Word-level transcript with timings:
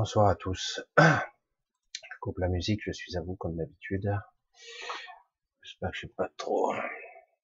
Bonsoir 0.00 0.28
à 0.28 0.36
tous. 0.36 0.80
Je 0.96 2.18
coupe 2.20 2.38
la 2.38 2.46
musique, 2.46 2.82
je 2.84 2.92
suis 2.92 3.16
à 3.16 3.20
vous 3.20 3.34
comme 3.34 3.56
d'habitude. 3.56 4.08
J'espère 5.60 5.90
que 5.90 5.94
je 5.96 5.98
suis 5.98 6.14
pas 6.14 6.28
trop. 6.36 6.72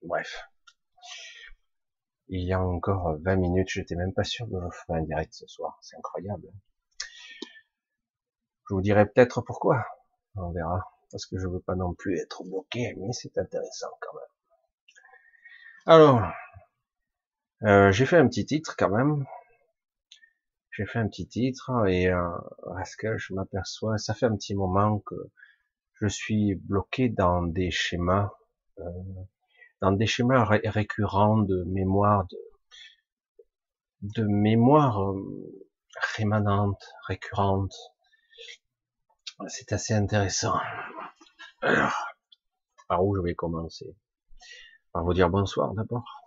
Bref. 0.02 0.40
Il 2.28 2.46
y 2.46 2.52
a 2.52 2.60
encore 2.60 3.16
20 3.22 3.36
minutes, 3.38 3.70
j'étais 3.70 3.96
même 3.96 4.14
pas 4.14 4.22
sûr 4.22 4.46
que 4.46 4.52
je 4.52 4.78
ferais 4.86 5.00
un 5.00 5.02
direct 5.02 5.34
ce 5.34 5.48
soir. 5.48 5.76
C'est 5.82 5.96
incroyable. 5.96 6.46
Je 8.68 8.74
vous 8.74 8.82
dirai 8.82 9.06
peut-être 9.06 9.40
pourquoi. 9.40 9.84
On 10.36 10.52
verra. 10.52 10.92
Parce 11.10 11.26
que 11.26 11.36
je 11.36 11.48
veux 11.48 11.60
pas 11.60 11.74
non 11.74 11.92
plus 11.92 12.20
être 12.20 12.44
bloqué, 12.44 12.94
mais 12.98 13.12
c'est 13.12 13.36
intéressant 13.36 13.90
quand 14.00 14.14
même. 14.14 14.22
Alors, 15.86 16.22
euh, 17.64 17.90
j'ai 17.90 18.06
fait 18.06 18.18
un 18.18 18.28
petit 18.28 18.46
titre 18.46 18.76
quand 18.78 18.90
même. 18.90 19.26
J'ai 20.76 20.86
fait 20.86 20.98
un 20.98 21.06
petit 21.06 21.28
titre 21.28 21.86
et 21.86 22.08
euh, 22.08 22.30
que 22.98 23.16
je 23.16 23.32
m'aperçois, 23.32 23.96
ça 23.96 24.12
fait 24.12 24.26
un 24.26 24.34
petit 24.34 24.56
moment 24.56 24.98
que 24.98 25.14
je 26.00 26.08
suis 26.08 26.56
bloqué 26.56 27.08
dans 27.08 27.42
des 27.42 27.70
schémas, 27.70 28.32
euh, 28.80 28.82
dans 29.80 29.92
des 29.92 30.06
schémas 30.06 30.44
récurrents 30.44 31.38
de 31.38 31.62
mémoire, 31.68 32.26
de, 32.26 32.38
de 34.02 34.24
mémoire 34.24 35.00
euh, 35.00 35.64
rémanente, 36.16 36.82
récurrente. 37.06 37.74
C'est 39.46 39.72
assez 39.72 39.94
intéressant. 39.94 40.58
Alors, 41.60 41.94
par 42.88 43.04
où 43.04 43.14
je 43.14 43.20
vais 43.20 43.36
commencer? 43.36 43.96
Par 44.92 45.04
vous 45.04 45.14
dire 45.14 45.30
bonsoir 45.30 45.72
d'abord. 45.74 46.20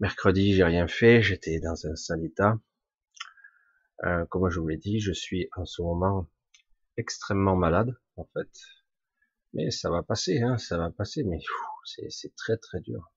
Mercredi, 0.00 0.54
j'ai 0.54 0.64
rien 0.64 0.88
fait, 0.88 1.20
j'étais 1.20 1.60
dans 1.60 1.86
un 1.86 1.96
sale 1.96 2.24
état. 2.24 2.58
Euh, 4.04 4.26
comme 4.26 4.50
je 4.50 4.58
vous 4.58 4.68
l'ai 4.68 4.76
dit, 4.78 5.00
je 5.00 5.12
suis 5.12 5.48
en 5.56 5.64
ce 5.64 5.82
moment 5.82 6.28
extrêmement 6.96 7.56
malade, 7.56 7.96
en 8.16 8.24
fait. 8.34 8.50
Mais 9.52 9.70
ça 9.70 9.90
va 9.90 10.02
passer, 10.02 10.40
hein, 10.40 10.58
ça 10.58 10.78
va 10.78 10.90
passer, 10.90 11.24
mais 11.24 11.38
c'est 11.84 12.34
très 12.36 12.56
très 12.56 12.80
dur. 12.80 13.12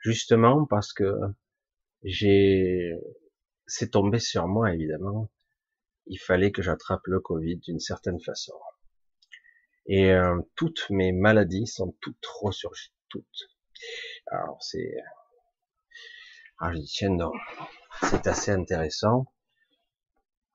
Justement 0.00 0.66
parce 0.66 0.92
que 0.92 1.14
j'ai, 2.04 2.94
c'est 3.66 3.90
tombé 3.90 4.18
sur 4.18 4.46
moi 4.48 4.72
évidemment. 4.72 5.30
Il 6.06 6.18
fallait 6.18 6.52
que 6.52 6.62
j'attrape 6.62 7.06
le 7.06 7.20
Covid 7.20 7.56
d'une 7.56 7.80
certaine 7.80 8.20
façon. 8.20 8.54
Et 9.86 10.12
euh, 10.12 10.40
toutes 10.54 10.88
mes 10.90 11.12
maladies 11.12 11.66
sont 11.66 11.96
toutes 12.00 12.26
ressurgies, 12.40 12.92
toutes. 13.08 13.48
Alors 14.26 14.62
c'est, 14.62 14.94
ah 16.58 16.72
je 16.72 16.78
dis 16.78 16.86
tiens 16.86 17.10
non, 17.10 17.32
c'est 18.02 18.26
assez 18.26 18.50
intéressant 18.50 19.32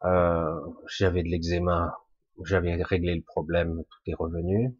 euh, 0.05 0.59
j'avais 0.87 1.23
de 1.23 1.29
l'eczéma, 1.29 1.97
j'avais 2.43 2.81
réglé 2.83 3.15
le 3.15 3.21
problème, 3.21 3.83
tout 3.89 3.99
est 4.07 4.15
revenu. 4.15 4.77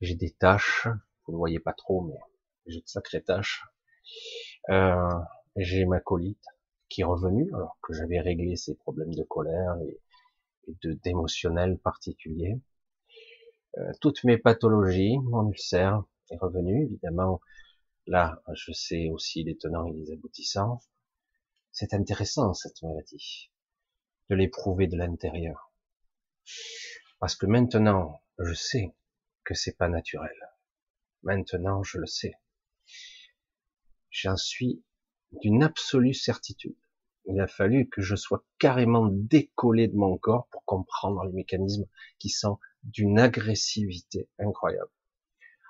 J'ai 0.00 0.16
des 0.16 0.32
taches, 0.32 0.86
vous 1.26 1.32
ne 1.32 1.38
voyez 1.38 1.60
pas 1.60 1.72
trop, 1.72 2.02
mais 2.02 2.18
j'ai 2.66 2.80
de 2.80 2.86
sacrées 2.88 3.22
taches. 3.22 3.64
Euh, 4.70 5.10
j'ai 5.56 5.86
ma 5.86 6.00
colite 6.00 6.44
qui 6.90 7.02
est 7.02 7.04
revenue, 7.04 7.48
alors 7.54 7.78
que 7.82 7.94
j'avais 7.94 8.20
réglé 8.20 8.56
ces 8.56 8.74
problèmes 8.74 9.14
de 9.14 9.22
colère 9.22 9.76
et, 9.82 10.00
de 10.82 10.92
d'émotionnel 10.92 11.78
particulier. 11.78 12.60
Euh, 13.78 13.92
toutes 14.00 14.24
mes 14.24 14.38
pathologies, 14.38 15.18
mon 15.18 15.48
ulcère 15.50 16.02
est 16.30 16.38
revenu, 16.38 16.84
évidemment. 16.84 17.40
Là, 18.06 18.42
je 18.54 18.72
sais 18.72 19.08
aussi 19.10 19.44
les 19.44 19.56
tenants 19.56 19.86
et 19.86 19.92
les 19.92 20.12
aboutissants. 20.12 20.80
C'est 21.72 21.94
intéressant 21.94 22.52
cette 22.54 22.82
maladie 22.82 23.50
de 24.30 24.34
l'éprouver 24.34 24.86
de 24.86 24.96
l'intérieur. 24.96 25.72
Parce 27.18 27.36
que 27.36 27.46
maintenant, 27.46 28.22
je 28.38 28.54
sais 28.54 28.94
que 29.44 29.54
c'est 29.54 29.76
pas 29.76 29.88
naturel. 29.88 30.36
Maintenant, 31.22 31.82
je 31.82 31.98
le 31.98 32.06
sais. 32.06 32.34
J'en 34.10 34.36
suis 34.36 34.84
d'une 35.32 35.62
absolue 35.62 36.14
certitude. 36.14 36.76
Il 37.26 37.40
a 37.40 37.46
fallu 37.46 37.88
que 37.88 38.02
je 38.02 38.16
sois 38.16 38.44
carrément 38.58 39.08
décollé 39.10 39.88
de 39.88 39.96
mon 39.96 40.18
corps 40.18 40.46
pour 40.50 40.64
comprendre 40.64 41.24
les 41.24 41.32
mécanismes 41.32 41.86
qui 42.18 42.28
sont 42.28 42.58
d'une 42.82 43.18
agressivité 43.18 44.28
incroyable. 44.38 44.90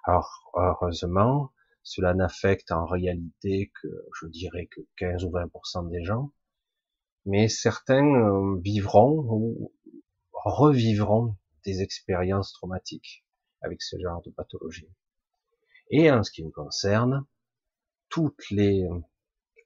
Alors, 0.04 0.50
heureusement, 0.54 1.52
cela 1.82 2.14
n'affecte 2.14 2.72
en 2.72 2.86
réalité 2.86 3.72
que, 3.80 3.88
je 4.20 4.26
dirais 4.26 4.66
que 4.66 4.80
15 4.96 5.24
ou 5.24 5.30
20% 5.30 5.90
des 5.90 6.02
gens, 6.02 6.32
mais 7.26 7.48
certains 7.48 8.06
euh, 8.06 8.60
vivront 8.60 9.24
ou 9.28 9.72
revivront 10.32 11.36
des 11.64 11.82
expériences 11.82 12.52
traumatiques 12.52 13.24
avec 13.62 13.82
ce 13.82 13.96
genre 13.98 14.22
de 14.22 14.30
pathologie. 14.30 14.90
Et 15.90 16.10
en 16.10 16.22
ce 16.22 16.30
qui 16.30 16.44
me 16.44 16.50
concerne, 16.50 17.26
tous 18.08 18.34
les 18.50 18.86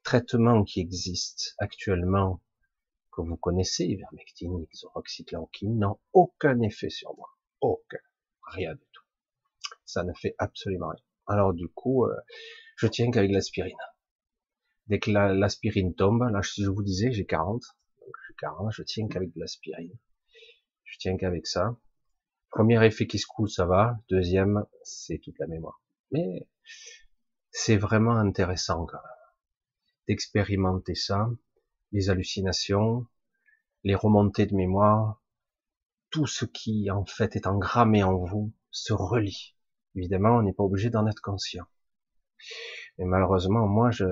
traitements 0.03 0.63
qui 0.63 0.79
existent 0.79 1.51
actuellement, 1.59 2.41
que 3.11 3.21
vous 3.21 3.37
connaissez, 3.37 3.85
ivermectine, 3.85 4.65
xoroxychloroquine, 4.73 5.77
n'ont 5.77 5.99
aucun 6.13 6.61
effet 6.61 6.89
sur 6.89 7.15
moi. 7.15 7.29
Aucun. 7.61 7.99
Rien 8.43 8.73
du 8.73 8.85
tout. 8.91 9.03
Ça 9.85 10.03
ne 10.03 10.13
fait 10.13 10.35
absolument 10.37 10.89
rien. 10.89 11.03
Alors 11.27 11.53
du 11.53 11.67
coup, 11.67 12.05
euh, 12.05 12.15
je 12.77 12.87
tiens 12.87 13.11
qu'avec 13.11 13.31
l'aspirine. 13.31 13.75
Dès 14.89 14.99
que 14.99 15.11
l'aspirine 15.11 15.93
tombe, 15.95 16.23
là, 16.31 16.41
je 16.41 16.69
vous 16.69 16.83
disais, 16.83 17.11
j'ai 17.11 17.25
40, 17.25 17.61
donc 18.01 18.13
j'ai 18.27 18.35
40, 18.39 18.71
je 18.71 18.83
tiens 18.83 19.07
qu'avec 19.07 19.33
de 19.33 19.39
l'aspirine. 19.39 19.97
Je 20.83 20.97
tiens 20.97 21.15
qu'avec 21.17 21.47
ça. 21.47 21.77
Premier 22.49 22.83
effet 22.83 23.05
qui 23.05 23.19
se 23.19 23.27
coule, 23.27 23.49
ça 23.49 23.65
va. 23.65 23.99
Deuxième, 24.09 24.65
c'est 24.83 25.19
toute 25.19 25.37
la 25.37 25.47
mémoire. 25.47 25.81
Mais 26.11 26.47
c'est 27.51 27.77
vraiment 27.77 28.17
intéressant 28.17 28.85
quand 28.85 28.97
même 28.97 29.19
d'expérimenter 30.09 30.95
ça, 30.95 31.29
les 31.91 32.09
hallucinations, 32.09 33.05
les 33.83 33.93
remontées 33.93 34.47
de 34.47 34.55
mémoire, 34.55 35.21
tout 36.09 36.25
ce 36.25 36.45
qui 36.45 36.89
en 36.89 37.05
fait 37.05 37.35
est 37.35 37.45
engrammé 37.45 38.01
en 38.01 38.17
vous 38.17 38.51
se 38.71 38.91
relie. 38.91 39.55
Évidemment, 39.93 40.37
on 40.37 40.41
n'est 40.41 40.53
pas 40.53 40.63
obligé 40.63 40.89
d'en 40.89 41.05
être 41.05 41.21
conscient. 41.21 41.65
Mais 42.97 43.05
malheureusement, 43.05 43.67
moi, 43.67 43.91
je, 43.91 44.05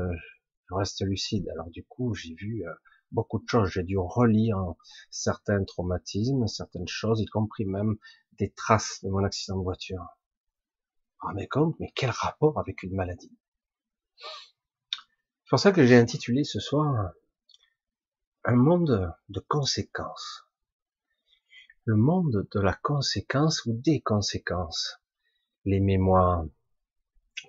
je 0.70 0.76
reste 0.76 1.02
lucide. 1.06 1.48
Alors 1.50 1.70
du 1.70 1.84
coup, 1.84 2.14
j'ai 2.14 2.34
vu 2.34 2.66
euh, 2.66 2.74
beaucoup 3.12 3.40
de 3.40 3.48
choses. 3.48 3.70
J'ai 3.70 3.84
dû 3.84 3.98
relire 3.98 4.58
certains 5.10 5.64
traumatismes, 5.64 6.48
certaines 6.48 6.88
choses, 6.88 7.22
y 7.22 7.26
compris 7.26 7.66
même 7.66 7.98
des 8.40 8.52
traces 8.52 9.04
de 9.04 9.10
mon 9.10 9.24
accident 9.24 9.58
de 9.58 9.64
voiture. 9.64 10.06
Ah 11.22 11.32
mais 11.34 11.48
compte, 11.48 11.76
mais 11.80 11.92
quel 11.96 12.12
rapport 12.12 12.60
avec 12.60 12.84
une 12.84 12.96
maladie 12.96 13.36
C'est 14.18 15.50
pour 15.50 15.60
ça 15.60 15.72
que 15.72 15.86
j'ai 15.86 15.96
intitulé 15.96 16.44
ce 16.44 16.60
soir 16.60 17.12
un 18.50 18.56
monde 18.56 19.14
de 19.30 19.40
conséquences. 19.42 20.48
Le 21.86 21.96
monde 21.96 22.48
de 22.54 22.60
la 22.62 22.74
conséquence 22.74 23.66
ou 23.66 23.74
des 23.74 24.02
conséquences. 24.02 25.02
Les 25.66 25.80
mémoires, 25.80 26.46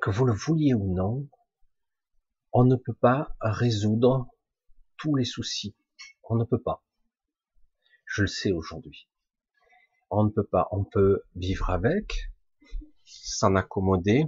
que 0.01 0.11
vous 0.11 0.25
le 0.25 0.33
vouliez 0.33 0.75
ou 0.75 0.95
non, 0.95 1.29
on 2.53 2.65
ne 2.65 2.77
peut 2.77 2.95
pas 2.95 3.37
résoudre 3.41 4.29
tous 4.97 5.15
les 5.15 5.25
soucis. 5.25 5.77
On 6.25 6.37
ne 6.37 6.45
peut 6.45 6.61
pas. 6.61 6.85
Je 8.05 8.23
le 8.23 8.29
sais 8.29 8.53
aujourd'hui. 8.53 9.09
On 10.11 10.25
ne 10.25 10.31
peut 10.31 10.47
pas. 10.47 10.69
On 10.73 10.85
peut 10.85 11.23
vivre 11.35 11.71
avec, 11.71 12.31
s'en 13.05 13.55
accommoder, 13.55 14.25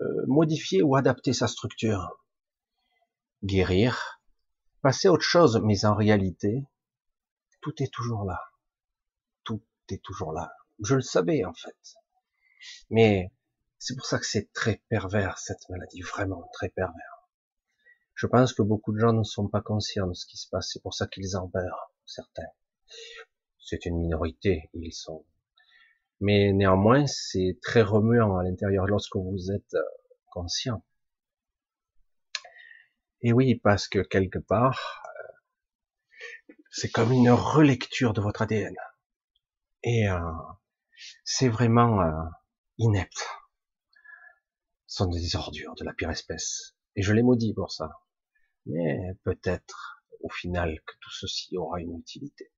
euh, 0.00 0.26
modifier 0.26 0.82
ou 0.82 0.96
adapter 0.96 1.32
sa 1.32 1.46
structure, 1.46 2.18
guérir, 3.44 4.20
passer 4.80 5.08
à 5.08 5.12
autre 5.12 5.22
chose, 5.22 5.60
mais 5.62 5.84
en 5.84 5.94
réalité, 5.94 6.64
tout 7.60 7.82
est 7.82 7.92
toujours 7.92 8.24
là. 8.24 8.40
Tout 9.44 9.62
est 9.88 10.02
toujours 10.02 10.32
là. 10.32 10.52
Je 10.82 10.96
le 10.96 11.02
savais 11.02 11.44
en 11.44 11.52
fait. 11.52 11.96
Mais 12.90 13.32
c'est 13.84 13.96
pour 13.96 14.06
ça 14.06 14.20
que 14.20 14.26
c'est 14.26 14.52
très 14.52 14.80
pervers, 14.88 15.38
cette 15.38 15.68
maladie, 15.68 16.02
vraiment 16.02 16.48
très 16.52 16.68
pervers. 16.68 17.28
Je 18.14 18.28
pense 18.28 18.52
que 18.52 18.62
beaucoup 18.62 18.92
de 18.92 19.00
gens 19.00 19.12
ne 19.12 19.24
sont 19.24 19.48
pas 19.48 19.60
conscients 19.60 20.06
de 20.06 20.14
ce 20.14 20.24
qui 20.24 20.36
se 20.36 20.48
passe, 20.48 20.70
c'est 20.72 20.82
pour 20.82 20.94
ça 20.94 21.08
qu'ils 21.08 21.36
en 21.36 21.50
meurent, 21.52 21.92
certains. 22.06 22.46
C'est 23.58 23.84
une 23.84 23.98
minorité, 23.98 24.70
ils 24.72 24.92
sont. 24.92 25.26
Mais 26.20 26.52
néanmoins, 26.52 27.08
c'est 27.08 27.58
très 27.60 27.82
remuant 27.82 28.36
à 28.36 28.44
l'intérieur 28.44 28.86
lorsque 28.86 29.16
vous 29.16 29.50
êtes 29.50 29.74
euh, 29.74 29.82
conscient. 30.30 30.84
Et 33.22 33.32
oui, 33.32 33.56
parce 33.56 33.88
que 33.88 33.98
quelque 33.98 34.38
part, 34.38 35.02
euh, 36.48 36.54
c'est 36.70 36.90
comme 36.92 37.10
une 37.10 37.30
relecture 37.30 38.12
de 38.12 38.20
votre 38.20 38.42
ADN. 38.42 38.76
Et 39.82 40.08
euh, 40.08 40.20
c'est 41.24 41.48
vraiment 41.48 42.00
inepte 42.78 43.26
sont 44.92 45.06
des 45.06 45.36
ordures 45.36 45.74
de 45.76 45.84
la 45.84 45.94
pire 45.94 46.10
espèce. 46.10 46.76
Et 46.96 47.02
je 47.02 47.14
les 47.14 47.22
maudis 47.22 47.54
pour 47.54 47.72
ça. 47.72 48.02
Mais 48.66 49.14
peut-être, 49.24 50.04
au 50.20 50.28
final, 50.28 50.82
que 50.86 50.92
tout 51.00 51.10
ceci 51.10 51.56
aura 51.56 51.80
une 51.80 51.98
utilité. 51.98 52.52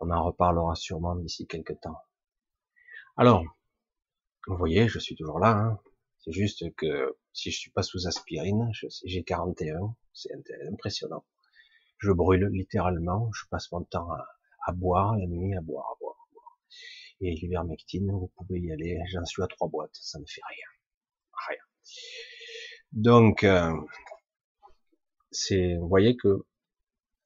On 0.00 0.10
en 0.10 0.22
reparlera 0.22 0.74
sûrement 0.74 1.16
d'ici 1.16 1.46
quelques 1.46 1.80
temps. 1.80 1.96
Alors, 3.16 3.42
vous 4.48 4.58
voyez, 4.58 4.86
je 4.86 4.98
suis 4.98 5.16
toujours 5.16 5.38
là. 5.38 5.52
Hein. 5.56 5.80
C'est 6.18 6.32
juste 6.32 6.74
que 6.74 7.16
si 7.32 7.50
je 7.50 7.58
suis 7.58 7.70
pas 7.70 7.82
sous 7.82 8.06
aspirine, 8.06 8.70
j'ai 9.06 9.24
41, 9.24 9.96
c'est 10.12 10.28
impressionnant. 10.70 11.24
Je 11.96 12.12
brûle 12.12 12.50
littéralement, 12.52 13.32
je 13.32 13.46
passe 13.48 13.72
mon 13.72 13.82
temps 13.82 14.10
à, 14.66 14.72
boire 14.72 15.16
la 15.16 15.26
nuit, 15.26 15.56
à 15.56 15.62
boire, 15.62 15.86
à 15.90 15.96
boire, 16.00 16.16
à 16.28 16.34
boire. 16.34 16.60
Et 17.22 17.34
l'ivermectine, 17.34 18.12
vous 18.12 18.30
pouvez 18.36 18.60
y 18.60 18.70
aller, 18.72 19.00
j'en 19.10 19.24
suis 19.24 19.42
à 19.42 19.46
trois 19.46 19.68
boîtes, 19.68 19.94
ça 19.94 20.18
ne 20.18 20.26
fait 20.26 20.42
rien. 20.46 20.77
Donc, 22.92 23.44
euh, 23.44 23.72
vous 25.50 25.88
voyez 25.88 26.16
que 26.16 26.46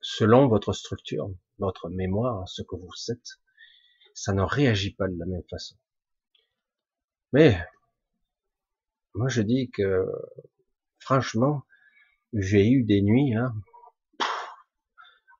selon 0.01 0.49
votre 0.49 0.73
structure, 0.73 1.31
votre 1.59 1.89
mémoire, 1.89 2.49
ce 2.49 2.63
que 2.63 2.77
vous 2.77 2.89
êtes, 3.09 3.39
ça 4.15 4.33
ne 4.33 4.43
réagit 4.43 4.95
pas 4.95 5.09
de 5.09 5.19
la 5.19 5.27
même 5.27 5.45
façon. 5.49 5.77
Mais 7.33 7.59
moi, 9.15 9.29
je 9.29 9.43
dis 9.43 9.71
que, 9.71 10.07
franchement, 10.99 11.63
j'ai 12.33 12.69
eu 12.69 12.83
des 12.85 13.03
nuits, 13.03 13.33
là. 13.35 13.53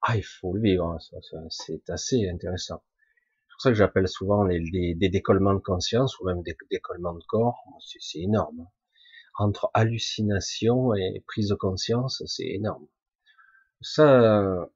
Ah, 0.03 0.17
il 0.17 0.25
faut 0.25 0.53
le 0.53 0.61
vivre, 0.61 0.87
hein, 0.87 0.99
c'est 1.51 1.91
assez 1.91 2.29
intéressant. 2.29 2.83
C'est 3.47 3.53
pour 3.53 3.61
ça 3.61 3.71
que 3.71 3.77
j'appelle 3.77 4.09
souvent 4.09 4.47
des 4.47 5.09
décollements 5.11 5.55
de 5.55 5.61
conscience 5.61 6.19
ou 6.19 6.27
même 6.27 6.43
des 6.43 6.57
décollements 6.71 7.15
de 7.15 7.25
corps. 7.25 7.63
C'est 7.81 8.21
énorme. 8.21 8.67
Entre 9.39 9.71
hallucination 9.75 10.95
et 10.95 11.25
prise 11.27 11.49
de 11.49 11.55
conscience, 11.55 12.23
c'est 12.27 12.47
énorme. 12.47 12.87
Ça, 13.81 14.69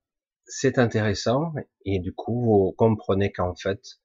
c'est 0.47 0.79
intéressant 0.79 1.53
et 1.85 1.99
du 1.99 2.15
coup, 2.15 2.45
vous 2.45 2.73
comprenez 2.73 3.33
qu'en 3.33 3.55
fait, 3.55 4.01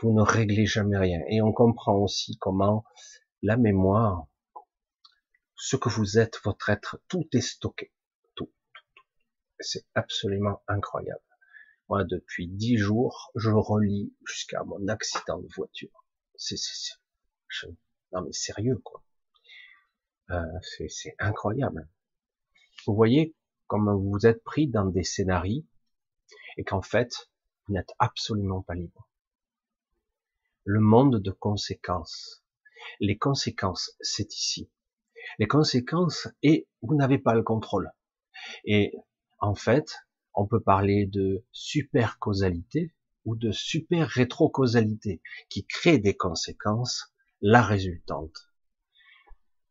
vous 0.00 0.12
ne 0.12 0.22
réglez 0.22 0.66
jamais 0.66 0.98
rien. 0.98 1.20
Et 1.28 1.42
on 1.42 1.52
comprend 1.52 1.94
aussi 1.96 2.36
comment 2.38 2.84
la 3.42 3.56
mémoire, 3.56 4.26
ce 5.54 5.76
que 5.76 5.88
vous 5.88 6.18
êtes, 6.18 6.40
votre 6.44 6.70
être, 6.70 7.00
tout 7.08 7.28
est 7.32 7.40
stocké. 7.40 7.92
Tout. 8.34 8.52
C'est 9.60 9.86
absolument 9.94 10.62
incroyable. 10.66 11.20
Moi, 11.88 12.04
depuis 12.04 12.48
dix 12.48 12.78
jours, 12.78 13.30
je 13.34 13.50
relis 13.50 14.14
jusqu'à 14.26 14.64
mon 14.64 14.88
accident 14.88 15.38
de 15.38 15.48
voiture. 15.54 16.04
C'est, 16.36 16.56
c'est, 16.56 16.94
non 18.12 18.22
mais 18.22 18.32
sérieux 18.32 18.78
quoi. 18.82 19.03
Euh, 20.30 20.42
c'est 20.62 21.14
incroyable. 21.18 21.88
Vous 22.86 22.94
voyez 22.94 23.34
comme 23.66 23.90
vous 23.90 24.26
êtes 24.26 24.42
pris 24.44 24.68
dans 24.68 24.86
des 24.86 25.04
scénarios 25.04 25.64
et 26.56 26.64
qu'en 26.64 26.82
fait, 26.82 27.30
vous 27.66 27.74
n'êtes 27.74 27.92
absolument 27.98 28.62
pas 28.62 28.74
libre. 28.74 29.08
Le 30.64 30.80
monde 30.80 31.20
de 31.20 31.30
conséquences, 31.30 32.44
les 33.00 33.18
conséquences, 33.18 33.92
c'est 34.00 34.34
ici. 34.34 34.70
Les 35.38 35.46
conséquences, 35.46 36.28
et 36.42 36.68
vous 36.82 36.94
n'avez 36.94 37.18
pas 37.18 37.34
le 37.34 37.42
contrôle. 37.42 37.90
Et 38.64 38.94
en 39.38 39.54
fait, 39.54 39.96
on 40.34 40.46
peut 40.46 40.60
parler 40.60 41.06
de 41.06 41.44
super 41.52 42.18
causalité 42.18 42.94
ou 43.24 43.36
de 43.36 43.52
super 43.52 44.08
rétrocausalité 44.08 45.22
qui 45.48 45.66
crée 45.66 45.98
des 45.98 46.16
conséquences, 46.16 47.14
la 47.40 47.62
résultante. 47.62 48.53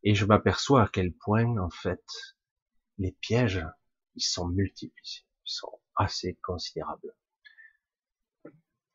Et 0.03 0.15
je 0.15 0.25
m'aperçois 0.25 0.83
à 0.83 0.89
quel 0.91 1.13
point, 1.13 1.57
en 1.57 1.69
fait, 1.69 2.03
les 2.97 3.11
pièges, 3.11 3.65
ils 4.15 4.23
sont 4.23 4.47
multiples, 4.47 5.01
ils 5.05 5.23
sont 5.43 5.79
assez 5.95 6.37
considérables. 6.43 7.15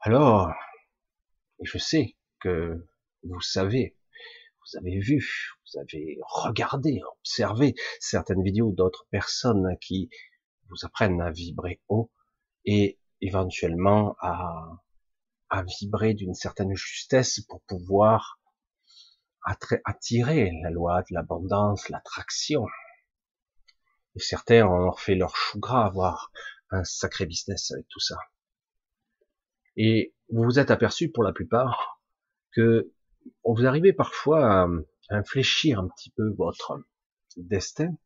Alors, 0.01 0.53
je 1.63 1.79
sais 1.79 2.17
que 2.41 2.87
vous 3.25 3.41
savez 3.41 3.99
vous 4.71 4.79
avez 4.79 4.99
vu, 4.99 5.27
vous 5.65 5.81
avez 5.81 6.19
regardé, 6.23 7.01
observé 7.19 7.75
certaines 8.01 8.43
vidéos 8.43 8.73
d'autres 8.73 9.07
personnes 9.11 9.77
qui 9.81 10.11
vous 10.69 10.85
apprennent 10.85 11.21
à 11.23 11.31
vibrer 11.31 11.81
haut 11.89 12.11
et 12.67 12.99
éventuellement 13.21 14.15
à, 14.21 14.83
à 15.49 15.63
vibrer 15.63 16.13
d'une 16.13 16.35
certaine 16.35 16.75
justesse 16.75 17.41
pour 17.41 17.63
pouvoir 17.63 18.39
attirer 19.85 20.53
la 20.63 20.71
loi 20.71 21.03
de 21.03 21.15
l'abondance, 21.15 21.89
l'attraction. 21.89 22.67
Et 24.15 24.21
certains 24.21 24.67
ont 24.67 24.93
fait 24.93 25.15
leur 25.15 25.37
chou 25.37 25.59
gras, 25.59 25.87
avoir 25.87 26.31
un 26.71 26.85
sacré 26.85 27.27
business 27.27 27.71
avec 27.71 27.87
tout 27.89 28.01
ça. 28.01 28.17
Et 29.77 30.15
vous 30.31 30.45
vous 30.45 30.59
êtes 30.59 30.71
aperçu 30.71 31.11
pour 31.11 31.23
la 31.23 31.33
plupart 31.33 32.03
que 32.53 32.93
vous 33.45 33.67
arrivez 33.67 33.93
parfois 33.93 34.65
à, 34.65 34.69
infléchir 35.11 35.79
un 35.79 35.89
petit 35.89 36.11
peu 36.11 36.35
votre 36.37 36.85
destin, 37.37 37.97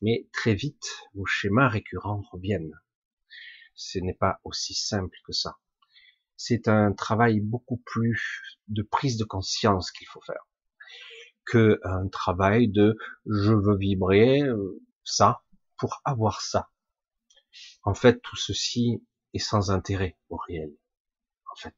mais 0.00 0.26
très 0.32 0.54
vite, 0.54 0.86
vos 1.14 1.26
schémas 1.26 1.68
récurrents 1.68 2.22
reviennent. 2.32 2.72
Ce 3.74 3.98
n'est 3.98 4.14
pas 4.14 4.40
aussi 4.44 4.72
simple 4.72 5.14
que 5.26 5.32
ça. 5.32 5.58
C'est 6.36 6.68
un 6.68 6.92
travail 6.92 7.40
beaucoup 7.40 7.82
plus 7.86 8.58
de 8.68 8.82
prise 8.82 9.16
de 9.16 9.24
conscience 9.24 9.90
qu'il 9.90 10.06
faut 10.06 10.20
faire 10.22 10.44
que 11.46 11.80
un 11.84 12.08
travail 12.08 12.68
de 12.68 12.98
je 13.24 13.52
veux 13.52 13.76
vibrer 13.76 14.42
euh, 14.42 14.82
ça 15.04 15.42
pour 15.78 16.02
avoir 16.04 16.42
ça. 16.42 16.70
En 17.84 17.94
fait, 17.94 18.20
tout 18.20 18.36
ceci 18.36 19.02
est 19.32 19.38
sans 19.38 19.70
intérêt 19.70 20.18
au 20.28 20.36
réel. 20.36 20.76
En 21.52 21.56
fait, 21.56 21.76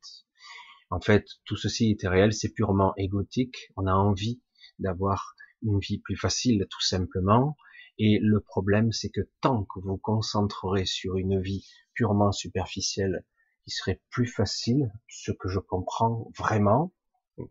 en 0.91 1.01
fait, 1.01 1.27
tout 1.45 1.57
ceci 1.57 1.91
était 1.91 2.09
réel, 2.09 2.33
c'est 2.33 2.53
purement 2.53 2.95
égotique. 2.97 3.71
On 3.77 3.87
a 3.87 3.93
envie 3.93 4.41
d'avoir 4.79 5.35
une 5.63 5.79
vie 5.79 5.99
plus 5.99 6.17
facile, 6.17 6.67
tout 6.71 6.81
simplement. 6.81 7.57
Et 7.99 8.19
le 8.23 8.41
problème, 8.41 8.93
c'est 8.93 9.11
que 9.11 9.29
tant 9.41 9.65
que 9.65 9.81
vous 9.81 9.99
concentrerez 9.99 10.87
sur 10.87 11.17
une 11.17 11.41
vie 11.41 11.69
purement 11.95 12.33
superficielle, 12.33 13.25
qui 13.69 13.75
serait 13.75 14.01
plus 14.11 14.27
facile, 14.27 14.93
ce 15.09 15.31
que 15.31 15.49
je 15.49 15.59
comprends 15.59 16.31
vraiment, 16.37 16.93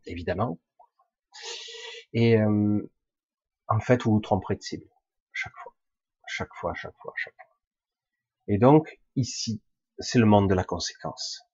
évidemment, 0.05 0.59
et 2.13 2.37
euh, 2.37 2.91
en 3.67 3.79
fait, 3.79 4.03
vous 4.03 4.13
vous 4.13 4.19
tromperez 4.19 4.55
de 4.55 4.61
cible 4.61 4.89
chaque 5.31 5.55
fois, 5.61 5.75
chaque 6.25 6.53
fois, 6.55 6.73
chaque 6.73 6.97
fois, 6.97 7.13
chaque 7.15 7.35
fois. 7.35 7.57
Et 8.47 8.57
donc, 8.57 8.99
ici, 9.15 9.61
c'est 9.99 10.19
le 10.19 10.25
monde 10.25 10.49
de 10.49 10.55
la 10.55 10.63
conséquence 10.63 11.47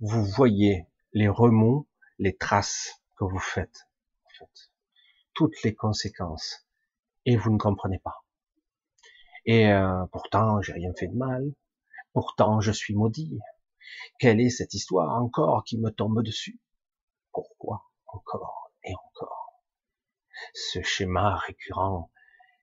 vous 0.00 0.24
voyez 0.24 0.86
les 1.12 1.28
remous, 1.28 1.86
les 2.18 2.34
traces 2.34 3.02
que 3.16 3.24
vous 3.24 3.38
faites, 3.38 3.86
en 4.24 4.30
fait. 4.38 4.70
toutes 5.34 5.62
les 5.62 5.74
conséquences, 5.74 6.66
et 7.26 7.36
vous 7.36 7.50
ne 7.50 7.58
comprenez 7.58 7.98
pas. 7.98 8.24
Et 9.44 9.68
euh, 9.68 10.06
pourtant, 10.12 10.60
j'ai 10.62 10.72
rien 10.72 10.92
fait 10.98 11.08
de 11.08 11.16
mal. 11.16 11.52
Pourtant, 12.12 12.60
je 12.60 12.72
suis 12.72 12.94
maudit. 12.94 13.38
Quelle 14.18 14.40
est 14.40 14.50
cette 14.50 14.74
histoire 14.74 15.22
encore 15.22 15.64
qui 15.64 15.78
me 15.78 15.90
tombe 15.90 16.22
dessus? 16.22 16.60
Pourquoi 17.32 17.90
encore 18.06 18.72
et 18.84 18.94
encore? 18.94 19.62
Ce 20.54 20.82
schéma 20.82 21.36
récurrent, 21.36 22.10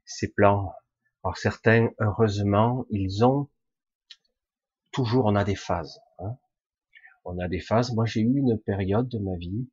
ces 0.06 0.28
plans. 0.32 0.74
Alors 1.24 1.38
certains, 1.38 1.90
heureusement, 2.00 2.86
ils 2.90 3.24
ont 3.24 3.50
toujours, 4.92 5.26
on 5.26 5.36
a 5.36 5.44
des 5.44 5.56
phases. 5.56 6.00
Hein 6.20 6.38
on 7.28 7.38
a 7.40 7.48
des 7.48 7.60
phases. 7.60 7.94
Moi, 7.94 8.06
j'ai 8.06 8.22
eu 8.22 8.40
une 8.40 8.58
période 8.58 9.10
de 9.10 9.20
ma 9.20 9.36
vie 9.36 9.70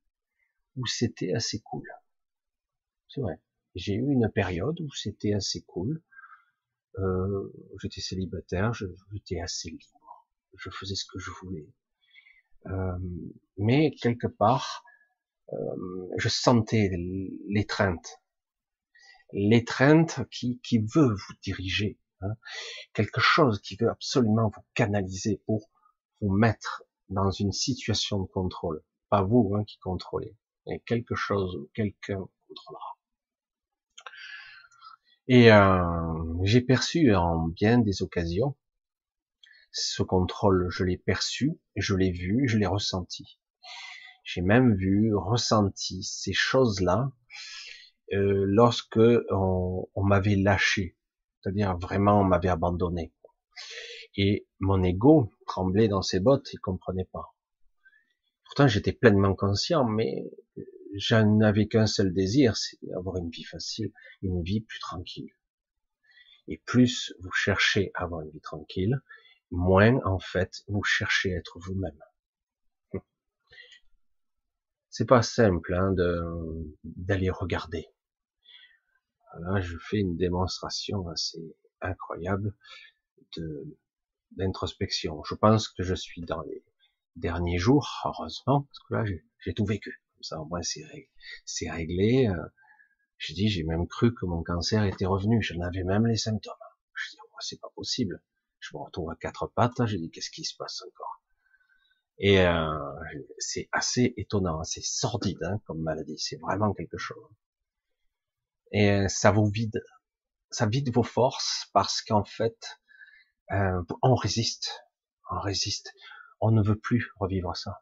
où 0.76 0.86
c'était 0.86 1.32
assez 1.32 1.60
cool. 1.60 1.88
C'est 3.08 3.20
vrai. 3.20 3.40
J'ai 3.76 3.94
eu 3.94 4.12
une 4.12 4.28
période 4.28 4.80
où 4.80 4.92
c'était 4.92 5.34
assez 5.34 5.62
cool. 5.62 6.02
Euh, 6.98 7.52
j'étais 7.80 8.00
célibataire, 8.00 8.72
j'étais 9.12 9.40
assez 9.40 9.70
libre. 9.70 10.28
Je 10.56 10.70
faisais 10.70 10.94
ce 10.94 11.04
que 11.04 11.18
je 11.18 11.30
voulais. 11.42 11.68
Euh, 12.66 12.98
mais 13.58 13.90
quelque 14.00 14.26
part, 14.26 14.84
euh, 15.52 15.56
je 16.16 16.28
sentais 16.28 16.90
l'étreinte. 17.48 18.20
L'étreinte 19.32 20.20
qui, 20.30 20.60
qui 20.60 20.78
veut 20.78 21.12
vous 21.12 21.34
diriger. 21.42 21.98
Hein. 22.20 22.34
Quelque 22.92 23.20
chose 23.20 23.60
qui 23.60 23.76
veut 23.76 23.90
absolument 23.90 24.50
vous 24.54 24.62
canaliser 24.74 25.42
pour 25.46 25.68
vous 26.20 26.30
mettre 26.30 26.84
dans 27.08 27.30
une 27.30 27.52
situation 27.52 28.20
de 28.20 28.26
contrôle. 28.26 28.82
Pas 29.10 29.22
vous 29.22 29.52
hein, 29.56 29.64
qui 29.64 29.78
contrôlez, 29.78 30.36
mais 30.66 30.80
quelque 30.80 31.14
chose 31.14 31.68
quelqu'un 31.74 32.24
contrôlera. 32.48 32.93
Et 35.26 35.50
euh, 35.50 35.82
j'ai 36.42 36.60
perçu 36.60 37.14
en 37.14 37.48
bien 37.48 37.78
des 37.78 38.02
occasions 38.02 38.56
ce 39.72 40.02
contrôle, 40.02 40.68
je 40.70 40.84
l'ai 40.84 40.96
perçu, 40.96 41.58
je 41.74 41.96
l'ai 41.96 42.12
vu, 42.12 42.46
je 42.46 42.58
l'ai 42.58 42.66
ressenti. 42.66 43.40
J'ai 44.22 44.40
même 44.40 44.76
vu, 44.76 45.14
ressenti 45.14 46.04
ces 46.04 46.32
choses-là 46.32 47.10
euh, 48.12 48.44
lorsque 48.46 49.00
on, 49.30 49.88
on 49.94 50.04
m'avait 50.04 50.36
lâché, 50.36 50.96
c'est-à-dire 51.40 51.76
vraiment 51.76 52.20
on 52.20 52.24
m'avait 52.24 52.48
abandonné. 52.48 53.12
Et 54.16 54.46
mon 54.60 54.82
ego 54.82 55.32
tremblait 55.46 55.88
dans 55.88 56.02
ses 56.02 56.20
bottes, 56.20 56.52
il 56.52 56.58
comprenait 56.58 57.08
pas. 57.12 57.34
Pourtant, 58.44 58.68
j'étais 58.68 58.92
pleinement 58.92 59.34
conscient, 59.34 59.84
mais 59.84 60.30
je 60.96 61.16
n'avais 61.16 61.66
qu'un 61.66 61.86
seul 61.86 62.12
désir, 62.12 62.56
c'est 62.56 62.78
d'avoir 62.82 63.16
une 63.16 63.30
vie 63.30 63.44
facile, 63.44 63.92
une 64.22 64.42
vie 64.42 64.60
plus 64.60 64.78
tranquille. 64.78 65.32
Et 66.46 66.58
plus 66.58 67.14
vous 67.20 67.32
cherchez 67.32 67.90
à 67.94 68.04
avoir 68.04 68.20
une 68.20 68.30
vie 68.30 68.40
tranquille, 68.40 69.00
moins 69.50 69.98
en 70.04 70.18
fait 70.18 70.62
vous 70.68 70.84
cherchez 70.84 71.34
à 71.34 71.38
être 71.38 71.58
vous-même. 71.58 71.98
C'est 74.90 75.06
pas 75.06 75.22
simple 75.22 75.74
hein, 75.74 75.94
d'aller 76.84 77.30
regarder. 77.30 77.88
Là, 79.40 79.60
je 79.60 79.76
fais 79.78 79.98
une 79.98 80.16
démonstration 80.16 81.08
assez 81.08 81.56
incroyable 81.80 82.54
d'introspection. 84.30 85.24
Je 85.24 85.34
pense 85.34 85.66
que 85.66 85.82
je 85.82 85.94
suis 85.94 86.22
dans 86.22 86.42
les 86.42 86.62
derniers 87.16 87.58
jours, 87.58 87.88
heureusement, 88.04 88.62
parce 88.62 88.78
que 88.86 88.94
là, 88.94 89.04
j'ai 89.40 89.54
tout 89.54 89.64
vécu. 89.64 90.03
Ça, 90.24 90.40
au 90.40 90.46
moins, 90.46 90.62
c'est 90.62 90.84
réglé. 90.84 91.10
C'est 91.44 91.70
réglé. 91.70 92.28
Euh, 92.28 92.46
j'ai 93.18 93.34
dit, 93.34 93.48
j'ai 93.48 93.64
même 93.64 93.86
cru 93.86 94.14
que 94.14 94.26
mon 94.26 94.42
cancer 94.42 94.84
était 94.84 95.06
revenu. 95.06 95.42
J'en 95.42 95.60
avais 95.60 95.84
même 95.84 96.06
les 96.06 96.16
symptômes. 96.16 96.54
Je 96.94 97.10
dis, 97.10 97.16
oh, 97.22 97.36
c'est 97.40 97.60
pas 97.60 97.70
possible. 97.74 98.22
Je 98.58 98.76
me 98.76 98.82
retrouve 98.82 99.10
à 99.10 99.16
quatre 99.16 99.46
pattes. 99.48 99.84
J'ai 99.86 99.98
dit, 99.98 100.10
qu'est-ce 100.10 100.30
qui 100.30 100.44
se 100.44 100.56
passe 100.56 100.82
encore? 100.82 101.22
Et 102.18 102.40
euh, 102.40 102.78
c'est 103.38 103.68
assez 103.72 104.14
étonnant, 104.16 104.60
assez 104.60 104.80
sordide 104.82 105.42
hein, 105.42 105.60
comme 105.66 105.82
maladie. 105.82 106.18
C'est 106.18 106.40
vraiment 106.40 106.72
quelque 106.72 106.98
chose. 106.98 107.28
Et 108.72 108.90
euh, 108.90 109.08
ça 109.08 109.30
vous 109.30 109.46
vide. 109.46 109.82
Ça 110.50 110.66
vide 110.66 110.92
vos 110.94 111.02
forces 111.02 111.68
parce 111.72 112.02
qu'en 112.02 112.24
fait, 112.24 112.78
euh, 113.50 113.82
on 114.02 114.14
résiste. 114.14 114.84
On 115.30 115.40
résiste. 115.40 115.92
On 116.40 116.50
ne 116.50 116.62
veut 116.62 116.78
plus 116.78 117.10
revivre 117.18 117.56
ça. 117.56 117.80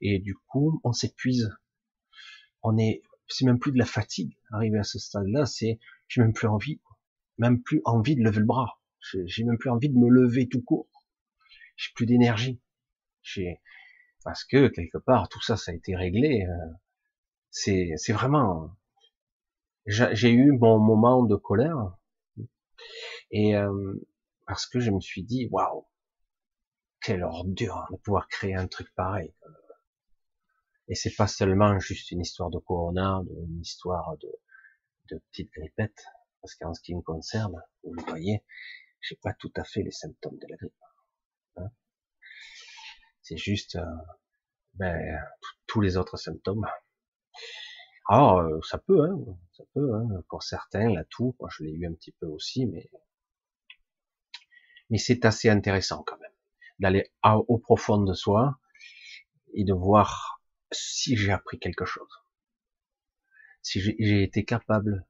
Et 0.00 0.18
du 0.18 0.34
coup, 0.34 0.80
on 0.84 0.92
s'épuise. 0.92 1.50
On 2.64 2.76
est, 2.76 3.02
c'est 3.28 3.44
même 3.44 3.58
plus 3.58 3.72
de 3.72 3.78
la 3.78 3.84
fatigue. 3.84 4.36
Arrivé 4.50 4.78
à 4.78 4.82
ce 4.82 4.98
stade-là, 4.98 5.46
c'est, 5.46 5.78
j'ai 6.08 6.20
même 6.20 6.32
plus 6.32 6.48
envie, 6.48 6.80
même 7.38 7.62
plus 7.62 7.80
envie 7.84 8.16
de 8.16 8.22
lever 8.22 8.40
le 8.40 8.46
bras. 8.46 8.80
J'ai 9.26 9.44
même 9.44 9.58
plus 9.58 9.70
envie 9.70 9.90
de 9.90 9.98
me 9.98 10.08
lever 10.08 10.48
tout 10.48 10.62
court. 10.62 10.88
J'ai 11.76 11.92
plus 11.94 12.06
d'énergie. 12.06 12.60
J'ai, 13.22 13.60
parce 14.24 14.44
que 14.44 14.68
quelque 14.68 14.98
part, 14.98 15.28
tout 15.28 15.42
ça, 15.42 15.56
ça 15.56 15.70
a 15.70 15.74
été 15.74 15.94
réglé. 15.94 16.46
Euh, 16.48 16.72
c'est, 17.50 17.92
c'est 17.96 18.12
vraiment, 18.12 18.74
j'ai 19.86 20.32
eu 20.32 20.52
mon 20.52 20.78
moment 20.78 21.22
de 21.22 21.36
colère 21.36 21.96
et 23.30 23.54
euh, 23.56 23.94
parce 24.46 24.66
que 24.66 24.80
je 24.80 24.90
me 24.90 25.00
suis 25.00 25.22
dit 25.22 25.48
waouh 25.50 25.86
quelle 27.02 27.22
ordure 27.22 27.86
de 27.90 27.96
pouvoir 27.98 28.28
créer 28.28 28.54
un 28.54 28.66
truc 28.66 28.88
pareil 28.94 29.32
et 30.88 30.94
c'est 30.94 31.14
pas 31.14 31.26
seulement 31.26 31.78
juste 31.78 32.10
une 32.10 32.20
histoire 32.20 32.50
de 32.50 32.58
corona 32.58 33.22
une 33.48 33.60
histoire 33.60 34.16
de, 34.18 34.28
de 35.10 35.22
petite 35.30 35.50
grippette 35.52 36.04
parce 36.40 36.54
qu'en 36.54 36.74
ce 36.74 36.80
qui 36.82 36.94
me 36.94 37.02
concerne 37.02 37.60
vous 37.82 37.94
le 37.94 38.02
voyez 38.04 38.44
j'ai 39.00 39.16
pas 39.16 39.34
tout 39.34 39.52
à 39.56 39.64
fait 39.64 39.82
les 39.82 39.90
symptômes 39.90 40.38
de 40.38 40.46
la 40.48 40.56
grippe 40.56 40.72
hein. 41.56 41.70
c'est 43.22 43.36
juste 43.36 43.76
euh, 43.76 43.84
ben, 44.74 45.18
tous 45.66 45.80
les 45.80 45.96
autres 45.96 46.16
symptômes 46.16 46.66
alors, 48.06 48.40
euh, 48.40 48.60
ça 48.60 48.76
peut, 48.76 49.02
hein, 49.02 49.18
ça 49.56 49.64
peut, 49.72 49.94
hein, 49.94 50.22
pour 50.28 50.42
certains, 50.42 50.90
la 50.90 51.04
toux, 51.04 51.34
moi 51.40 51.48
je 51.50 51.64
l'ai 51.64 51.70
eu 51.70 51.86
un 51.86 51.94
petit 51.94 52.12
peu 52.12 52.26
aussi, 52.26 52.66
mais 52.66 52.90
mais 54.90 54.98
c'est 54.98 55.24
assez 55.24 55.48
intéressant 55.48 56.02
quand 56.02 56.18
même 56.18 56.30
d'aller 56.78 57.10
au 57.22 57.58
profond 57.58 58.02
de 58.02 58.12
soi 58.12 58.58
et 59.54 59.64
de 59.64 59.72
voir 59.72 60.33
si 60.74 61.16
j'ai 61.16 61.32
appris 61.32 61.58
quelque 61.58 61.84
chose, 61.84 62.10
si 63.62 63.80
j'ai 63.80 64.22
été 64.22 64.44
capable 64.44 65.06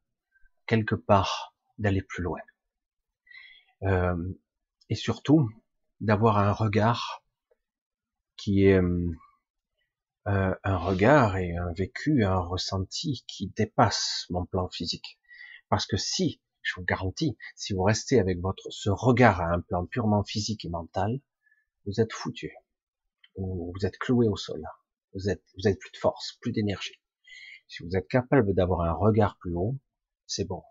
quelque 0.67 0.95
part 0.95 1.55
d'aller 1.79 2.03
plus 2.03 2.23
loin, 2.23 2.41
euh, 3.83 4.17
et 4.89 4.95
surtout 4.95 5.51
d'avoir 6.01 6.39
un 6.39 6.53
regard 6.53 7.25
qui 8.37 8.65
est 8.67 8.81
euh, 10.27 10.55
un 10.65 10.77
regard 10.79 11.37
et 11.37 11.55
un 11.55 11.73
vécu, 11.75 12.25
un 12.25 12.39
ressenti 12.39 13.25
qui 13.29 13.49
dépasse 13.49 14.27
mon 14.31 14.47
plan 14.47 14.69
physique. 14.71 15.19
Parce 15.69 15.87
que 15.87 15.99
si, 15.99 16.41
je 16.63 16.75
vous 16.77 16.85
garantis, 16.85 17.37
si 17.55 17.75
vous 17.75 17.83
restez 17.83 18.19
avec 18.21 18.41
votre 18.41 18.71
ce 18.71 18.89
regard 18.89 19.43
à 19.43 19.53
un 19.53 19.61
plan 19.61 19.85
purement 19.85 20.25
physique 20.25 20.65
et 20.65 20.71
mental, 20.71 21.21
vous 21.85 22.01
êtes 22.01 22.13
foutu. 22.13 22.55
Vous 23.37 23.75
êtes 23.83 23.99
cloué 23.99 24.27
au 24.29 24.37
sol. 24.37 24.63
Vous 25.15 25.29
êtes, 25.29 25.45
vous 25.57 25.69
êtes 25.69 25.79
plus 25.79 25.93
de 25.93 25.97
force, 25.97 26.39
plus 26.41 26.53
d'énergie. 26.53 27.01
Si 27.69 27.83
vous 27.83 27.97
êtes 27.97 28.09
capable 28.09 28.55
d'avoir 28.55 28.83
un 28.83 28.93
regard 28.93 29.39
plus 29.39 29.55
haut, 29.55 29.79
c'est 30.27 30.45
bon. 30.45 30.63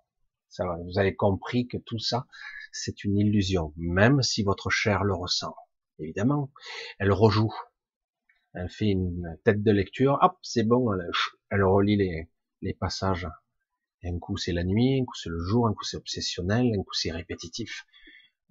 Ça, 0.50 0.66
vous 0.86 1.00
avez 1.00 1.16
compris 1.16 1.68
que 1.68 1.78
tout 1.78 2.00
ça, 2.00 2.28
c'est 2.72 3.04
une 3.04 3.18
illusion, 3.18 3.74
même 3.78 4.22
si 4.22 4.44
votre 4.44 4.70
chair 4.70 5.04
le 5.04 5.16
ressent. 5.16 5.56
Évidemment, 6.00 6.52
elle 7.00 7.12
rejoue 7.12 7.54
elle 8.54 8.70
fait 8.70 8.90
une 8.90 9.38
tête 9.44 9.64
de 9.64 9.72
lecture, 9.72 10.20
hop, 10.22 10.38
c'est 10.44 10.64
bon, 10.64 10.94
elle, 11.50 11.64
relit 11.64 11.98
les, 11.98 12.30
les 12.62 12.74
passages. 12.74 13.28
un 14.04 14.20
coup 14.20 14.38
c'est 14.38 14.52
la 14.52 14.64
nuit, 14.64 15.00
un 15.02 15.06
coup 15.06 15.16
c'est 15.16 15.30
le 15.30 15.40
jour, 15.40 15.68
un 15.68 15.74
coup 15.74 15.84
c'est 15.84 15.98
obsessionnel, 15.98 16.72
un 16.78 16.84
coup 16.84 16.94
c'est 16.94 17.12
répétitif, 17.12 17.86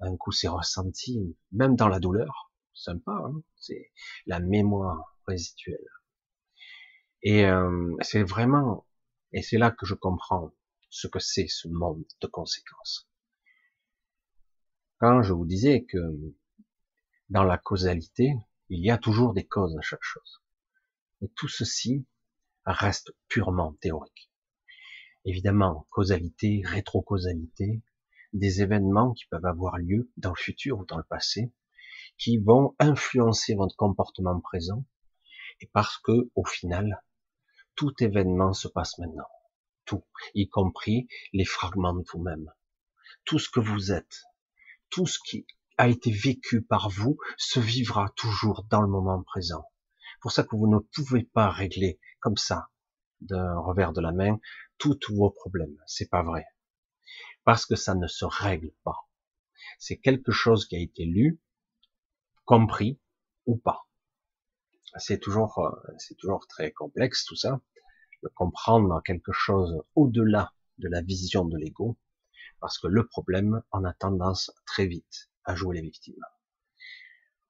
un 0.00 0.16
coup 0.16 0.32
c'est 0.32 0.48
ressenti, 0.48 1.36
même 1.52 1.76
dans 1.76 1.88
la 1.88 2.00
douleur. 2.00 2.50
Sympa, 2.74 3.12
hein 3.12 3.42
c'est 3.56 3.92
la 4.26 4.40
mémoire 4.40 5.11
résiduelle. 5.26 5.88
Et 7.22 7.44
euh, 7.46 7.94
c'est 8.00 8.22
vraiment, 8.22 8.86
et 9.32 9.42
c'est 9.42 9.58
là 9.58 9.70
que 9.70 9.86
je 9.86 9.94
comprends 9.94 10.52
ce 10.90 11.06
que 11.06 11.18
c'est 11.18 11.48
ce 11.48 11.68
monde 11.68 12.04
de 12.20 12.26
conséquences. 12.26 13.08
Quand 14.98 15.22
je 15.22 15.32
vous 15.32 15.46
disais 15.46 15.84
que 15.84 15.98
dans 17.28 17.44
la 17.44 17.58
causalité, 17.58 18.34
il 18.68 18.84
y 18.84 18.90
a 18.90 18.98
toujours 18.98 19.34
des 19.34 19.46
causes 19.46 19.76
à 19.76 19.82
chaque 19.82 20.02
chose. 20.02 20.42
Et 21.22 21.28
tout 21.36 21.48
ceci 21.48 22.06
reste 22.64 23.12
purement 23.28 23.74
théorique. 23.80 24.30
Évidemment, 25.24 25.86
causalité, 25.90 26.62
rétrocausalité, 26.64 27.82
des 28.32 28.62
événements 28.62 29.12
qui 29.12 29.26
peuvent 29.26 29.44
avoir 29.44 29.78
lieu 29.78 30.10
dans 30.16 30.30
le 30.30 30.40
futur 30.40 30.80
ou 30.80 30.84
dans 30.86 30.96
le 30.96 31.04
passé, 31.04 31.52
qui 32.18 32.38
vont 32.38 32.74
influencer 32.78 33.54
votre 33.54 33.76
comportement 33.76 34.40
présent, 34.40 34.84
et 35.60 35.66
parce 35.72 35.98
que, 35.98 36.30
au 36.34 36.44
final, 36.44 37.02
tout 37.74 37.92
événement 38.02 38.52
se 38.52 38.68
passe 38.68 38.98
maintenant. 38.98 39.28
Tout, 39.84 40.04
y 40.34 40.48
compris 40.48 41.08
les 41.32 41.44
fragments 41.44 41.94
de 41.94 42.04
vous-même. 42.12 42.52
Tout 43.24 43.38
ce 43.38 43.50
que 43.50 43.60
vous 43.60 43.92
êtes, 43.92 44.22
tout 44.90 45.06
ce 45.06 45.18
qui 45.24 45.46
a 45.78 45.88
été 45.88 46.10
vécu 46.10 46.62
par 46.62 46.88
vous 46.90 47.18
se 47.36 47.60
vivra 47.60 48.10
toujours 48.16 48.64
dans 48.70 48.82
le 48.82 48.88
moment 48.88 49.22
présent. 49.22 49.64
Pour 50.20 50.32
ça 50.32 50.44
que 50.44 50.54
vous 50.54 50.68
ne 50.68 50.78
pouvez 50.78 51.24
pas 51.24 51.50
régler 51.50 51.98
comme 52.20 52.36
ça, 52.36 52.68
d'un 53.20 53.58
revers 53.58 53.92
de 53.92 54.00
la 54.00 54.12
main, 54.12 54.38
tous 54.78 54.98
vos 55.10 55.30
problèmes. 55.30 55.76
C'est 55.86 56.08
pas 56.08 56.22
vrai. 56.22 56.44
Parce 57.44 57.66
que 57.66 57.76
ça 57.76 57.94
ne 57.94 58.06
se 58.06 58.24
règle 58.24 58.72
pas. 58.84 59.08
C'est 59.78 59.98
quelque 59.98 60.32
chose 60.32 60.66
qui 60.66 60.76
a 60.76 60.80
été 60.80 61.04
lu, 61.04 61.40
compris 62.44 63.00
ou 63.46 63.56
pas. 63.56 63.86
C'est 64.96 65.18
toujours, 65.18 65.58
euh, 65.58 65.92
c'est 65.98 66.16
toujours 66.16 66.46
très 66.46 66.70
complexe 66.72 67.24
tout 67.24 67.36
ça. 67.36 67.60
De 68.22 68.28
comprendre 68.28 69.02
quelque 69.04 69.32
chose 69.32 69.82
au-delà 69.94 70.52
de 70.78 70.88
la 70.88 71.02
vision 71.02 71.44
de 71.44 71.56
l'ego. 71.56 71.98
Parce 72.60 72.78
que 72.78 72.86
le 72.86 73.06
problème, 73.06 73.62
en 73.70 73.84
a 73.84 73.92
tendance 73.92 74.52
très 74.66 74.86
vite 74.86 75.30
à 75.44 75.54
jouer 75.54 75.76
les 75.76 75.82
victimes. 75.82 76.22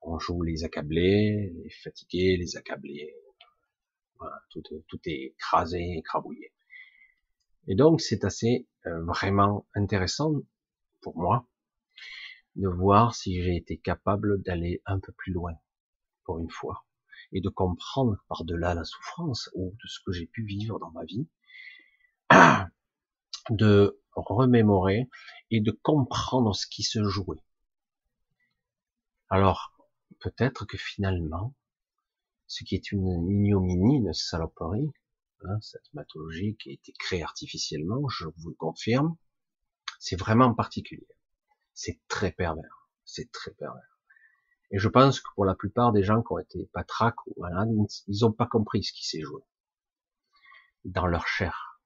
On 0.01 0.19
joue 0.19 0.43
les 0.43 0.65
accablés, 0.65 1.53
les 1.55 1.71
fatigués, 1.71 2.37
les 2.37 2.57
accablés. 2.57 3.15
Tout 4.51 5.01
est 5.07 5.35
écrasé, 5.35 5.97
écrabouillé. 5.99 6.53
Et 7.69 7.75
donc 7.75 8.01
c'est 8.01 8.25
assez 8.25 8.67
euh, 8.87 9.05
vraiment 9.05 9.67
intéressant 9.75 10.33
pour 11.01 11.17
moi 11.17 11.47
de 12.57 12.69
voir 12.69 13.15
si 13.15 13.43
j'ai 13.43 13.57
été 13.57 13.79
capable 13.79 14.43
d'aller 14.43 14.83
un 14.85 14.99
peu 14.99 15.13
plus 15.13 15.33
loin 15.33 15.53
pour 16.25 16.39
une 16.39 16.51
fois 16.51 16.85
et 17.33 17.41
de 17.41 17.49
comprendre 17.49 18.17
par-delà 18.29 18.75
la 18.75 18.85
souffrance 18.85 19.51
ou 19.55 19.75
de 19.83 19.89
ce 19.89 20.01
que 20.05 20.13
j'ai 20.13 20.27
pu 20.27 20.45
vivre 20.45 20.79
dans 20.79 20.91
ma 20.91 21.05
vie, 21.05 21.29
de 23.51 24.01
remémorer 24.15 25.09
et 25.51 25.61
de 25.61 25.71
comprendre 25.71 26.55
ce 26.55 26.67
qui 26.67 26.83
se 26.83 27.03
jouait. 27.05 27.43
Alors, 29.29 29.75
peut-être 30.21 30.67
que 30.67 30.77
finalement, 30.77 31.55
ce 32.47 32.65
qui 32.65 32.75
est 32.75 32.93
une 32.93 33.09
ignominie, 33.31 33.97
une 33.97 34.13
saloperie, 34.13 34.93
hein, 35.45 35.59
cette 35.61 35.91
pathologie 35.95 36.57
qui 36.57 36.71
a 36.71 36.73
été 36.73 36.93
créée 36.99 37.23
artificiellement, 37.23 38.07
je 38.09 38.27
vous 38.37 38.51
le 38.51 38.57
confirme, 38.57 39.17
c'est 39.99 40.17
vraiment 40.17 40.53
particulier. 40.55 41.09
C'est 41.73 42.01
très 42.09 42.33
pervers. 42.33 42.91
C'est 43.05 43.33
très 43.33 43.53
pervers. 43.53 43.92
Et 44.73 44.79
je 44.79 44.89
pense 44.89 45.21
que 45.21 45.29
pour 45.35 45.45
la 45.45 45.55
plupart 45.55 45.93
des 45.93 46.03
gens 46.03 46.23
qui 46.23 46.33
ont 46.33 46.39
été 46.39 46.67
patraques 46.73 47.27
ou 47.27 47.35
malades, 47.41 47.71
ils 48.09 48.21
n'ont 48.23 48.33
pas 48.33 48.47
compris 48.47 48.83
ce 48.83 48.93
qui 48.93 49.07
s'est 49.07 49.21
joué. 49.21 49.43
Dans 50.85 51.07
leur 51.07 51.27
chair, 51.27 51.81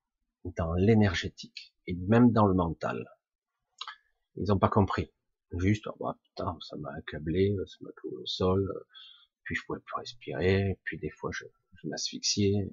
dans 0.45 0.73
l'énergétique, 0.75 1.75
et 1.87 1.95
même 1.95 2.33
dans 2.33 2.47
le 2.47 2.55
mental. 2.55 3.09
Ils 4.37 4.49
n'ont 4.49 4.59
pas 4.59 4.69
compris. 4.69 5.13
Juste, 5.53 5.87
oh, 5.99 6.13
putain, 6.23 6.57
ça 6.61 6.77
m'a 6.77 6.93
accablé, 6.95 7.55
ça 7.67 7.77
m'a 7.81 7.91
cloué 7.97 8.17
au 8.17 8.27
sol, 8.27 8.73
puis 9.45 9.55
je 9.55 9.63
pouvais 9.67 9.81
plus 9.81 9.97
respirer, 9.97 10.79
puis 10.85 10.99
des 10.99 11.11
fois 11.11 11.31
je, 11.33 11.45
je 11.75 11.89
m'asphyxiais, 11.89 12.69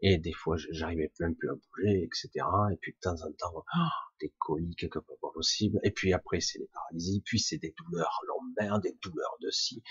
et 0.00 0.18
des 0.18 0.32
fois 0.32 0.56
j'arrivais 0.70 1.10
même 1.20 1.34
plus 1.34 1.50
à 1.50 1.54
bouger, 1.54 2.02
etc. 2.04 2.30
Et 2.72 2.76
puis 2.76 2.92
de 2.92 2.98
temps 3.00 3.22
en 3.22 3.32
temps, 3.32 3.54
oh, 3.56 3.80
des 4.20 4.32
coliques 4.38 4.78
quelque 4.78 4.98
pas 4.98 5.30
possible. 5.32 5.80
Et 5.82 5.90
puis 5.90 6.12
après 6.12 6.40
c'est 6.40 6.58
des 6.58 6.68
paralysies, 6.72 7.22
puis 7.24 7.38
c'est 7.38 7.58
des 7.58 7.74
douleurs 7.78 8.20
lombaires, 8.26 8.80
des 8.80 8.96
douleurs 9.02 9.36
de 9.40 9.50
scie. 9.50 9.82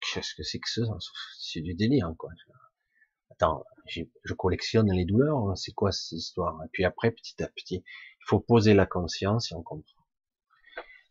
Qu'est-ce 0.00 0.34
que 0.34 0.42
c'est 0.42 0.60
que 0.60 0.68
ça 0.70 0.82
C'est 1.38 1.60
du 1.60 1.74
délire, 1.74 2.12
quoi. 2.16 2.30
Attends, 3.30 3.64
je 3.86 4.34
collectionne 4.34 4.90
les 4.92 5.04
douleurs, 5.04 5.50
hein, 5.50 5.56
c'est 5.56 5.72
quoi 5.72 5.92
cette 5.92 6.12
histoire? 6.12 6.62
Et 6.64 6.68
puis 6.72 6.84
après, 6.84 7.10
petit 7.10 7.42
à 7.42 7.48
petit, 7.48 7.84
il 7.84 8.24
faut 8.26 8.40
poser 8.40 8.74
la 8.74 8.86
conscience 8.86 9.50
et 9.50 9.54
on 9.54 9.62
comprend. 9.62 10.02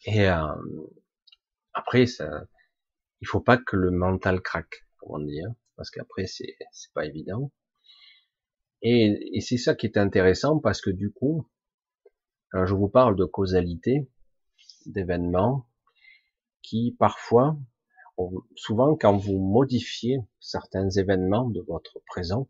Et 0.06 0.28
euh, 0.30 0.56
après, 1.74 2.06
ça, 2.06 2.46
il 3.22 3.28
faut 3.28 3.42
pas 3.42 3.58
que 3.58 3.76
le 3.76 3.92
mental 3.92 4.42
craque, 4.42 4.86
comment 4.98 5.20
dire, 5.20 5.50
parce 5.76 5.90
qu'après 5.90 6.28
c'est 6.28 6.56
c'est 6.72 6.92
pas 6.94 7.06
évident. 7.06 7.52
Et, 8.90 9.42
c'est 9.42 9.58
ça 9.58 9.76
qui 9.76 9.86
est 9.86 9.98
intéressant 9.98 10.60
parce 10.60 10.80
que 10.80 10.90
du 10.90 11.12
coup, 11.12 11.46
quand 12.52 12.66
je 12.66 12.74
vous 12.74 12.88
parle 12.88 13.18
de 13.18 13.26
causalité, 13.26 14.10
d'événements 14.86 15.68
qui 16.62 16.96
parfois, 16.98 17.58
souvent 18.56 18.96
quand 18.96 19.18
vous 19.18 19.40
modifiez 19.40 20.20
certains 20.40 20.90
événements 20.90 21.50
de 21.50 21.60
votre 21.68 22.00
présent, 22.06 22.48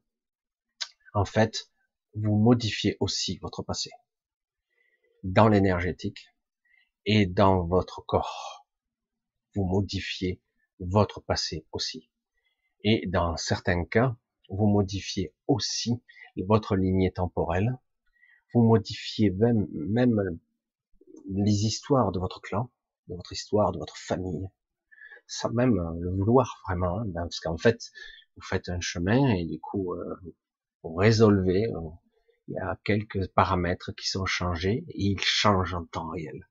en 1.15 1.25
fait, 1.25 1.71
vous 2.13 2.35
modifiez 2.35 2.97
aussi 2.99 3.39
votre 3.39 3.63
passé 3.63 3.89
dans 5.23 5.47
l'énergétique 5.47 6.27
et 7.07 7.25
dans 7.25 7.65
votre 7.65 8.05
corps. 8.05 8.67
Vous 9.55 9.65
modifiez 9.65 10.39
votre 10.79 11.19
passé 11.19 11.65
aussi. 11.71 12.11
Et 12.83 13.07
dans 13.07 13.35
certains 13.37 13.85
cas, 13.85 14.15
vous 14.49 14.67
modifiez 14.67 15.33
aussi 15.47 16.01
votre 16.45 16.75
lignée 16.75 17.11
temporelle. 17.11 17.77
Vous 18.53 18.63
modifiez 18.63 19.31
même, 19.31 19.67
même 19.73 20.39
les 21.29 21.65
histoires 21.65 22.11
de 22.11 22.19
votre 22.19 22.41
clan, 22.41 22.71
de 23.07 23.15
votre 23.15 23.33
histoire, 23.33 23.71
de 23.71 23.79
votre 23.79 23.97
famille, 23.97 24.47
sans 25.27 25.51
même 25.51 25.75
le 25.99 26.11
vouloir 26.11 26.61
vraiment, 26.67 26.99
hein, 26.99 27.05
ben, 27.07 27.23
parce 27.23 27.39
qu'en 27.39 27.57
fait, 27.57 27.91
vous 28.35 28.41
faites 28.43 28.69
un 28.69 28.79
chemin 28.79 29.33
et 29.35 29.45
du 29.45 29.59
coup, 29.59 29.93
euh, 29.93 30.15
vous 30.83 30.95
résolvez, 30.95 31.67
euh, 31.67 31.89
il 32.47 32.55
y 32.55 32.59
a 32.59 32.79
quelques 32.85 33.27
paramètres 33.33 33.91
qui 33.91 34.07
sont 34.07 34.25
changés 34.25 34.85
et 34.89 35.03
ils 35.03 35.19
changent 35.19 35.73
en 35.73 35.85
temps 35.85 36.09
réel, 36.09 36.47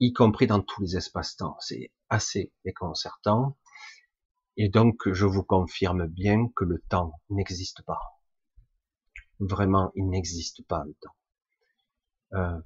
y 0.00 0.12
compris 0.12 0.46
dans 0.46 0.60
tous 0.60 0.82
les 0.82 0.96
espaces-temps. 0.96 1.56
C'est 1.60 1.92
assez 2.08 2.52
déconcertant. 2.64 3.56
Et 4.60 4.68
donc, 4.68 5.08
je 5.12 5.24
vous 5.24 5.44
confirme 5.44 6.08
bien 6.08 6.48
que 6.56 6.64
le 6.64 6.82
temps 6.88 7.12
n'existe 7.30 7.82
pas. 7.82 8.00
Vraiment, 9.38 9.92
il 9.94 10.08
n'existe 10.08 10.66
pas 10.66 10.82
le 10.84 10.94
temps. 10.94 11.14
Euh, 12.32 12.60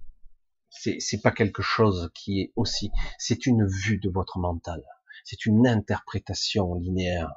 c'est 0.70 1.20
pas 1.22 1.32
quelque 1.32 1.60
chose 1.60 2.10
qui 2.14 2.40
est 2.40 2.52
aussi. 2.56 2.90
C'est 3.18 3.44
une 3.44 3.66
vue 3.66 3.98
de 3.98 4.08
votre 4.08 4.38
mental. 4.38 4.82
C'est 5.22 5.44
une 5.44 5.66
interprétation 5.66 6.74
linéaire, 6.76 7.30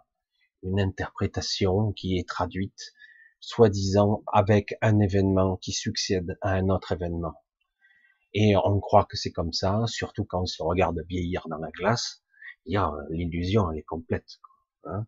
une 0.63 0.80
interprétation 0.80 1.91
qui 1.91 2.18
est 2.18 2.26
traduite, 2.26 2.94
soi-disant, 3.41 4.24
avec 4.32 4.76
un 4.82 5.02
événement 5.02 5.58
qui 5.58 5.74
succède 5.74 6.38
à 6.41 6.52
un 6.52 6.70
autre 6.70 6.94
événement. 6.94 7.44
Et 8.34 8.56
on 8.56 8.80
croit 8.80 9.04
que 9.04 9.18
c'est 9.18 9.34
comme 9.34 9.52
ça, 9.52 9.82
surtout 9.88 10.24
quand 10.24 10.44
on 10.44 10.46
se 10.46 10.63
regarde 10.63 11.02
vieillir 11.10 11.46
dans 11.50 11.58
la 11.58 11.72
glace 11.72 12.25
a 12.73 12.91
l'illusion, 13.10 13.71
elle 13.71 13.80
est 13.80 13.84
complète. 13.84 14.39
Hein. 14.86 15.06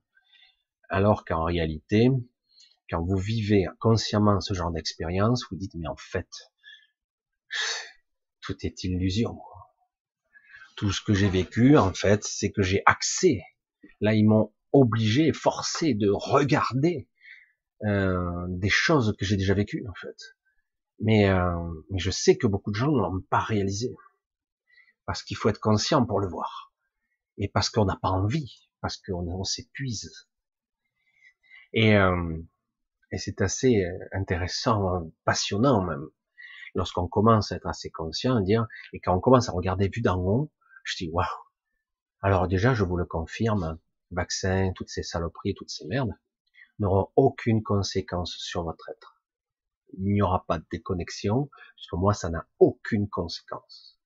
Alors 0.90 1.26
qu'en 1.26 1.44
réalité, 1.44 2.10
quand 2.90 3.04
vous 3.04 3.18
vivez 3.18 3.66
consciemment 3.80 4.40
ce 4.40 4.54
genre 4.54 4.72
d'expérience, 4.72 5.46
vous 5.50 5.58
dites 5.58 5.74
mais 5.76 5.88
en 5.88 5.96
fait, 5.98 6.30
tout 8.42 8.56
est 8.62 8.84
illusion. 8.84 9.38
Tout 10.76 10.92
ce 10.92 11.02
que 11.02 11.14
j'ai 11.14 11.30
vécu, 11.30 11.78
en 11.78 11.94
fait, 11.94 12.24
c'est 12.24 12.52
que 12.52 12.62
j'ai 12.62 12.84
accès. 12.86 13.42
Là, 14.00 14.14
ils 14.14 14.26
m'ont 14.26 14.54
obligé, 14.72 15.34
forcé 15.34 15.96
de 15.96 16.10
regarder 16.10 17.10
euh, 17.84 18.46
des 18.50 18.70
choses 18.70 19.16
que 19.18 19.26
j'ai 19.26 19.38
déjà 19.38 19.56
vécues, 19.56 19.86
en 19.90 19.94
fait. 19.96 20.36
Mais, 21.00 21.30
euh, 21.30 21.58
mais 21.90 22.00
je 22.00 22.12
sais 22.12 22.38
que 22.38 22.48
beaucoup 22.48 22.72
de 22.72 22.76
gens 22.76 22.92
ne 22.92 23.02
l'ont 23.02 23.22
pas 23.30 23.40
réalisé. 23.40 23.96
Parce 25.06 25.24
qu'il 25.24 25.36
faut 25.36 25.50
être 25.50 25.60
conscient 25.60 26.06
pour 26.06 26.20
le 26.20 26.28
voir 26.28 26.67
et 27.38 27.48
parce 27.48 27.70
qu'on 27.70 27.86
n'a 27.86 27.98
pas 28.02 28.10
envie, 28.10 28.70
parce 28.82 28.98
qu'on 28.98 29.28
on, 29.28 29.44
s'épuise. 29.44 30.28
Et, 31.74 31.96
euh, 31.96 32.38
et 33.12 33.18
c'est 33.18 33.42
assez 33.42 33.84
euh, 33.84 33.98
intéressant, 34.12 35.12
passionnant 35.26 35.84
même, 35.84 36.08
lorsqu'on 36.76 37.08
commence 37.08 37.52
à 37.52 37.56
être 37.56 37.68
assez 37.68 37.90
conscient, 37.90 38.40
dire, 38.42 38.68
et 38.94 39.00
quand 39.00 39.16
on 39.16 39.20
commence 39.20 39.50
à 39.50 39.52
regarder 39.52 39.90
vu 39.90 40.02
d'en 40.02 40.20
haut, 40.20 40.52
je 40.84 40.96
dis 40.98 41.10
waouh. 41.12 41.28
Alors 42.22 42.48
déjà, 42.48 42.74
je 42.74 42.84
vous 42.84 42.98
le 42.98 43.06
confirme, 43.06 43.80
vaccin, 44.12 44.72
toutes 44.76 44.90
ces 44.90 45.04
saloperies, 45.04 45.54
toutes 45.56 45.70
ces 45.70 45.86
merdes, 45.86 46.14
n'auront 46.80 47.10
aucune 47.16 47.64
conséquence 47.64 48.36
sur 48.38 48.64
votre 48.64 48.90
être. 48.90 49.22
Il 49.98 50.14
n'y 50.14 50.22
aura 50.22 50.46
pas 50.46 50.60
de 50.60 50.66
déconnexion, 50.72 51.50
parce 51.76 51.88
que 51.90 51.96
moi, 51.96 52.14
ça 52.14 52.30
n'a 52.30 52.48
aucune 52.60 53.10
conséquence. 53.10 54.00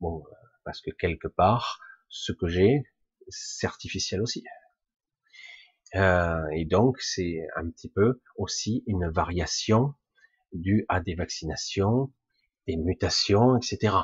Bon, 0.00 0.24
euh, 0.26 0.34
parce 0.64 0.80
que 0.80 0.90
quelque 0.90 1.28
part, 1.28 1.78
ce 2.12 2.30
que 2.30 2.46
j'ai, 2.46 2.84
c'est 3.28 3.66
artificiel 3.66 4.20
aussi. 4.20 4.44
Euh, 5.94 6.46
et 6.54 6.64
donc 6.64 7.00
c'est 7.00 7.40
un 7.56 7.68
petit 7.68 7.90
peu 7.90 8.20
aussi 8.36 8.84
une 8.86 9.10
variation 9.10 9.94
due 10.52 10.84
à 10.88 11.00
des 11.00 11.14
vaccinations, 11.14 12.12
des 12.66 12.76
mutations, 12.76 13.56
etc. 13.56 13.96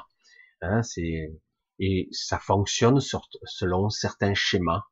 Hein, 0.63 0.83
c'est 0.83 1.33
et 1.81 2.09
ça 2.11 2.39
fonctionne 2.41 2.99
selon 3.01 3.89
certains 3.89 4.35
schémas 4.35 4.83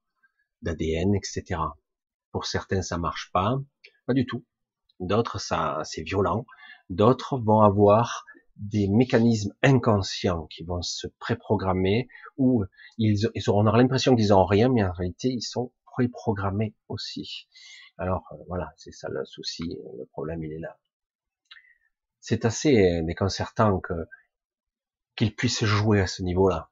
d'ADN, 0.62 1.14
etc. 1.16 1.61
Pour 2.33 2.46
certains 2.46 2.83
ça 2.83 2.98
marche 2.98 3.31
pas, 3.33 3.57
pas 4.07 4.14
du 4.14 4.26
tout. 4.26 4.44
D'autres 5.00 5.40
ça 5.40 5.81
c'est 5.85 6.02
violent. 6.02 6.46
D'autres 6.90 7.38
vont 7.38 7.61
avoir 7.61 8.24
des 8.57 8.88
mécanismes 8.88 9.53
inconscients 9.62 10.47
qui 10.47 10.64
vont 10.64 10.83
se 10.83 11.07
préprogrammer 11.07 12.09
ou 12.38 12.64
ils, 12.99 13.29
ils 13.35 13.51
auront 13.51 13.62
l'impression 13.62 14.16
qu'ils 14.16 14.33
ont 14.33 14.47
rien, 14.47 14.69
mais 14.69 14.83
en 14.83 14.92
réalité 14.92 15.29
ils 15.29 15.42
sont 15.42 15.73
préprogrammés 15.85 16.75
aussi. 16.88 17.49
Alors 17.99 18.25
euh, 18.33 18.37
voilà, 18.49 18.73
c'est 18.77 18.92
ça 18.92 19.09
le 19.09 19.25
souci, 19.25 19.79
le 19.99 20.07
problème 20.07 20.42
il 20.42 20.53
est 20.53 20.59
là. 20.59 20.79
C'est 22.21 22.45
assez 22.45 22.77
euh, 22.77 23.03
déconcertant 23.03 23.81
que 23.81 23.95
qu'ils 25.16 25.35
puissent 25.35 25.64
jouer 25.64 26.01
à 26.01 26.07
ce 26.07 26.23
niveau-là. 26.23 26.69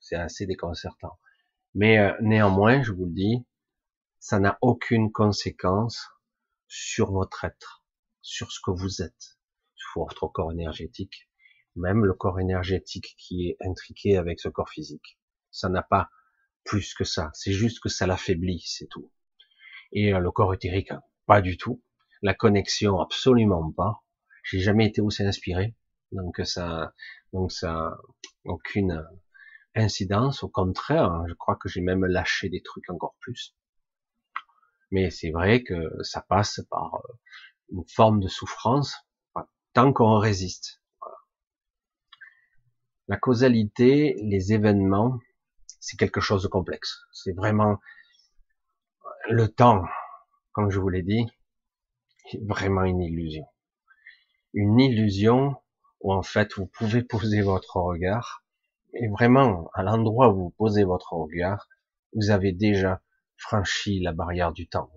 C'est 0.00 0.16
assez 0.16 0.46
déconcertant. 0.46 1.18
Mais 1.74 1.98
euh, 1.98 2.12
néanmoins, 2.20 2.82
je 2.82 2.92
vous 2.92 3.04
le 3.04 3.12
dis, 3.12 3.46
ça 4.18 4.40
n'a 4.40 4.58
aucune 4.62 5.12
conséquence 5.12 6.08
sur 6.66 7.12
votre 7.12 7.44
être, 7.44 7.84
sur 8.22 8.50
ce 8.50 8.58
que 8.64 8.72
vous 8.72 9.02
êtes 9.02 9.35
votre 9.94 10.26
corps 10.28 10.52
énergétique, 10.52 11.28
même 11.74 12.04
le 12.04 12.14
corps 12.14 12.40
énergétique 12.40 13.14
qui 13.18 13.48
est 13.48 13.56
intriqué 13.66 14.16
avec 14.16 14.40
ce 14.40 14.48
corps 14.48 14.70
physique. 14.70 15.18
Ça 15.50 15.68
n'a 15.68 15.82
pas 15.82 16.10
plus 16.64 16.94
que 16.94 17.04
ça, 17.04 17.30
c'est 17.34 17.52
juste 17.52 17.80
que 17.80 17.88
ça 17.88 18.06
l'affaiblit, 18.06 18.62
c'est 18.66 18.86
tout. 18.86 19.10
Et 19.92 20.12
euh, 20.12 20.18
le 20.18 20.30
corps 20.30 20.52
éthérique, 20.52 20.90
hein, 20.90 21.02
pas 21.26 21.40
du 21.40 21.56
tout. 21.56 21.82
La 22.22 22.34
connexion, 22.34 23.00
absolument 23.00 23.70
pas. 23.72 24.02
J'ai 24.42 24.58
jamais 24.58 24.86
été 24.86 25.00
aussi 25.00 25.22
inspiré, 25.22 25.74
donc 26.12 26.40
ça, 26.44 26.92
donc 27.32 27.52
ça, 27.52 27.98
aucune 28.44 29.04
incidence. 29.74 30.42
Au 30.42 30.48
contraire, 30.48 31.12
hein, 31.12 31.24
je 31.28 31.34
crois 31.34 31.56
que 31.56 31.68
j'ai 31.68 31.80
même 31.80 32.04
lâché 32.04 32.48
des 32.48 32.62
trucs 32.62 32.88
encore 32.90 33.16
plus. 33.20 33.54
Mais 34.90 35.10
c'est 35.10 35.30
vrai 35.30 35.62
que 35.62 36.02
ça 36.02 36.22
passe 36.22 36.60
par 36.70 36.94
euh, 36.94 37.12
une 37.72 37.84
forme 37.88 38.20
de 38.20 38.28
souffrance 38.28 38.96
tant 39.76 39.92
qu'on 39.92 40.18
résiste. 40.18 40.80
La 43.08 43.18
causalité, 43.18 44.16
les 44.22 44.54
événements, 44.54 45.18
c'est 45.80 45.98
quelque 45.98 46.22
chose 46.22 46.42
de 46.42 46.48
complexe. 46.48 47.02
C'est 47.12 47.34
vraiment 47.34 47.76
le 49.28 49.48
temps, 49.48 49.84
comme 50.52 50.70
je 50.70 50.80
vous 50.80 50.88
l'ai 50.88 51.02
dit, 51.02 51.26
vraiment 52.46 52.84
une 52.84 53.02
illusion. 53.02 53.46
Une 54.54 54.80
illusion 54.80 55.56
où 56.00 56.10
en 56.10 56.22
fait 56.22 56.54
vous 56.54 56.68
pouvez 56.68 57.02
poser 57.02 57.42
votre 57.42 57.76
regard 57.76 58.44
Mais 58.94 59.08
vraiment, 59.08 59.68
à 59.74 59.82
l'endroit 59.82 60.30
où 60.30 60.44
vous 60.44 60.54
posez 60.56 60.84
votre 60.84 61.12
regard, 61.12 61.68
vous 62.14 62.30
avez 62.30 62.52
déjà 62.52 63.02
franchi 63.36 64.00
la 64.00 64.14
barrière 64.14 64.52
du 64.52 64.68
temps. 64.68 64.90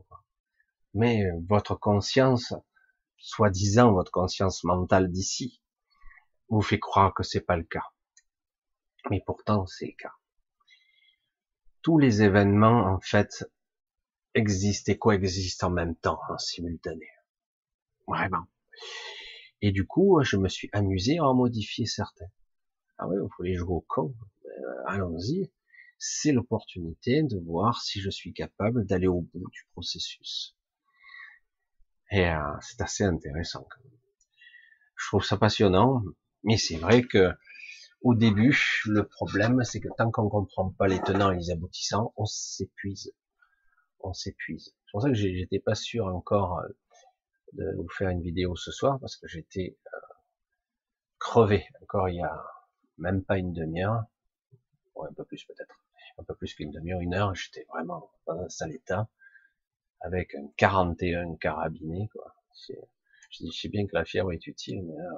Mais 0.94 1.26
votre 1.50 1.76
conscience, 1.76 2.54
soi-disant 3.20 3.92
votre 3.92 4.12
conscience 4.12 4.64
mentale 4.64 5.12
d'ici, 5.12 5.62
vous 6.50 6.62
fait 6.62 6.80
croire 6.80 7.14
que 7.14 7.24
c'est 7.24 7.42
pas 7.42 7.58
le 7.58 7.64
cas. 7.64 7.86
Mais 9.10 9.22
pourtant, 9.26 9.66
c'est 9.68 9.88
le 9.88 9.96
cas. 9.98 10.14
Tous 11.82 11.98
les 11.98 12.22
événements, 12.22 12.86
en 12.94 13.00
fait, 13.00 13.46
existent 14.34 14.92
et 14.92 14.98
coexistent 14.98 15.64
en 15.64 15.70
même 15.70 15.96
temps, 15.96 16.20
en 16.30 16.38
simultané. 16.38 17.08
Vraiment. 18.08 18.48
Et 19.62 19.72
du 19.72 19.86
coup, 19.86 20.22
je 20.24 20.38
me 20.38 20.50
suis 20.50 20.70
amusé 20.74 21.20
à 21.20 21.26
en 21.26 21.36
modifier 21.36 21.86
certains. 21.86 22.30
Ah 22.98 23.08
oui, 23.08 23.18
vous 23.18 23.30
voulez 23.38 23.56
jouer 23.56 23.76
au 23.76 23.86
con? 23.88 24.14
Euh, 24.46 24.84
Allons-y. 24.88 25.52
C'est 25.98 26.32
l'opportunité 26.32 27.24
de 27.24 27.38
voir 27.38 27.82
si 27.82 28.00
je 28.00 28.10
suis 28.10 28.34
capable 28.34 28.86
d'aller 28.86 29.08
au 29.08 29.22
bout 29.22 29.50
du 29.52 29.68
processus. 29.74 30.56
Et 32.12 32.28
euh, 32.28 32.40
c'est 32.62 32.82
assez 32.82 33.04
intéressant. 33.04 33.68
Je 34.96 35.08
trouve 35.08 35.24
ça 35.24 35.38
passionnant, 35.38 36.04
mais 36.44 36.58
c'est 36.58 36.78
vrai 36.78 37.04
que 37.04 37.34
au 38.02 38.16
début, 38.16 38.58
le 38.86 39.06
problème, 39.06 39.64
c'est 39.64 39.82
que 39.82 39.90
tant 39.98 40.10
qu'on 40.10 40.30
comprend 40.30 40.70
pas 40.72 40.88
les 40.88 41.02
tenants 41.02 41.32
et 41.32 41.38
les 41.38 41.52
aboutissants, 41.52 42.14
on 42.16 42.26
s'épuise. 42.26 43.14
On 44.00 44.14
s'épuise. 44.14 44.74
C'est 44.86 44.92
pour 44.92 45.02
ça 45.02 45.10
que 45.10 45.16
j'étais 45.16 45.60
pas 45.60 45.76
sûr 45.76 46.08
encore 46.08 46.60
euh, 46.60 46.68
de 47.54 47.76
vous 47.76 47.90
faire 47.90 48.10
une 48.10 48.22
vidéo 48.22 48.56
ce 48.56 48.72
soir, 48.72 49.00
parce 49.00 49.18
que 49.18 49.28
j'étais 49.28 49.78
euh, 49.94 49.98
crevé 51.20 51.68
encore 51.82 52.10
il 52.10 52.18
y 52.18 52.24
a 52.24 52.44
même 52.98 53.24
pas 53.24 53.38
une 53.38 53.54
demi-heure, 53.54 54.04
ou 54.96 55.04
un 55.04 55.14
peu 55.14 55.26
plus 55.26 55.44
peut-être, 55.46 55.76
un 56.18 56.24
peu 56.24 56.36
plus 56.36 56.54
qu'une 56.54 56.72
demi-heure, 56.72 57.02
une 57.02 57.14
heure, 57.14 57.36
j'étais 57.36 57.66
vraiment 57.70 58.10
dans 58.28 58.40
un 58.40 58.50
sale 58.50 58.72
état, 58.72 59.10
avec 60.02 60.36
un 60.36 60.48
41 60.58 61.36
carabiné, 61.36 62.10
quoi. 62.14 62.36
Je 63.32 63.46
sais 63.52 63.70
bien 63.70 63.86
que 63.86 63.96
la 63.96 64.06
fièvre 64.06 64.32
est 64.32 64.48
utile, 64.48 64.84
mais 64.84 64.96
là, 64.96 65.12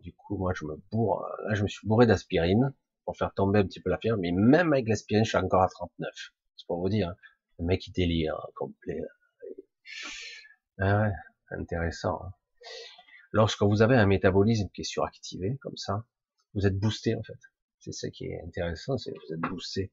du 0.00 0.12
coup, 0.12 0.36
moi, 0.36 0.52
je 0.54 0.64
me 0.64 0.76
bourre. 0.90 1.26
Là, 1.46 1.54
je 1.54 1.62
me 1.62 1.68
suis 1.68 1.86
bourré 1.86 2.06
d'aspirine 2.06 2.74
pour 3.04 3.16
faire 3.16 3.32
tomber 3.34 3.60
un 3.60 3.66
petit 3.66 3.80
peu 3.80 3.90
la 3.90 3.98
fièvre. 3.98 4.18
Mais 4.18 4.32
même 4.32 4.72
avec 4.72 4.88
l'aspirine, 4.88 5.24
je 5.24 5.30
suis 5.30 5.38
encore 5.38 5.62
à 5.62 5.68
39. 5.68 6.10
C'est 6.56 6.66
pour 6.66 6.80
vous 6.80 6.88
dire. 6.88 7.10
Hein. 7.10 7.16
Le 7.58 7.66
mec, 7.66 7.86
il 7.86 7.92
délire 7.92 8.34
hein, 8.34 8.50
complet. 8.56 9.00
Ah 10.78 11.02
ouais, 11.02 11.12
intéressant. 11.50 12.20
Hein. 12.24 12.32
Lorsque 13.32 13.62
vous 13.62 13.82
avez 13.82 13.96
un 13.96 14.06
métabolisme 14.06 14.68
qui 14.74 14.80
est 14.80 14.84
suractivé, 14.84 15.58
comme 15.60 15.76
ça, 15.76 16.04
vous 16.54 16.66
êtes 16.66 16.78
boosté, 16.78 17.14
en 17.14 17.22
fait. 17.22 17.38
C'est 17.80 17.92
ça 17.92 18.08
qui 18.10 18.26
est 18.26 18.40
intéressant, 18.46 18.96
c'est 18.96 19.10
vous 19.10 19.34
êtes 19.34 19.40
boosté. 19.40 19.92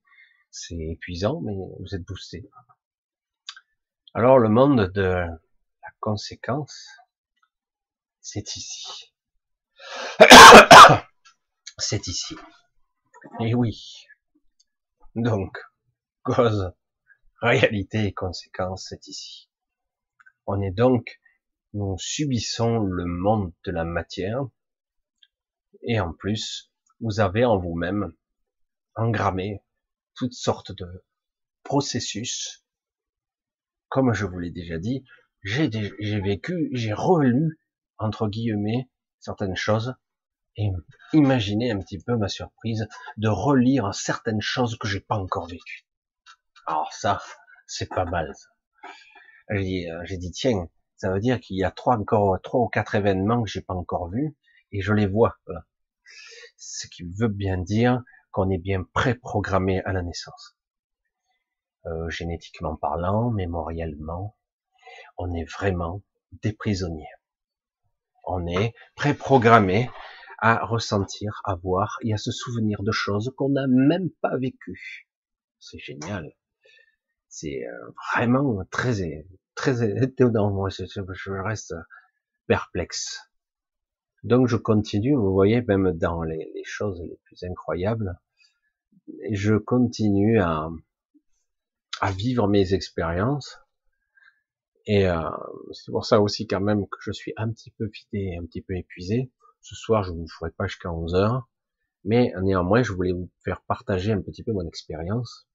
C'est 0.50 0.78
épuisant, 0.78 1.42
mais 1.42 1.54
vous 1.54 1.96
êtes 1.96 2.04
boosté. 2.04 2.50
Alors, 4.14 4.40
le 4.40 4.50
monde 4.50 4.92
de 4.92 5.02
la 5.04 5.90
conséquence, 6.02 6.86
c'est 8.20 8.58
ici. 8.58 9.14
C'est 11.78 12.08
ici. 12.08 12.36
Et 13.40 13.56
oui. 13.56 14.06
Donc, 15.16 15.58
cause, 16.24 16.74
réalité 17.42 18.06
et 18.06 18.14
conséquence, 18.14 18.88
c'est 18.90 19.08
ici. 19.08 19.50
On 20.46 20.62
est 20.62 20.72
donc, 20.72 21.20
nous 21.74 21.98
subissons 21.98 22.80
le 22.80 23.06
monde 23.06 23.54
de 23.64 23.72
la 23.72 23.86
matière, 23.86 24.42
et 25.84 26.00
en 26.00 26.14
plus, 26.14 26.72
vous 27.00 27.20
avez 27.20 27.46
en 27.46 27.58
vous-même 27.58 28.14
engrammé 28.96 29.64
toutes 30.16 30.34
sortes 30.34 30.74
de 30.74 31.04
processus. 31.64 32.61
Comme 33.92 34.14
je 34.14 34.26
vous 34.26 34.40
l'ai 34.40 34.52
déjà 34.52 34.80
dit, 34.80 35.04
j'ai 35.44 35.68
vécu, 36.22 36.70
j'ai 36.72 36.94
relu, 36.94 37.60
entre 37.98 38.30
guillemets, 38.30 38.90
certaines 39.20 39.58
choses 39.58 39.96
et 40.56 40.70
imaginez 41.12 41.72
un 41.72 41.80
petit 41.80 42.00
peu 42.00 42.16
ma 42.16 42.30
surprise 42.30 42.88
de 43.18 43.28
relire 43.28 43.94
certaines 43.94 44.40
choses 44.40 44.78
que 44.78 44.88
j'ai 44.88 45.02
pas 45.02 45.18
encore 45.18 45.48
vécues. 45.48 45.86
Alors 46.66 46.94
ça, 46.94 47.22
c'est 47.68 47.90
pas 47.90 48.06
mal. 48.06 48.34
J'ai 49.50 49.62
dit, 49.62 49.90
euh, 49.90 50.02
j'ai 50.06 50.18
dit, 50.18 50.32
tiens, 50.32 50.70
ça 50.96 51.12
veut 51.12 51.20
dire 51.20 51.42
qu'il 51.42 51.58
y 51.58 51.66
a 51.66 51.72
trois 51.72 51.98
encore 51.98 52.40
trois 52.42 52.62
ou 52.62 52.70
quatre 52.70 52.96
événements 52.96 53.44
que 53.44 53.50
j'ai 53.50 53.62
pas 53.62 53.74
encore 53.74 54.10
vus 54.10 54.38
et 54.72 54.82
je 54.82 54.94
les 54.94 55.08
vois. 55.08 55.38
Là. 55.48 55.66
Ce 56.56 56.88
qui 56.88 57.04
veut 57.04 57.28
bien 57.28 57.58
dire 57.58 58.02
qu'on 58.32 58.50
est 58.50 58.58
bien 58.58 58.84
préprogrammé 58.94 59.82
à 59.84 59.92
la 59.92 60.02
naissance. 60.02 60.56
Euh, 61.88 62.10
génétiquement 62.10 62.76
parlant, 62.76 63.32
mémoriellement, 63.32 64.36
on 65.18 65.34
est 65.34 65.46
vraiment 65.46 66.02
des 66.44 66.54
prisonniers 66.54 67.08
on 68.24 68.48
est 68.48 68.74
préprogrammé 68.96 69.90
à 70.40 70.66
ressentir, 70.66 71.42
à 71.44 71.56
voir 71.56 71.98
et 72.02 72.14
à 72.14 72.18
se 72.18 72.32
souvenir 72.32 72.82
de 72.84 72.92
choses 72.92 73.32
qu'on 73.38 73.50
n'a 73.50 73.68
même 73.68 74.10
pas 74.22 74.38
vécues. 74.38 75.08
C'est 75.60 75.80
génial. 75.80 76.34
C'est 77.30 77.66
euh, 77.66 77.92
vraiment 78.14 78.64
très, 78.72 79.26
très 79.56 80.04
étonnant. 80.04 80.52
Moi, 80.52 80.70
je 80.70 81.32
reste 81.32 81.76
perplexe. 82.48 83.20
Donc, 84.24 84.48
je 84.48 84.58
continue. 84.58 85.16
Vous 85.16 85.32
voyez, 85.32 85.62
même 85.62 85.92
dans 85.94 86.24
les, 86.24 86.52
les 86.56 86.64
choses 86.64 87.02
les 87.02 87.20
plus 87.26 87.44
incroyables, 87.44 88.20
je 89.32 89.56
continue 89.56 90.40
à, 90.40 90.70
à 92.02 92.12
vivre 92.12 92.50
mes 92.50 92.74
expériences 92.74 93.58
et 94.86 95.08
euh, 95.08 95.30
c'est 95.74 95.92
pour 95.92 96.06
ça 96.06 96.22
aussi 96.22 96.48
quand 96.48 96.62
même 96.62 96.88
que 96.88 96.98
je 97.02 97.12
suis 97.12 97.34
un 97.38 97.52
petit 97.52 97.72
peu 97.72 97.86
vidé, 97.86 98.36
un 98.40 98.46
petit 98.46 98.62
peu 98.62 98.76
épuisé. 98.76 99.32
Ce 99.62 99.76
soir, 99.76 100.04
je 100.04 100.12
vous 100.12 100.28
ferai 100.28 100.52
pas 100.52 100.68
jusqu'à 100.68 100.92
11 100.92 101.14
heures, 101.16 101.48
mais 102.04 102.34
néanmoins, 102.42 102.82
je 102.82 102.94
voulais 102.94 103.12
vous 103.12 103.30
faire 103.44 103.62
partager 103.62 104.12
un 104.12 104.22
petit 104.22 104.44
peu 104.44 104.54
mon 104.54 104.68
expérience, 104.68 105.48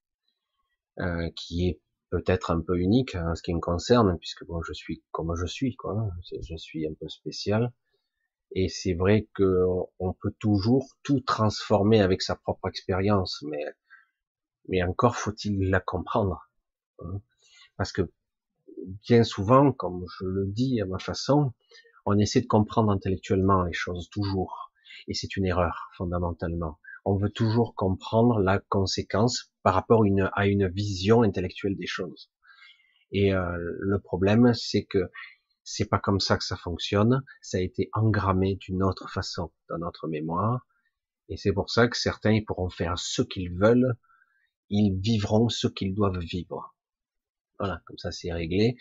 euh, 1.00 1.28
qui 1.34 1.68
est 1.68 1.80
peut-être 2.10 2.52
un 2.52 2.60
peu 2.60 2.78
unique 2.78 3.16
en 3.16 3.34
ce 3.34 3.42
qui 3.42 3.52
me 3.52 3.60
concerne, 3.60 4.16
puisque 4.18 4.44
bon, 4.46 4.62
je 4.62 4.72
suis 4.72 5.02
comme 5.10 5.34
je 5.34 5.46
suis, 5.46 5.74
quoi. 5.74 6.08
Je 6.30 6.56
suis 6.56 6.86
un 6.86 6.94
peu 6.94 7.08
spécial. 7.08 7.72
Et 8.52 8.68
c'est 8.68 8.94
vrai 8.94 9.28
que 9.34 9.64
on 9.98 10.12
peut 10.12 10.32
toujours 10.38 10.96
tout 11.02 11.20
transformer 11.20 12.00
avec 12.00 12.22
sa 12.22 12.36
propre 12.36 12.68
expérience, 12.68 13.42
mais 13.42 13.64
mais 14.68 14.82
encore 14.82 15.16
faut-il 15.16 15.70
la 15.70 15.80
comprendre, 15.80 16.48
hein. 17.00 17.20
parce 17.76 17.92
que 17.92 18.10
bien 19.08 19.24
souvent, 19.24 19.72
comme 19.72 20.04
je 20.18 20.24
le 20.26 20.46
dis 20.46 20.80
à 20.80 20.86
ma 20.86 20.98
façon, 20.98 21.52
on 22.04 22.18
essaie 22.18 22.40
de 22.40 22.46
comprendre 22.46 22.90
intellectuellement 22.92 23.62
les 23.64 23.72
choses 23.72 24.08
toujours. 24.10 24.70
Et 25.08 25.14
c'est 25.14 25.36
une 25.36 25.44
erreur, 25.44 25.88
fondamentalement. 25.96 26.78
On 27.04 27.16
veut 27.16 27.30
toujours 27.30 27.74
comprendre 27.74 28.40
la 28.40 28.58
conséquence 28.58 29.52
par 29.62 29.74
rapport 29.74 30.04
à 30.34 30.46
une 30.46 30.68
vision 30.68 31.22
intellectuelle 31.22 31.76
des 31.76 31.86
choses. 31.86 32.30
Et 33.12 33.32
euh, 33.32 33.56
le 33.80 34.00
problème, 34.00 34.52
c'est 34.54 34.84
que 34.84 35.10
c'est 35.62 35.88
pas 35.88 35.98
comme 35.98 36.20
ça 36.20 36.36
que 36.36 36.44
ça 36.44 36.56
fonctionne. 36.56 37.24
Ça 37.40 37.58
a 37.58 37.60
été 37.60 37.90
engrammé 37.92 38.56
d'une 38.56 38.82
autre 38.82 39.10
façon 39.10 39.52
dans 39.68 39.78
notre 39.78 40.08
mémoire. 40.08 40.66
Et 41.28 41.36
c'est 41.36 41.52
pour 41.52 41.70
ça 41.70 41.88
que 41.88 41.96
certains 41.96 42.32
ils 42.32 42.44
pourront 42.44 42.70
faire 42.70 42.98
ce 42.98 43.22
qu'ils 43.22 43.52
veulent. 43.52 43.96
Ils 44.70 44.98
vivront 45.00 45.48
ce 45.48 45.68
qu'ils 45.68 45.94
doivent 45.94 46.18
vivre. 46.18 46.74
Voilà, 47.58 47.80
comme 47.86 47.98
ça 47.98 48.12
c'est 48.12 48.32
réglé. 48.32 48.76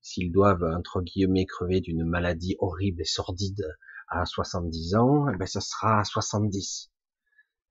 S'ils 0.00 0.30
doivent, 0.30 0.62
entre 0.62 1.02
guillemets, 1.02 1.46
crever 1.46 1.80
d'une 1.80 2.04
maladie 2.04 2.56
horrible 2.60 3.00
et 3.02 3.04
sordide 3.04 3.76
à 4.08 4.24
70 4.24 4.94
ans, 4.94 5.28
eh 5.28 5.36
ben 5.36 5.46
ça 5.46 5.60
sera 5.60 6.00
à 6.00 6.04
70. 6.04 6.92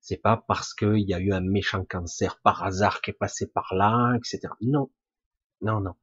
C'est 0.01 0.21
pas 0.21 0.43
parce 0.47 0.73
qu'il 0.73 1.07
y 1.07 1.13
a 1.13 1.19
eu 1.19 1.31
un 1.31 1.41
méchant 1.41 1.85
cancer 1.85 2.39
par 2.41 2.63
hasard 2.63 3.01
qui 3.01 3.11
est 3.11 3.13
passé 3.13 3.47
par 3.47 3.73
là, 3.73 4.13
etc. 4.17 4.53
Non, 4.61 4.91
non, 5.61 5.79
non. 5.79 5.95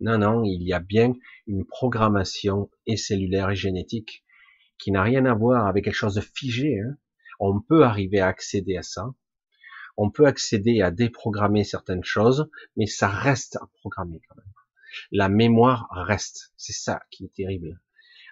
Non, 0.00 0.18
non, 0.18 0.42
il 0.44 0.62
y 0.62 0.72
a 0.72 0.80
bien 0.80 1.14
une 1.46 1.64
programmation 1.64 2.70
et 2.86 2.96
cellulaire 2.96 3.50
et 3.50 3.56
génétique 3.56 4.24
qui 4.78 4.90
n'a 4.90 5.02
rien 5.02 5.24
à 5.24 5.34
voir 5.34 5.66
avec 5.66 5.84
quelque 5.84 5.94
chose 5.94 6.14
de 6.14 6.20
figé. 6.20 6.80
Hein. 6.80 6.96
On 7.40 7.60
peut 7.60 7.84
arriver 7.84 8.20
à 8.20 8.26
accéder 8.26 8.76
à 8.76 8.82
ça, 8.82 9.14
on 9.96 10.10
peut 10.10 10.26
accéder 10.26 10.82
à 10.82 10.90
déprogrammer 10.90 11.64
certaines 11.64 12.04
choses, 12.04 12.48
mais 12.76 12.86
ça 12.86 13.08
reste 13.08 13.56
à 13.56 13.68
programmer 13.80 14.20
quand 14.28 14.36
même. 14.36 14.52
La 15.10 15.28
mémoire 15.28 15.88
reste, 15.90 16.52
c'est 16.56 16.72
ça 16.72 17.00
qui 17.10 17.24
est 17.24 17.34
terrible. 17.34 17.80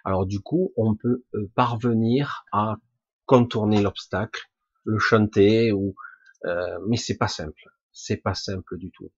Alors 0.03 0.25
du 0.25 0.39
coup, 0.39 0.71
on 0.77 0.95
peut 0.95 1.25
euh, 1.33 1.51
parvenir 1.55 2.45
à 2.51 2.77
contourner 3.25 3.81
l'obstacle, 3.81 4.49
le 4.83 4.99
chanter, 4.99 5.71
ou 5.71 5.95
euh, 6.45 6.79
mais 6.87 6.97
c'est 6.97 7.17
pas 7.17 7.27
simple. 7.27 7.69
C'est 7.91 8.17
pas 8.17 8.35
simple 8.35 8.77
du 8.77 8.91
tout. 8.91 9.11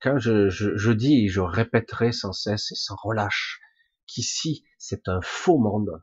Quand 0.00 0.18
je, 0.18 0.92
dis 0.92 1.24
et 1.24 1.28
je 1.28 1.40
répéterai 1.40 2.12
sans 2.12 2.32
cesse 2.32 2.70
et 2.70 2.74
sans 2.76 2.96
relâche 2.96 3.60
qu'ici 4.06 4.64
c'est 4.78 5.08
un 5.08 5.20
faux 5.22 5.58
monde, 5.58 6.00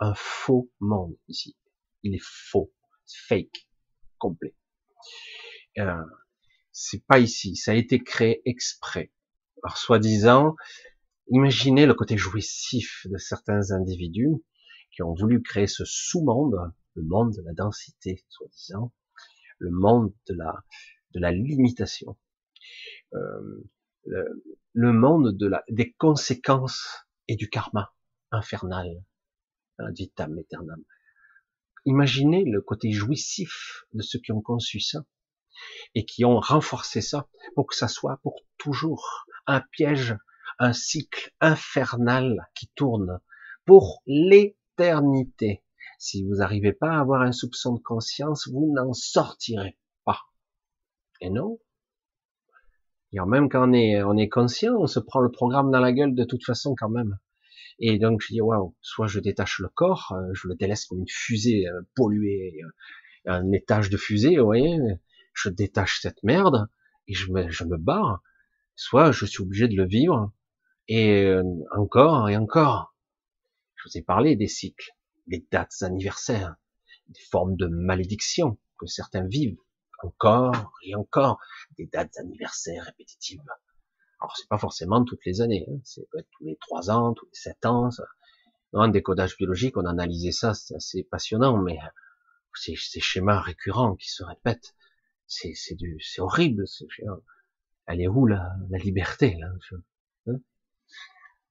un 0.00 0.14
faux 0.14 0.70
monde 0.80 1.16
ici. 1.28 1.56
Il 2.02 2.14
est 2.14 2.22
faux 2.22 2.72
fake, 3.28 3.68
complet. 4.18 4.54
Euh, 5.78 6.04
c'est 6.72 7.04
pas 7.06 7.18
ici, 7.18 7.56
ça 7.56 7.72
a 7.72 7.74
été 7.74 8.02
créé 8.02 8.42
exprès. 8.48 9.12
Alors, 9.62 9.76
soi-disant, 9.76 10.56
imaginez 11.28 11.86
le 11.86 11.94
côté 11.94 12.16
jouissif 12.16 13.06
de 13.06 13.16
certains 13.16 13.70
individus 13.70 14.42
qui 14.92 15.02
ont 15.02 15.14
voulu 15.14 15.42
créer 15.42 15.66
ce 15.66 15.84
sous-monde, 15.84 16.72
le 16.94 17.02
monde 17.02 17.34
de 17.34 17.42
la 17.42 17.52
densité, 17.52 18.24
soi-disant, 18.28 18.92
le 19.58 19.70
monde 19.70 20.12
de 20.28 20.34
la, 20.34 20.64
de 21.14 21.20
la 21.20 21.32
limitation, 21.32 22.16
euh, 23.14 23.64
le, 24.04 24.44
le, 24.72 24.92
monde 24.92 25.36
de 25.36 25.46
la, 25.46 25.64
des 25.68 25.92
conséquences 25.92 27.06
et 27.28 27.36
du 27.36 27.48
karma 27.48 27.94
infernal, 28.30 29.04
vitam 29.96 30.38
aeternam. 30.38 30.82
Imaginez 31.84 32.44
le 32.44 32.60
côté 32.60 32.92
jouissif 32.92 33.84
de 33.92 34.02
ceux 34.02 34.18
qui 34.18 34.32
ont 34.32 34.40
conçu 34.40 34.80
ça 34.80 35.04
et 35.94 36.04
qui 36.04 36.24
ont 36.24 36.40
renforcé 36.40 37.00
ça 37.00 37.28
pour 37.54 37.66
que 37.66 37.76
ça 37.76 37.88
soit 37.88 38.18
pour 38.22 38.40
toujours 38.58 39.26
un 39.46 39.60
piège, 39.60 40.16
un 40.58 40.72
cycle 40.72 41.32
infernal 41.40 42.48
qui 42.54 42.68
tourne 42.74 43.20
pour 43.64 44.02
l'éternité. 44.06 45.62
Si 45.98 46.24
vous 46.24 46.36
n'arrivez 46.36 46.72
pas 46.72 46.90
à 46.90 47.00
avoir 47.00 47.22
un 47.22 47.32
soupçon 47.32 47.74
de 47.74 47.80
conscience, 47.80 48.48
vous 48.48 48.72
n'en 48.74 48.92
sortirez 48.92 49.78
pas. 50.04 50.20
Et 51.20 51.30
non. 51.30 51.58
Et 53.12 53.20
même 53.26 53.48
quand 53.48 53.70
on 53.70 53.72
est, 53.72 54.02
on 54.02 54.16
est 54.16 54.28
conscient, 54.28 54.74
on 54.76 54.86
se 54.86 54.98
prend 54.98 55.20
le 55.20 55.30
programme 55.30 55.70
dans 55.70 55.80
la 55.80 55.92
gueule 55.92 56.14
de 56.14 56.24
toute 56.24 56.44
façon 56.44 56.74
quand 56.76 56.88
même. 56.90 57.18
Et 57.78 57.98
donc 57.98 58.20
je 58.20 58.32
dis 58.32 58.40
waouh, 58.40 58.74
soit 58.80 59.06
je 59.06 59.20
détache 59.20 59.60
le 59.60 59.68
corps, 59.68 60.12
euh, 60.16 60.32
je 60.32 60.48
le 60.48 60.54
délaisse 60.54 60.86
comme 60.86 61.00
une 61.00 61.08
fusée 61.08 61.66
euh, 61.68 61.80
polluée, 61.94 62.60
euh, 62.62 63.32
un 63.32 63.52
étage 63.52 63.90
de 63.90 63.96
fusée, 63.96 64.36
vous 64.36 64.44
voyez, 64.44 64.78
je 65.34 65.48
détache 65.48 66.00
cette 66.00 66.22
merde 66.22 66.68
et 67.06 67.14
je 67.14 67.30
me, 67.32 67.50
je 67.50 67.64
me 67.64 67.76
barre, 67.76 68.22
soit 68.76 69.12
je 69.12 69.26
suis 69.26 69.42
obligé 69.42 69.68
de 69.68 69.76
le 69.76 69.86
vivre 69.86 70.32
et 70.88 71.32
encore 71.72 72.28
et 72.28 72.36
encore. 72.36 72.94
Je 73.76 73.88
vous 73.88 73.98
ai 73.98 74.02
parlé 74.02 74.36
des 74.36 74.48
cycles, 74.48 74.92
des 75.26 75.46
dates 75.50 75.82
anniversaires, 75.82 76.56
des 77.08 77.20
formes 77.30 77.56
de 77.56 77.66
malédiction 77.66 78.58
que 78.78 78.86
certains 78.86 79.26
vivent 79.26 79.58
encore 80.02 80.72
et 80.82 80.94
encore, 80.94 81.40
des 81.78 81.86
dates 81.86 82.16
anniversaires 82.18 82.84
répétitives. 82.84 83.42
Alors 84.20 84.36
c'est 84.36 84.48
pas 84.48 84.58
forcément 84.58 85.04
toutes 85.04 85.24
les 85.24 85.40
années, 85.40 85.66
hein. 85.68 85.78
c'est 85.84 86.08
peut 86.10 86.18
être 86.18 86.28
tous 86.38 86.44
les 86.44 86.56
trois 86.56 86.90
ans, 86.90 87.14
tous 87.14 87.26
les 87.26 87.34
sept 87.38 87.66
ans. 87.66 87.90
Ça. 87.90 88.04
Un 88.72 88.88
décodage 88.88 89.36
biologique, 89.36 89.76
on 89.76 89.86
a 89.86 89.90
analysé 89.90 90.32
ça, 90.32 90.52
c'est 90.52 90.74
assez 90.74 91.04
passionnant, 91.04 91.58
mais 91.58 91.78
c'est 92.54 92.74
ces 92.76 93.00
schémas 93.00 93.40
récurrents 93.40 93.94
qui 93.94 94.10
se 94.10 94.24
répètent, 94.24 94.74
c'est 95.26 95.52
c'est 95.54 95.74
du 95.74 95.98
c'est 96.00 96.20
horrible. 96.22 96.64
Elle 97.86 98.00
est 98.00 98.08
où 98.08 98.26
la, 98.26 98.50
la 98.70 98.78
liberté 98.78 99.36
là 99.38 99.48
hein 100.28 100.40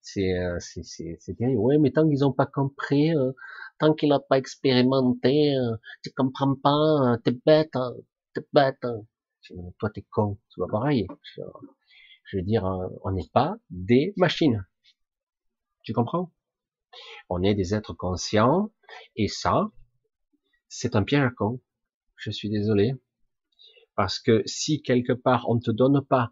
C'est 0.01 0.37
euh, 0.37 0.57
c'est 0.59 0.83
c'est 0.83 1.35
terrible. 1.35 1.59
Ouais, 1.59 1.77
mais 1.77 1.91
tant 1.91 2.07
qu'ils 2.07 2.25
ont 2.25 2.33
pas 2.33 2.45
compris, 2.45 3.15
euh, 3.15 3.31
tant 3.79 3.93
qu'il 3.93 4.11
a 4.11 4.19
pas 4.19 4.37
expérimenté, 4.37 5.55
euh, 5.55 5.77
tu 6.03 6.11
comprends 6.11 6.55
pas, 6.55 7.17
t'es 7.23 7.31
bête, 7.45 7.75
hein, 7.75 7.93
t'es 8.33 8.41
bête. 8.53 8.83
Hein. 8.83 9.01
Toi 9.79 9.89
t'es 9.93 10.03
con, 10.11 10.39
tu 10.49 10.59
vois 10.59 10.69
pareil. 10.69 11.07
Je 12.25 12.37
veux 12.37 12.43
dire, 12.43 12.65
euh, 12.65 12.87
on 13.03 13.11
n'est 13.11 13.29
pas 13.33 13.55
des 13.69 14.13
machines. 14.17 14.65
Tu 15.83 15.93
comprends? 15.93 16.31
On 17.29 17.43
est 17.43 17.55
des 17.55 17.73
êtres 17.73 17.93
conscients, 17.93 18.71
et 19.15 19.27
ça, 19.27 19.71
c'est 20.69 20.95
un 20.95 21.03
piège 21.03 21.29
con. 21.37 21.61
Je 22.15 22.31
suis 22.31 22.49
désolé. 22.49 22.93
Parce 23.95 24.19
que 24.19 24.43
si 24.45 24.81
quelque 24.81 25.13
part 25.13 25.49
on 25.49 25.55
ne 25.55 25.59
te 25.59 25.71
donne 25.71 26.03
pas, 26.05 26.31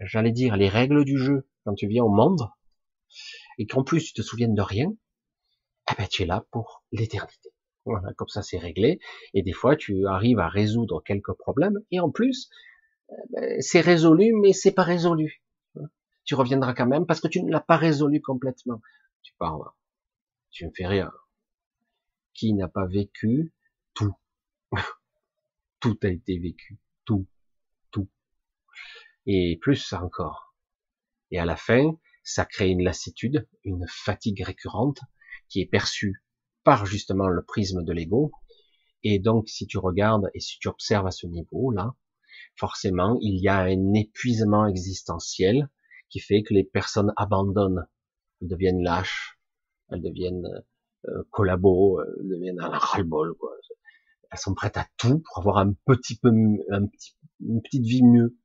j'allais 0.00 0.32
dire, 0.32 0.56
les 0.56 0.68
règles 0.68 1.04
du 1.04 1.18
jeu 1.18 1.48
quand 1.64 1.74
tu 1.74 1.86
viens 1.86 2.04
au 2.04 2.10
monde, 2.10 2.48
et 3.58 3.66
qu'en 3.66 3.84
plus 3.84 4.04
tu 4.04 4.12
te 4.12 4.22
souviennes 4.22 4.54
de 4.54 4.62
rien, 4.62 4.92
eh 5.90 5.94
ben 5.96 6.06
tu 6.10 6.22
es 6.22 6.26
là 6.26 6.44
pour 6.50 6.84
l'éternité. 6.92 7.50
Voilà, 7.84 8.12
comme 8.14 8.28
ça 8.28 8.42
c'est 8.42 8.58
réglé. 8.58 8.98
Et 9.34 9.42
des 9.42 9.52
fois 9.52 9.76
tu 9.76 10.06
arrives 10.06 10.38
à 10.38 10.48
résoudre 10.48 11.02
quelques 11.02 11.34
problèmes, 11.34 11.78
et 11.90 12.00
en 12.00 12.10
plus, 12.10 12.48
euh, 13.10 13.14
ben, 13.30 13.60
c'est 13.60 13.80
résolu, 13.80 14.32
mais 14.34 14.52
c'est 14.52 14.72
pas 14.72 14.82
résolu. 14.82 15.42
Tu 16.24 16.34
reviendras 16.34 16.72
quand 16.74 16.86
même 16.86 17.06
parce 17.06 17.20
que 17.20 17.28
tu 17.28 17.42
ne 17.42 17.50
l'as 17.50 17.60
pas 17.60 17.76
résolu 17.76 18.20
complètement. 18.22 18.80
Tu 19.22 19.34
parles. 19.38 19.68
Tu 20.50 20.66
me 20.66 20.72
fais 20.74 20.86
rire. 20.86 21.12
Qui 22.32 22.54
n'a 22.54 22.68
pas 22.68 22.86
vécu 22.86 23.52
tout? 23.92 24.14
Tout 25.80 25.98
a 26.02 26.08
été 26.08 26.38
vécu. 26.38 26.78
Tout. 27.04 27.26
Tout. 27.90 28.08
Et 29.26 29.58
plus 29.60 29.92
encore. 29.92 30.54
Et 31.30 31.38
à 31.38 31.44
la 31.44 31.56
fin, 31.56 31.98
ça 32.22 32.44
crée 32.44 32.68
une 32.68 32.82
lassitude, 32.82 33.46
une 33.64 33.86
fatigue 33.88 34.42
récurrente 34.42 35.00
qui 35.48 35.60
est 35.60 35.66
perçue 35.66 36.24
par 36.64 36.86
justement 36.86 37.28
le 37.28 37.44
prisme 37.44 37.84
de 37.84 37.92
l'ego. 37.92 38.32
Et 39.02 39.18
donc, 39.18 39.48
si 39.48 39.66
tu 39.66 39.78
regardes 39.78 40.30
et 40.34 40.40
si 40.40 40.58
tu 40.58 40.68
observes 40.68 41.06
à 41.06 41.10
ce 41.10 41.26
niveau-là, 41.26 41.94
forcément, 42.56 43.18
il 43.20 43.40
y 43.40 43.48
a 43.48 43.58
un 43.58 43.92
épuisement 43.92 44.66
existentiel 44.66 45.68
qui 46.08 46.20
fait 46.20 46.42
que 46.42 46.54
les 46.54 46.64
personnes 46.64 47.12
abandonnent, 47.16 47.86
elles 48.40 48.48
deviennent 48.48 48.82
lâches, 48.82 49.38
elles 49.90 50.00
deviennent 50.00 50.48
euh, 51.08 51.22
collabos, 51.30 52.00
elles 52.00 52.28
deviennent 52.28 52.60
un 52.60 52.68
ras-le-bol, 52.68 53.34
quoi. 53.34 53.53
Elles 54.30 54.38
sont 54.38 54.54
prêtes 54.54 54.76
à 54.76 54.86
tout 54.96 55.20
pour 55.20 55.38
avoir 55.38 55.58
un 55.58 55.72
petit 55.86 56.16
peu, 56.16 56.30
un 56.70 56.86
petit, 56.86 57.16
une 57.40 57.62
petite 57.62 57.84
vie 57.84 58.02
mieux, 58.02 58.36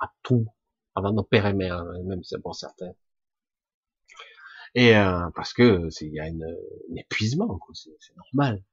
à 0.00 0.12
tout, 0.22 0.46
avant 0.94 1.12
d'opérer 1.12 1.54
mère, 1.54 1.84
même 2.04 2.22
c'est 2.24 2.40
pour 2.40 2.54
certains. 2.54 2.92
Et 4.74 4.96
euh, 4.96 5.28
parce 5.34 5.52
que 5.52 5.88
il 6.00 6.12
y 6.12 6.20
a 6.20 6.28
une, 6.28 6.44
un 6.44 6.96
épuisement, 6.96 7.58
c'est 7.74 8.16
normal. 8.16 8.64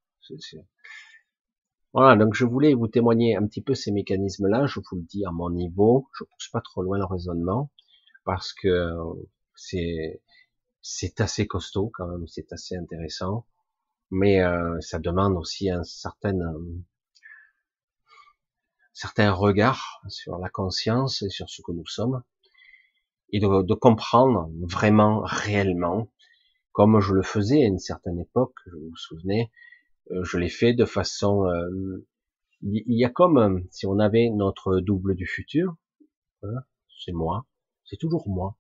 voilà, 1.94 2.16
donc 2.24 2.34
je 2.36 2.46
voulais 2.46 2.74
vous 2.74 2.88
témoigner 2.88 3.36
un 3.36 3.46
petit 3.48 3.62
peu 3.62 3.76
ces 3.76 3.92
mécanismes-là, 3.92 4.68
je 4.68 4.80
vous 4.80 4.96
le 4.98 5.02
dis 5.04 5.26
à 5.26 5.32
mon 5.32 5.50
niveau, 5.50 6.08
je 6.18 6.24
pousse 6.24 6.50
pas 6.50 6.62
trop 6.62 6.84
loin 6.84 6.98
le 6.98 7.06
raisonnement, 7.06 7.72
parce 8.26 8.54
que 8.54 8.92
c'est 9.56 10.22
c'est 10.82 11.20
assez 11.22 11.48
costaud 11.48 11.92
quand 11.94 12.08
même, 12.08 12.28
c'est 12.28 12.54
assez 12.54 12.76
intéressant, 12.78 13.46
mais 14.12 14.42
euh, 14.42 14.80
ça 14.82 15.00
demande 15.00 15.38
aussi 15.38 15.70
un 15.70 15.84
certain 15.84 16.40
euh, 16.40 16.84
certain 18.94 19.32
regard 19.32 20.02
sur 20.10 20.38
la 20.38 20.50
conscience 20.50 21.22
et 21.22 21.30
sur 21.30 21.50
ce 21.50 21.62
que 21.62 21.72
nous 21.72 21.86
sommes, 21.86 22.22
et 23.32 23.40
de, 23.40 23.64
de 23.64 23.74
comprendre 23.74 24.50
vraiment, 24.62 25.22
réellement, 25.24 26.12
comme 26.74 27.00
je 27.00 27.14
le 27.14 27.24
faisais 27.24 27.64
à 27.64 27.68
une 27.68 27.80
certaine 27.80 28.20
époque, 28.20 28.56
vous, 28.72 28.90
vous 28.90 28.96
souvenez, 28.98 29.52
euh, 30.12 30.24
je 30.24 30.38
l'ai 30.38 30.50
fait 30.50 30.74
de 30.74 30.86
façon, 30.86 31.46
euh, 31.46 32.06
il 32.62 32.84
y 32.88 33.06
a 33.06 33.10
comme 33.10 33.64
si 33.72 33.86
on 33.86 34.00
avait 34.00 34.30
notre 34.32 34.80
double 34.80 35.16
du 35.16 35.26
futur, 35.26 35.76
hein, 36.44 36.64
c'est 37.06 37.14
moi, 37.14 37.46
c'est 37.86 37.98
toujours 37.98 38.28
moi. 38.28 38.58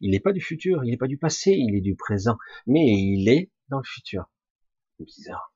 Il 0.00 0.10
n'est 0.10 0.20
pas 0.20 0.32
du 0.32 0.40
futur, 0.40 0.82
il 0.82 0.90
n'est 0.90 0.96
pas 0.96 1.06
du 1.06 1.18
passé, 1.18 1.52
il 1.52 1.76
est 1.76 1.82
du 1.82 1.94
présent, 1.94 2.36
mais 2.66 2.84
il 2.86 3.28
est 3.28 3.52
dans 3.68 3.78
le 3.78 3.84
futur. 3.84 4.24
Bizarre. 4.98 5.52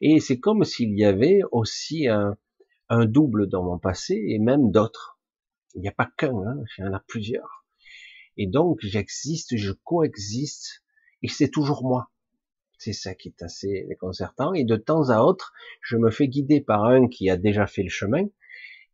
Et 0.00 0.20
c'est 0.20 0.40
comme 0.40 0.64
s'il 0.64 0.98
y 0.98 1.04
avait 1.04 1.40
aussi 1.52 2.08
un, 2.08 2.36
double 3.06 3.48
dans 3.48 3.62
mon 3.62 3.78
passé 3.78 4.14
et 4.28 4.38
même 4.38 4.70
d'autres. 4.70 5.18
Il 5.74 5.82
n'y 5.82 5.88
a 5.88 5.92
pas 5.92 6.10
qu'un, 6.16 6.34
hein, 6.34 6.62
il 6.78 6.84
y 6.84 6.88
en 6.88 6.94
a 6.94 7.00
plusieurs. 7.06 7.66
Et 8.36 8.46
donc 8.46 8.78
j'existe, 8.82 9.56
je 9.56 9.72
coexiste, 9.72 10.82
et 11.22 11.28
c'est 11.28 11.50
toujours 11.50 11.84
moi. 11.84 12.10
C'est 12.78 12.92
ça 12.92 13.14
qui 13.14 13.28
est 13.28 13.42
assez 13.42 13.84
déconcertant. 13.88 14.54
Et 14.54 14.64
de 14.64 14.76
temps 14.76 15.10
à 15.10 15.20
autre, 15.20 15.52
je 15.82 15.96
me 15.96 16.10
fais 16.10 16.28
guider 16.28 16.60
par 16.60 16.84
un 16.84 17.08
qui 17.08 17.28
a 17.28 17.36
déjà 17.36 17.66
fait 17.66 17.82
le 17.82 17.90
chemin, 17.90 18.24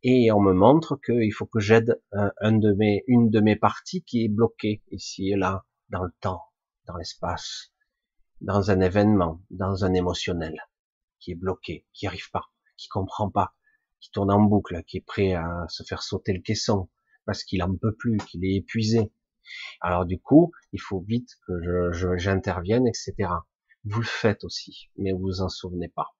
et 0.03 0.31
on 0.31 0.41
me 0.41 0.53
montre 0.53 0.99
qu'il 1.03 1.33
faut 1.33 1.45
que 1.45 1.59
j'aide 1.59 2.01
une 2.41 2.59
de 2.59 3.41
mes 3.41 3.55
parties 3.55 4.03
qui 4.03 4.25
est 4.25 4.29
bloquée 4.29 4.83
ici 4.91 5.29
et 5.29 5.35
là, 5.35 5.65
dans 5.89 6.03
le 6.03 6.11
temps, 6.19 6.41
dans 6.85 6.97
l'espace, 6.97 7.71
dans 8.45 8.69
un 8.69 8.79
événement, 8.79 9.41
dans 9.49 9.85
un 9.85 9.93
émotionnel, 9.95 10.55
qui 11.19 11.31
est 11.31 11.35
bloqué, 11.35 11.87
qui 11.93 12.05
arrive 12.05 12.29
pas, 12.29 12.51
qui 12.77 12.87
comprend 12.87 13.31
pas, 13.31 13.55
qui 13.99 14.11
tourne 14.11 14.31
en 14.31 14.39
boucle, 14.39 14.83
qui 14.83 14.97
est 14.97 15.05
prêt 15.05 15.33
à 15.33 15.65
se 15.67 15.81
faire 15.81 16.03
sauter 16.03 16.31
le 16.31 16.41
caisson, 16.41 16.87
parce 17.25 17.43
qu'il 17.43 17.63
en 17.63 17.75
peut 17.75 17.95
plus, 17.95 18.17
qu'il 18.17 18.45
est 18.45 18.57
épuisé. 18.57 19.11
Alors 19.81 20.05
du 20.05 20.19
coup, 20.21 20.51
il 20.73 20.79
faut 20.79 20.99
vite 20.99 21.29
que 21.47 21.91
j'intervienne, 22.17 22.85
etc. 22.85 23.15
Vous 23.83 24.01
le 24.01 24.05
faites 24.05 24.43
aussi, 24.43 24.91
mais 24.95 25.11
vous 25.11 25.21
vous 25.21 25.41
en 25.41 25.49
souvenez 25.49 25.89
pas. 25.89 26.15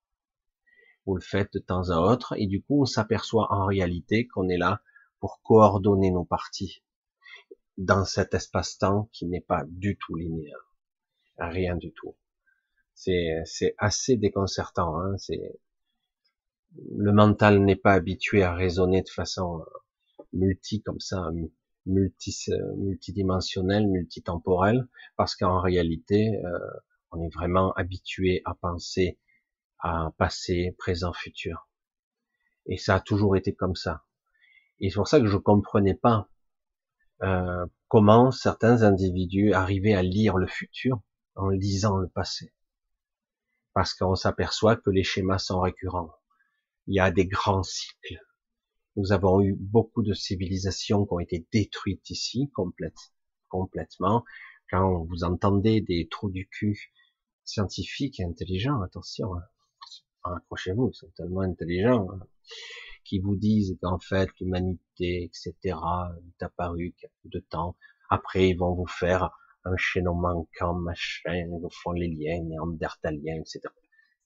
Vous 1.06 1.14
le 1.14 1.22
faites 1.22 1.54
de 1.54 1.60
temps 1.60 1.92
à 1.92 2.00
autre, 2.00 2.34
et 2.38 2.48
du 2.48 2.64
coup, 2.64 2.82
on 2.82 2.86
s'aperçoit 2.86 3.54
en 3.54 3.66
réalité 3.66 4.26
qu'on 4.26 4.50
est 4.50 4.58
là 4.58 4.82
pour 5.20 5.42
coordonner 5.44 6.10
nos 6.10 6.26
parties 6.26 6.82
dans 7.78 8.04
cet 8.04 8.34
espace-temps 8.34 9.12
qui 9.14 9.28
n'est 9.28 9.42
pas 9.42 9.64
du 9.68 9.96
tout 9.96 10.16
linéaire. 10.16 10.75
Rien 11.38 11.76
du 11.76 11.92
tout. 11.92 12.16
C'est, 12.94 13.44
assez 13.78 14.16
déconcertant. 14.18 15.00
Hein 15.00 15.16
le 16.98 17.12
mental 17.14 17.64
n'est 17.64 17.76
pas 17.76 17.94
habitué 17.94 18.44
à 18.44 18.54
raisonner 18.54 19.02
de 19.02 19.10
façon 19.10 19.60
euh, 19.60 19.64
multi 20.34 20.82
comme 20.82 21.00
ça, 21.00 21.30
multi, 21.86 22.36
multidimensionnelle, 22.78 23.88
multitemporelle, 23.88 24.88
parce 25.16 25.36
qu'en 25.36 25.62
réalité, 25.62 26.36
euh, 26.44 26.60
on 27.12 27.22
est 27.22 27.34
vraiment 27.34 27.72
habitué 27.74 28.42
à 28.46 28.56
penser 28.56 29.18
à 29.80 30.12
passé, 30.18 30.76
présent, 30.78 31.14
futur. 31.14 31.70
Et 32.66 32.78
ça 32.78 32.96
a 32.96 33.00
toujours 33.00 33.36
été 33.36 33.54
comme 33.54 33.76
ça. 33.76 34.04
Et 34.80 34.90
c'est 34.90 34.96
pour 34.96 35.08
ça 35.08 35.20
que 35.20 35.28
je 35.28 35.38
comprenais 35.38 35.94
pas 35.94 36.28
euh, 37.22 37.66
comment 37.88 38.32
certains 38.32 38.84
individus 38.84 39.54
arrivaient 39.54 39.94
à 39.94 40.02
lire 40.02 40.38
le 40.38 40.48
futur 40.48 41.02
en 41.36 41.50
lisant 41.50 41.98
le 41.98 42.08
passé. 42.08 42.54
Parce 43.74 43.94
qu'on 43.94 44.16
s'aperçoit 44.16 44.78
que 44.78 44.90
les 44.90 45.04
schémas 45.04 45.38
sont 45.38 45.60
récurrents. 45.60 46.14
Il 46.88 46.96
y 46.96 47.00
a 47.00 47.12
des 47.12 47.26
grands 47.26 47.64
cycles. 47.64 48.20
Nous 48.96 49.12
avons 49.12 49.42
eu 49.42 49.54
beaucoup 49.54 50.04
de 50.04 50.14
civilisations 50.14 51.06
qui 51.06 51.14
ont 51.14 51.20
été 51.20 51.46
détruites 51.52 52.10
ici, 52.10 52.50
complète, 52.54 53.14
complètement. 53.50 54.24
Quand 54.70 55.04
vous 55.06 55.24
entendez 55.24 55.82
des 55.82 56.08
trous 56.08 56.32
du 56.32 56.48
cul 56.48 56.94
scientifiques 57.44 58.20
et 58.20 58.24
intelligents, 58.24 58.82
attention, 58.82 59.36
hein, 59.36 59.44
accrochez-vous, 60.24 60.92
ils 60.94 60.96
sont 60.96 61.12
tellement 61.18 61.42
intelligents, 61.42 62.08
hein, 62.12 62.20
qui 63.04 63.20
vous 63.20 63.36
disent 63.36 63.78
qu'en 63.82 64.00
fait 64.00 64.30
l'humanité, 64.40 65.26
etc., 65.26 65.54
est 65.66 66.44
apparue 66.44 66.94
qu'il 66.98 67.04
y 67.04 67.08
a 67.08 67.14
peu 67.24 67.30
de 67.30 67.40
temps. 67.40 67.76
Après, 68.10 68.50
ils 68.50 68.58
vont 68.58 68.74
vous 68.74 68.88
faire 68.88 69.32
un 69.66 69.76
chaînon 69.78 70.14
manquant, 70.14 70.76
machin, 70.76 71.48
vous 71.50 71.70
font 71.70 71.92
les 71.92 72.08
liens 72.08 72.42
néandertaliens, 72.44 73.40
etc. 73.40 73.62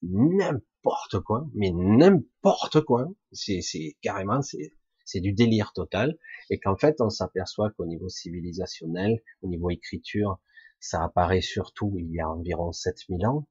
N'importe 0.01 1.19
quoi, 1.21 1.47
mais 1.55 1.71
n'importe 1.71 2.81
quoi. 2.81 3.07
C'est, 3.31 3.61
carrément, 4.01 4.41
c'est, 4.41 4.73
c'est 5.05 5.21
du 5.21 5.33
délire 5.33 5.73
total. 5.73 6.17
Et 6.49 6.59
qu'en 6.59 6.75
fait, 6.75 7.01
on 7.01 7.09
s'aperçoit 7.09 7.71
qu'au 7.71 7.85
niveau 7.85 8.09
civilisationnel, 8.09 9.21
au 9.41 9.47
niveau 9.47 9.69
écriture, 9.69 10.39
ça 10.79 11.03
apparaît 11.03 11.41
surtout 11.41 11.95
il 11.97 12.11
y 12.11 12.19
a 12.19 12.29
environ 12.29 12.71
7000 12.71 13.25
ans. 13.25 13.47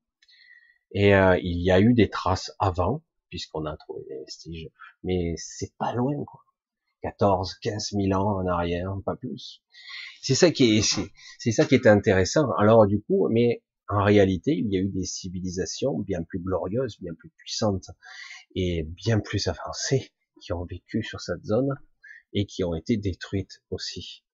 Et 0.92 1.14
euh, 1.14 1.38
il 1.42 1.62
y 1.62 1.70
a 1.70 1.80
eu 1.80 1.92
des 1.92 2.08
traces 2.08 2.52
avant, 2.58 3.02
puisqu'on 3.28 3.66
a 3.66 3.76
trouvé 3.76 4.04
des 4.08 4.18
vestiges, 4.20 4.70
mais 5.04 5.34
c'est 5.36 5.76
pas 5.76 5.94
loin, 5.94 6.14
quoi. 6.24 6.40
14, 7.02 7.54
15 7.62 7.90
000 7.92 8.20
ans 8.20 8.40
en 8.40 8.46
arrière, 8.46 8.92
pas 9.04 9.16
plus. 9.16 9.62
C'est 10.20 10.34
ça 10.34 10.50
qui 10.50 10.78
est, 10.78 11.00
c'est 11.38 11.52
ça 11.52 11.64
qui 11.64 11.74
est 11.74 11.86
intéressant. 11.86 12.50
Alors 12.58 12.86
du 12.86 13.00
coup, 13.00 13.28
mais 13.30 13.62
en 13.88 14.04
réalité, 14.04 14.52
il 14.52 14.72
y 14.72 14.76
a 14.76 14.80
eu 14.80 14.88
des 14.88 15.04
civilisations 15.04 15.98
bien 15.98 16.22
plus 16.22 16.40
glorieuses, 16.40 16.98
bien 17.00 17.14
plus 17.14 17.30
puissantes 17.30 17.90
et 18.54 18.82
bien 18.82 19.20
plus 19.20 19.48
avancées 19.48 20.12
qui 20.40 20.52
ont 20.52 20.64
vécu 20.64 21.02
sur 21.02 21.20
cette 21.20 21.44
zone 21.44 21.74
et 22.32 22.46
qui 22.46 22.64
ont 22.64 22.74
été 22.74 22.96
détruites 22.96 23.62
aussi. 23.70 24.24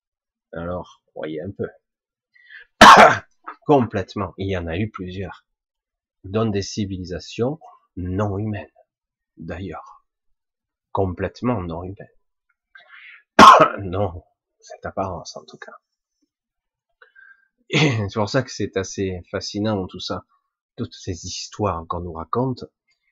Alors, 0.52 1.02
voyez 1.14 1.40
un 1.40 1.50
peu. 1.50 1.68
Complètement. 3.66 4.34
Il 4.38 4.50
y 4.50 4.56
en 4.56 4.66
a 4.66 4.76
eu 4.76 4.90
plusieurs. 4.90 5.46
Dans 6.24 6.46
des 6.46 6.62
civilisations 6.62 7.58
non 7.96 8.38
humaines 8.38 8.66
d'ailleurs. 9.36 10.04
Complètement 10.92 11.60
non 11.62 11.84
humaine. 11.84 12.08
non, 13.82 14.22
cette 14.60 14.86
apparence 14.86 15.36
en 15.36 15.44
tout 15.44 15.58
cas. 15.58 15.72
C'est 18.08 18.14
pour 18.14 18.28
ça 18.28 18.42
que 18.42 18.50
c'est 18.50 18.76
assez 18.76 19.22
fascinant 19.30 19.86
tout 19.86 20.00
ça, 20.00 20.24
toutes 20.76 20.94
ces 20.94 21.26
histoires 21.26 21.84
qu'on 21.88 22.00
nous 22.00 22.12
raconte, 22.12 22.64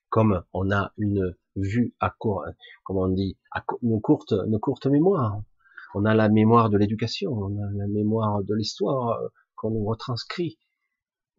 comme 0.08 0.44
on 0.52 0.70
a 0.70 0.92
une 0.98 1.34
vue 1.56 1.94
à 2.00 2.10
court, 2.10 2.44
comment 2.84 3.02
on 3.02 3.08
dit, 3.08 3.38
à 3.50 3.64
une 3.82 4.00
courte, 4.00 4.32
une 4.32 4.58
courte 4.58 4.86
mémoire. 4.86 5.40
On 5.94 6.04
a 6.04 6.14
la 6.14 6.28
mémoire 6.28 6.70
de 6.70 6.78
l'éducation, 6.78 7.32
on 7.32 7.62
a 7.62 7.70
la 7.72 7.86
mémoire 7.86 8.42
de 8.42 8.54
l'histoire 8.54 9.20
euh, 9.20 9.28
qu'on 9.56 9.70
nous 9.70 9.84
retranscrit. 9.84 10.58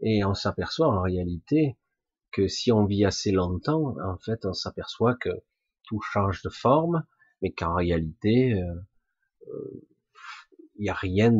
Et 0.02 0.24
on 0.26 0.34
s'aperçoit 0.34 0.88
en 0.88 1.02
réalité 1.02 1.78
que 2.32 2.48
si 2.48 2.72
on 2.72 2.86
vit 2.86 3.06
assez 3.06 3.32
longtemps, 3.32 3.96
en 4.04 4.18
fait, 4.18 4.46
on 4.46 4.54
s'aperçoit 4.54 5.16
que 5.16 5.30
tout 5.86 6.02
change 6.02 6.41
de 6.44 6.50
forme, 6.50 7.04
mais 7.44 7.52
qu'en 7.52 7.76
réalité, 7.76 8.54
euh, 8.54 8.74
euh, 9.50 9.88
il 10.76 10.84
n'y 10.84 10.89
a 10.89 10.96
rien 10.96 11.32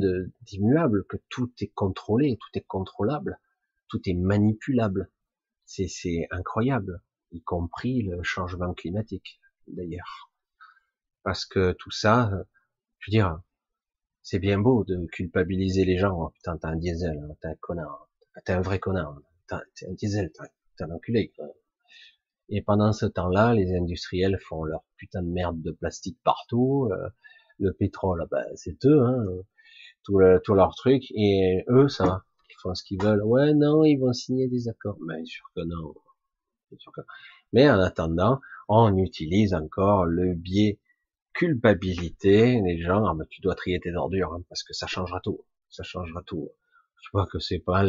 d'immuable, 0.42 1.06
que 1.06 1.18
tout 1.30 1.52
est 1.62 1.72
contrôlé, 1.74 2.38
tout 2.38 2.60
est 2.60 2.66
contrôlable, 2.68 3.40
tout 3.88 4.02
est 4.06 4.14
manipulable. 4.14 5.10
C'est 5.66 6.28
incroyable, 6.30 7.02
y 7.32 7.42
compris 7.42 8.04
le 8.04 8.22
changement 8.22 8.74
climatique, 8.74 9.40
d'ailleurs. 9.68 10.30
Parce 11.24 11.46
que 11.46 11.72
tout 11.72 11.90
ça, 11.90 12.30
je 13.00 13.10
veux 13.10 13.12
dire, 13.12 13.42
c'est 14.22 14.40
bien 14.40 14.60
beau 14.60 14.84
de 14.84 15.08
culpabiliser 15.08 15.86
les 15.86 15.98
gens. 15.98 16.16
Oh, 16.20 16.30
putain, 16.32 16.58
t'es 16.58 16.68
un 16.68 16.76
diesel, 16.76 17.18
hein, 17.18 17.34
t'es 17.42 17.48
un 17.48 17.56
connard, 17.56 18.10
t'es 18.46 18.52
un 18.52 18.62
vrai 18.62 18.80
connard, 18.80 19.18
t'es 19.48 19.88
un 19.88 19.94
diesel, 19.94 20.32
un 20.80 20.92
enculé. 20.92 21.34
Et 22.50 22.62
pendant 22.62 22.92
ce 22.94 23.06
temps-là, 23.06 23.54
les 23.54 23.74
industriels 23.76 24.38
font 24.40 24.64
leur 24.64 24.84
putain 24.98 25.22
de 25.22 25.30
merde 25.30 25.62
de 25.62 25.72
plastique 25.72 26.18
partout. 26.24 26.90
Euh, 26.92 27.10
le 27.60 27.74
pétrole, 27.74 28.26
bah, 28.30 28.44
c'est 28.56 28.86
eux, 28.86 29.02
hein, 29.02 29.26
tout, 30.04 30.20
le, 30.20 30.42
tout 30.44 30.54
leur 30.54 30.76
truc. 30.76 31.04
Et 31.16 31.64
eux, 31.70 31.88
ça 31.88 32.24
ils 32.50 32.62
font 32.62 32.76
ce 32.76 32.84
qu'ils 32.84 33.02
veulent. 33.02 33.24
Ouais, 33.24 33.54
non, 33.54 33.84
ils 33.84 33.98
vont 33.98 34.14
signer 34.14 34.48
des 34.48 34.68
accords. 34.68 34.98
Mais 35.06 35.26
sûr 35.26 35.46
que 35.56 35.62
non. 35.62 35.94
Mais 37.52 37.70
en 37.70 37.80
attendant, 37.80 38.40
on 38.68 38.98
utilise 38.98 39.54
encore 39.54 40.06
le 40.06 40.34
biais 40.34 40.80
culpabilité 41.34 42.62
des 42.62 42.80
gens. 42.82 43.06
Ah, 43.06 43.14
bah, 43.16 43.26
tu 43.30 43.42
dois 43.42 43.56
trier 43.56 43.80
tes 43.80 43.94
ordures 43.96 44.34
hein, 44.34 44.44
parce 44.50 44.64
que 44.64 44.74
ça 44.74 44.88
changera 44.88 45.20
tout. 45.22 45.44
Ça 45.70 45.84
changera 45.84 46.22
tout. 46.24 46.50
Je 47.02 47.10
vois 47.12 47.28
que 47.28 47.40
c'est 47.40 47.60
pas 47.60 47.84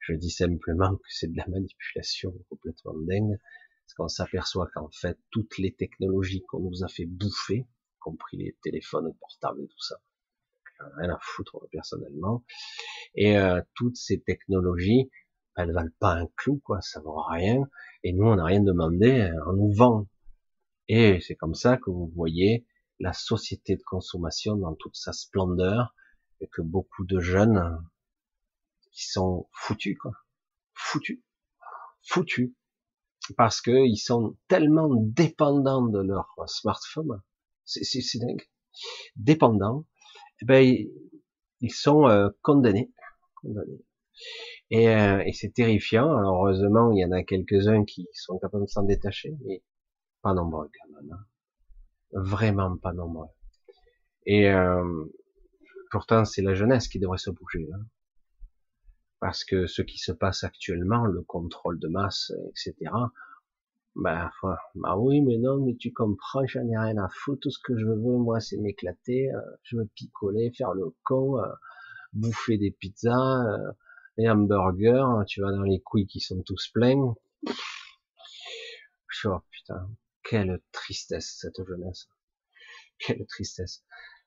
je 0.00 0.14
dis 0.14 0.30
simplement 0.30 0.96
que 0.96 1.08
c'est 1.08 1.30
de 1.30 1.36
la 1.36 1.46
manipulation 1.48 2.32
complètement 2.48 2.94
dingue, 2.94 3.38
parce 3.84 3.94
qu'on 3.94 4.08
s'aperçoit 4.08 4.68
qu'en 4.74 4.90
fait, 4.90 5.18
toutes 5.30 5.58
les 5.58 5.74
technologies 5.74 6.42
qu'on 6.42 6.60
nous 6.60 6.84
a 6.84 6.88
fait 6.88 7.06
bouffer, 7.06 7.66
compris 8.00 8.36
les 8.36 8.56
téléphones 8.62 9.14
portables 9.18 9.62
et 9.62 9.68
tout 9.68 9.82
ça, 9.82 9.96
rien 10.98 11.10
à 11.10 11.18
foutre 11.20 11.68
personnellement, 11.70 12.44
et 13.14 13.38
euh, 13.38 13.60
toutes 13.74 13.96
ces 13.96 14.20
technologies, 14.20 15.10
elles 15.56 15.72
valent 15.72 15.94
pas 15.98 16.14
un 16.14 16.26
clou, 16.36 16.60
quoi, 16.64 16.80
ça 16.80 17.00
vaut 17.00 17.22
rien, 17.30 17.62
et 18.02 18.12
nous, 18.12 18.26
on 18.26 18.36
n'a 18.36 18.44
rien 18.44 18.60
demandé, 18.60 19.30
on 19.46 19.54
nous 19.54 19.72
vend. 19.72 20.06
Et 20.88 21.20
c'est 21.20 21.34
comme 21.34 21.54
ça 21.54 21.78
que 21.78 21.90
vous 21.90 22.12
voyez 22.14 22.66
la 23.00 23.12
société 23.12 23.76
de 23.76 23.82
consommation 23.82 24.56
dans 24.56 24.74
toute 24.74 24.96
sa 24.96 25.12
splendeur, 25.12 25.94
et 26.40 26.48
que 26.48 26.60
beaucoup 26.60 27.04
de 27.04 27.18
jeunes 27.18 27.78
qui 28.96 29.06
sont 29.10 29.46
foutus, 29.52 29.96
quoi. 30.00 30.12
Foutus. 30.72 31.20
Foutus. 32.02 32.54
Parce 33.36 33.60
que 33.60 33.86
ils 33.86 33.98
sont 33.98 34.36
tellement 34.48 34.88
dépendants 34.94 35.86
de 35.86 36.00
leur 36.00 36.34
smartphone. 36.46 37.22
C'est 37.64 38.18
dingue. 38.18 38.48
Dépendants. 39.16 39.84
Eh 40.40 40.46
ben, 40.46 40.88
ils 41.60 41.72
sont 41.72 42.08
euh, 42.08 42.30
condamnés. 42.40 42.90
condamnés. 43.42 43.84
Et, 44.70 44.88
euh, 44.88 45.22
et 45.26 45.32
c'est 45.32 45.52
terrifiant. 45.52 46.16
Alors 46.16 46.46
heureusement, 46.46 46.90
il 46.92 47.00
y 47.00 47.04
en 47.04 47.12
a 47.12 47.22
quelques-uns 47.22 47.84
qui 47.84 48.08
sont 48.14 48.38
capables 48.38 48.64
de 48.64 48.70
s'en 48.70 48.84
détacher, 48.84 49.36
mais 49.44 49.62
pas 50.22 50.32
nombreux 50.32 50.70
quand 50.72 50.94
même. 50.94 51.12
Hein. 51.12 51.26
Vraiment 52.12 52.78
pas 52.78 52.94
nombreux. 52.94 53.28
Et 54.24 54.48
euh, 54.48 55.04
pourtant, 55.90 56.24
c'est 56.24 56.42
la 56.42 56.54
jeunesse 56.54 56.88
qui 56.88 56.98
devrait 56.98 57.18
se 57.18 57.30
bouger. 57.30 57.68
Hein 57.74 57.84
parce 59.20 59.44
que 59.44 59.66
ce 59.66 59.82
qui 59.82 59.98
se 59.98 60.12
passe 60.12 60.44
actuellement, 60.44 61.06
le 61.06 61.22
contrôle 61.22 61.78
de 61.78 61.88
masse, 61.88 62.32
etc. 62.48 62.90
Bah, 63.96 64.30
bah 64.74 64.96
oui, 64.98 65.22
mais 65.22 65.38
non, 65.38 65.64
mais 65.64 65.74
tu 65.74 65.90
comprends, 65.92 66.46
j'en 66.46 66.68
ai 66.68 66.76
rien 66.76 66.98
à 66.98 67.08
foutre. 67.08 67.40
Tout 67.40 67.50
ce 67.50 67.58
que 67.58 67.78
je 67.78 67.86
veux, 67.86 67.96
moi, 67.96 68.40
c'est 68.40 68.58
m'éclater. 68.58 69.32
Euh, 69.32 69.40
je 69.62 69.76
veux 69.78 69.86
picoler, 69.94 70.52
faire 70.52 70.74
le 70.74 70.94
con, 71.02 71.38
euh, 71.38 71.46
bouffer 72.12 72.58
des 72.58 72.70
pizzas, 72.72 73.46
euh, 73.46 73.72
des 74.18 74.28
hamburgers. 74.28 75.00
Hein, 75.00 75.24
tu 75.26 75.40
vas 75.40 75.50
dans 75.50 75.62
les 75.62 75.80
couilles 75.80 76.06
qui 76.06 76.20
sont 76.20 76.42
tous 76.42 76.68
pleins. 76.74 77.14
Oh 79.24 79.40
putain, 79.50 79.88
quelle 80.22 80.60
tristesse 80.72 81.38
cette 81.40 81.66
jeunesse. 81.66 82.08
Quelle 82.98 83.26
tristesse. 83.26 83.82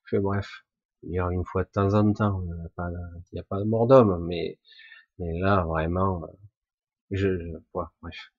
Fait 0.06 0.20
bref, 0.20 0.66
il 1.04 1.12
y 1.14 1.20
a 1.20 1.28
une 1.32 1.46
fois 1.46 1.64
de 1.64 1.70
temps 1.70 1.94
en 1.94 2.14
temps, 2.14 2.42
il 2.44 2.54
n'y 2.54 2.66
a 2.66 2.70
pas, 2.76 2.88
a 2.88 3.44
pas 3.44 3.60
de 3.60 3.66
mort 3.66 3.88
d'homme, 3.88 4.26
mais 4.28 4.58
là, 5.18 5.64
vraiment, 5.64 6.24
euh, 6.24 6.28
je, 7.12 7.40
je 7.40 7.58
bref. 7.74 8.32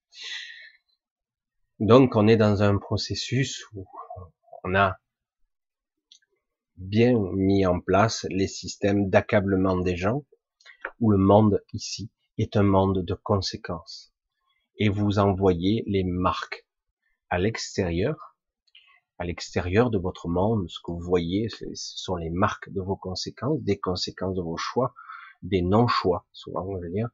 Donc, 1.79 2.17
on 2.17 2.29
est 2.29 2.37
dans 2.37 2.63
un 2.63 2.79
processus 2.79 3.65
où 3.75 3.87
on 4.65 4.75
a 4.75 4.99
bien 6.77 7.19
mis 7.35 7.67
en 7.67 7.81
place 7.81 8.27
les 8.31 8.49
systèmes 8.49 9.11
d'accablement 9.11 9.79
des 9.79 9.97
gens, 9.97 10.25
où 10.99 11.11
le 11.11 11.19
monde 11.19 11.63
ici 11.73 12.11
est 12.39 12.57
un 12.57 12.63
monde 12.63 13.05
de 13.05 13.15
conséquences. 13.15 14.13
Et 14.77 14.89
vous 14.89 15.19
en 15.19 15.35
voyez 15.35 15.85
les 15.87 16.05
marques. 16.05 16.67
à 17.31 17.39
l'extérieur, 17.39 18.30
à 19.21 19.25
l'extérieur 19.25 19.91
de 19.91 19.99
votre 19.99 20.29
monde, 20.29 20.67
ce 20.71 20.79
que 20.83 20.93
vous 20.93 21.01
voyez, 21.03 21.51
ce 21.51 21.67
sont 21.75 22.17
les 22.17 22.31
marques 22.31 22.71
de 22.71 22.81
vos 22.81 22.97
conséquences, 22.97 23.61
des 23.61 23.79
conséquences 23.79 24.35
de 24.35 24.41
vos 24.41 24.57
choix, 24.57 24.95
des 25.43 25.61
non-choix, 25.61 26.27
souvent 26.33 26.65
on 26.67 26.81
veut 26.81 26.89
dire, 26.89 27.11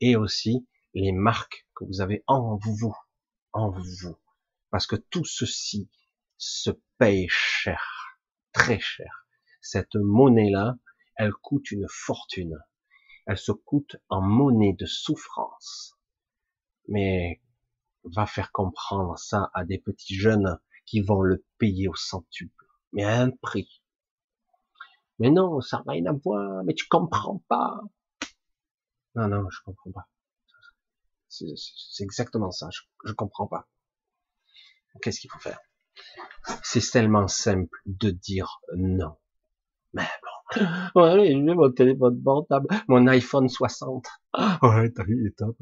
et 0.00 0.14
aussi 0.14 0.68
les 0.94 1.10
marques 1.10 1.66
que 1.74 1.84
vous 1.84 2.00
avez 2.00 2.22
en 2.28 2.56
vous, 2.62 2.94
en 3.52 3.70
vous. 3.70 4.16
Parce 4.70 4.86
que 4.86 4.94
tout 4.94 5.24
ceci 5.24 5.90
se 6.36 6.70
paye 6.96 7.26
cher, 7.28 7.82
très 8.52 8.78
cher. 8.78 9.26
Cette 9.60 9.96
monnaie-là, 9.96 10.76
elle 11.16 11.32
coûte 11.32 11.72
une 11.72 11.86
fortune. 11.88 12.56
Elle 13.26 13.36
se 13.36 13.50
coûte 13.50 13.96
en 14.08 14.20
monnaie 14.20 14.74
de 14.74 14.86
souffrance. 14.86 15.98
Mais 16.86 17.42
va 18.04 18.26
faire 18.26 18.52
comprendre 18.52 19.18
ça 19.18 19.50
à 19.54 19.64
des 19.64 19.78
petits 19.78 20.14
jeunes 20.14 20.56
qui 20.88 21.02
vont 21.02 21.20
le 21.20 21.44
payer 21.58 21.86
au 21.88 21.94
centuple, 21.94 22.64
mais 22.92 23.04
à 23.04 23.20
un 23.20 23.30
prix. 23.30 23.82
Mais 25.18 25.30
non, 25.30 25.60
ça 25.60 25.82
n'a 25.84 25.92
rien 25.92 26.06
à 26.06 26.12
voir, 26.12 26.64
mais 26.64 26.74
tu 26.74 26.86
comprends 26.88 27.42
pas. 27.48 27.80
Non, 29.14 29.28
non, 29.28 29.50
je 29.50 29.58
comprends 29.64 29.90
pas. 29.90 30.08
C'est 31.28 32.04
exactement 32.04 32.50
ça, 32.50 32.68
je, 32.72 32.80
je 33.04 33.12
comprends 33.12 33.46
pas. 33.46 33.68
Qu'est-ce 35.02 35.20
qu'il 35.20 35.30
faut 35.30 35.38
faire? 35.38 35.60
C'est 36.62 36.80
tellement 36.90 37.28
simple 37.28 37.78
de 37.84 38.10
dire 38.10 38.60
non. 38.74 39.16
Mais 39.92 40.08
bon, 40.22 41.02
ouais, 41.02 41.26
j'ai 41.26 41.34
mon 41.36 41.70
téléphone 41.70 42.22
portable, 42.22 42.66
mon 42.88 43.06
iPhone 43.08 43.48
60. 43.48 44.06
Ouais, 44.62 44.90
t'as 44.92 45.04
vu, 45.04 45.20
il 45.20 45.26
est 45.26 45.36
top. 45.36 45.58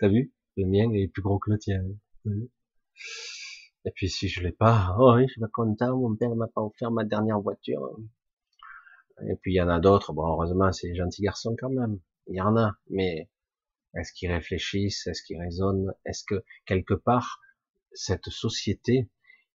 T'as 0.00 0.08
vu? 0.08 0.32
Le 0.56 0.66
mien 0.66 0.90
est 0.92 1.08
plus 1.08 1.22
gros 1.22 1.38
que 1.38 1.50
le 1.50 1.58
tien. 1.58 1.82
Et 3.86 3.90
puis 3.90 4.08
si 4.08 4.28
je 4.28 4.42
l'ai 4.42 4.52
pas, 4.52 4.96
oh 4.98 5.16
je 5.20 5.26
suis 5.26 5.40
pas 5.40 5.48
content, 5.48 5.96
mon 5.96 6.16
père 6.16 6.34
m'a 6.34 6.48
pas 6.48 6.62
offert 6.62 6.90
ma 6.90 7.04
dernière 7.04 7.40
voiture. 7.40 7.98
Et 9.28 9.36
puis 9.36 9.52
il 9.52 9.56
y 9.56 9.60
en 9.60 9.68
a 9.68 9.78
d'autres, 9.78 10.12
bon 10.12 10.26
heureusement 10.26 10.72
c'est 10.72 10.88
des 10.88 10.94
gentils 10.94 11.22
garçons 11.22 11.54
quand 11.58 11.70
même, 11.70 12.00
il 12.26 12.36
y 12.36 12.40
en 12.40 12.56
a, 12.56 12.72
mais 12.90 13.30
est-ce 13.94 14.12
qu'ils 14.12 14.32
réfléchissent, 14.32 15.06
est-ce 15.06 15.22
qu'ils 15.22 15.38
raisonnent, 15.38 15.92
est-ce 16.04 16.24
que 16.24 16.44
quelque 16.66 16.94
part 16.94 17.40
cette 17.92 18.28
société 18.28 19.08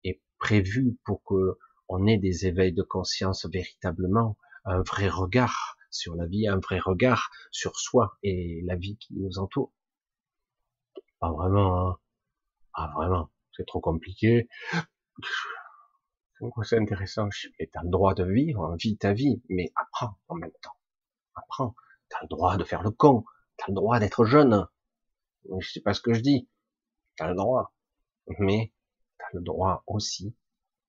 est 0.03 0.21
prévue 0.37 0.97
pour 1.03 1.23
que 1.23 1.57
on 1.89 2.05
ait 2.07 2.17
des 2.17 2.45
éveils 2.45 2.73
de 2.73 2.83
conscience 2.83 3.45
véritablement, 3.51 4.37
un 4.63 4.81
vrai 4.81 5.09
regard 5.09 5.75
sur 5.89 6.15
la 6.15 6.27
vie, 6.27 6.47
un 6.47 6.59
vrai 6.59 6.79
regard 6.79 7.31
sur 7.51 7.77
soi 7.79 8.17
et 8.23 8.61
la 8.63 8.75
vie 8.75 8.97
qui 8.97 9.15
nous 9.15 9.39
entoure? 9.39 9.73
Pas 11.19 11.31
vraiment, 11.31 11.89
hein. 11.89 11.97
Ah 12.73 12.91
vraiment, 12.95 13.29
c'est 13.59 13.65
trop 13.65 13.81
compliqué. 13.81 14.47
C'est 16.63 16.79
intéressant. 16.79 17.27
T'as 17.73 17.83
le 17.83 17.89
droit 17.89 18.13
de 18.13 18.23
vivre, 18.23 18.73
vis 18.77 18.97
ta 18.97 19.11
vie, 19.11 19.41
mais 19.49 19.73
apprends 19.75 20.17
en 20.29 20.35
même 20.35 20.53
temps. 20.61 20.77
Apprends. 21.35 21.75
T'as 22.07 22.21
le 22.21 22.29
droit 22.29 22.55
de 22.55 22.63
faire 22.63 22.81
le 22.83 22.91
con. 22.91 23.25
T'as 23.57 23.65
le 23.67 23.73
droit 23.73 23.99
d'être 23.99 24.23
jeune. 24.23 24.65
Je 25.59 25.69
sais 25.69 25.81
pas 25.81 25.93
ce 25.93 25.99
que 25.99 26.13
je 26.13 26.21
dis. 26.21 26.49
T'as 27.17 27.27
le 27.27 27.35
droit. 27.35 27.73
Mais 28.39 28.71
t'as 29.17 29.27
le 29.33 29.41
droit 29.41 29.83
aussi 29.87 30.33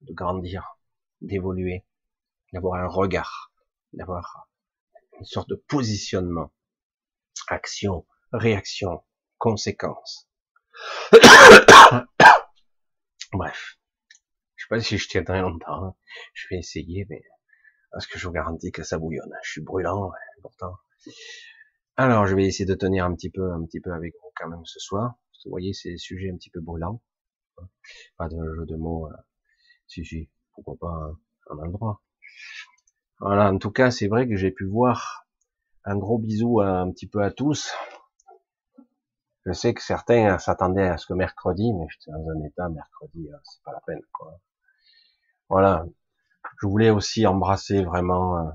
de 0.02 0.12
grandir, 0.14 0.78
d'évoluer, 1.20 1.84
d'avoir 2.52 2.80
un 2.80 2.86
regard, 2.86 3.52
d'avoir 3.92 4.48
une 5.18 5.24
sorte 5.24 5.48
de 5.48 5.56
positionnement. 5.56 6.52
Action, 7.48 8.06
réaction, 8.32 9.02
conséquence. 9.38 10.30
Bref. 13.32 13.78
Je 14.56 14.64
sais 14.64 14.68
pas 14.68 14.80
si 14.80 14.98
je 14.98 15.08
tiendrai 15.08 15.40
longtemps. 15.40 15.84
Hein. 15.84 15.94
Je 16.34 16.46
vais 16.50 16.58
essayer, 16.58 17.06
mais 17.08 17.22
parce 17.92 18.06
que 18.06 18.18
je 18.18 18.26
vous 18.26 18.32
garantis 18.32 18.72
que 18.72 18.82
ça 18.82 18.98
bouillonne. 18.98 19.32
Je 19.42 19.52
suis 19.52 19.60
brûlant, 19.60 20.12
pourtant. 20.42 20.76
Alors, 21.96 22.26
je 22.26 22.34
vais 22.34 22.46
essayer 22.46 22.66
de 22.66 22.74
tenir 22.74 23.04
un 23.04 23.14
petit 23.14 23.30
peu, 23.30 23.52
un 23.52 23.64
petit 23.64 23.80
peu 23.80 23.92
avec 23.92 24.14
vous 24.14 24.30
quand 24.36 24.48
même 24.48 24.64
ce 24.64 24.78
soir. 24.78 25.14
Vous 25.44 25.50
voyez, 25.50 25.72
c'est 25.72 25.90
des 25.90 25.98
sujets 25.98 26.30
un 26.30 26.36
petit 26.36 26.50
peu 26.50 26.60
brûlants. 26.60 27.02
Pas 28.16 28.28
de 28.28 28.36
jeu 28.36 28.66
de 28.66 28.76
mots. 28.76 29.08
Euh, 29.08 29.16
si, 29.86 30.30
pourquoi 30.52 30.76
pas, 30.78 30.94
hein. 30.94 31.18
on 31.50 31.58
a 31.58 31.68
droit. 31.68 32.02
Voilà, 33.20 33.50
en 33.52 33.58
tout 33.58 33.70
cas, 33.70 33.90
c'est 33.90 34.08
vrai 34.08 34.28
que 34.28 34.36
j'ai 34.36 34.50
pu 34.50 34.66
voir 34.66 35.26
un 35.84 35.96
gros 35.96 36.18
bisou 36.18 36.60
un 36.60 36.90
petit 36.90 37.06
peu 37.06 37.22
à 37.22 37.30
tous. 37.30 37.70
Je 39.46 39.52
sais 39.52 39.72
que 39.72 39.82
certains 39.82 40.38
s'attendaient 40.38 40.88
à 40.88 40.98
ce 40.98 41.06
que 41.06 41.14
mercredi, 41.14 41.72
mais 41.72 41.86
j'étais 41.90 42.10
dans 42.10 42.28
un 42.28 42.44
état 42.44 42.68
mercredi, 42.68 43.30
hein, 43.32 43.40
c'est 43.44 43.62
pas 43.62 43.72
la 43.72 43.80
peine. 43.80 44.02
Quoi. 44.12 44.38
Voilà. 45.48 45.86
Je 46.60 46.66
voulais 46.66 46.90
aussi 46.90 47.26
embrasser 47.26 47.82
vraiment 47.84 48.38
euh, 48.38 48.50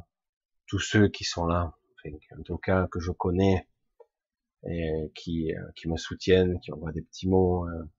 tous 0.67 0.79
ceux 0.79 1.07
qui 1.07 1.23
sont 1.23 1.45
là, 1.45 1.73
en 2.37 2.43
tout 2.43 2.57
cas 2.57 2.87
que 2.87 2.99
je 2.99 3.11
connais 3.11 3.67
et 4.67 5.11
qui, 5.15 5.53
euh, 5.55 5.71
qui 5.75 5.89
me 5.89 5.97
soutiennent, 5.97 6.59
qui 6.59 6.71
envoient 6.71 6.91
des 6.91 7.01
petits 7.01 7.27
mots. 7.27 7.67
Euh, 7.67 7.89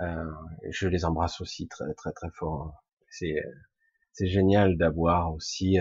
euh 0.00 0.32
je 0.70 0.88
les 0.88 1.04
embrasse 1.04 1.40
aussi 1.40 1.68
très 1.68 1.92
très 1.94 2.12
très 2.12 2.30
fort. 2.30 2.84
C'est 3.10 3.42
c'est 4.12 4.28
génial 4.28 4.76
d'avoir 4.76 5.32
aussi 5.34 5.78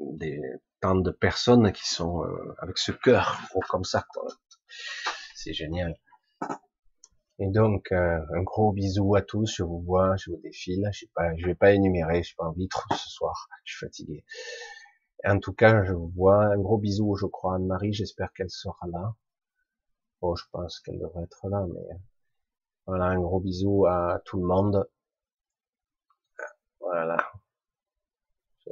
des 0.00 0.40
tant 0.80 0.94
de 0.96 1.10
personnes 1.10 1.72
qui 1.72 1.88
sont 1.88 2.24
euh, 2.24 2.54
avec 2.58 2.78
ce 2.78 2.92
cœur 2.92 3.40
gros 3.50 3.60
comme 3.68 3.84
ça. 3.84 4.06
C'est 5.34 5.52
génial. 5.52 5.98
Et 7.40 7.48
donc 7.48 7.92
euh, 7.92 8.20
un 8.34 8.42
gros 8.42 8.72
bisou 8.72 9.14
à 9.14 9.22
tous. 9.22 9.56
Je 9.56 9.62
vous 9.62 9.80
vois, 9.80 10.16
je 10.16 10.30
vous 10.30 10.38
défile. 10.38 10.88
Je 10.92 11.00
sais 11.00 11.10
pas, 11.14 11.36
je 11.36 11.46
vais 11.46 11.54
pas 11.54 11.72
énumérer. 11.72 12.22
Je 12.22 12.34
pas 12.36 12.46
envie 12.46 12.68
trop 12.68 12.94
ce 12.94 13.08
soir. 13.08 13.48
Je 13.64 13.76
suis 13.76 13.86
fatigué. 13.86 14.24
En 15.24 15.38
tout 15.40 15.52
cas, 15.52 15.84
je 15.84 15.92
vous 15.92 16.12
vois. 16.14 16.44
Un 16.46 16.58
gros 16.58 16.78
bisou, 16.78 17.16
je 17.16 17.26
crois, 17.26 17.56
Anne-Marie. 17.56 17.92
J'espère 17.92 18.32
qu'elle 18.32 18.50
sera 18.50 18.86
là. 18.92 19.14
Bon, 20.20 20.34
je 20.34 20.44
pense 20.52 20.80
qu'elle 20.80 20.98
devrait 20.98 21.24
être 21.24 21.48
là, 21.48 21.64
mais 21.72 21.98
voilà, 22.86 23.06
un 23.06 23.20
gros 23.20 23.40
bisou 23.40 23.86
à 23.86 24.20
tout 24.24 24.38
le 24.38 24.46
monde. 24.46 24.88
Voilà. 26.80 27.18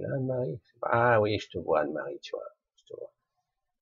Anne-Marie. 0.05 0.61
Ah 0.83 1.21
oui, 1.21 1.39
je 1.39 1.49
te 1.49 1.59
vois, 1.59 1.81
Anne-Marie, 1.81 2.19
tu 2.21 2.33
vois. 2.33 2.45
Je 2.77 2.85
te 2.85 2.99
vois. 2.99 3.13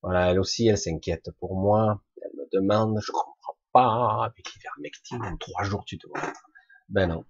Voilà, 0.01 0.31
elle 0.31 0.39
aussi, 0.39 0.67
elle 0.67 0.77
s'inquiète 0.77 1.31
pour 1.39 1.55
moi. 1.55 2.01
Elle 2.21 2.31
me 2.37 2.47
demande, 2.51 2.99
je 3.01 3.11
comprends 3.11 3.57
pas. 3.71 4.25
Avec 4.25 4.53
l'ivermectine, 4.53 5.23
en 5.23 5.37
trois 5.37 5.63
jours, 5.63 5.83
tu 5.85 5.97
te 5.97 6.07
vois. 6.07 6.21
Ben 6.89 7.07
non. 7.07 7.25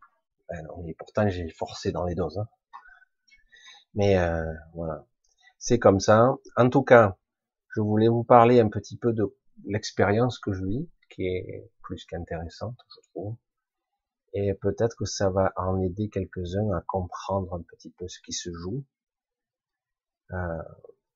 Ben 0.50 0.64
non. 0.64 0.86
Et 0.88 0.94
pourtant, 0.94 1.28
j'ai 1.30 1.50
forcé 1.50 1.92
dans 1.92 2.06
les 2.06 2.16
doses. 2.16 2.38
Hein. 2.38 2.48
Mais 3.94 4.18
euh, 4.18 4.54
voilà. 4.74 5.06
C'est 5.58 5.80
comme 5.80 6.00
ça. 6.00 6.36
En 6.58 6.70
tout 6.70 6.84
cas, 6.84 7.18
je 7.76 7.82
voulais 7.82 8.08
vous 8.08 8.24
parler 8.24 8.60
un 8.60 8.70
petit 8.70 8.98
peu 8.98 9.14
de 9.14 9.36
l'expérience 9.66 10.38
que 10.40 10.54
je 10.54 10.64
vis, 10.66 10.90
qui 11.10 11.28
est 11.28 11.72
plus 11.82 12.06
qu'intéressante, 12.06 12.78
je 12.90 13.10
trouve 13.10 13.38
et 14.36 14.54
peut-être 14.54 14.98
que 14.98 15.06
ça 15.06 15.30
va 15.30 15.54
en 15.56 15.82
aider 15.82 16.10
quelques-uns 16.10 16.70
à 16.76 16.82
comprendre 16.82 17.54
un 17.54 17.62
petit 17.62 17.90
peu 17.90 18.06
ce 18.10 18.20
qui 18.20 18.34
se 18.34 18.52
joue. 18.54 18.84
Euh, 20.32 20.62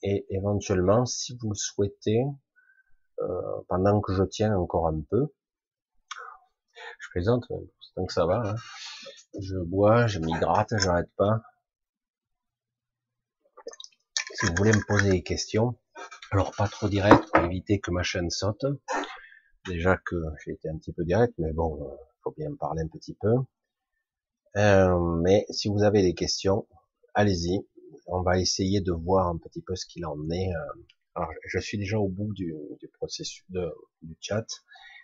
et 0.02 0.26
éventuellement, 0.30 1.06
si 1.06 1.36
vous 1.36 1.50
le 1.50 1.56
souhaitez, 1.56 2.24
euh, 3.20 3.62
pendant 3.68 4.00
que 4.00 4.14
je 4.14 4.24
tiens 4.24 4.56
encore 4.56 4.88
un 4.88 5.02
peu, 5.02 5.28
je 7.00 7.10
présente, 7.10 7.46
tant 7.96 8.06
que 8.06 8.14
ça 8.14 8.26
va, 8.26 8.42
hein. 8.52 8.56
je 9.38 9.58
bois, 9.58 10.08
je 10.08 10.20
m'hydrate, 10.20 10.74
j'arrête 10.78 11.12
pas. 11.18 11.42
Si 14.36 14.46
vous 14.46 14.56
voulez 14.56 14.72
me 14.72 14.88
poser 14.88 15.10
des 15.10 15.24
questions, 15.24 15.78
alors 16.32 16.56
pas 16.56 16.70
trop 16.70 16.88
direct 16.88 17.26
pour 17.34 17.44
éviter 17.44 17.82
que 17.82 17.92
ma 17.92 18.04
chaîne 18.04 18.30
saute. 18.30 18.66
Déjà 19.66 19.98
que 19.98 20.16
j'ai 20.46 20.54
été 20.54 20.70
un 20.70 20.78
petit 20.78 20.94
peu 20.94 21.04
direct, 21.04 21.34
mais 21.38 21.52
bon, 21.52 21.84
euh, 21.84 21.96
faut 22.24 22.32
bien 22.32 22.54
parler 22.56 22.84
un 22.84 22.88
petit 22.88 23.14
peu. 23.14 23.36
Euh, 24.58 25.00
mais 25.22 25.46
si 25.50 25.70
vous 25.70 25.84
avez 25.84 26.02
des 26.02 26.14
questions, 26.14 26.68
allez-y. 27.14 27.66
On 28.08 28.22
va 28.22 28.40
essayer 28.40 28.82
de 28.82 28.92
voir 28.92 29.28
un 29.28 29.38
petit 29.38 29.62
peu 29.62 29.76
ce 29.76 29.86
qu'il 29.86 30.06
en 30.06 30.30
est. 30.30 30.50
Euh. 30.54 30.84
Alors, 31.16 31.32
je 31.46 31.60
suis 31.60 31.78
déjà 31.78 32.00
au 32.00 32.08
bout 32.08 32.34
du, 32.34 32.56
processus 32.94 33.44
de, 33.50 33.72
du 34.02 34.16
chat. 34.20 34.46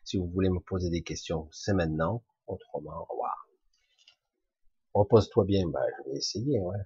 Si 0.03 0.17
vous 0.17 0.27
voulez 0.27 0.49
me 0.49 0.59
poser 0.59 0.89
des 0.89 1.03
questions, 1.03 1.49
c'est 1.51 1.73
maintenant. 1.73 2.23
Autrement, 2.47 3.07
voilà. 3.15 3.33
Repose-toi 4.93 5.45
bien. 5.45 5.67
Bah, 5.67 5.81
je 5.97 6.09
vais 6.09 6.17
essayer, 6.17 6.59
ouais. 6.59 6.77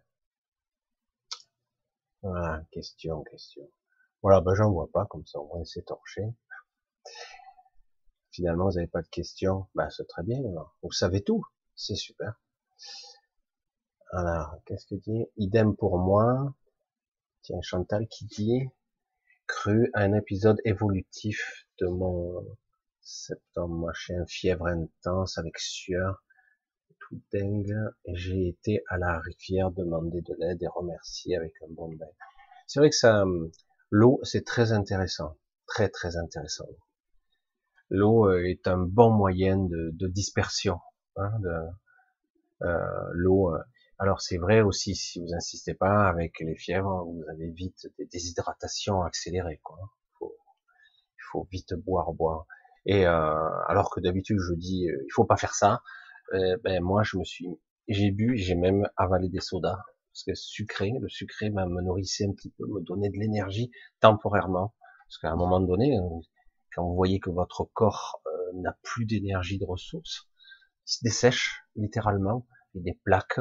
Voilà, 2.21 2.63
question, 2.71 3.23
question. 3.23 3.69
Voilà, 4.21 4.41
ben 4.41 4.53
j'en 4.53 4.71
vois 4.71 4.89
pas, 4.91 5.05
comme 5.05 5.25
ça, 5.25 5.39
on 5.39 5.57
va 5.57 5.63
c'est 5.63 5.85
torché 5.85 6.23
finalement 8.39 8.69
vous 8.69 8.75
n'avez 8.75 8.87
pas 8.87 9.01
de 9.01 9.07
questions, 9.09 9.67
bah 9.75 9.89
c'est 9.89 10.07
très 10.07 10.23
bien. 10.23 10.39
Vous 10.81 10.91
savez 10.91 11.21
tout, 11.21 11.43
c'est 11.75 11.95
super. 11.95 12.39
Alors, 14.11 14.55
qu'est-ce 14.65 14.87
que 14.87 14.95
dit? 14.95 15.25
Idem 15.35 15.75
pour 15.75 15.97
moi. 15.97 16.55
Tiens, 17.41 17.61
Chantal 17.61 18.07
qui 18.07 18.25
dit 18.25 18.69
cru 19.45 19.89
à 19.93 20.03
un 20.03 20.13
épisode 20.13 20.57
évolutif 20.63 21.67
de 21.81 21.87
mon 21.87 22.45
septembre, 23.01 23.91
un 24.09 24.25
fièvre 24.25 24.67
intense 24.67 25.37
avec 25.37 25.57
sueur, 25.59 26.23
tout 26.99 27.21
dingue, 27.33 27.75
j'ai 28.13 28.47
été 28.47 28.83
à 28.87 28.97
la 28.97 29.19
rivière 29.19 29.71
demander 29.71 30.21
de 30.21 30.35
l'aide 30.37 30.63
et 30.63 30.67
remercier 30.67 31.35
avec 31.35 31.53
un 31.63 31.73
bon 31.73 31.89
bain. 31.95 32.05
C'est 32.67 32.79
vrai 32.79 32.89
que 32.89 32.95
ça, 32.95 33.25
l'eau, 33.89 34.19
c'est 34.23 34.45
très 34.45 34.71
intéressant, 34.71 35.35
très 35.65 35.89
très 35.89 36.15
intéressant. 36.15 36.67
L'eau 37.89 38.27
euh, 38.29 38.43
est 38.45 38.67
un 38.67 38.77
bon 38.77 39.11
moyen 39.11 39.57
de, 39.57 39.91
de 39.93 40.07
dispersion. 40.07 40.79
Hein, 41.15 41.31
de, 41.39 41.69
euh, 42.61 43.09
l'eau. 43.13 43.53
Euh, 43.53 43.59
alors 43.97 44.21
c'est 44.21 44.37
vrai 44.37 44.61
aussi, 44.61 44.95
si 44.95 45.19
vous 45.19 45.33
insistez 45.33 45.73
pas 45.73 46.07
avec 46.07 46.39
les 46.39 46.55
fièvres, 46.55 47.03
vous 47.05 47.23
avez 47.29 47.49
vite 47.51 47.87
des 47.97 48.05
déshydratations 48.05 49.01
accélérées. 49.01 49.59
Quoi. 49.63 49.77
Il 49.81 50.17
faut, 50.17 50.33
faut 51.31 51.47
vite 51.51 51.73
boire, 51.73 52.13
boire. 52.13 52.45
Et 52.85 53.05
euh, 53.05 53.49
alors 53.67 53.91
que 53.91 53.99
d'habitude 53.99 54.37
je 54.39 54.53
dis, 54.53 54.89
euh, 54.89 55.03
il 55.05 55.11
faut 55.13 55.25
pas 55.25 55.37
faire 55.37 55.53
ça. 55.53 55.81
ben 56.31 56.81
moi 56.81 57.03
je 57.03 57.17
me 57.17 57.23
suis, 57.23 57.47
j'ai 57.87 58.11
bu, 58.11 58.37
j'ai 58.37 58.55
même 58.55 58.87
avalé 58.95 59.29
des 59.29 59.41
sodas 59.41 59.79
parce 60.11 60.23
que 60.23 60.33
sucré, 60.35 60.91
le 60.99 61.09
sucré 61.09 61.49
ben, 61.49 61.65
me 61.67 61.81
nourrissait 61.81 62.25
un 62.25 62.33
petit 62.33 62.51
peu, 62.51 62.65
me 62.67 62.81
donnait 62.81 63.09
de 63.09 63.17
l'énergie 63.17 63.71
temporairement. 63.99 64.73
Parce 65.07 65.17
qu'à 65.17 65.31
un 65.31 65.35
moment 65.35 65.59
donné, 65.59 65.97
quand 66.73 66.83
vous 66.83 66.95
voyez 66.95 67.19
que 67.19 67.29
votre 67.29 67.65
corps 67.73 68.21
euh, 68.25 68.51
n'a 68.55 68.77
plus 68.83 69.05
d'énergie, 69.05 69.57
de 69.57 69.65
ressources, 69.65 70.29
il 70.87 70.91
se 70.91 71.03
dessèche 71.03 71.61
littéralement, 71.75 72.47
il 72.73 72.79
y 72.79 72.81
a 72.81 72.93
des 72.93 72.99
plaques. 73.03 73.39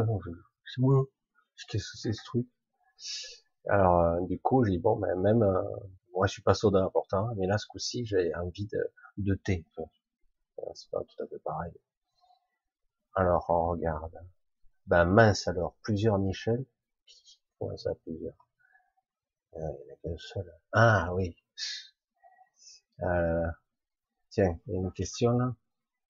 Qu'est-ce 1.69 1.91
que 1.91 1.99
c'est 1.99 2.13
ce 2.13 2.25
truc 2.25 2.47
Alors 3.69 4.01
euh, 4.01 4.21
du 4.27 4.41
coup, 4.41 4.65
j'ai 4.65 4.73
dit 4.73 4.79
bon, 4.79 4.97
ben 4.97 5.15
même 5.21 5.43
euh, 5.43 5.63
moi 6.15 6.27
je 6.27 6.33
suis 6.33 6.43
pas 6.43 6.55
soda 6.55 6.89
pourtant, 6.93 7.35
mais 7.37 7.47
là 7.47 7.59
ce 7.59 7.67
coup-ci 7.67 8.05
j'ai 8.05 8.35
envie 8.35 8.67
de, 8.67 8.93
de 9.19 9.35
thé. 9.35 9.67
c'est 10.75 10.91
pas 10.91 11.01
tout 11.03 11.23
à 11.23 11.27
fait 11.27 11.39
pareil. 11.41 11.73
Alors 13.15 13.47
on 13.49 13.69
regarde. 13.71 14.15
Ben 14.87 15.05
mince 15.05 15.49
alors, 15.49 15.77
plusieurs 15.83 16.19
Michel. 16.19 16.65
Comment 17.59 17.77
ça 17.77 17.95
plusieurs? 18.05 18.49
Il 19.55 19.61
n'y 19.61 19.67
en 19.67 19.71
a 19.71 19.97
qu'un 20.03 20.17
seul. 20.19 20.53
Ah 20.73 21.13
oui, 21.15 21.37
euh, 23.03 23.47
tiens, 24.31 24.59
il 24.67 24.75
y 24.75 24.77
a 24.77 24.81
une 24.81 24.93
question 24.93 25.31
là. 25.33 25.55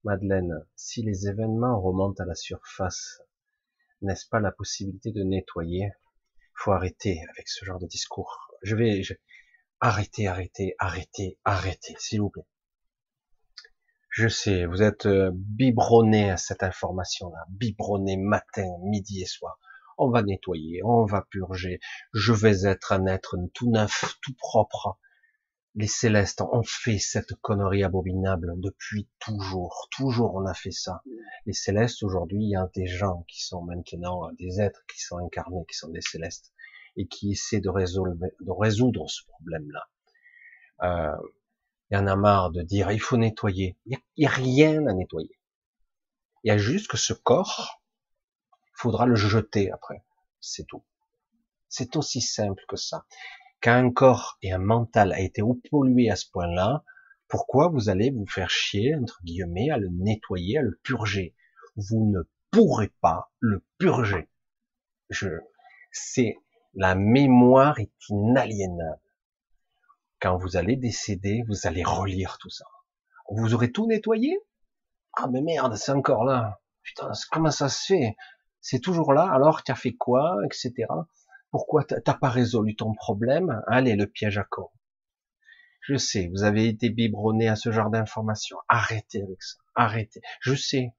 Madeleine, 0.04 0.64
si 0.76 1.02
les 1.02 1.28
événements 1.28 1.80
remontent 1.80 2.22
à 2.22 2.26
la 2.26 2.34
surface, 2.34 3.20
n'est-ce 4.00 4.28
pas 4.28 4.40
la 4.40 4.52
possibilité 4.52 5.10
de 5.12 5.22
nettoyer? 5.22 5.90
Faut 6.54 6.72
arrêter 6.72 7.20
avec 7.30 7.48
ce 7.48 7.64
genre 7.64 7.80
de 7.80 7.86
discours. 7.86 8.48
Je 8.62 8.76
vais, 8.76 9.02
je... 9.02 9.14
arrêtez, 9.80 10.28
arrêtez, 10.28 10.74
arrêtez, 10.78 11.38
arrêtez, 11.44 11.96
s'il 11.98 12.20
vous 12.20 12.30
plaît. 12.30 12.46
Je 14.10 14.28
sais, 14.28 14.66
vous 14.66 14.82
êtes 14.82 15.06
euh, 15.06 15.30
biberonné 15.34 16.30
à 16.30 16.36
cette 16.36 16.62
information-là, 16.62 17.44
biberonné 17.50 18.16
matin, 18.16 18.66
midi 18.82 19.22
et 19.22 19.26
soir. 19.26 19.58
On 19.96 20.10
va 20.10 20.22
nettoyer, 20.22 20.80
on 20.84 21.04
va 21.04 21.26
purger. 21.30 21.80
Je 22.14 22.32
vais 22.32 22.66
être 22.66 22.92
un 22.92 23.06
être 23.06 23.36
tout 23.52 23.70
neuf, 23.70 24.16
tout 24.22 24.34
propre 24.34 24.98
les 25.78 25.86
célestes 25.86 26.40
ont 26.40 26.64
fait 26.64 26.98
cette 26.98 27.34
connerie 27.34 27.84
abominable 27.84 28.54
depuis 28.56 29.08
toujours. 29.20 29.86
Toujours 29.92 30.34
on 30.34 30.44
a 30.44 30.52
fait 30.52 30.72
ça. 30.72 31.02
Les 31.46 31.52
célestes, 31.52 32.02
aujourd'hui, 32.02 32.42
il 32.42 32.50
y 32.50 32.56
a 32.56 32.68
des 32.74 32.86
gens 32.86 33.24
qui 33.28 33.40
sont 33.44 33.62
maintenant 33.62 34.28
des 34.32 34.60
êtres 34.60 34.84
qui 34.92 35.00
sont 35.00 35.18
incarnés, 35.18 35.64
qui 35.70 35.76
sont 35.76 35.90
des 35.90 36.00
célestes, 36.00 36.52
et 36.96 37.06
qui 37.06 37.30
essaient 37.30 37.60
de 37.60 37.68
résoudre, 37.68 39.08
ce 39.08 39.22
problème-là. 39.28 39.88
Euh, 40.82 41.16
il 41.92 41.94
y 41.94 41.96
en 41.96 42.08
a 42.08 42.16
marre 42.16 42.50
de 42.50 42.62
dire 42.62 42.90
il 42.90 43.00
faut 43.00 43.16
nettoyer. 43.16 43.78
Il 43.86 43.96
n'y 44.16 44.26
a, 44.26 44.30
rien 44.30 44.84
à 44.88 44.92
nettoyer. 44.94 45.38
Il 46.42 46.48
y 46.48 46.50
a 46.50 46.58
juste 46.58 46.88
que 46.88 46.96
ce 46.96 47.12
corps, 47.12 47.80
il 48.50 48.80
faudra 48.80 49.06
le 49.06 49.14
jeter 49.14 49.70
après. 49.70 50.04
C'est 50.40 50.66
tout. 50.66 50.82
C'est 51.68 51.94
aussi 51.94 52.20
simple 52.20 52.64
que 52.66 52.76
ça 52.76 53.06
quand 53.62 53.72
un 53.72 53.90
corps 53.90 54.38
et 54.42 54.52
un 54.52 54.58
mental 54.58 55.12
a 55.12 55.20
été 55.20 55.42
pollué 55.70 56.10
à 56.10 56.16
ce 56.16 56.30
point-là, 56.30 56.84
pourquoi 57.28 57.68
vous 57.68 57.88
allez 57.88 58.10
vous 58.10 58.26
faire 58.26 58.50
chier, 58.50 58.94
entre 58.94 59.20
guillemets, 59.22 59.70
à 59.70 59.76
le 59.76 59.88
nettoyer, 59.88 60.58
à 60.58 60.62
le 60.62 60.78
purger? 60.82 61.34
Vous 61.76 62.06
ne 62.06 62.22
pourrez 62.50 62.92
pas 63.00 63.30
le 63.40 63.64
purger. 63.78 64.28
Je, 65.10 65.28
c'est, 65.92 66.36
la 66.74 66.94
mémoire 66.94 67.78
est 67.78 67.92
inaliénable. 68.08 69.00
Quand 70.20 70.36
vous 70.36 70.56
allez 70.56 70.76
décéder, 70.76 71.44
vous 71.48 71.66
allez 71.66 71.84
relire 71.84 72.38
tout 72.38 72.50
ça. 72.50 72.64
Vous 73.30 73.54
aurez 73.54 73.70
tout 73.70 73.86
nettoyé? 73.86 74.38
Ah 75.12 75.28
mais 75.28 75.42
merde, 75.42 75.76
c'est 75.76 75.92
encore 75.92 76.24
là. 76.24 76.60
Putain, 76.82 77.10
comment 77.30 77.50
ça 77.50 77.68
se 77.68 77.86
fait? 77.86 78.16
C'est 78.60 78.80
toujours 78.80 79.12
là, 79.12 79.30
alors 79.30 79.62
tu 79.62 79.70
as 79.70 79.74
fait 79.74 79.92
quoi, 79.92 80.36
etc. 80.44 80.86
Pourquoi 81.50 81.84
t'as 81.84 82.14
pas 82.14 82.28
résolu 82.28 82.76
ton 82.76 82.92
problème? 82.94 83.62
Allez, 83.66 83.96
le 83.96 84.06
piège 84.06 84.38
à 84.38 84.44
corps. 84.44 84.72
Je 85.80 85.96
sais, 85.96 86.28
vous 86.28 86.42
avez 86.42 86.68
été 86.68 86.90
biberonné 86.90 87.48
à 87.48 87.56
ce 87.56 87.72
genre 87.72 87.88
d'informations. 87.88 88.58
Arrêtez 88.68 89.22
avec 89.22 89.42
ça. 89.42 89.56
Arrêtez. 89.74 90.20
Je 90.40 90.54
sais, 90.54 90.92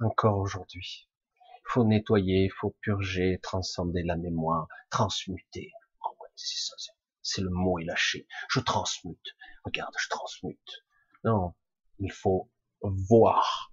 encore 0.00 0.38
aujourd'hui. 0.38 1.08
Il 1.54 1.72
faut 1.72 1.84
nettoyer, 1.84 2.44
il 2.44 2.52
faut 2.52 2.76
purger, 2.82 3.40
transcender 3.42 4.02
la 4.02 4.16
mémoire, 4.16 4.68
transmuter. 4.90 5.72
Oh 6.04 6.14
c'est 6.34 6.58
ça, 6.58 6.76
c'est 7.22 7.40
le 7.40 7.50
mot 7.50 7.78
est 7.78 7.84
lâché. 7.84 8.26
Je 8.50 8.60
transmute. 8.60 9.36
Regarde, 9.64 9.94
je 9.98 10.08
transmute. 10.10 10.84
Non, 11.24 11.54
il 11.98 12.12
faut 12.12 12.50
voir. 12.82 13.72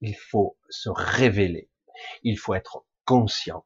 Il 0.00 0.16
faut 0.16 0.58
se 0.68 0.88
révéler. 0.90 1.70
Il 2.24 2.36
faut 2.36 2.54
être 2.54 2.84
conscient 3.04 3.64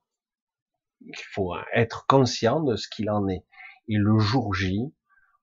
il 1.00 1.16
faut 1.32 1.54
être 1.74 2.06
conscient 2.06 2.60
de 2.60 2.76
ce 2.76 2.88
qu'il 2.88 3.10
en 3.10 3.28
est. 3.28 3.44
Et 3.88 3.96
le 3.96 4.18
jour 4.18 4.54
J, 4.54 4.92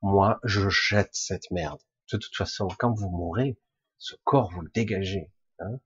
moi, 0.02 0.40
je 0.44 0.68
jette 0.70 1.14
cette 1.14 1.50
merde. 1.52 1.80
De 2.12 2.18
toute 2.18 2.36
façon, 2.36 2.68
quand 2.78 2.94
vous 2.94 3.10
mourrez, 3.10 3.58
ce 3.98 4.16
corps, 4.24 4.52
vous 4.52 4.62
le 4.62 4.72
dégagez. 4.74 5.32
Hein 5.60 5.80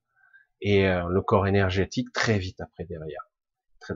et 0.62 0.88
euh, 0.88 1.08
le 1.10 1.22
corps 1.22 1.48
énergétique, 1.48 2.12
très 2.14 2.40
vite 2.40 2.60
après 2.62 2.86
derrière. 2.86 3.30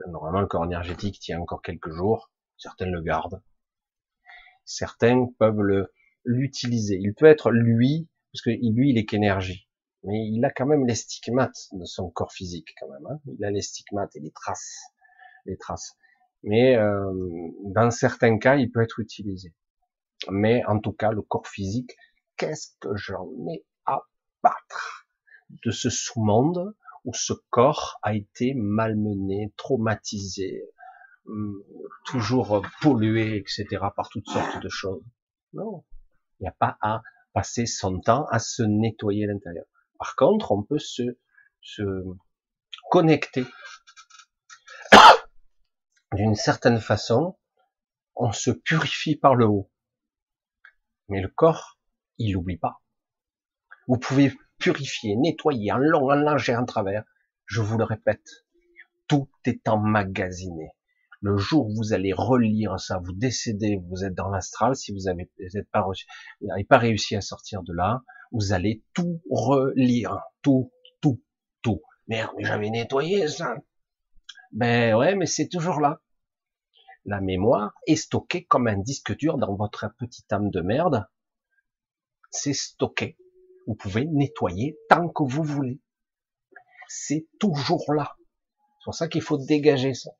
normalement, 0.07 0.41
le 0.41 0.47
corps 0.47 0.65
énergétique 0.65 1.19
tient 1.19 1.39
encore 1.39 1.61
quelques 1.61 1.91
jours. 1.91 2.31
Certains 2.57 2.85
le 2.85 3.01
gardent. 3.01 3.41
Certains 4.65 5.27
peuvent 5.39 5.87
l'utiliser. 6.23 6.99
Il 7.01 7.15
peut 7.15 7.25
être 7.25 7.49
lui, 7.49 8.07
parce 8.31 8.43
que 8.43 8.51
lui, 8.51 8.91
il 8.91 8.97
est 8.97 9.05
qu'énergie. 9.05 9.67
Mais 10.03 10.27
il 10.27 10.43
a 10.45 10.51
quand 10.51 10.65
même 10.65 10.85
les 10.85 10.95
stigmates 10.95 11.67
de 11.73 11.85
son 11.85 12.09
corps 12.09 12.31
physique, 12.31 12.75
quand 12.79 12.89
même. 12.89 13.05
Hein 13.07 13.19
il 13.25 13.43
a 13.43 13.51
les 13.51 13.61
stigmates 13.61 14.15
et 14.15 14.19
les 14.19 14.31
traces 14.31 14.81
les 15.45 15.57
traces. 15.57 15.95
Mais 16.43 16.75
euh, 16.75 17.11
dans 17.65 17.91
certains 17.91 18.37
cas, 18.37 18.55
il 18.55 18.71
peut 18.71 18.81
être 18.81 18.99
utilisé. 18.99 19.53
Mais 20.29 20.63
en 20.65 20.79
tout 20.79 20.93
cas, 20.93 21.11
le 21.11 21.21
corps 21.21 21.47
physique, 21.47 21.95
qu'est-ce 22.37 22.69
que 22.79 22.95
j'en 22.95 23.29
ai 23.51 23.65
à 23.85 24.01
battre 24.43 25.07
de 25.65 25.71
ce 25.71 25.89
sous-monde 25.89 26.75
où 27.03 27.13
ce 27.13 27.33
corps 27.49 27.99
a 28.03 28.13
été 28.13 28.53
malmené, 28.55 29.53
traumatisé, 29.57 30.63
hum, 31.25 31.63
toujours 32.05 32.61
pollué, 32.81 33.37
etc., 33.37 33.65
par 33.95 34.09
toutes 34.09 34.29
sortes 34.29 34.61
de 34.61 34.69
choses? 34.69 35.03
Non, 35.53 35.83
il 36.39 36.43
n'y 36.43 36.49
a 36.49 36.55
pas 36.57 36.77
à 36.81 37.01
passer 37.33 37.65
son 37.65 37.99
temps 37.99 38.25
à 38.29 38.39
se 38.39 38.63
nettoyer 38.63 39.25
l'intérieur. 39.25 39.65
Par 39.97 40.15
contre, 40.15 40.51
on 40.51 40.63
peut 40.63 40.79
se, 40.79 41.03
se 41.61 41.83
connecter 42.89 43.45
d'une 46.13 46.35
certaine 46.35 46.79
façon, 46.79 47.37
on 48.15 48.31
se 48.31 48.51
purifie 48.51 49.15
par 49.15 49.35
le 49.35 49.45
haut. 49.45 49.71
Mais 51.09 51.21
le 51.21 51.29
corps, 51.29 51.79
il 52.17 52.33
n'oublie 52.33 52.57
pas. 52.57 52.81
Vous 53.87 53.97
pouvez 53.97 54.33
purifier, 54.57 55.15
nettoyer 55.15 55.71
en 55.71 55.77
long, 55.77 56.11
en 56.11 56.15
large 56.15 56.49
et 56.49 56.55
en 56.55 56.65
travers. 56.65 57.03
Je 57.45 57.61
vous 57.61 57.77
le 57.77 57.83
répète, 57.83 58.45
tout 59.07 59.29
est 59.45 59.67
emmagasiné. 59.67 60.69
Le 61.19 61.37
jour 61.37 61.67
où 61.67 61.75
vous 61.75 61.93
allez 61.93 62.13
relire 62.13 62.79
ça, 62.79 62.99
vous 63.03 63.13
décédez, 63.13 63.79
vous 63.89 64.03
êtes 64.03 64.15
dans 64.15 64.29
l'astral, 64.29 64.75
si 64.75 64.91
vous 64.91 65.07
avez 65.07 65.29
pas, 65.71 65.85
pas 66.69 66.77
réussi 66.77 67.15
à 67.15 67.21
sortir 67.21 67.61
de 67.63 67.73
là, 67.73 68.01
vous 68.31 68.53
allez 68.53 68.83
tout 68.93 69.21
relire. 69.29 70.17
Tout, 70.41 70.71
tout, 71.01 71.21
tout. 71.61 71.81
Merde, 72.07 72.31
mais 72.37 72.45
j'avais 72.45 72.69
nettoyé 72.69 73.27
ça. 73.27 73.55
Ben 74.51 74.95
ouais, 74.95 75.15
mais 75.15 75.25
c'est 75.25 75.47
toujours 75.47 75.79
là. 75.79 76.01
La 77.05 77.21
mémoire 77.21 77.73
est 77.87 77.95
stockée 77.95 78.45
comme 78.45 78.67
un 78.67 78.77
disque 78.77 79.15
dur 79.15 79.37
dans 79.37 79.55
votre 79.55 79.93
petite 79.97 80.31
âme 80.31 80.49
de 80.49 80.61
merde. 80.61 81.07
C'est 82.29 82.53
stocké. 82.53 83.17
Vous 83.65 83.75
pouvez 83.75 84.05
nettoyer 84.05 84.77
tant 84.89 85.09
que 85.09 85.23
vous 85.23 85.43
voulez. 85.43 85.81
C'est 86.87 87.27
toujours 87.39 87.93
là. 87.93 88.15
C'est 88.79 88.85
pour 88.85 88.95
ça 88.95 89.07
qu'il 89.07 89.21
faut 89.21 89.37
dégager 89.37 89.93
ça. 89.93 90.11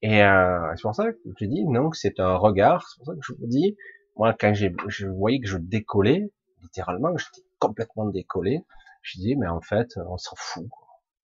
Et 0.00 0.22
euh, 0.22 0.72
c'est 0.76 0.82
pour 0.82 0.94
ça 0.94 1.12
que 1.12 1.18
je 1.40 1.44
dis 1.46 1.64
non, 1.66 1.92
c'est 1.92 2.20
un 2.20 2.36
regard. 2.36 2.88
C'est 2.88 2.98
pour 2.98 3.06
ça 3.06 3.12
que 3.14 3.20
je 3.22 3.32
vous 3.32 3.46
dis, 3.46 3.76
Moi, 4.16 4.34
quand 4.38 4.54
j'ai, 4.54 4.72
je 4.86 5.06
voyais 5.06 5.40
que 5.40 5.48
je 5.48 5.58
décollais, 5.58 6.30
littéralement, 6.62 7.16
j'étais 7.16 7.46
complètement 7.58 8.06
décollé, 8.06 8.64
je 9.02 9.18
dis, 9.18 9.36
mais 9.36 9.48
en 9.48 9.60
fait, 9.60 9.88
on 10.08 10.16
s'en 10.16 10.36
fout. 10.36 10.68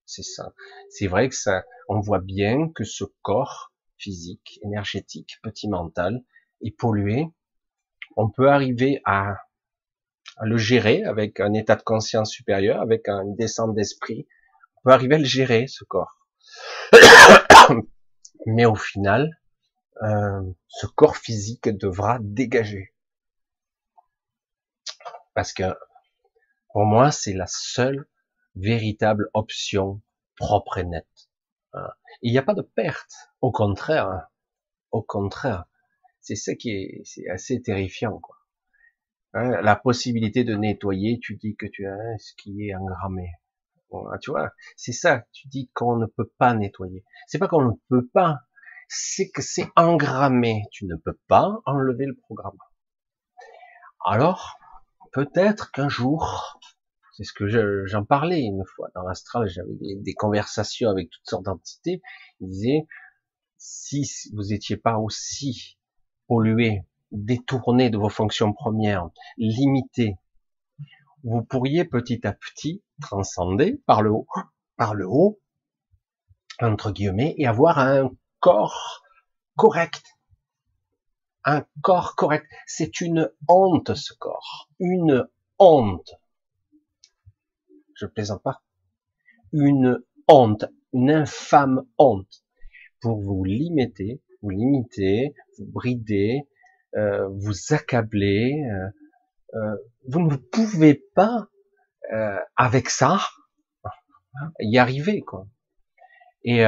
C'est 0.05 0.23
ça. 0.23 0.53
C'est 0.89 1.07
vrai 1.07 1.29
que 1.29 1.35
ça, 1.35 1.65
on 1.89 1.99
voit 1.99 2.19
bien 2.19 2.69
que 2.69 2.83
ce 2.83 3.03
corps 3.21 3.73
physique, 3.97 4.59
énergétique, 4.63 5.37
petit 5.41 5.67
mental, 5.67 6.23
est 6.61 6.77
pollué. 6.77 7.27
On 8.17 8.29
peut 8.29 8.49
arriver 8.49 9.01
à, 9.05 9.37
le 10.41 10.57
gérer 10.57 11.03
avec 11.03 11.39
un 11.39 11.53
état 11.53 11.75
de 11.75 11.81
conscience 11.81 12.31
supérieur, 12.31 12.81
avec 12.81 13.07
une 13.07 13.35
descente 13.35 13.73
d'esprit. 13.73 14.27
On 14.77 14.81
peut 14.83 14.93
arriver 14.93 15.15
à 15.15 15.19
le 15.19 15.25
gérer, 15.25 15.67
ce 15.67 15.83
corps. 15.85 16.27
Mais 18.45 18.65
au 18.65 18.75
final, 18.75 19.39
euh, 20.03 20.41
ce 20.67 20.87
corps 20.87 21.17
physique 21.17 21.69
devra 21.69 22.19
dégager. 22.21 22.93
Parce 25.33 25.51
que 25.53 25.63
pour 26.73 26.85
moi, 26.85 27.11
c'est 27.11 27.33
la 27.33 27.47
seule 27.47 28.05
véritable 28.55 29.29
option 29.33 30.01
propre 30.37 30.77
et 30.77 30.83
nette. 30.85 31.29
Il 32.21 32.31
n'y 32.31 32.37
a 32.37 32.43
pas 32.43 32.53
de 32.53 32.61
perte. 32.61 33.13
Au 33.41 33.51
contraire, 33.51 34.27
au 34.91 35.01
contraire, 35.01 35.65
c'est 36.21 36.35
ça 36.35 36.55
qui 36.55 36.71
est, 36.71 37.01
c'est 37.03 37.29
assez 37.29 37.61
terrifiant, 37.61 38.19
quoi. 38.19 38.37
Hein, 39.33 39.61
la 39.61 39.75
possibilité 39.75 40.45
de 40.45 40.55
nettoyer, 40.55 41.19
tu 41.19 41.35
dis 41.35 41.57
que 41.57 41.65
tu 41.65 41.85
as 41.85 42.17
ce 42.17 42.33
qui 42.35 42.69
est 42.69 42.75
engrammé. 42.75 43.29
tu 44.21 44.31
vois, 44.31 44.53
c'est 44.77 44.93
ça. 44.93 45.25
Tu 45.33 45.49
dis 45.49 45.69
qu'on 45.73 45.97
ne 45.97 46.05
peut 46.05 46.31
pas 46.37 46.53
nettoyer. 46.53 47.03
C'est 47.27 47.37
pas 47.37 47.49
qu'on 47.49 47.65
ne 47.65 47.73
peut 47.89 48.07
pas, 48.13 48.39
c'est 48.87 49.29
que 49.29 49.41
c'est 49.41 49.67
engrammé. 49.75 50.63
Tu 50.71 50.85
ne 50.85 50.95
peux 50.95 51.19
pas 51.27 51.59
enlever 51.65 52.05
le 52.05 52.15
programme. 52.15 52.57
Alors, 54.05 54.57
peut-être 55.11 55.71
qu'un 55.71 55.89
jour, 55.89 56.57
c'est 57.15 57.23
ce 57.23 57.31
que 57.31 57.47
j'en 57.87 58.03
parlais 58.03 58.41
une 58.41 58.65
fois 58.65 58.89
dans 58.93 59.03
l'astral, 59.03 59.47
j'avais 59.47 59.73
des, 59.79 60.13
conversations 60.13 60.89
avec 60.89 61.09
toutes 61.09 61.25
sortes 61.25 61.45
d'entités. 61.45 62.01
Ils 62.41 62.49
disaient, 62.49 62.87
si 63.57 64.05
vous 64.33 64.51
étiez 64.51 64.75
pas 64.75 64.97
aussi 64.97 65.77
pollué, 66.27 66.81
détourné 67.11 67.89
de 67.89 67.97
vos 67.97 68.09
fonctions 68.09 68.51
premières, 68.51 69.09
limité, 69.37 70.17
vous 71.23 71.41
pourriez 71.41 71.85
petit 71.85 72.27
à 72.27 72.33
petit 72.33 72.83
transcender 73.01 73.81
par 73.85 74.01
le 74.01 74.11
haut, 74.11 74.27
par 74.75 74.93
le 74.93 75.07
haut, 75.07 75.39
entre 76.59 76.91
guillemets, 76.91 77.33
et 77.37 77.47
avoir 77.47 77.79
un 77.79 78.11
corps 78.41 79.03
correct. 79.55 80.03
Un 81.45 81.65
corps 81.81 82.15
correct. 82.15 82.45
C'est 82.67 82.99
une 82.99 83.31
honte, 83.47 83.95
ce 83.95 84.13
corps. 84.13 84.69
Une 84.79 85.25
honte 85.59 86.11
je 87.95 88.05
plaisante 88.05 88.43
pas, 88.43 88.61
une 89.51 89.99
honte, 90.27 90.65
une 90.93 91.11
infâme 91.11 91.85
honte 91.97 92.43
pour 93.01 93.21
vous 93.21 93.43
limiter, 93.43 94.21
vous 94.41 94.49
limiter, 94.49 95.33
vous 95.57 95.65
brider, 95.65 96.47
euh, 96.95 97.27
vous 97.29 97.73
accabler. 97.73 98.63
Euh, 98.71 98.89
euh, 99.55 99.75
vous 100.07 100.21
ne 100.21 100.35
pouvez 100.35 100.93
pas 101.15 101.47
avec 102.55 102.89
ça 102.89 103.19
y 104.59 104.77
arriver 104.77 105.21
quoi. 105.21 105.47
Et 106.43 106.63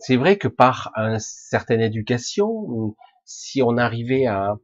c'est 0.00 0.16
vrai 0.16 0.36
que 0.36 0.48
par 0.48 0.92
une 0.96 1.18
certaine 1.18 1.80
éducation, 1.80 2.94
si 3.24 3.62
on 3.62 3.78
arrivait 3.78 4.26
à 4.26 4.58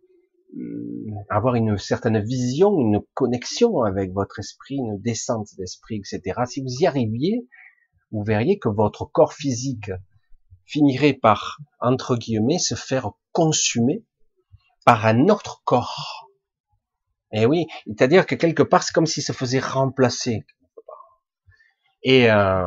avoir 1.29 1.55
une 1.55 1.79
certaine 1.79 2.21
vision, 2.21 2.79
une 2.79 3.01
connexion 3.15 3.83
avec 3.83 4.13
votre 4.13 4.39
esprit, 4.39 4.77
une 4.77 5.01
descente 5.01 5.49
d'esprit, 5.57 5.97
etc. 5.97 6.41
Si 6.47 6.61
vous 6.61 6.81
y 6.81 6.87
arriviez, 6.87 7.47
vous 8.11 8.25
verriez 8.25 8.59
que 8.59 8.69
votre 8.69 9.05
corps 9.05 9.33
physique 9.33 9.91
finirait 10.65 11.15
par, 11.15 11.59
entre 11.81 12.17
guillemets, 12.17 12.59
se 12.59 12.75
faire 12.75 13.11
consumer 13.33 14.05
par 14.85 15.07
un 15.07 15.29
autre 15.29 15.63
corps. 15.65 16.29
Et 17.33 17.43
eh 17.43 17.47
oui, 17.47 17.67
c'est-à-dire 17.87 18.27
que 18.27 18.35
quelque 18.35 18.63
part, 18.63 18.83
c'est 18.83 18.93
comme 18.93 19.07
s'il 19.07 19.23
se 19.23 19.33
faisait 19.33 19.61
remplacer. 19.61 20.45
Et 22.03 22.31
euh, 22.31 22.65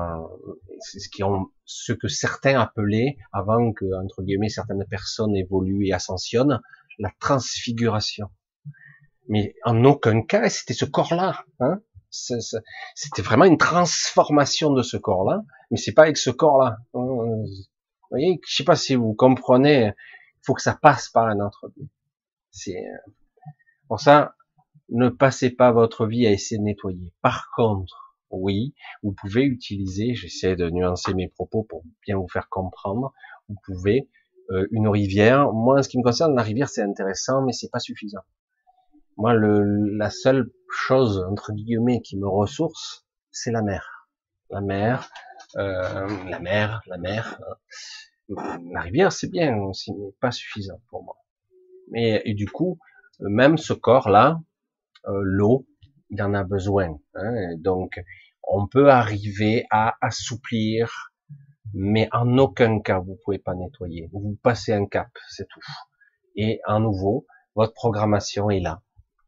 c'est 0.79 0.99
ce, 0.99 1.09
qui 1.09 1.23
ont, 1.23 1.47
ce 1.65 1.91
que 1.91 2.07
certains 2.07 2.59
appelaient, 2.59 3.17
avant 3.34 3.73
que, 3.73 3.86
entre 4.01 4.21
guillemets, 4.21 4.49
certaines 4.49 4.86
personnes 4.89 5.36
évoluent 5.36 5.88
et 5.88 5.93
ascensionnent, 5.93 6.61
la 6.99 7.11
transfiguration. 7.19 8.29
Mais 9.29 9.55
en 9.63 9.83
aucun 9.85 10.21
cas, 10.21 10.49
c'était 10.49 10.73
ce 10.73 10.85
corps-là. 10.85 11.45
Hein 11.59 11.79
c'était 12.13 13.21
vraiment 13.21 13.45
une 13.45 13.57
transformation 13.57 14.71
de 14.71 14.83
ce 14.83 14.97
corps-là, 14.97 15.43
mais 15.71 15.77
c'est 15.77 15.93
pas 15.93 16.03
avec 16.03 16.17
ce 16.17 16.29
corps-là. 16.29 16.77
Hein. 16.93 17.01
Vous 17.03 17.47
voyez, 18.11 18.39
je 18.47 18.55
sais 18.55 18.63
pas 18.63 18.75
si 18.75 18.95
vous 18.95 19.13
comprenez. 19.13 19.87
Il 19.87 20.45
faut 20.45 20.53
que 20.53 20.61
ça 20.61 20.77
passe 20.79 21.09
par 21.09 21.25
un 21.25 21.39
autre. 21.39 21.71
C'est 22.51 22.77
euh, 22.77 23.11
pour 23.87 23.99
ça, 23.99 24.35
ne 24.89 25.09
passez 25.09 25.49
pas 25.49 25.71
votre 25.71 26.05
vie 26.05 26.27
à 26.27 26.31
essayer 26.31 26.59
de 26.59 26.63
nettoyer. 26.63 27.11
Par 27.21 27.49
contre, 27.55 28.15
oui, 28.29 28.75
vous 29.01 29.13
pouvez 29.13 29.43
utiliser. 29.43 30.13
J'essaie 30.13 30.55
de 30.55 30.69
nuancer 30.69 31.15
mes 31.15 31.29
propos 31.29 31.63
pour 31.63 31.83
bien 32.05 32.17
vous 32.17 32.27
faire 32.27 32.49
comprendre. 32.49 33.11
Vous 33.49 33.55
pouvez 33.65 34.01
euh, 34.01 34.22
une 34.71 34.87
rivière. 34.87 35.51
Moi, 35.51 35.79
en 35.79 35.83
ce 35.83 35.89
qui 35.89 35.97
me 35.97 36.03
concerne, 36.03 36.35
la 36.35 36.43
rivière 36.43 36.69
c'est 36.69 36.81
intéressant, 36.81 37.41
mais 37.43 37.53
c'est 37.53 37.69
pas 37.71 37.79
suffisant. 37.79 38.23
Moi, 39.17 39.33
le, 39.33 39.95
la 39.95 40.09
seule 40.09 40.49
chose 40.69 41.23
entre 41.29 41.53
guillemets 41.53 42.01
qui 42.01 42.17
me 42.17 42.27
ressource, 42.27 43.05
c'est 43.31 43.51
la 43.51 43.61
mer. 43.61 44.09
La 44.49 44.61
mer, 44.61 45.09
euh, 45.55 46.07
la 46.29 46.39
mer, 46.39 46.81
la 46.87 46.97
mer. 46.97 47.39
Hein. 48.29 48.59
La 48.71 48.81
rivière, 48.81 49.11
c'est 49.11 49.29
bien 49.29 49.57
aussi, 49.57 49.93
mais 49.93 50.11
pas 50.19 50.31
suffisant 50.31 50.79
pour 50.89 51.03
moi. 51.03 51.17
Mais 51.89 52.21
et 52.25 52.33
du 52.33 52.47
coup, 52.47 52.79
même 53.19 53.57
ce 53.57 53.73
corps-là, 53.73 54.39
euh, 55.07 55.21
l'eau, 55.23 55.67
il 56.09 56.21
en 56.21 56.33
a 56.33 56.43
besoin. 56.43 56.97
Hein, 57.15 57.55
donc, 57.57 58.01
on 58.43 58.67
peut 58.67 58.89
arriver 58.89 59.65
à 59.69 59.95
assouplir 60.01 61.12
mais 61.74 62.07
en 62.11 62.38
aucun 62.38 62.80
cas 62.80 62.99
vous 62.99 63.17
pouvez 63.24 63.39
pas 63.39 63.55
nettoyer. 63.55 64.09
Vous 64.11 64.38
passez 64.41 64.74
un 64.74 64.86
cap, 64.86 65.09
c'est 65.30 65.47
tout. 65.47 65.61
Et 66.36 66.59
à 66.65 66.80
nouveau, 66.80 67.26
votre 67.55 67.74
programmation 67.74 68.49
est 68.49 68.59
là. 68.59 68.82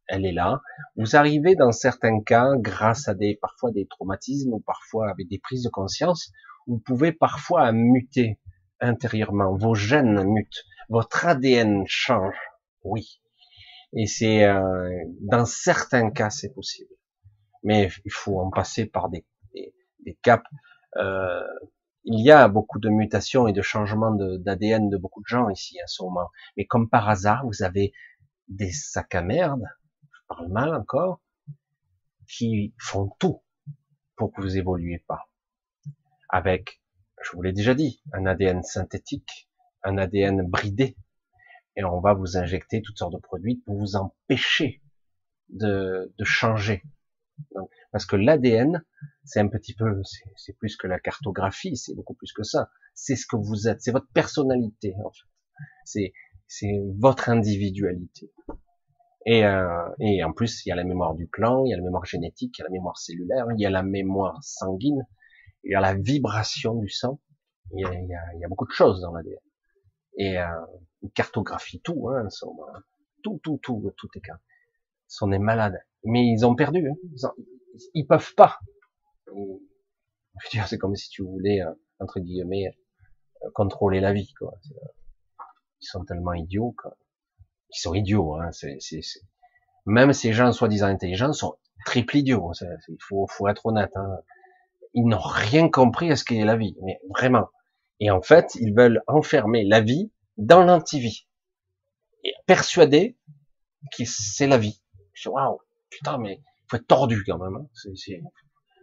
Elle 0.08 0.26
est 0.26 0.32
là. 0.32 0.62
Vous 0.96 1.16
arrivez 1.16 1.56
dans 1.56 1.72
certains 1.72 2.22
cas, 2.22 2.52
grâce 2.58 3.08
à 3.08 3.16
des 3.16 3.36
parfois 3.42 3.72
des 3.72 3.88
traumatismes 3.88 4.54
ou 4.54 4.60
parfois 4.60 5.10
avec 5.10 5.28
des 5.28 5.40
prises 5.40 5.64
de 5.64 5.70
conscience, 5.70 6.32
vous 6.68 6.78
pouvez 6.78 7.12
parfois 7.12 7.72
muter 7.72 8.40
intérieurement. 8.80 9.56
Vos 9.56 9.74
gènes 9.74 10.24
mutent, 10.24 10.64
votre 10.90 11.26
ADN 11.26 11.86
change. 11.88 12.38
Oui. 12.84 13.20
Et 13.94 14.06
c'est 14.06 14.44
euh, 14.44 14.90
dans 15.22 15.46
certains 15.46 16.12
cas 16.12 16.30
c'est 16.30 16.54
possible. 16.54 16.94
Mais 17.64 17.90
il 18.04 18.12
faut 18.12 18.40
en 18.40 18.52
passer 18.52 18.86
par 18.86 19.10
des, 19.10 19.26
des, 19.56 19.74
des 20.06 20.18
caps 20.22 20.46
euh, 20.98 21.42
il 22.06 22.24
y 22.24 22.32
a 22.32 22.48
beaucoup 22.48 22.80
de 22.80 22.90
mutations 22.90 23.48
et 23.48 23.54
de 23.54 23.64
changements 23.64 24.12
d'ADN 24.12 24.90
de, 24.90 24.98
beaucoup 24.98 25.22
de 25.22 25.28
gens 25.28 25.50
ici 25.50 25.78
en 25.84 25.88
ce 25.88 26.04
moment. 26.04 26.30
Mais 26.56 26.66
comme 26.66 26.88
par 26.90 27.10
hasard, 27.10 27.46
vous 27.46 27.64
avez 27.64 27.94
des 28.48 28.72
sacs 28.72 29.16
à 29.16 29.24
merde, 29.24 29.64
je 30.14 30.20
parle 30.28 30.48
mal 30.50 30.76
encore, 30.76 31.22
qui 32.28 32.76
font 32.80 33.10
tout 33.20 33.42
pour 34.16 34.32
que 34.32 34.42
vous 34.42 34.58
évoluiez 34.58 35.04
pas. 35.08 35.30
Avec, 36.30 36.82
je 37.24 37.32
vous 37.34 37.42
l'ai 37.42 37.54
déjà 37.54 37.74
dit, 37.74 38.02
un 38.14 38.28
ADN 38.28 38.62
synthétique, 38.62 39.50
un 39.84 39.98
ADN 39.98 40.44
bridé, 40.44 40.96
et 41.76 41.84
on 41.84 42.00
va 42.02 42.14
vous 42.14 42.38
injecter 42.38 42.84
toutes 42.84 43.00
sortes 43.00 43.14
de 43.14 43.20
produits 43.20 43.58
pour 43.66 43.78
vous 43.78 43.96
empêcher 43.96 44.84
de 45.50 46.12
changer. 46.24 46.84
Parce 47.92 48.06
que 48.06 48.16
l'ADN, 48.16 48.84
c'est 49.24 49.40
un 49.40 49.48
petit 49.48 49.74
peu, 49.74 50.02
c'est 50.36 50.58
plus 50.58 50.78
que 50.78 50.88
la 50.88 51.00
cartographie, 51.00 51.76
c'est 51.78 51.96
beaucoup 51.96 52.14
plus 52.14 52.32
que 52.34 52.44
ça. 52.44 52.70
C'est 52.94 53.16
ce 53.16 53.26
que 53.26 53.36
vous 53.36 53.68
êtes, 53.68 53.82
c'est 53.82 53.92
votre 53.92 54.10
personnalité 54.14 54.96
en 55.04 55.12
fait. 55.12 55.28
C'est 55.86 56.14
c'est 56.48 56.80
votre 57.00 57.30
individualité. 57.30 58.32
Et, 59.26 59.44
euh, 59.44 59.90
et 60.00 60.24
en 60.24 60.32
plus, 60.34 60.66
il 60.66 60.70
y 60.70 60.72
a 60.72 60.76
la 60.76 60.84
mémoire 60.84 61.16
du 61.16 61.28
clan, 61.28 61.66
il 61.66 61.72
y 61.72 61.74
a 61.74 61.78
la 61.78 61.84
mémoire 61.84 62.06
génétique, 62.06 62.58
il 62.58 62.62
y 62.62 62.64
a 62.64 62.66
la 62.66 62.72
mémoire 62.72 62.98
cellulaire, 63.00 63.48
il 63.58 63.60
y 63.60 63.66
a 63.66 63.72
la 63.72 63.82
mémoire 63.82 64.38
sanguine, 64.44 65.08
il 65.64 65.72
y 65.72 65.76
a 65.76 65.82
la 65.82 65.96
vibration 65.96 66.76
du 66.76 66.90
sang. 66.90 67.20
Il 67.72 67.82
y 67.82 67.86
a, 67.86 67.94
il 67.94 68.08
y 68.08 68.14
a, 68.14 68.22
il 68.36 68.40
y 68.42 68.46
a 68.46 68.48
beaucoup 68.48 68.68
de 68.68 68.72
choses 68.72 69.02
dans 69.02 69.12
l'ADN. 69.12 69.40
Et 70.18 70.38
euh, 70.38 70.46
cartographie 71.16 71.82
tout, 71.82 72.10
hein, 72.10 72.28
tout, 73.24 73.40
tout, 73.42 73.60
tout, 73.64 73.92
tout 73.98 74.10
est 74.16 74.22
cas. 74.22 74.38
On 75.22 75.32
est 75.32 75.40
malade. 75.40 75.80
Mais 76.04 76.26
ils 76.26 76.46
ont 76.46 76.56
perdu. 76.56 76.90
Hein. 76.90 76.96
Ils, 77.04 77.90
ils 77.94 78.06
peuvent 78.06 78.34
pas 78.36 78.60
c'est 80.68 80.78
comme 80.78 80.96
si 80.96 81.10
tu 81.10 81.24
voulais, 81.24 81.62
euh, 81.62 81.72
entre 82.00 82.20
guillemets, 82.20 82.68
euh, 83.44 83.50
contrôler 83.54 84.00
la 84.00 84.14
vie, 84.14 84.34
quoi. 84.38 84.54
Euh, 84.72 85.42
ils 85.82 85.88
sont 85.88 86.04
tellement 86.06 86.34
idiots, 86.34 86.76
quoi. 86.78 86.98
Ils 87.74 87.80
sont 87.80 87.94
idiots. 87.94 88.36
Hein. 88.36 88.52
C'est, 88.52 88.78
Même 89.86 90.14
ces 90.14 90.34
gens 90.34 90.52
soi-disant 90.52 90.88
intelligents 90.88 91.34
sont 91.34 91.56
triple 91.86 92.18
idiots. 92.18 92.52
Il 92.88 92.98
faut, 93.02 93.28
faut 93.28 93.48
être 93.48 93.66
honnête. 93.66 93.92
Hein. 93.96 94.20
Ils 94.94 95.06
n'ont 95.06 95.20
rien 95.20 95.70
compris 95.70 96.12
à 96.12 96.16
ce 96.16 96.24
qu'est 96.24 96.44
la 96.46 96.56
vie, 96.56 96.76
mais 96.84 97.00
vraiment. 97.10 97.48
Et 98.00 98.12
en 98.12 98.22
fait, 98.22 98.56
ils 98.56 98.74
veulent 98.74 99.02
enfermer 99.08 99.64
la 99.66 99.82
vie 99.82 100.12
dans 100.38 100.64
l'antivie. 100.64 101.28
Et 102.24 102.34
persuadés 102.46 103.18
que 103.98 104.04
c'est 104.06 104.48
la 104.48 104.58
vie. 104.58 104.82
Je 105.16 105.30
waouh, 105.30 105.60
putain, 105.90 106.18
mais 106.18 106.42
faut 106.70 106.78
être 106.78 106.88
tordu 106.88 107.24
quand 107.26 107.40
même. 107.40 107.56
Hein. 107.56 107.68
C'est, 107.96 108.22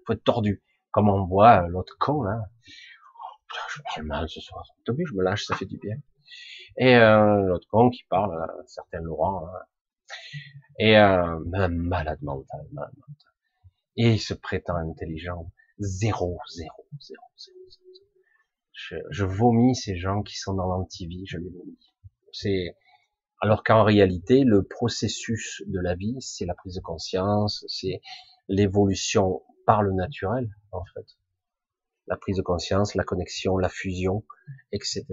faut 0.07 0.15
être 0.15 0.25
tordu. 0.25 0.63
Comme 0.91 1.09
on 1.09 1.25
voit 1.25 1.63
euh, 1.63 1.69
l'autre 1.69 1.97
con 1.99 2.23
là. 2.23 2.41
Oh, 2.67 3.59
je 3.69 3.83
parle 3.83 4.07
mal 4.07 4.29
ce 4.29 4.41
soir. 4.41 4.67
T'as 4.85 4.93
vu, 4.93 5.05
je 5.07 5.15
me 5.15 5.23
lâche, 5.23 5.45
ça 5.45 5.57
fait 5.57 5.67
du 5.67 5.79
bien. 5.79 5.97
Et 6.77 6.97
euh, 6.97 7.43
l'autre 7.43 7.67
con 7.71 7.91
qui 7.91 8.05
parle, 8.09 8.35
un 8.35 8.67
certain 8.67 9.01
Laurent. 9.01 9.47
Là. 9.47 9.69
Et 10.79 10.99
euh, 10.99 11.39
malade 11.71 12.23
mental, 12.23 12.67
malade 12.73 12.95
mental. 12.97 13.33
Et 13.97 14.13
il 14.13 14.21
se 14.21 14.35
prétend 14.35 14.77
intelligent. 14.77 15.51
Zéro, 15.79 16.39
zéro, 16.51 16.87
zéro, 17.01 17.25
zéro. 17.37 17.57
Je, 18.73 18.97
je 19.11 19.25
vomis 19.25 19.77
ces 19.77 19.97
gens 19.97 20.23
qui 20.23 20.37
sont 20.37 20.55
dans 20.55 20.67
l'antivie, 20.67 21.25
je 21.27 21.39
les 21.39 21.51
vomis. 21.51 21.79
C'est 22.33 22.77
alors 23.43 23.65
qu'en 23.65 23.83
réalité, 23.83 24.45
le 24.45 24.63
processus 24.63 25.65
de 25.67 25.81
la 25.81 25.97
vie, 25.97 26.17
c'est 26.21 26.47
la 26.47 26.55
prise 26.55 26.77
de 26.77 26.81
conscience, 26.81 27.65
c'est 27.67 28.01
l'évolution 28.47 29.43
par 29.67 29.83
le 29.83 29.93
naturel, 29.93 30.49
en 30.71 30.85
fait. 30.95 31.07
La 32.07 32.17
prise 32.17 32.37
de 32.37 32.43
conscience, 32.43 32.95
la 32.95 33.03
connexion, 33.03 33.59
la 33.59 33.69
fusion, 33.69 34.25
etc. 34.71 35.07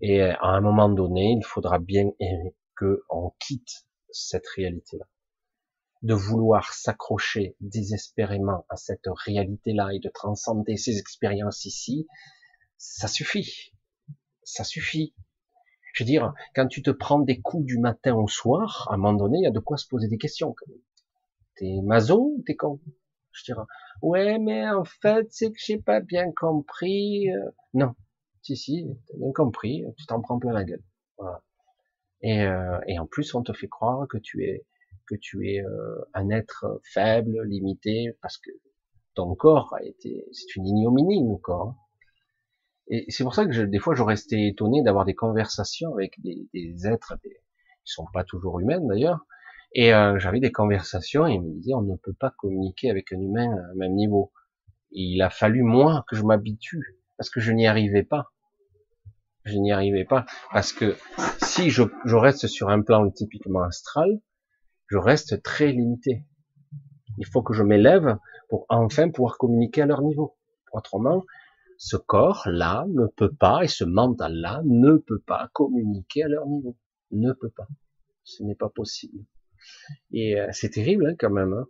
Et 0.00 0.20
à 0.20 0.46
un 0.46 0.60
moment 0.60 0.88
donné, 0.88 1.36
il 1.38 1.44
faudra 1.44 1.78
bien 1.78 2.10
que 2.74 3.04
on 3.08 3.30
quitte 3.38 3.86
cette 4.10 4.46
réalité-là. 4.56 5.06
De 6.02 6.14
vouloir 6.14 6.72
s'accrocher 6.72 7.54
désespérément 7.60 8.66
à 8.68 8.76
cette 8.76 9.06
réalité-là 9.26 9.90
et 9.92 10.00
de 10.00 10.08
transcender 10.08 10.76
ces 10.76 10.98
expériences 10.98 11.64
ici, 11.66 12.08
ça 12.78 13.06
suffit. 13.06 13.72
Ça 14.42 14.64
suffit. 14.64 15.14
Je 15.98 16.04
veux 16.04 16.06
dire, 16.06 16.32
quand 16.54 16.68
tu 16.68 16.80
te 16.80 16.92
prends 16.92 17.18
des 17.18 17.40
coups 17.40 17.66
du 17.66 17.76
matin 17.76 18.14
au 18.14 18.28
soir, 18.28 18.86
à 18.88 18.94
un 18.94 18.98
moment 18.98 19.14
donné, 19.14 19.38
il 19.38 19.42
y 19.42 19.48
a 19.48 19.50
de 19.50 19.58
quoi 19.58 19.76
se 19.76 19.88
poser 19.88 20.06
des 20.06 20.16
questions. 20.16 20.54
T'es 21.56 21.80
mazo 21.82 22.36
ou 22.36 22.42
t'es 22.46 22.54
con? 22.54 22.78
Je 23.32 23.42
dirais, 23.42 23.64
ouais, 24.00 24.38
mais 24.38 24.70
en 24.70 24.84
fait, 24.84 25.26
c'est 25.30 25.50
que 25.50 25.58
j'ai 25.58 25.78
pas 25.78 25.98
bien 25.98 26.30
compris. 26.30 27.28
Euh. 27.32 27.50
Non, 27.74 27.96
si, 28.42 28.56
si, 28.56 28.86
t'as 29.08 29.16
bien 29.16 29.32
compris, 29.32 29.82
tu 29.96 30.06
t'en 30.06 30.20
prends 30.20 30.38
plein 30.38 30.52
la 30.52 30.62
gueule. 30.62 30.84
Voilà. 31.16 31.42
Et, 32.20 32.42
euh, 32.44 32.78
et, 32.86 33.00
en 33.00 33.06
plus, 33.06 33.34
on 33.34 33.42
te 33.42 33.52
fait 33.52 33.66
croire 33.66 34.06
que 34.06 34.18
tu 34.18 34.44
es 34.44 34.64
que 35.08 35.16
tu 35.16 35.50
es 35.50 35.64
euh, 35.64 35.98
un 36.14 36.30
être 36.30 36.80
faible, 36.84 37.42
limité, 37.42 38.16
parce 38.22 38.38
que 38.38 38.52
ton 39.14 39.34
corps 39.34 39.74
a 39.74 39.82
été, 39.82 40.28
c'est 40.30 40.54
une 40.54 40.68
ignominie, 40.68 41.24
nos 41.24 41.38
corps. 41.38 41.74
Et 42.90 43.04
c'est 43.08 43.24
pour 43.24 43.34
ça 43.34 43.44
que 43.44 43.52
je, 43.52 43.62
des 43.62 43.78
fois, 43.78 43.94
je 43.94 44.02
restais 44.02 44.48
étonné 44.48 44.82
d'avoir 44.82 45.04
des 45.04 45.14
conversations 45.14 45.92
avec 45.94 46.20
des, 46.22 46.48
des 46.54 46.86
êtres, 46.86 47.14
des, 47.22 47.30
qui 47.84 47.92
sont 47.92 48.06
pas 48.12 48.24
toujours 48.24 48.60
humains 48.60 48.80
d'ailleurs, 48.80 49.26
et 49.72 49.92
euh, 49.92 50.18
j'avais 50.18 50.40
des 50.40 50.52
conversations 50.52 51.26
et 51.26 51.34
ils 51.34 51.42
me 51.42 51.52
disaient 51.54 51.74
on 51.74 51.82
ne 51.82 51.96
peut 51.96 52.14
pas 52.14 52.32
communiquer 52.38 52.90
avec 52.90 53.12
un 53.12 53.20
humain 53.20 53.54
à 53.70 53.74
même 53.74 53.94
niveau. 53.94 54.32
Il 54.90 55.20
a 55.20 55.30
fallu 55.30 55.62
moi 55.62 56.04
que 56.08 56.16
je 56.16 56.22
m'habitue 56.22 56.98
parce 57.18 57.28
que 57.28 57.40
je 57.40 57.52
n'y 57.52 57.66
arrivais 57.66 58.02
pas. 58.02 58.32
Je 59.44 59.56
n'y 59.58 59.72
arrivais 59.72 60.04
pas 60.04 60.24
parce 60.52 60.72
que 60.72 60.96
si 61.42 61.70
je, 61.70 61.82
je 62.04 62.16
reste 62.16 62.46
sur 62.46 62.70
un 62.70 62.80
plan 62.80 63.10
typiquement 63.10 63.62
astral, 63.62 64.20
je 64.86 64.96
reste 64.96 65.42
très 65.42 65.72
limité. 65.72 66.24
Il 67.18 67.26
faut 67.26 67.42
que 67.42 67.52
je 67.52 67.62
m'élève 67.62 68.16
pour 68.48 68.64
enfin 68.70 69.10
pouvoir 69.10 69.36
communiquer 69.36 69.82
à 69.82 69.86
leur 69.86 70.02
niveau. 70.02 70.36
Autrement, 70.72 71.24
ce 71.78 71.96
corps-là 71.96 72.86
ne 72.88 73.06
peut 73.06 73.32
pas, 73.32 73.62
et 73.62 73.68
ce 73.68 73.84
mental-là 73.84 74.62
ne 74.64 74.96
peut 74.96 75.20
pas 75.20 75.48
communiquer 75.54 76.24
à 76.24 76.28
leur 76.28 76.46
niveau. 76.46 76.76
Ne 77.12 77.32
peut 77.32 77.50
pas. 77.50 77.68
Ce 78.24 78.42
n'est 78.42 78.56
pas 78.56 78.68
possible. 78.68 79.24
Et 80.12 80.38
euh, 80.38 80.48
c'est 80.52 80.70
terrible 80.70 81.06
hein, 81.06 81.14
quand 81.18 81.30
même. 81.30 81.52
Hein. 81.52 81.66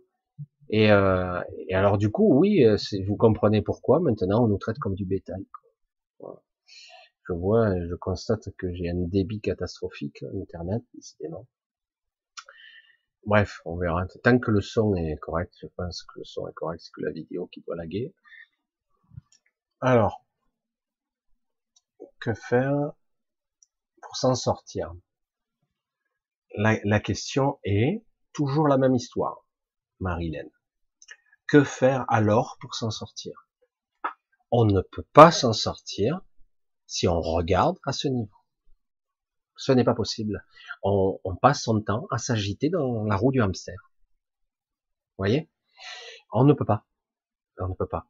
Et, 0.69 0.91
euh, 0.91 1.39
et, 1.67 1.75
alors 1.75 1.97
du 1.97 2.11
coup, 2.11 2.27
oui, 2.39 2.65
euh, 2.65 2.75
vous 3.07 3.15
comprenez 3.17 3.61
pourquoi 3.61 3.99
maintenant 3.99 4.43
on 4.43 4.47
nous 4.47 4.57
traite 4.57 4.79
comme 4.79 4.95
du 4.95 5.05
bétail. 5.05 5.45
Je 7.27 7.33
vois, 7.33 7.79
je 7.87 7.93
constate 7.93 8.49
que 8.57 8.73
j'ai 8.73 8.89
un 8.89 8.95
débit 8.95 9.39
catastrophique 9.39 10.23
Internet, 10.33 10.81
décidément. 10.95 11.45
Bref, 13.25 13.61
on 13.65 13.77
verra. 13.77 14.07
Tant 14.23 14.39
que 14.39 14.49
le 14.49 14.61
son 14.61 14.95
est 14.95 15.17
correct, 15.17 15.53
je 15.61 15.67
pense 15.75 16.01
que 16.01 16.19
le 16.19 16.25
son 16.25 16.47
est 16.47 16.53
correct, 16.53 16.81
c'est 16.81 16.91
que 16.91 17.01
la 17.01 17.11
vidéo 17.11 17.45
qui 17.45 17.61
doit 17.61 17.75
laguer. 17.75 18.15
Alors, 19.81 20.25
que 22.19 22.33
faire 22.33 22.91
pour 24.01 24.17
s'en 24.17 24.35
sortir? 24.35 24.93
La, 26.57 26.99
question 26.99 27.59
est 27.63 28.03
toujours 28.33 28.67
la 28.67 28.77
même 28.77 28.95
histoire, 28.95 29.45
Marilène. 30.01 30.49
Que 31.47 31.63
faire 31.63 32.03
alors 32.09 32.57
pour 32.59 32.75
s'en 32.75 32.91
sortir? 32.91 33.47
On 34.51 34.65
ne 34.65 34.81
peut 34.81 35.05
pas 35.13 35.31
s'en 35.31 35.53
sortir 35.53 36.19
si 36.85 37.07
on 37.07 37.21
regarde 37.21 37.77
à 37.85 37.93
ce 37.93 38.09
niveau. 38.09 38.35
Ce 39.55 39.71
n'est 39.71 39.85
pas 39.85 39.95
possible. 39.95 40.45
On, 40.83 41.19
passe 41.41 41.63
son 41.63 41.81
temps 41.81 42.05
à 42.11 42.17
s'agiter 42.17 42.69
dans 42.69 43.05
la 43.05 43.15
roue 43.15 43.31
du 43.31 43.41
hamster. 43.41 43.77
Vous 45.11 45.19
voyez? 45.19 45.49
On 46.33 46.43
ne 46.43 46.53
peut 46.53 46.65
pas. 46.65 46.85
On 47.59 47.69
ne 47.69 47.75
peut 47.75 47.87
pas. 47.87 48.09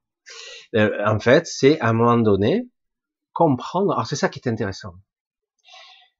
Euh, 0.75 0.91
en 1.05 1.19
fait, 1.19 1.47
c'est 1.47 1.79
à 1.79 1.89
un 1.89 1.93
moment 1.93 2.17
donné 2.17 2.69
comprendre. 3.33 3.93
Alors 3.93 4.05
c'est 4.05 4.15
ça 4.15 4.29
qui 4.29 4.39
est 4.39 4.49
intéressant. 4.49 4.93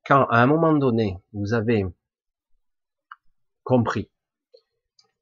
Quand 0.06 0.26
à 0.30 0.42
un 0.42 0.48
moment 0.48 0.74
donné 0.74 1.18
vous 1.34 1.54
avez 1.54 1.86
compris 3.64 4.10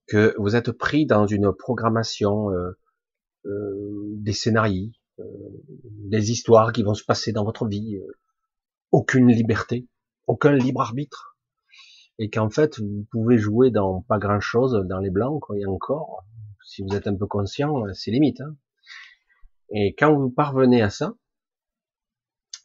que 0.07 0.35
vous 0.37 0.55
êtes 0.55 0.71
pris 0.71 1.05
dans 1.05 1.25
une 1.25 1.51
programmation, 1.51 2.51
euh, 2.51 2.71
euh, 3.45 4.13
des 4.17 4.31
scénarios, 4.31 4.91
euh, 5.19 5.23
des 5.83 6.31
histoires 6.31 6.71
qui 6.71 6.83
vont 6.83 6.93
se 6.93 7.03
passer 7.03 7.33
dans 7.33 7.43
votre 7.43 7.67
vie, 7.67 7.99
aucune 8.91 9.27
liberté, 9.27 9.87
aucun 10.27 10.53
libre 10.53 10.81
arbitre, 10.81 11.37
et 12.19 12.29
qu'en 12.29 12.49
fait 12.49 12.79
vous 12.79 13.05
pouvez 13.11 13.37
jouer 13.37 13.71
dans 13.71 14.01
pas 14.03 14.17
grand 14.17 14.39
chose, 14.39 14.81
dans 14.87 14.99
les 14.99 15.09
blancs, 15.09 15.41
quoi, 15.41 15.57
et 15.57 15.65
encore, 15.65 16.23
si 16.65 16.83
vous 16.83 16.95
êtes 16.95 17.07
un 17.07 17.15
peu 17.15 17.27
conscient, 17.27 17.83
c'est 17.93 18.11
limite. 18.11 18.39
Hein. 18.39 18.55
Et 19.69 19.95
quand 19.95 20.13
vous 20.13 20.29
parvenez 20.29 20.81
à 20.81 20.89
ça, 20.89 21.15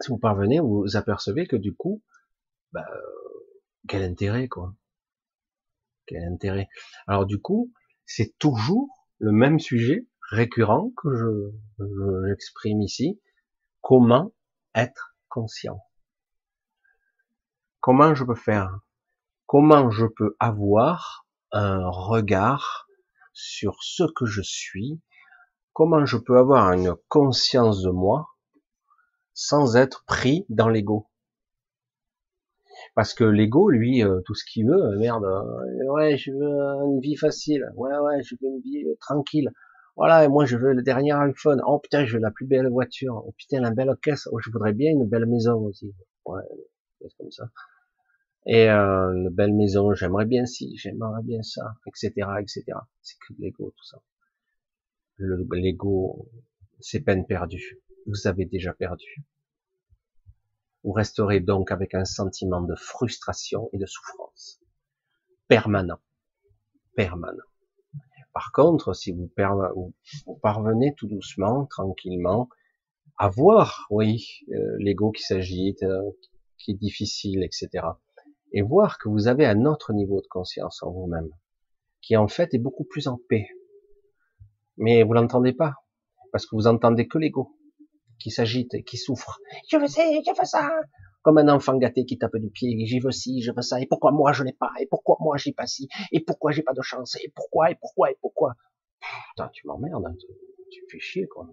si 0.01 0.11
vous 0.11 0.19
parvenez, 0.19 0.61
vous 0.61 0.97
apercevez 0.97 1.47
que 1.47 1.57
du 1.57 1.75
coup, 1.75 2.03
bah, 2.73 2.87
quel 3.89 4.03
intérêt 4.03 4.49
quoi. 4.49 4.75
Quel 6.07 6.25
intérêt. 6.25 6.69
Alors 7.07 7.27
du 7.27 7.41
coup, 7.41 7.73
c'est 8.07 8.37
toujours 8.39 9.09
le 9.19 9.33
même 9.33 9.61
sujet 9.61 10.07
récurrent 10.31 10.93
que 10.97 11.15
je, 11.15 12.27
j'exprime 12.29 12.83
ici. 12.83 13.21
Comment 13.81 14.33
être 14.75 15.17
conscient? 15.29 15.81
Comment 17.81 18.15
je 18.15 18.25
peux 18.25 18.35
faire? 18.35 18.81
Comment 19.47 19.91
je 19.91 20.07
peux 20.07 20.37
avoir 20.39 21.27
un 21.51 21.89
regard 21.89 22.89
sur 23.33 23.83
ce 23.83 24.05
que 24.15 24.25
je 24.25 24.43
suis 24.43 25.01
Comment 25.73 26.05
je 26.05 26.19
peux 26.19 26.37
avoir 26.37 26.73
une 26.73 26.95
conscience 27.09 27.83
de 27.83 27.91
moi 27.91 28.29
sans 29.33 29.77
être 29.77 30.05
pris 30.07 30.45
dans 30.51 30.69
l'ego? 30.69 31.09
Parce 32.95 33.15
que 33.15 33.25
l'ego, 33.25 33.71
lui, 33.71 34.05
euh, 34.05 34.21
tout 34.27 34.35
ce 34.35 34.45
qu'il 34.45 34.67
veut, 34.67 34.83
euh, 34.83 34.99
merde, 34.99 35.25
euh, 35.25 35.93
ouais, 35.93 36.17
je 36.19 36.31
veux 36.31 36.85
une 36.87 37.01
vie 37.01 37.17
facile, 37.17 37.71
ouais, 37.77 37.97
ouais, 37.97 38.23
je 38.23 38.35
veux 38.41 38.49
une 38.49 38.61
vie 38.61 38.85
tranquille. 39.01 39.51
Voilà, 39.97 40.25
et 40.25 40.29
moi 40.29 40.45
je 40.47 40.57
veux 40.57 40.73
le 40.73 40.83
dernier 40.83 41.13
iPhone. 41.13 41.63
Oh 41.67 41.79
putain, 41.79 42.05
je 42.05 42.15
veux 42.15 42.21
la 42.23 42.31
plus 42.31 42.47
belle 42.47 42.69
voiture. 42.69 43.23
Oh 43.27 43.33
putain, 43.37 43.61
la 43.61 43.71
belle 43.71 43.95
caisse. 44.03 44.29
Oh, 44.31 44.39
je 44.41 44.51
voudrais 44.51 44.73
bien 44.73 44.91
une 44.91 45.07
belle 45.07 45.27
maison 45.27 45.55
aussi. 45.67 45.95
Ouais, 46.27 46.43
comme 47.19 47.31
ça. 47.31 47.45
Et 48.47 48.69
euh, 48.69 49.13
une 49.15 49.29
belle 49.31 49.55
maison, 49.55 49.95
j'aimerais 49.95 50.27
bien 50.27 50.47
si, 50.47 50.77
j'aimerais 50.77 51.23
bien 51.23 51.43
ça, 51.43 51.75
etc., 51.87 52.11
etc. 52.41 52.65
C'est 53.01 53.17
que 53.19 53.35
l'ego, 53.39 53.73
tout 53.77 53.85
ça. 53.85 53.99
L'ego, 55.53 56.29
c'est 56.81 57.01
peine 57.01 57.27
perdue. 57.27 57.81
Vous 58.07 58.27
avez 58.27 58.45
déjà 58.45 58.73
perdu. 58.73 59.25
Vous 60.85 60.93
resterez 60.93 61.41
donc 61.41 61.71
avec 61.71 61.95
un 61.95 62.05
sentiment 62.05 62.61
de 62.61 62.75
frustration 62.75 63.71
et 63.73 63.79
de 63.79 63.87
souffrance. 63.87 64.61
Permanent. 65.47 66.01
Permanent. 66.97 67.45
Par 68.33 68.51
contre, 68.53 68.95
si 68.95 69.13
vous, 69.13 69.31
parvenez 70.43 70.95
tout 70.95 71.07
doucement, 71.07 71.67
tranquillement, 71.67 72.49
à 73.19 73.29
voir, 73.29 73.87
oui, 73.91 74.27
euh, 74.51 74.77
l'ego 74.79 75.13
qui 75.13 75.23
s'agite, 75.23 75.83
euh, 75.83 76.11
qui 76.59 76.73
est 76.73 76.77
difficile, 76.77 77.45
etc. 77.45 77.87
et 78.53 78.63
voir 78.63 78.99
que 78.99 79.09
vous 79.09 79.29
avez 79.29 79.47
un 79.47 79.67
autre 79.67 79.93
niveau 79.93 80.21
de 80.21 80.27
conscience 80.29 80.83
en 80.83 80.91
vous-même, 80.91 81.31
qui 82.01 82.17
en 82.17 82.29
fait 82.29 82.55
est 82.55 82.59
beaucoup 82.59 82.85
plus 82.85 83.07
en 83.07 83.21
paix. 83.29 83.49
Mais 84.83 85.05
vous 85.05 85.13
l'entendez 85.13 85.53
pas, 85.53 85.75
parce 86.33 86.45
que 86.45 86.57
vous 86.57 86.67
entendez 86.67 87.07
que 87.07 87.17
l'ego, 87.17 87.57
qui 88.19 88.33
s'agite 88.33 88.75
et 88.75 88.83
qui 88.83 88.97
souffre. 88.97 89.39
Je 89.71 89.77
veux 89.77 89.87
ça, 89.87 90.03
je 90.03 90.31
veux 90.37 90.45
ça. 90.45 90.69
Comme 91.23 91.39
un 91.39 91.49
enfant 91.51 91.77
gâté 91.79 92.05
qui 92.05 92.19
tape 92.19 92.37
du 92.37 92.51
pied, 92.51 92.77
j'y 92.85 92.99
veux 92.99 93.13
ci, 93.13 93.43
je 93.43 93.53
veux 93.55 93.63
ça, 93.63 93.81
et 93.81 93.87
pourquoi 93.87 94.11
moi 94.11 94.33
je 94.33 94.43
l'ai 94.43 94.55
pas, 94.55 94.73
et 94.81 94.87
pourquoi 94.87 95.19
moi 95.21 95.37
j'ai 95.37 95.53
pas 95.53 95.69
ci, 95.69 95.89
et 96.11 96.19
pourquoi 96.19 96.51
j'ai 96.51 96.63
pas 96.63 96.73
de 96.73 96.83
chance, 96.83 97.17
et 97.23 97.31
pourquoi, 97.33 97.71
et 97.71 97.77
pourquoi, 97.77 98.11
et 98.11 98.17
pourquoi? 98.21 98.55
Putain, 99.31 99.49
tu 99.53 99.69
m'emmerdes, 99.69 100.05
hein, 100.05 100.17
tu, 100.69 100.83
fais 100.91 100.99
chier, 100.99 101.29
quoi. 101.29 101.47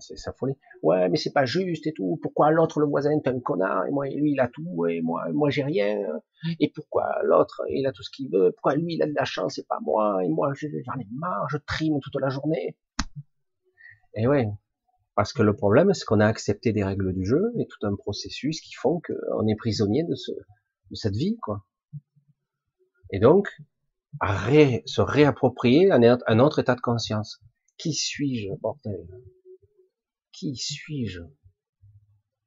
C'est 0.00 0.16
sa 0.16 0.32
folie. 0.32 0.54
Ouais, 0.82 1.08
mais 1.08 1.16
c'est 1.16 1.32
pas 1.32 1.44
juste 1.44 1.86
et 1.86 1.92
tout. 1.92 2.18
Pourquoi 2.22 2.50
l'autre, 2.50 2.80
le 2.80 2.86
voisin, 2.86 3.10
est 3.10 3.28
un 3.28 3.40
connard, 3.40 3.86
et 3.86 3.90
moi, 3.90 4.06
lui, 4.08 4.32
il 4.32 4.40
a 4.40 4.48
tout, 4.48 4.86
et 4.86 5.00
moi, 5.00 5.24
moi, 5.32 5.50
j'ai 5.50 5.62
rien. 5.62 6.00
Et 6.58 6.70
pourquoi 6.74 7.06
l'autre, 7.24 7.62
il 7.68 7.86
a 7.86 7.92
tout 7.92 8.02
ce 8.02 8.10
qu'il 8.10 8.30
veut? 8.30 8.52
Pourquoi 8.52 8.74
lui, 8.76 8.94
il 8.94 9.02
a 9.02 9.06
de 9.06 9.14
la 9.14 9.24
chance, 9.24 9.58
et 9.58 9.64
pas 9.64 9.78
moi. 9.82 10.24
Et 10.24 10.28
moi, 10.28 10.52
j'en 10.54 10.98
ai 10.98 11.06
marre, 11.12 11.46
je 11.50 11.58
trime 11.58 12.00
toute 12.00 12.20
la 12.20 12.28
journée? 12.28 12.76
Et 14.14 14.26
ouais, 14.26 14.48
parce 15.14 15.32
que 15.32 15.42
le 15.42 15.54
problème, 15.54 15.92
c'est 15.92 16.04
qu'on 16.04 16.20
a 16.20 16.26
accepté 16.26 16.72
des 16.72 16.82
règles 16.82 17.12
du 17.12 17.24
jeu 17.24 17.52
et 17.58 17.66
tout 17.66 17.86
un 17.86 17.94
processus 17.94 18.60
qui 18.60 18.74
font 18.74 19.00
qu'on 19.00 19.46
est 19.46 19.56
prisonnier 19.56 20.04
de, 20.04 20.14
ce, 20.14 20.32
de 20.32 20.94
cette 20.94 21.14
vie, 21.14 21.36
quoi. 21.42 21.64
Et 23.12 23.18
donc, 23.18 23.48
ré, 24.20 24.82
se 24.86 25.00
réapproprier 25.00 25.90
un, 25.90 26.00
un 26.02 26.38
autre 26.38 26.58
état 26.60 26.74
de 26.74 26.80
conscience. 26.80 27.40
Qui 27.76 27.92
suis-je, 27.92 28.52
bordel? 28.60 29.06
Qui 30.40 30.56
suis-je? 30.56 31.20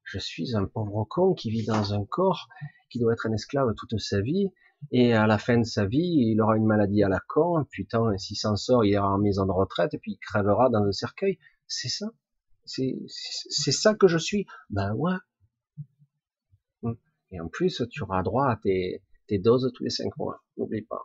Je 0.03 0.17
suis 0.17 0.55
un 0.55 0.65
pauvre 0.65 1.05
con 1.07 1.35
qui 1.35 1.51
vit 1.51 1.63
dans 1.63 1.93
un 1.93 2.03
corps, 2.05 2.47
qui 2.89 2.97
doit 2.97 3.13
être 3.13 3.27
un 3.27 3.33
esclave 3.33 3.71
toute 3.77 3.99
sa 3.99 4.19
vie, 4.19 4.49
et 4.89 5.13
à 5.13 5.27
la 5.27 5.37
fin 5.37 5.59
de 5.59 5.63
sa 5.63 5.85
vie, 5.85 6.31
il 6.31 6.41
aura 6.41 6.57
une 6.57 6.65
maladie 6.65 7.03
à 7.03 7.07
la 7.07 7.19
con, 7.19 7.63
putain, 7.69 8.17
s'il 8.17 8.35
s'en 8.35 8.55
sort, 8.55 8.83
il 8.83 8.93
ira 8.93 9.13
en 9.13 9.19
maison 9.19 9.45
de 9.45 9.51
retraite, 9.51 9.93
et 9.93 9.99
puis 9.99 10.13
il 10.13 10.17
crèvera 10.17 10.71
dans 10.71 10.83
un 10.83 10.91
cercueil. 10.91 11.37
C'est 11.67 11.87
ça? 11.87 12.07
C'est 12.65 13.71
ça 13.71 13.93
que 13.93 14.07
je 14.07 14.17
suis? 14.17 14.47
Ben 14.71 14.95
ouais. 14.95 15.13
Hum. 16.81 16.97
Et 17.29 17.39
en 17.39 17.47
plus, 17.47 17.83
tu 17.91 18.01
auras 18.01 18.23
droit 18.23 18.47
à 18.47 18.55
tes, 18.55 19.03
doses 19.37 19.71
tous 19.75 19.83
les 19.83 19.91
cinq 19.91 20.17
mois. 20.17 20.43
N'oublie 20.57 20.81
pas. 20.81 21.03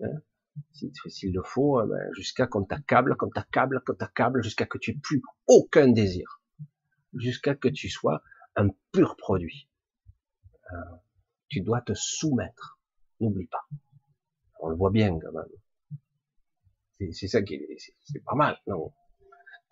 Hein? 0.00 0.22
S'il 0.72 1.32
le 1.32 1.42
faut, 1.42 1.80
euh, 1.80 1.86
ben, 1.86 2.12
jusqu'à 2.14 2.46
qu'on 2.46 2.64
t'accable, 2.64 3.16
qu'on 3.16 3.28
t'accable, 3.28 3.82
qu'on 3.84 3.94
t'accable, 3.94 4.42
jusqu'à 4.42 4.66
que 4.66 4.78
tu 4.78 4.92
aies 4.92 5.00
plus 5.02 5.22
aucun 5.46 5.88
désir. 5.88 6.40
Jusqu'à 7.14 7.54
que 7.54 7.68
tu 7.68 7.88
sois 7.88 8.22
un 8.56 8.68
pur 8.92 9.16
produit. 9.16 9.68
Euh, 10.72 10.76
tu 11.48 11.60
dois 11.60 11.80
te 11.80 11.92
soumettre. 11.94 12.78
N'oublie 13.20 13.46
pas. 13.46 13.66
On 14.60 14.68
le 14.68 14.76
voit 14.76 14.90
bien 14.90 15.18
quand 15.18 15.32
même. 15.32 17.12
C'est 17.12 17.28
ça 17.28 17.42
qui 17.42 17.54
est, 17.54 17.76
c'est 18.04 18.24
pas 18.24 18.34
mal, 18.34 18.58
non 18.66 18.92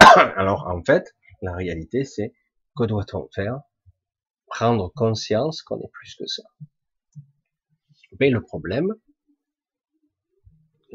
Alors 0.37 0.67
en 0.67 0.83
fait, 0.83 1.17
la 1.41 1.55
réalité 1.55 2.05
c'est 2.05 2.35
que 2.77 2.85
doit-on 2.85 3.29
faire? 3.35 3.61
Prendre 4.47 4.93
conscience 4.95 5.63
qu'on 5.63 5.81
est 5.81 5.91
plus 5.93 6.15
que 6.17 6.27
ça. 6.27 6.43
Mais 8.21 8.29
le 8.29 8.43
problème, 8.43 8.95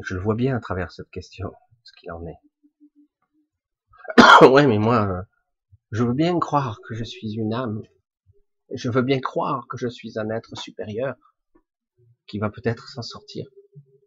je 0.02 0.14
le 0.14 0.20
vois 0.20 0.34
bien 0.34 0.56
à 0.56 0.60
travers 0.60 0.92
cette 0.92 1.10
question, 1.10 1.52
ce 1.84 1.92
qu'il 1.92 2.10
en 2.12 2.24
est. 2.26 2.38
ouais, 4.50 4.66
mais 4.66 4.78
moi, 4.78 5.26
je 5.90 6.04
veux 6.04 6.14
bien 6.14 6.38
croire 6.38 6.80
que 6.86 6.94
je 6.94 7.04
suis 7.04 7.34
une 7.34 7.52
âme. 7.52 7.82
Je 8.74 8.90
veux 8.90 9.02
bien 9.02 9.20
croire 9.20 9.66
que 9.68 9.76
je 9.76 9.88
suis 9.88 10.18
un 10.18 10.30
être 10.30 10.56
supérieur 10.56 11.16
qui 12.26 12.38
va 12.38 12.50
peut-être 12.50 12.88
s'en 12.88 13.02
sortir. 13.02 13.48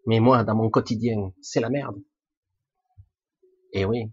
Mais 0.06 0.20
moi, 0.20 0.44
dans 0.44 0.56
mon 0.56 0.70
quotidien, 0.70 1.34
c'est 1.42 1.60
la 1.60 1.70
merde. 1.70 2.02
Et 3.74 3.86
oui, 3.86 4.12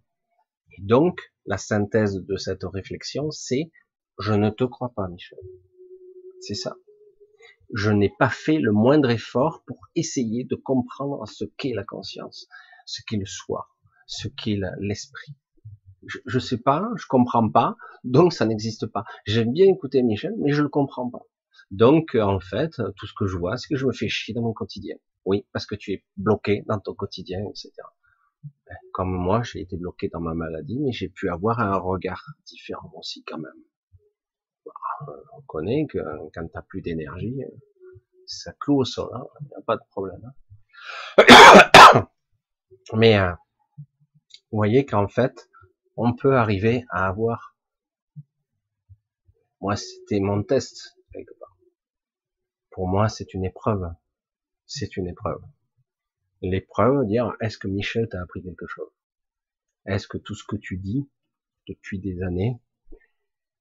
donc, 0.80 1.20
la 1.46 1.58
synthèse 1.58 2.14
de 2.14 2.36
cette 2.36 2.64
réflexion, 2.64 3.30
c'est 3.30 3.70
je 4.18 4.32
ne 4.32 4.50
te 4.50 4.64
crois 4.64 4.92
pas, 4.94 5.08
Michel. 5.08 5.38
C'est 6.40 6.54
ça. 6.54 6.76
Je 7.74 7.90
n'ai 7.90 8.12
pas 8.18 8.30
fait 8.30 8.58
le 8.58 8.72
moindre 8.72 9.10
effort 9.10 9.62
pour 9.66 9.78
essayer 9.94 10.44
de 10.44 10.54
comprendre 10.54 11.26
ce 11.26 11.44
qu'est 11.44 11.74
la 11.74 11.84
conscience, 11.84 12.48
ce 12.86 13.02
qu'est 13.06 13.16
le 13.16 13.26
soi, 13.26 13.68
ce 14.06 14.28
qu'est 14.28 14.58
l'esprit. 14.78 15.34
Je, 16.06 16.18
ne 16.32 16.38
sais 16.40 16.58
pas, 16.58 16.88
je 16.96 17.06
comprends 17.06 17.48
pas, 17.50 17.76
donc 18.04 18.32
ça 18.32 18.46
n'existe 18.46 18.86
pas. 18.86 19.04
J'aime 19.26 19.52
bien 19.52 19.66
écouter 19.66 20.02
Michel, 20.02 20.34
mais 20.38 20.52
je 20.52 20.62
le 20.62 20.68
comprends 20.68 21.10
pas. 21.10 21.22
Donc, 21.70 22.14
en 22.14 22.40
fait, 22.40 22.80
tout 22.96 23.06
ce 23.06 23.12
que 23.12 23.26
je 23.26 23.36
vois, 23.36 23.58
c'est 23.58 23.68
que 23.68 23.76
je 23.76 23.86
me 23.86 23.92
fais 23.92 24.08
chier 24.08 24.32
dans 24.32 24.42
mon 24.42 24.54
quotidien. 24.54 24.96
Oui, 25.26 25.46
parce 25.52 25.66
que 25.66 25.74
tu 25.74 25.92
es 25.92 26.04
bloqué 26.16 26.64
dans 26.66 26.78
ton 26.78 26.94
quotidien, 26.94 27.40
etc. 27.50 27.72
Comme 28.92 29.12
moi, 29.12 29.42
j'ai 29.42 29.60
été 29.60 29.76
bloqué 29.76 30.08
dans 30.08 30.20
ma 30.20 30.34
maladie, 30.34 30.78
mais 30.80 30.92
j'ai 30.92 31.08
pu 31.08 31.28
avoir 31.28 31.60
un 31.60 31.76
regard 31.76 32.24
différent 32.46 32.90
aussi 32.96 33.22
quand 33.24 33.38
même. 33.38 33.52
Bah, 35.06 35.12
on 35.34 35.40
connaît 35.42 35.86
que 35.86 35.98
quand 36.34 36.46
t'as 36.52 36.62
plus 36.62 36.82
d'énergie, 36.82 37.42
ça 38.26 38.52
cloue 38.60 38.80
au 38.80 38.84
sol, 38.84 39.08
il 39.12 39.16
hein, 39.16 39.26
n'y 39.48 39.54
a 39.54 39.62
pas 39.62 39.76
de 39.76 39.82
problème. 39.90 40.32
Hein. 41.18 42.08
Mais 42.94 43.18
euh, 43.18 43.32
vous 44.50 44.58
voyez 44.58 44.86
qu'en 44.86 45.08
fait, 45.08 45.48
on 45.96 46.14
peut 46.14 46.36
arriver 46.36 46.84
à 46.90 47.06
avoir. 47.06 47.56
Moi, 49.60 49.76
c'était 49.76 50.20
mon 50.20 50.42
test 50.42 50.96
quelque 51.12 51.34
part. 51.38 51.56
Pour 52.70 52.86
moi, 52.86 53.08
c'est 53.08 53.34
une 53.34 53.44
épreuve. 53.44 53.90
C'est 54.66 54.96
une 54.96 55.08
épreuve 55.08 55.40
l'épreuve, 56.42 57.06
dire 57.06 57.34
est-ce 57.40 57.58
que 57.58 57.68
Michel 57.68 58.08
t'a 58.08 58.20
appris 58.22 58.42
quelque 58.42 58.66
chose? 58.66 58.90
Est-ce 59.86 60.06
que 60.06 60.18
tout 60.18 60.34
ce 60.34 60.44
que 60.44 60.56
tu 60.56 60.76
dis 60.76 61.08
depuis 61.66 61.98
des 61.98 62.22
années 62.22 62.60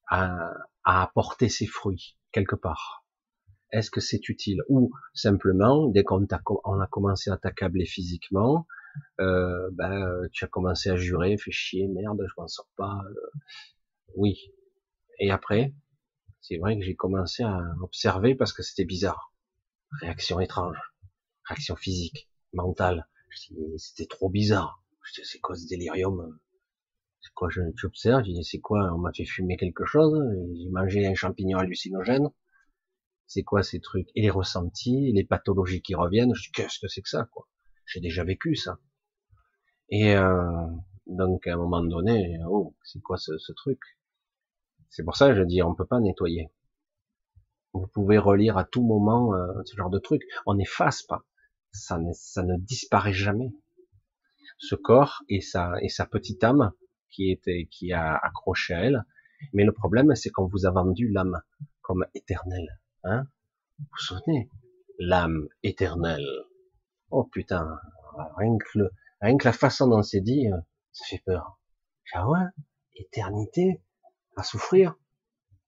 a, 0.09 0.53
apporté 0.83 1.49
ses 1.49 1.65
fruits 1.65 2.17
quelque 2.31 2.55
part 2.55 3.05
Est-ce 3.71 3.91
que 3.91 3.99
c'est 3.99 4.29
utile? 4.29 4.61
Ou 4.69 4.91
simplement, 5.13 5.87
dès 5.87 6.03
qu'on 6.03 6.23
a, 6.25 6.41
on 6.63 6.79
a 6.79 6.87
commencé 6.87 7.29
à 7.29 7.37
t'accabler 7.37 7.85
physiquement, 7.85 8.67
euh, 9.19 9.69
ben, 9.73 10.27
tu 10.31 10.45
as 10.45 10.47
commencé 10.47 10.89
à 10.89 10.95
jurer, 10.95 11.37
fais 11.37 11.51
chier, 11.51 11.87
merde, 11.87 12.23
je 12.27 12.33
m'en 12.37 12.47
sors 12.47 12.69
pas. 12.77 13.01
Euh, 13.09 13.39
oui. 14.15 14.53
Et 15.19 15.31
après, 15.31 15.73
c'est 16.41 16.57
vrai 16.57 16.77
que 16.77 16.83
j'ai 16.83 16.95
commencé 16.95 17.43
à 17.43 17.61
observer 17.81 18.35
parce 18.35 18.53
que 18.53 18.63
c'était 18.63 18.85
bizarre. 18.85 19.33
Réaction 20.01 20.39
étrange, 20.39 20.77
réaction 21.45 21.75
physique 21.75 22.29
mental. 22.53 23.07
C'était 23.77 24.07
trop 24.07 24.29
bizarre. 24.29 24.81
C'est 25.23 25.39
quoi 25.39 25.55
ce 25.55 25.67
délirium 25.67 26.37
C'est 26.46 26.46
quoi 27.33 27.49
J'observe, 27.49 28.23
je 28.25 28.31
dis 28.31 28.43
c'est 28.43 28.59
quoi 28.59 28.91
On 28.93 28.97
m'a 28.97 29.11
fait 29.13 29.25
fumer 29.25 29.57
quelque 29.57 29.85
chose 29.85 30.19
J'ai 30.55 30.69
mangé 30.69 31.07
un 31.07 31.15
champignon 31.15 31.59
hallucinogène 31.59 32.29
C'est 33.27 33.43
quoi 33.43 33.63
ces 33.63 33.79
trucs? 33.79 34.09
Et 34.15 34.21
les 34.21 34.29
ressentis, 34.29 35.11
les 35.13 35.23
pathologies 35.23 35.81
qui 35.81 35.95
reviennent. 35.95 36.33
Je 36.35 36.43
dis 36.43 36.51
qu'est-ce 36.51 36.79
que 36.79 36.87
c'est 36.87 37.01
que 37.01 37.09
ça 37.09 37.27
quoi? 37.31 37.47
J'ai 37.85 37.99
déjà 37.99 38.23
vécu 38.23 38.55
ça. 38.55 38.79
Et 39.89 40.15
euh, 40.15 40.67
donc 41.05 41.47
à 41.47 41.53
un 41.53 41.57
moment 41.57 41.83
donné, 41.83 42.37
oh, 42.47 42.75
c'est 42.83 43.01
quoi 43.01 43.17
ce, 43.17 43.37
ce 43.37 43.53
truc? 43.53 43.79
C'est 44.89 45.03
pour 45.03 45.15
ça 45.15 45.29
que 45.29 45.35
je 45.35 45.43
dis 45.43 45.61
on 45.63 45.75
peut 45.75 45.85
pas 45.85 45.99
nettoyer. 45.99 46.49
Vous 47.73 47.87
pouvez 47.87 48.17
relire 48.17 48.57
à 48.57 48.63
tout 48.63 48.83
moment 48.83 49.33
euh, 49.33 49.61
ce 49.65 49.75
genre 49.75 49.89
de 49.89 49.99
truc. 49.99 50.23
On 50.45 50.55
n'efface 50.55 51.03
pas 51.03 51.25
ça 51.77 51.97
ne, 51.97 52.11
ça 52.13 52.43
ne 52.43 52.57
disparaît 52.57 53.13
jamais. 53.13 53.53
Ce 54.57 54.75
corps 54.75 55.23
et 55.29 55.41
sa, 55.41 55.73
et 55.81 55.89
sa 55.89 56.05
petite 56.05 56.43
âme 56.43 56.71
qui 57.09 57.31
était, 57.31 57.67
qui 57.71 57.93
a 57.93 58.15
accroché 58.15 58.73
à 58.73 58.81
elle. 58.81 59.03
Mais 59.53 59.63
le 59.63 59.71
problème, 59.71 60.15
c'est 60.15 60.29
qu'on 60.29 60.47
vous 60.47 60.65
a 60.65 60.71
vendu 60.71 61.09
l'âme 61.09 61.41
comme 61.81 62.05
éternelle. 62.13 62.79
Hein 63.03 63.27
vous 63.79 63.85
vous 63.91 64.03
souvenez? 64.03 64.49
L'âme 64.99 65.47
éternelle. 65.63 66.27
Oh 67.11 67.23
putain, 67.23 67.79
rien 68.37 68.57
que, 68.57 68.79
le, 68.79 68.91
rien 69.21 69.37
que 69.37 69.45
la 69.45 69.53
façon 69.53 69.87
dont 69.87 70.01
c'est 70.01 70.21
dit, 70.21 70.51
euh, 70.51 70.57
ça 70.91 71.05
fait 71.05 71.21
peur. 71.23 71.59
Ah 72.13 72.27
ouais, 72.27 72.45
éternité, 72.95 73.81
à 74.35 74.43
souffrir? 74.43 74.95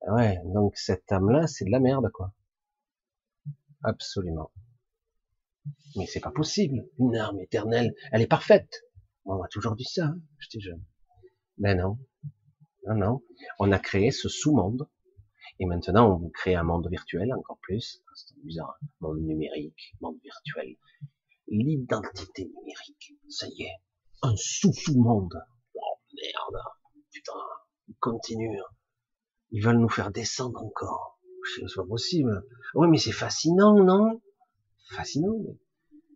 Ouais, 0.08 0.40
donc 0.46 0.78
cette 0.78 1.12
âme-là, 1.12 1.48
c'est 1.48 1.66
de 1.66 1.72
la 1.72 1.80
merde, 1.80 2.10
quoi. 2.12 2.34
Absolument. 3.84 4.52
Mais 5.96 6.06
c'est 6.06 6.20
pas 6.20 6.32
possible. 6.32 6.88
Une 6.98 7.16
arme 7.16 7.40
éternelle, 7.40 7.94
elle 8.12 8.22
est 8.22 8.28
parfaite. 8.28 8.84
On 9.26 9.38
m'a 9.38 9.48
toujours 9.48 9.76
dit 9.76 9.86
ça, 9.86 10.06
hein, 10.06 10.20
j'étais 10.40 10.60
jeune. 10.60 10.84
Ben 11.60 11.78
non. 11.78 11.97
Non, 12.88 12.95
non. 12.95 13.24
On 13.60 13.72
a 13.74 13.80
créé 13.80 14.12
ce 14.12 14.30
sous-monde. 14.30 14.88
Et 15.60 15.66
maintenant, 15.66 16.22
on 16.24 16.30
crée 16.30 16.55
un 16.55 16.64
monde 16.64 16.88
virtuel 16.89 17.34
encore 17.34 17.60
plus. 17.62 18.01
C'est 18.16 18.39
bizarre. 18.45 18.78
Hein. 18.82 18.88
Monde 19.01 19.20
numérique, 19.20 19.93
monde 19.99 20.18
virtuel. 20.24 20.78
L'identité 21.49 22.45
numérique. 22.45 23.20
Ça 23.28 23.47
y 23.49 23.64
est. 23.64 23.76
Un 24.22 24.36
sous-sous-monde. 24.38 25.34
Oh 25.76 25.97
merde. 26.16 26.64
Putain. 27.12 27.34
Ils 27.89 27.95
continuent. 27.99 28.62
Ils 29.51 29.62
veulent 29.62 29.80
nous 29.80 29.89
faire 29.89 30.12
descendre 30.12 30.64
encore. 30.64 31.20
c'est 31.57 31.66
pas 31.76 31.86
possible. 31.86 32.45
Oui, 32.74 32.88
mais 32.88 32.99
c'est 32.99 33.12
fascinant, 33.12 33.76
non? 33.84 34.22
Fascinant. 34.91 35.36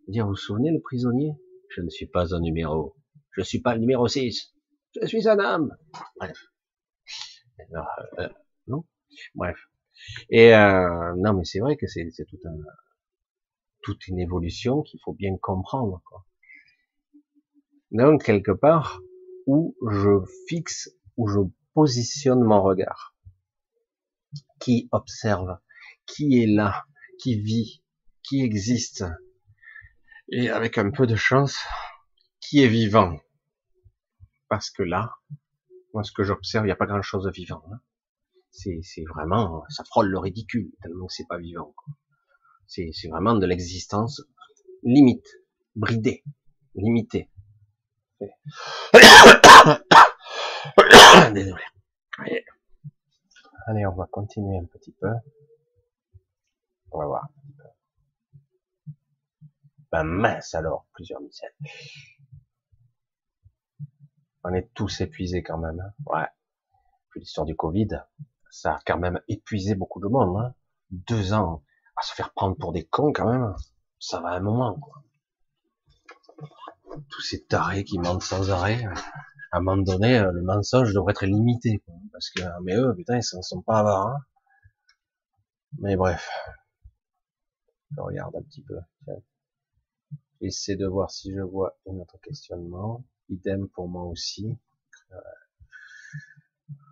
Dire, 0.08 0.24
vous 0.24 0.30
vous 0.30 0.36
souvenez 0.36 0.70
le 0.70 0.80
prisonnier? 0.80 1.34
Je 1.68 1.82
ne 1.82 1.90
suis 1.90 2.06
pas 2.06 2.34
un 2.34 2.40
numéro. 2.40 2.96
Je 3.32 3.42
ne 3.42 3.44
suis 3.44 3.60
pas 3.60 3.74
le 3.74 3.80
numéro 3.80 4.08
6. 4.08 4.53
Je 5.00 5.06
suis 5.06 5.28
un 5.28 5.38
homme. 5.38 5.76
Bref. 6.16 6.38
Euh, 8.18 8.28
non 8.66 8.84
Bref. 9.34 9.58
Et 10.30 10.54
euh, 10.54 11.14
non, 11.16 11.34
mais 11.34 11.44
c'est 11.44 11.60
vrai 11.60 11.76
que 11.76 11.86
c'est 11.86 12.10
tout 12.28 12.38
un, 12.44 12.56
toute 13.82 14.06
une 14.08 14.18
évolution 14.18 14.82
qu'il 14.82 15.00
faut 15.04 15.12
bien 15.12 15.36
comprendre. 15.40 16.02
Quoi. 16.06 16.24
Donc 17.90 18.24
quelque 18.24 18.50
part 18.50 19.00
où 19.46 19.76
je 19.88 20.24
fixe, 20.48 20.90
où 21.16 21.28
je 21.28 21.40
positionne 21.74 22.42
mon 22.42 22.62
regard, 22.62 23.14
qui 24.60 24.88
observe, 24.90 25.58
qui 26.06 26.42
est 26.42 26.46
là, 26.46 26.84
qui 27.18 27.40
vit, 27.40 27.84
qui 28.22 28.42
existe, 28.42 29.04
et 30.30 30.48
avec 30.48 30.78
un 30.78 30.90
peu 30.90 31.06
de 31.06 31.16
chance, 31.16 31.58
qui 32.40 32.62
est 32.62 32.68
vivant. 32.68 33.18
Parce 34.54 34.70
que 34.70 34.84
là, 34.84 35.10
moi 35.94 36.04
ce 36.04 36.12
que 36.12 36.22
j'observe, 36.22 36.64
il 36.64 36.68
n'y 36.68 36.72
a 36.72 36.76
pas 36.76 36.86
grand 36.86 37.02
chose 37.02 37.24
de 37.24 37.30
vivant. 37.32 37.60
Hein. 37.72 37.80
C'est 38.52 39.04
vraiment, 39.08 39.64
ça 39.68 39.82
frôle 39.82 40.06
le 40.06 40.18
ridicule, 40.20 40.70
tellement 40.80 41.08
que 41.08 41.12
c'est 41.12 41.26
pas 41.26 41.38
vivant. 41.38 41.74
C'est 42.68 42.92
vraiment 43.10 43.34
de 43.34 43.46
l'existence 43.46 44.22
limite, 44.84 45.26
bridée, 45.74 46.22
limitée. 46.76 47.28
Désolé. 51.32 51.64
Allez, 53.66 53.86
on 53.86 53.96
va 53.96 54.06
continuer 54.06 54.58
un 54.58 54.66
petit 54.66 54.92
peu. 54.92 55.10
On 56.92 57.00
va 57.00 57.06
voir 57.06 57.26
Ben 59.90 60.04
mince 60.04 60.54
alors, 60.54 60.86
plusieurs 60.94 61.20
missiles. 61.22 61.48
On 64.44 64.52
est 64.52 64.70
tous 64.74 65.00
épuisés 65.00 65.42
quand 65.42 65.58
même. 65.58 65.80
Hein. 65.80 65.92
Ouais. 66.06 66.26
Puis 67.10 67.20
l'histoire 67.20 67.46
du 67.46 67.56
Covid, 67.56 67.88
ça 68.50 68.74
a 68.74 68.80
quand 68.86 68.98
même 68.98 69.20
épuisé 69.28 69.74
beaucoup 69.74 70.00
de 70.00 70.06
monde. 70.06 70.36
Hein. 70.38 70.54
Deux 70.90 71.32
ans 71.32 71.64
à 71.96 72.02
se 72.02 72.14
faire 72.14 72.32
prendre 72.34 72.56
pour 72.56 72.72
des 72.72 72.84
cons 72.84 73.12
quand 73.12 73.30
même. 73.30 73.54
Ça 73.98 74.20
va 74.20 74.30
un 74.30 74.40
moment. 74.40 74.78
Quoi. 74.78 75.02
Tous 77.08 77.22
ces 77.22 77.44
tarés 77.46 77.84
qui 77.84 77.98
mentent 77.98 78.22
sans 78.22 78.50
arrêt. 78.50 78.84
À 79.50 79.58
un 79.58 79.60
moment 79.60 79.82
donné, 79.82 80.20
le 80.20 80.42
mensonge 80.42 80.92
devrait 80.92 81.12
être 81.12 81.26
limité. 81.26 81.82
Quoi. 81.86 81.94
Parce 82.12 82.28
que, 82.30 82.42
mais 82.64 82.74
eux, 82.76 82.94
putain, 82.94 83.16
ils 83.16 83.22
s'en 83.22 83.40
sont 83.40 83.62
pas 83.62 83.78
avares. 83.78 84.08
Hein. 84.08 84.18
Mais 85.78 85.96
bref. 85.96 86.28
Je 87.96 88.00
regarde 88.00 88.36
un 88.36 88.42
petit 88.42 88.62
peu. 88.62 88.78
J'essaie 90.40 90.76
de 90.76 90.86
voir 90.86 91.10
si 91.10 91.32
je 91.32 91.40
vois 91.40 91.78
un 91.88 91.94
autre 91.98 92.18
questionnement. 92.20 93.04
Idem 93.28 93.68
pour 93.68 93.88
moi 93.88 94.04
aussi. 94.04 94.58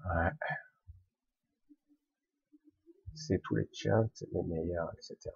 Ouais. 0.05 0.31
C'est 3.15 3.41
tous 3.43 3.57
les 3.57 3.69
chats, 3.73 4.09
les 4.33 4.43
meilleurs, 4.43 4.91
etc. 4.95 5.31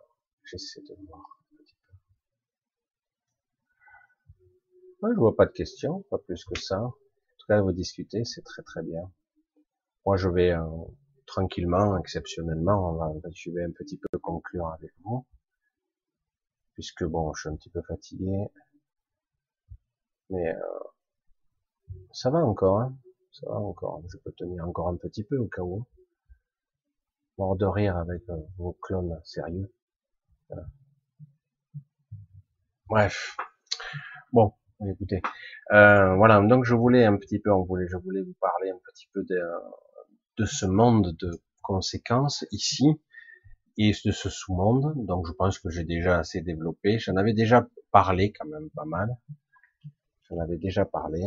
J'essaie 0.44 0.80
de 0.82 0.94
voir 1.06 1.20
un 1.20 1.56
petit 1.56 1.76
peu. 5.00 5.14
je 5.14 5.18
vois 5.18 5.36
pas 5.36 5.46
de 5.46 5.52
questions, 5.52 6.02
pas 6.10 6.18
plus 6.18 6.44
que 6.44 6.58
ça. 6.58 6.80
En 6.82 6.90
tout 7.38 7.46
cas, 7.48 7.60
vous 7.60 7.72
discutez, 7.72 8.24
c'est 8.24 8.42
très 8.42 8.62
très 8.62 8.82
bien. 8.82 9.12
Moi, 10.04 10.16
je 10.16 10.28
vais 10.28 10.52
euh, 10.52 10.64
tranquillement, 11.26 11.98
exceptionnellement, 11.98 12.90
on 12.90 12.94
va, 12.94 13.30
je 13.34 13.50
vais 13.50 13.64
un 13.64 13.72
petit 13.72 13.98
peu 13.98 14.18
conclure 14.18 14.68
avec 14.68 14.92
vous, 15.04 15.26
puisque 16.74 17.04
bon, 17.04 17.32
je 17.34 17.40
suis 17.40 17.48
un 17.48 17.56
petit 17.56 17.70
peu 17.70 17.82
fatigué, 17.82 18.48
mais 20.30 20.48
euh, 20.48 20.60
ça 22.12 22.30
va 22.30 22.38
encore, 22.38 22.80
hein 22.80 22.96
ça 23.40 23.50
va 23.50 23.56
encore. 23.56 24.02
Je 24.08 24.16
peux 24.18 24.32
tenir 24.32 24.66
encore 24.66 24.88
un 24.88 24.96
petit 24.96 25.22
peu 25.22 25.36
au 25.36 25.46
cas 25.46 25.62
où. 25.62 25.86
Mort 27.38 27.56
de 27.56 27.66
rire 27.66 27.96
avec 27.98 28.22
euh, 28.30 28.36
vos 28.56 28.72
clones 28.80 29.20
sérieux. 29.24 29.70
Bref. 32.86 33.36
Bon, 34.32 34.54
écoutez. 34.88 35.20
Euh, 35.72 36.14
voilà, 36.14 36.40
donc 36.40 36.64
je 36.64 36.74
voulais 36.74 37.04
un 37.04 37.16
petit 37.16 37.38
peu, 37.38 37.52
on 37.52 37.64
voulait, 37.64 37.86
je 37.88 37.96
voulais 37.96 38.22
vous 38.22 38.34
parler 38.40 38.70
un 38.70 38.78
petit 38.86 39.08
peu 39.12 39.22
de, 39.24 39.42
de 40.38 40.44
ce 40.46 40.64
monde 40.64 41.14
de 41.18 41.42
conséquences 41.62 42.46
ici 42.52 42.86
et 43.76 43.92
de 44.04 44.12
ce 44.12 44.30
sous-monde. 44.30 44.94
Donc 45.04 45.26
je 45.26 45.32
pense 45.32 45.58
que 45.58 45.68
j'ai 45.68 45.84
déjà 45.84 46.18
assez 46.18 46.40
développé. 46.40 46.98
J'en 46.98 47.16
avais 47.16 47.34
déjà 47.34 47.66
parlé 47.90 48.32
quand 48.32 48.46
même 48.46 48.70
pas 48.70 48.86
mal. 48.86 49.10
J'en 50.28 50.38
avais 50.40 50.58
déjà 50.58 50.84
parlé. 50.84 51.22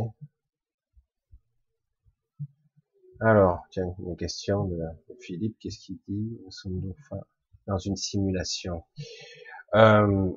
Alors, 3.22 3.64
tiens, 3.72 3.94
une 4.00 4.16
question 4.16 4.66
de, 4.66 4.80
Philippe, 5.22 5.58
qu'est-ce 5.60 5.80
qu'il 5.80 6.00
dit? 6.08 6.40
Nous 6.44 6.52
sommes 6.52 6.94
dans 7.68 7.78
une 7.78 7.96
simulation. 7.96 8.84
Euh, 9.76 10.32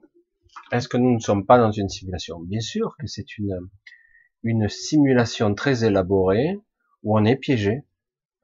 Est-ce 0.71 0.89
que 0.89 0.97
nous 0.97 1.15
ne 1.15 1.21
sommes 1.21 1.47
pas 1.47 1.59
dans 1.59 1.73
une 1.73 1.89
simulation? 1.89 2.41
Bien 2.41 2.61
sûr 2.61 2.97
que 2.99 3.07
c'est 3.07 3.39
une, 3.39 3.69
une 4.43 4.69
simulation 4.69 5.55
très 5.55 5.85
élaborée 5.85 6.61
où 7.03 7.17
on 7.19 7.25
est 7.25 7.37
piégé. 7.37 7.85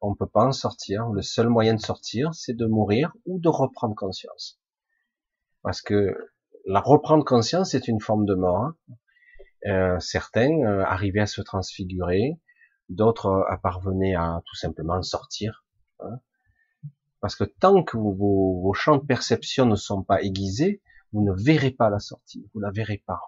On 0.00 0.10
ne 0.10 0.14
peut 0.14 0.28
pas 0.28 0.46
en 0.46 0.52
sortir. 0.52 1.08
Le 1.08 1.22
seul 1.22 1.48
moyen 1.48 1.74
de 1.74 1.80
sortir, 1.80 2.32
c'est 2.34 2.54
de 2.54 2.66
mourir 2.66 3.12
ou 3.26 3.38
de 3.40 3.48
reprendre 3.48 3.94
conscience. 3.96 4.60
Parce 5.62 5.82
que 5.82 6.16
la 6.64 6.80
reprendre 6.80 7.24
conscience, 7.24 7.72
c'est 7.72 7.88
une 7.88 8.00
forme 8.00 8.24
de 8.24 8.34
mort. 8.34 8.72
Euh, 9.66 9.98
certains 9.98 10.52
euh, 10.60 10.84
arrivaient 10.84 11.20
à 11.20 11.26
se 11.26 11.42
transfigurer, 11.42 12.38
d'autres 12.88 13.44
parvenaient 13.62 14.14
à 14.14 14.42
tout 14.46 14.54
simplement 14.54 15.02
sortir. 15.02 15.64
Hein. 16.00 16.20
Parce 17.20 17.34
que 17.34 17.44
tant 17.44 17.82
que 17.82 17.96
vos, 17.96 18.60
vos, 18.60 18.72
champs 18.74 18.96
de 18.96 19.04
perception 19.04 19.66
ne 19.66 19.74
sont 19.74 20.04
pas 20.04 20.22
aiguisés, 20.22 20.80
vous 21.12 21.24
ne 21.24 21.32
verrez 21.32 21.72
pas 21.72 21.90
la 21.90 21.98
sortie. 21.98 22.48
Vous 22.54 22.60
la 22.60 22.70
verrez 22.70 23.02
pas. 23.06 23.20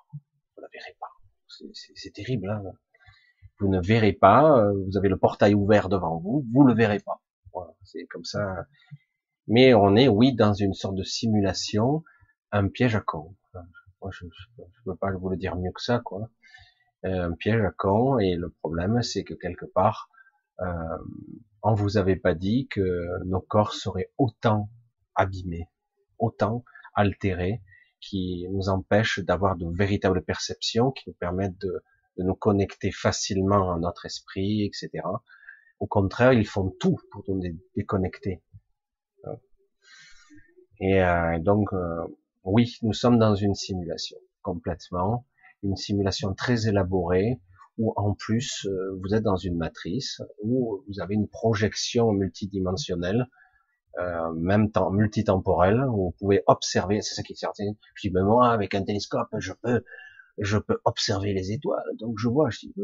Vous 0.56 0.62
la 0.62 0.68
verrez 0.72 0.96
pas. 1.00 1.08
C'est 1.74 2.12
terrible. 2.12 2.48
Hein 2.48 2.62
vous 3.60 3.68
ne 3.68 3.80
verrez 3.80 4.12
pas. 4.12 4.58
Euh, 4.58 4.72
vous 4.86 4.96
avez 4.96 5.08
le 5.08 5.18
portail 5.18 5.54
ouvert 5.54 5.88
devant 5.88 6.18
vous. 6.18 6.46
Vous 6.52 6.64
le 6.64 6.74
verrez 6.74 6.98
pas. 6.98 7.20
Voilà, 7.52 7.72
c'est 7.84 8.06
comme 8.06 8.24
ça. 8.24 8.66
Mais 9.46 9.74
on 9.74 9.96
est, 9.96 10.08
oui, 10.08 10.34
dans 10.34 10.54
une 10.54 10.72
sorte 10.72 10.94
de 10.94 11.02
simulation, 11.02 12.02
un 12.52 12.68
piège 12.68 12.96
à 12.96 13.00
con. 13.00 13.36
Moi, 14.03 14.11
je 14.12 14.24
ne 14.24 14.64
peux 14.84 14.96
pas 14.96 15.11
vous 15.12 15.28
le 15.28 15.36
dire 15.36 15.57
mieux 15.57 15.72
que 15.72 15.82
ça, 15.82 16.01
quoi. 16.05 16.28
Euh, 17.05 17.28
un 17.28 17.32
piège 17.32 17.62
à 17.62 17.70
con. 17.70 18.18
Et 18.18 18.36
le 18.36 18.51
problème, 18.51 19.03
c'est 19.03 19.24
que 19.24 19.34
quelque 19.34 19.66
part, 19.66 20.11
euh, 20.61 20.98
on 21.62 21.74
vous 21.74 21.96
avait 21.96 22.16
pas 22.16 22.34
dit 22.34 22.68
que 22.68 23.24
nos 23.24 23.40
corps 23.40 23.74
seraient 23.74 24.12
autant 24.18 24.70
abîmés, 25.14 25.68
autant 26.18 26.64
altérés, 26.94 27.62
qui 28.01 28.46
nous 28.51 28.68
empêchent 28.68 29.20
d'avoir 29.20 29.57
de 29.57 29.66
véritables 29.76 30.22
perceptions, 30.22 30.90
qui 30.90 31.09
nous 31.09 31.14
permettent 31.14 31.59
de, 31.61 31.82
de 32.18 32.22
nous 32.22 32.34
connecter 32.34 32.92
facilement 32.92 33.72
à 33.72 33.78
notre 33.78 34.07
esprit, 34.07 34.64
etc. 34.64 35.05
Au 35.78 35.86
contraire, 35.86 36.32
ils 36.32 36.46
font 36.46 36.70
tout 36.80 36.98
pour 37.11 37.24
nous 37.28 37.40
déconnecter. 37.76 38.42
Et 40.80 41.03
euh, 41.03 41.38
donc, 41.38 41.72
euh, 41.72 42.07
oui, 42.45 42.76
nous 42.82 42.93
sommes 42.93 43.18
dans 43.18 43.34
une 43.34 43.55
simulation 43.55 44.16
complètement 44.43 45.26
une 45.62 45.76
simulation 45.76 46.34
très 46.34 46.68
élaborée 46.68 47.41
où 47.78 47.93
en 47.97 48.14
plus 48.14 48.66
euh, 48.66 48.99
vous 49.01 49.14
êtes 49.14 49.22
dans 49.22 49.36
une 49.36 49.57
matrice 49.57 50.22
où 50.43 50.82
vous 50.88 51.01
avez 51.01 51.14
une 51.14 51.28
projection 51.28 52.12
multidimensionnelle, 52.12 53.28
euh, 53.99 54.32
même 54.32 54.70
temps 54.70 54.91
multitemporelle 54.91 55.84
où 55.88 56.07
vous 56.07 56.14
pouvez 56.18 56.43
observer. 56.47 57.01
C'est 57.01 57.14
ça 57.14 57.22
qui 57.22 57.32
est 57.32 57.36
certain. 57.36 57.72
Je 57.95 58.09
dis 58.09 58.12
ben 58.12 58.24
moi 58.24 58.51
avec 58.51 58.74
un 58.74 58.84
télescope 58.84 59.28
je 59.38 59.53
peux 59.53 59.82
je 60.38 60.59
peux 60.59 60.80
observer 60.84 61.32
les 61.32 61.53
étoiles. 61.53 61.84
Donc 61.99 62.18
je 62.18 62.28
vois. 62.28 62.51
Je 62.51 62.61
dis 62.61 62.74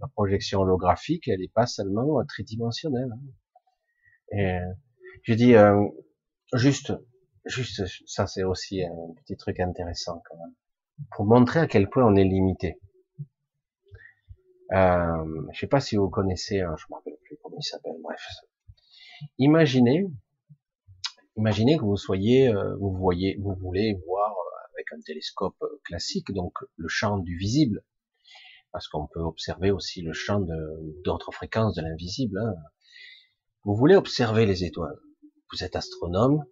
la 0.00 0.08
projection 0.08 0.60
holographique 0.60 1.28
elle 1.28 1.40
n'est 1.40 1.48
pas 1.48 1.66
seulement 1.66 2.24
tridimensionnelle. 2.26 3.10
Hein. 3.12 4.36
Et 4.36 4.58
je 5.22 5.34
dis 5.34 5.54
euh, 5.54 5.82
juste 6.54 6.92
juste 7.44 7.82
ça 8.06 8.26
c'est 8.26 8.44
aussi 8.44 8.84
un 8.84 9.14
petit 9.22 9.36
truc 9.36 9.60
intéressant 9.60 10.22
quand 10.28 10.36
même 10.36 10.54
pour 11.10 11.24
montrer 11.24 11.60
à 11.60 11.66
quel 11.66 11.88
point 11.88 12.04
on 12.04 12.16
est 12.16 12.24
limité. 12.24 12.78
Euh, 14.72 15.46
je 15.52 15.60
sais 15.60 15.66
pas 15.66 15.80
si 15.80 15.96
vous 15.96 16.10
connaissez, 16.10 16.60
hein, 16.60 16.74
je 16.76 16.84
me 16.90 16.96
rappelle 16.96 17.16
plus 17.24 17.38
comment 17.42 17.56
il 17.58 17.64
s'appelle, 17.64 17.96
bref. 18.02 18.20
Imaginez, 19.38 20.06
imaginez 21.36 21.78
que 21.78 21.84
vous 21.84 21.96
soyez, 21.96 22.48
euh, 22.48 22.76
vous 22.76 22.92
voyez, 22.92 23.36
vous 23.40 23.54
voulez 23.54 23.94
voir 24.06 24.34
avec 24.74 24.92
un 24.92 25.00
télescope 25.00 25.56
classique, 25.84 26.32
donc 26.32 26.52
le 26.76 26.88
champ 26.88 27.18
du 27.18 27.36
visible, 27.36 27.82
parce 28.72 28.88
qu'on 28.88 29.06
peut 29.06 29.20
observer 29.20 29.70
aussi 29.70 30.02
le 30.02 30.12
champ 30.12 30.40
d'autres 31.04 31.32
fréquences 31.32 31.74
de 31.74 31.82
l'invisible. 31.82 32.38
Hein. 32.38 32.54
Vous 33.64 33.74
voulez 33.74 33.96
observer 33.96 34.44
les 34.44 34.64
étoiles. 34.64 34.98
vous 35.50 35.64
êtes 35.64 35.76
astronome, 35.76 36.44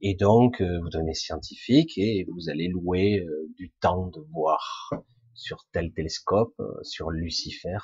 et 0.00 0.14
donc 0.14 0.60
euh, 0.60 0.80
vous 0.80 0.88
devenez 0.90 1.14
scientifique 1.14 1.96
et 1.98 2.26
vous 2.32 2.50
allez 2.50 2.68
louer 2.68 3.20
euh, 3.20 3.48
du 3.56 3.70
temps 3.80 4.06
de 4.08 4.20
voir 4.32 4.90
sur 5.34 5.66
tel 5.72 5.92
télescope, 5.92 6.54
euh, 6.60 6.82
sur 6.82 7.10
Lucifer 7.10 7.78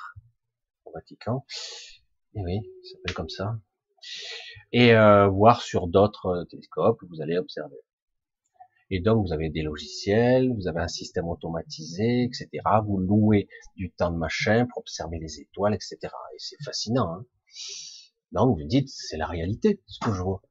au 0.85 0.91
Vatican. 0.91 1.45
Et 2.35 2.41
oui, 2.43 2.59
ça 2.83 2.91
s'appelle 2.91 3.15
comme 3.15 3.29
ça. 3.29 3.59
Et 4.71 4.93
voir 4.93 5.61
sur 5.61 5.87
d'autres 5.87 6.45
télescopes, 6.49 6.99
vous 7.09 7.21
allez 7.21 7.37
observer. 7.37 7.79
Et 8.91 8.99
donc 8.99 9.25
vous 9.25 9.33
avez 9.33 9.49
des 9.49 9.63
logiciels, 9.63 10.53
vous 10.53 10.67
avez 10.67 10.81
un 10.81 10.87
système 10.87 11.27
automatisé, 11.27 12.23
etc. 12.23 12.49
Vous 12.85 12.99
louez 12.99 13.47
du 13.75 13.91
temps 13.91 14.11
de 14.11 14.17
machin 14.17 14.67
pour 14.67 14.79
observer 14.79 15.17
les 15.17 15.39
étoiles, 15.39 15.73
etc. 15.73 15.97
Et 16.03 16.37
c'est 16.37 16.61
fascinant. 16.63 17.13
Hein 17.13 17.25
donc 18.31 18.59
vous 18.59 18.67
dites, 18.67 18.89
c'est 18.89 19.17
la 19.17 19.27
réalité, 19.27 19.81
ce 19.87 19.99
que 19.99 20.13
je 20.13 20.21
vois. 20.21 20.41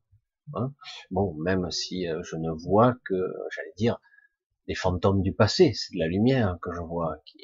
Hein 0.54 0.72
bon, 1.10 1.34
même 1.42 1.70
si 1.70 2.06
euh, 2.08 2.22
je 2.22 2.36
ne 2.36 2.50
vois 2.50 2.94
que, 3.04 3.14
j'allais 3.50 3.72
dire, 3.76 4.00
des 4.68 4.74
fantômes 4.74 5.22
du 5.22 5.32
passé, 5.32 5.72
c'est 5.74 5.94
de 5.94 5.98
la 5.98 6.06
lumière 6.06 6.58
que 6.62 6.72
je 6.72 6.80
vois. 6.80 7.16
Qui... 7.24 7.38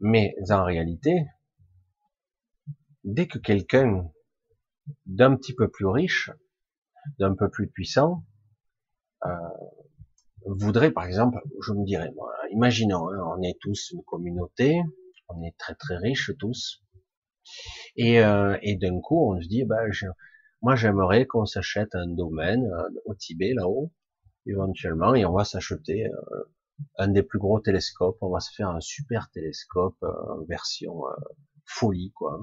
Mais 0.00 0.34
en 0.50 0.64
réalité, 0.64 1.26
dès 3.04 3.26
que 3.26 3.38
quelqu'un 3.38 4.10
d'un 5.06 5.36
petit 5.36 5.54
peu 5.54 5.70
plus 5.70 5.86
riche, 5.86 6.30
d'un 7.18 7.34
peu 7.34 7.50
plus 7.50 7.68
puissant, 7.68 8.24
euh, 9.26 9.30
voudrait, 10.46 10.90
par 10.90 11.04
exemple, 11.04 11.38
je 11.62 11.72
me 11.72 11.84
dirais, 11.84 12.10
imaginons, 12.50 13.08
hein, 13.10 13.36
on 13.36 13.42
est 13.42 13.58
tous 13.60 13.90
une 13.92 14.02
communauté, 14.04 14.80
on 15.28 15.42
est 15.42 15.56
très 15.58 15.74
très 15.74 15.96
riches 15.96 16.32
tous, 16.38 16.82
et, 17.96 18.20
euh, 18.20 18.56
et 18.62 18.76
d'un 18.76 19.00
coup 19.00 19.32
on 19.32 19.40
se 19.40 19.48
dit, 19.48 19.64
bah, 19.64 19.90
je, 19.90 20.06
moi, 20.62 20.74
j'aimerais 20.74 21.26
qu'on 21.26 21.46
s'achète 21.46 21.94
un 21.94 22.08
domaine 22.08 22.66
euh, 22.66 23.00
au 23.04 23.14
Tibet, 23.14 23.52
là-haut, 23.54 23.92
éventuellement, 24.46 25.14
et 25.14 25.24
on 25.24 25.32
va 25.32 25.44
s'acheter 25.44 26.06
euh, 26.08 26.44
un 26.96 27.08
des 27.08 27.22
plus 27.22 27.38
gros 27.38 27.60
télescopes. 27.60 28.18
On 28.20 28.30
va 28.30 28.40
se 28.40 28.52
faire 28.54 28.68
un 28.70 28.80
super 28.80 29.30
télescope, 29.30 29.96
euh, 30.02 30.44
version 30.48 31.02
folie, 31.64 32.12
quoi. 32.12 32.40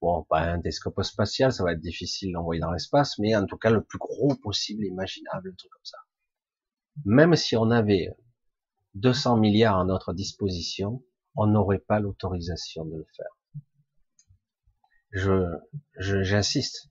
Bon, 0.00 0.24
pas 0.24 0.40
un 0.40 0.60
télescope 0.60 1.02
spatial, 1.02 1.52
ça 1.52 1.62
va 1.62 1.72
être 1.72 1.80
difficile 1.80 2.32
d'envoyer 2.32 2.60
dans 2.60 2.72
l'espace, 2.72 3.18
mais 3.18 3.36
en 3.36 3.44
tout 3.44 3.58
cas 3.58 3.70
le 3.70 3.82
plus 3.82 3.98
gros 3.98 4.34
possible, 4.36 4.84
imaginable, 4.84 5.50
un 5.50 5.54
truc 5.54 5.70
comme 5.70 5.84
ça. 5.84 5.98
Même 7.04 7.36
si 7.36 7.56
on 7.56 7.70
avait 7.70 8.08
200 8.94 9.36
milliards 9.36 9.78
à 9.78 9.84
notre 9.84 10.14
disposition, 10.14 11.02
on 11.36 11.46
n'aurait 11.46 11.78
pas 11.78 12.00
l'autorisation 12.00 12.86
de 12.86 12.96
le 12.96 13.06
faire. 13.14 13.36
Je, 15.12 15.58
j'insiste 16.22 16.89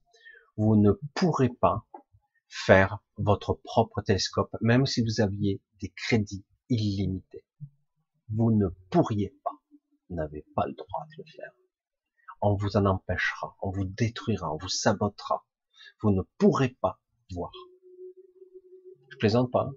vous 0.59 0.75
ne 0.75 0.91
pourrez 1.15 1.47
pas 1.47 1.85
faire 2.49 2.99
votre 3.15 3.53
propre 3.53 4.01
télescope, 4.01 4.53
même 4.59 4.85
si 4.85 5.01
vous 5.01 5.21
aviez 5.21 5.61
des 5.79 5.87
crédits 5.95 6.43
illimités. 6.67 7.45
Vous 8.27 8.51
ne 8.51 8.67
pourriez 8.89 9.33
pas, 9.45 9.53
vous 10.09 10.17
n'avez 10.17 10.45
pas 10.55 10.65
le 10.67 10.73
droit 10.73 11.05
de 11.11 11.23
le 11.23 11.31
faire. 11.31 11.53
On 12.41 12.55
vous 12.55 12.75
en 12.75 12.85
empêchera, 12.85 13.55
on 13.61 13.71
vous 13.71 13.85
détruira, 13.85 14.53
on 14.53 14.57
vous 14.57 14.67
sabotera. 14.67 15.45
Vous 16.01 16.11
ne 16.11 16.23
pourrez 16.37 16.75
pas 16.81 16.99
voir. 17.31 17.53
Je 19.11 19.15
plaisante 19.15 19.51
pas. 19.51 19.63
Hein. 19.63 19.75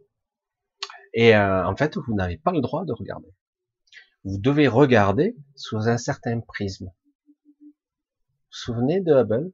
Et 1.14 1.36
euh, 1.36 1.64
en 1.64 1.76
fait, 1.76 1.96
vous 1.96 2.14
n'avez 2.14 2.38
pas 2.38 2.50
le 2.50 2.60
droit 2.60 2.84
de 2.84 2.92
regarder. 2.92 3.32
Vous 4.24 4.38
devez 4.38 4.66
regarder 4.66 5.36
sous 5.54 5.88
un 5.88 5.96
certain 5.96 6.40
prisme. 6.40 6.86
Vous 7.60 7.66
vous 7.66 7.72
souvenez 8.50 9.00
de 9.00 9.12
Hubble? 9.12 9.52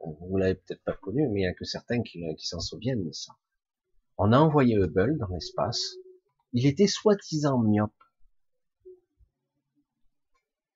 Vous 0.00 0.36
l'avez 0.36 0.54
peut-être 0.54 0.82
pas 0.84 0.94
connu, 0.94 1.28
mais 1.28 1.40
il 1.40 1.44
y 1.44 1.46
a 1.46 1.54
que 1.54 1.64
certains 1.64 2.02
qui, 2.02 2.22
s'en 2.38 2.60
souviennent 2.60 3.04
de 3.04 3.12
ça. 3.12 3.32
On 4.16 4.32
a 4.32 4.38
envoyé 4.38 4.76
Hubble 4.76 5.18
dans 5.18 5.28
l'espace. 5.28 5.96
Il 6.52 6.66
était 6.66 6.86
soi-disant 6.86 7.58
myope. 7.58 7.92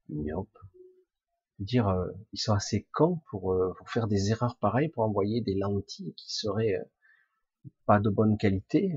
Myope. 0.08 0.58
Dire, 1.58 1.88
euh, 1.88 2.10
ils 2.32 2.38
sont 2.38 2.54
assez 2.54 2.88
cons 2.92 3.20
pour, 3.30 3.52
euh, 3.52 3.72
pour, 3.78 3.88
faire 3.88 4.08
des 4.08 4.30
erreurs 4.30 4.56
pareilles, 4.56 4.88
pour 4.88 5.04
envoyer 5.04 5.40
des 5.40 5.54
lentilles 5.54 6.14
qui 6.14 6.34
seraient 6.34 6.74
euh, 6.74 6.84
pas 7.86 8.00
de 8.00 8.10
bonne 8.10 8.36
qualité. 8.36 8.92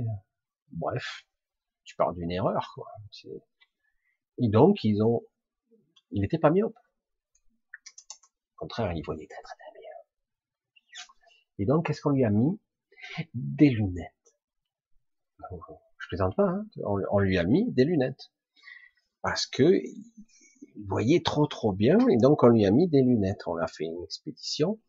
Bref, 0.71 1.25
tu 1.83 1.95
parles 1.95 2.15
d'une 2.15 2.31
erreur, 2.31 2.71
quoi. 2.73 2.87
Et 4.39 4.49
donc, 4.49 4.83
ils 4.83 5.01
ont, 5.03 5.21
il 6.11 6.21
n'était 6.21 6.39
pas 6.39 6.49
myope. 6.49 6.75
Au 8.55 8.57
contraire, 8.57 8.93
il 8.93 9.03
voyait 9.03 9.27
très 9.27 9.41
très 9.43 9.64
et 11.59 11.65
donc, 11.65 11.85
qu'est-ce 11.85 12.01
qu'on 12.01 12.11
lui 12.11 12.25
a 12.25 12.29
mis? 12.29 12.59
Des 13.33 13.69
lunettes. 13.69 14.11
Je 15.99 16.07
plaisante 16.07 16.35
pas, 16.35 16.47
hein 16.47 16.65
on, 16.83 17.19
lui 17.19 17.37
a 17.37 17.43
mis 17.43 17.71
des 17.71 17.83
lunettes. 17.83 18.31
Parce 19.21 19.47
que 19.47 19.81
il 20.75 20.85
voyait 20.87 21.21
trop 21.23 21.47
trop 21.47 21.71
bien, 21.71 21.97
et 22.09 22.17
donc 22.17 22.43
on 22.43 22.47
lui 22.47 22.65
a 22.65 22.71
mis 22.71 22.87
des 22.87 23.01
lunettes. 23.01 23.47
On 23.47 23.57
a 23.57 23.67
fait 23.67 23.85
une 23.85 24.03
expédition, 24.03 24.79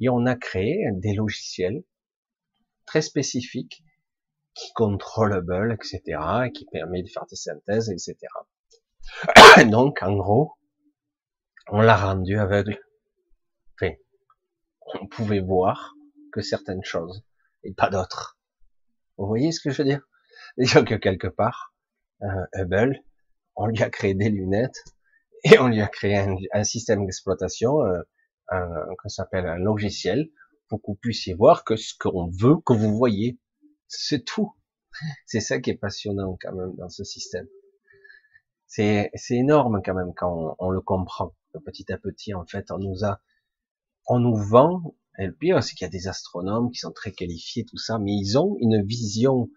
et 0.00 0.08
on 0.08 0.26
a 0.26 0.36
créé 0.36 0.88
des 0.92 1.14
logiciels 1.14 1.84
très 2.86 3.02
spécifiques 3.02 3.84
qui 4.54 4.72
contrôlent 4.72 5.44
etc., 5.72 6.00
et 6.46 6.52
qui 6.52 6.64
permet 6.66 7.02
de 7.02 7.08
faire 7.08 7.26
des 7.26 7.36
synthèses, 7.36 7.90
etc. 7.90 8.16
donc, 9.70 10.02
en 10.02 10.16
gros, 10.16 10.52
on 11.68 11.80
l'a 11.80 11.96
rendu 11.96 12.38
aveugle. 12.38 12.78
Enfin, 13.74 13.94
on 15.00 15.06
pouvait 15.06 15.40
voir, 15.40 15.94
que 16.34 16.42
certaines 16.42 16.82
choses 16.82 17.24
et 17.62 17.72
pas 17.72 17.88
d'autres. 17.88 18.36
Vous 19.16 19.26
voyez 19.26 19.52
ce 19.52 19.60
que 19.60 19.70
je 19.70 19.78
veux 19.78 19.88
dire? 19.88 20.02
Déjà 20.58 20.82
que 20.82 20.96
quelque 20.96 21.28
part, 21.28 21.72
euh, 22.22 22.46
Hubble, 22.54 23.00
on 23.54 23.66
lui 23.66 23.80
a 23.84 23.88
créé 23.88 24.14
des 24.14 24.30
lunettes 24.30 24.82
et 25.44 25.58
on 25.60 25.68
lui 25.68 25.80
a 25.80 25.86
créé 25.86 26.18
un, 26.52 26.64
système 26.64 27.06
d'exploitation, 27.06 27.86
euh, 27.86 28.02
un, 28.48 28.68
s'appelle 29.06 29.46
un 29.46 29.58
logiciel, 29.58 30.28
pour 30.68 30.80
que 30.80 30.86
vous 30.88 30.96
puissiez 30.96 31.34
voir 31.34 31.62
que 31.62 31.76
ce 31.76 31.94
qu'on 31.96 32.28
veut 32.30 32.56
que 32.66 32.72
vous 32.72 32.96
voyez, 32.96 33.38
c'est 33.86 34.24
tout. 34.24 34.52
C'est 35.26 35.40
ça 35.40 35.60
qui 35.60 35.70
est 35.70 35.76
passionnant 35.76 36.36
quand 36.40 36.52
même 36.52 36.74
dans 36.76 36.88
ce 36.88 37.04
système. 37.04 37.46
C'est 38.66 39.10
énorme 39.30 39.82
quand 39.84 39.94
même 39.94 40.12
quand 40.16 40.56
on, 40.58 40.66
on 40.66 40.70
le 40.70 40.80
comprend. 40.80 41.36
Petit 41.64 41.92
à 41.92 41.98
petit, 41.98 42.34
en 42.34 42.44
fait, 42.44 42.72
on 42.72 42.78
nous 42.78 43.04
a, 43.04 43.20
on 44.08 44.18
nous 44.18 44.34
vend 44.34 44.94
et 45.18 45.26
le 45.26 45.32
pire, 45.32 45.62
c'est 45.62 45.74
qu'il 45.74 45.84
y 45.84 45.88
a 45.88 45.90
des 45.90 46.08
astronomes 46.08 46.70
qui 46.70 46.78
sont 46.78 46.92
très 46.92 47.12
qualifiés, 47.12 47.64
tout 47.64 47.78
ça, 47.78 47.98
mais 47.98 48.12
ils 48.12 48.36
ont 48.38 48.56
une 48.60 48.84
vision, 48.84 49.48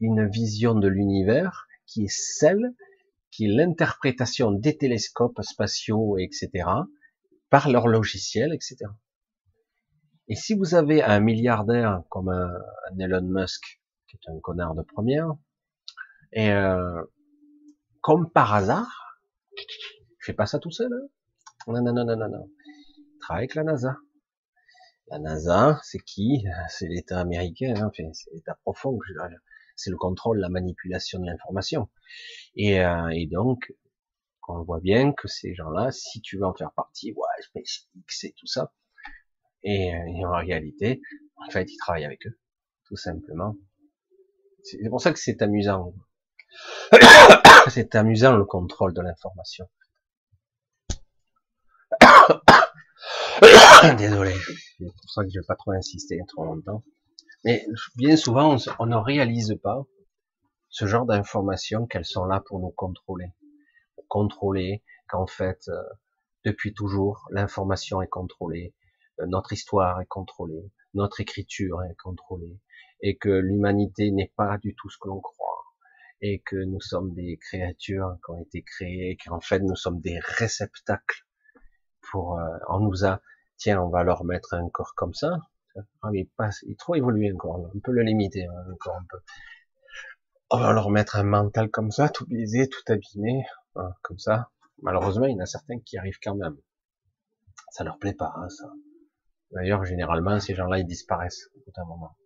une 0.00 0.28
vision 0.28 0.74
de 0.74 0.88
l'univers 0.88 1.66
qui 1.86 2.04
est 2.04 2.12
celle 2.12 2.74
qui 3.30 3.46
est 3.46 3.48
l'interprétation 3.48 4.52
des 4.52 4.76
télescopes 4.76 5.42
spatiaux, 5.42 6.16
etc., 6.18 6.50
par 7.50 7.68
leur 7.70 7.88
logiciel, 7.88 8.52
etc. 8.52 8.76
Et 10.28 10.34
si 10.34 10.54
vous 10.54 10.74
avez 10.74 11.02
un 11.02 11.20
milliardaire 11.20 12.02
comme 12.10 12.28
un, 12.28 12.50
Elon 12.98 13.22
Musk, 13.22 13.80
qui 14.08 14.16
est 14.16 14.30
un 14.30 14.38
connard 14.40 14.74
de 14.74 14.82
première, 14.82 15.34
et 16.32 16.52
euh, 16.52 17.02
comme 18.00 18.30
par 18.30 18.54
hasard, 18.54 19.18
je 20.18 20.26
fais 20.26 20.34
pas 20.34 20.46
ça 20.46 20.58
tout 20.58 20.70
seul, 20.70 20.92
hein 20.92 21.08
non, 21.66 21.82
non, 21.82 21.92
non, 21.92 22.04
non, 22.04 22.16
non, 22.16 22.28
non. 22.28 22.50
travaille 23.20 23.42
avec 23.42 23.54
la 23.54 23.64
NASA. 23.64 23.98
La 25.10 25.18
NASA, 25.18 25.80
c'est 25.82 26.00
qui? 26.00 26.44
C'est 26.68 26.86
l'État 26.86 27.20
américain, 27.20 27.74
hein, 27.76 27.90
c'est 28.12 28.30
l'État 28.32 28.58
profond, 28.62 28.98
c'est 29.76 29.90
le 29.90 29.96
contrôle, 29.96 30.38
la 30.38 30.48
manipulation 30.48 31.20
de 31.20 31.26
l'information. 31.26 31.88
Et, 32.56 32.80
euh, 32.80 33.08
et, 33.10 33.26
donc, 33.26 33.72
on 34.48 34.62
voit 34.62 34.80
bien 34.80 35.12
que 35.12 35.28
ces 35.28 35.54
gens-là, 35.54 35.92
si 35.92 36.20
tu 36.20 36.36
veux 36.38 36.44
en 36.44 36.54
faire 36.54 36.72
partie, 36.72 37.12
ouais, 37.12 37.42
SpaceX 37.42 38.24
et 38.24 38.32
tout 38.32 38.46
ça, 38.46 38.72
et, 39.62 39.94
euh, 39.94 39.98
et, 40.14 40.24
en 40.24 40.36
réalité, 40.36 41.00
en 41.36 41.50
fait, 41.50 41.70
ils 41.70 41.76
travaillent 41.76 42.04
avec 42.04 42.26
eux, 42.26 42.38
tout 42.84 42.96
simplement. 42.96 43.56
C'est 44.62 44.88
pour 44.90 45.00
ça 45.00 45.12
que 45.12 45.18
c'est 45.18 45.40
amusant. 45.42 45.94
c'est 47.68 47.94
amusant 47.94 48.36
le 48.36 48.44
contrôle 48.44 48.92
de 48.92 49.00
l'information. 49.00 49.68
Désolé, 53.96 54.34
c'est 54.78 54.86
pour 54.86 55.10
ça 55.10 55.22
que 55.22 55.30
je 55.30 55.38
vais 55.38 55.46
pas 55.46 55.54
trop 55.54 55.70
insister 55.70 56.20
trop 56.26 56.44
longtemps. 56.44 56.82
Mais 57.44 57.64
bien 57.94 58.16
souvent, 58.16 58.56
on, 58.80 58.86
ne 58.86 58.96
réalise 58.96 59.56
pas 59.62 59.86
ce 60.68 60.86
genre 60.86 61.06
d'informations 61.06 61.86
qu'elles 61.86 62.04
sont 62.04 62.24
là 62.24 62.42
pour 62.44 62.58
nous 62.58 62.70
contrôler. 62.70 63.32
contrôler 64.08 64.82
qu'en 65.08 65.26
fait, 65.26 65.68
euh, 65.68 65.80
depuis 66.44 66.74
toujours, 66.74 67.28
l'information 67.30 68.02
est 68.02 68.08
contrôlée, 68.08 68.74
euh, 69.20 69.26
notre 69.26 69.52
histoire 69.52 70.00
est 70.00 70.06
contrôlée, 70.06 70.72
notre 70.94 71.20
écriture 71.20 71.82
est 71.84 71.96
contrôlée, 72.02 72.58
et 73.00 73.16
que 73.16 73.28
l'humanité 73.28 74.10
n'est 74.10 74.32
pas 74.36 74.58
du 74.58 74.74
tout 74.74 74.90
ce 74.90 74.98
que 74.98 75.08
l'on 75.08 75.20
croit, 75.20 75.64
et 76.20 76.40
que 76.40 76.56
nous 76.56 76.80
sommes 76.80 77.14
des 77.14 77.36
créatures 77.36 78.16
qui 78.24 78.30
ont 78.32 78.38
été 78.38 78.62
créées, 78.62 79.16
qu'en 79.24 79.40
fait 79.40 79.60
nous 79.60 79.76
sommes 79.76 80.00
des 80.00 80.18
réceptacles 80.18 81.26
pour, 82.10 82.40
euh, 82.40 82.58
on 82.68 82.80
nous 82.80 83.04
a 83.04 83.20
tiens, 83.58 83.82
on 83.82 83.90
va 83.90 84.02
leur 84.04 84.24
mettre 84.24 84.54
un 84.54 84.68
corps 84.70 84.94
comme 84.94 85.14
ça, 85.14 85.38
Ah, 86.02 86.10
mais 86.10 86.28
il, 86.62 86.76
trop 86.76 86.94
évolué 86.94 87.32
encore. 87.32 87.70
On 87.74 87.80
peut 87.80 87.92
le 87.92 88.02
limiter 88.02 88.46
hein, 88.46 88.72
encore 88.72 88.96
un 88.96 89.04
peu. 89.08 89.18
On 90.50 90.58
va 90.58 90.72
leur 90.72 90.90
mettre 90.90 91.16
un 91.16 91.24
mental 91.24 91.68
comme 91.68 91.90
ça, 91.90 92.08
tout 92.08 92.26
biaisé, 92.26 92.68
tout 92.68 92.80
abîmé, 92.90 93.44
hein, 93.76 93.92
comme 94.02 94.18
ça. 94.18 94.50
Malheureusement, 94.80 95.26
il 95.26 95.32
y 95.32 95.34
en 95.36 95.42
a 95.42 95.46
certains 95.46 95.78
qui 95.80 95.98
arrivent 95.98 96.20
quand 96.22 96.36
même. 96.36 96.56
Ça 97.70 97.84
leur 97.84 97.98
plaît 97.98 98.14
pas, 98.14 98.32
hein, 98.36 98.48
ça. 98.48 98.72
D'ailleurs, 99.50 99.84
généralement, 99.84 100.40
ces 100.40 100.54
gens-là, 100.54 100.78
ils 100.78 100.86
disparaissent 100.86 101.50
au 101.54 101.58
bout 101.64 101.72
d'un 101.72 101.84
moment. 101.84 102.16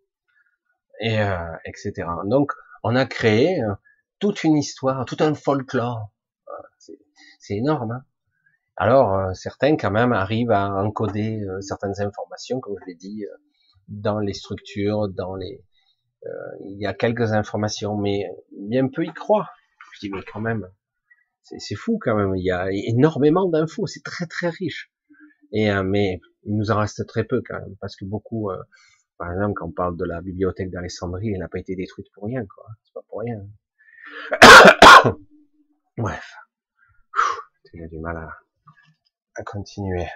Et 1.01 1.21
euh, 1.21 1.57
etc. 1.65 2.09
Donc, 2.27 2.53
on 2.83 2.95
a 2.95 3.07
créé 3.07 3.63
euh, 3.63 3.75
toute 4.19 4.45
une 4.45 4.57
histoire, 4.57 5.05
tout 5.05 5.17
un 5.21 5.35
folklore. 5.35 6.11
Euh, 6.49 6.53
c'est 7.39 7.57
énorme. 7.57 7.93
Hein 7.93 8.05
Alors, 8.77 9.15
euh, 9.15 9.33
certains 9.35 9.77
quand 9.77 9.91
même 9.91 10.13
arrivent 10.13 10.51
à 10.51 10.73
encoder 10.83 11.45
certaines 11.61 12.01
informations, 12.01 12.61
comme 12.61 12.77
je 12.81 12.87
l'ai 12.87 12.95
dit, 12.95 13.25
dans 13.89 14.19
les 14.19 14.33
structures, 14.33 15.09
dans 15.09 15.37
les. 15.37 15.65
il 16.65 16.79
y 16.79 16.87
a 16.87 16.95
quelques 16.95 17.33
informations, 17.33 17.97
mais 17.97 18.25
bien 18.53 18.89
peu 18.89 19.05
y 19.05 19.13
croient. 19.13 19.51
Je 19.95 20.07
dis 20.07 20.11
mais 20.11 20.23
quand 20.33 20.41
même, 20.41 20.67
c'est 21.43 21.75
fou 21.75 21.99
quand 22.01 22.17
même. 22.17 22.35
Il 22.37 22.45
y 22.45 22.51
a 22.51 22.69
énormément 22.71 23.49
d'infos, 23.49 23.87
c'est 23.87 24.03
très 24.03 24.27
très 24.27 24.49
riche. 24.49 24.91
Et 25.53 25.71
mais 25.83 26.21
il 26.45 26.57
nous 26.57 26.71
en 26.71 26.79
reste 26.79 27.07
très 27.07 27.25
peu 27.25 27.43
quand 27.47 27.59
même, 27.59 27.77
parce 27.81 27.97
que 27.97 28.05
beaucoup, 28.05 28.51
euh, 28.51 28.63
par 29.19 29.33
exemple, 29.33 29.55
quand 29.55 29.69
on 29.69 29.73
parle 29.73 29.97
de 29.97 30.05
la 30.05 30.21
bibliothèque 30.21 30.71
d'Alexandrie, 30.71 31.33
elle 31.33 31.41
n'a 31.41 31.49
pas 31.49 31.59
été 31.59 31.77
détruite 31.77 32.09
pour 32.13 32.25
rien, 32.25 32.45
quoi. 32.47 32.67
C'est 32.83 32.93
pas 32.93 33.03
pour 33.09 33.21
rien. 33.21 33.47
Bref, 35.97 36.35
j'ai 37.73 37.87
du 37.89 38.01
mal 38.01 38.17
à, 38.17 38.31
à 39.35 39.43
continuer. 39.43 40.07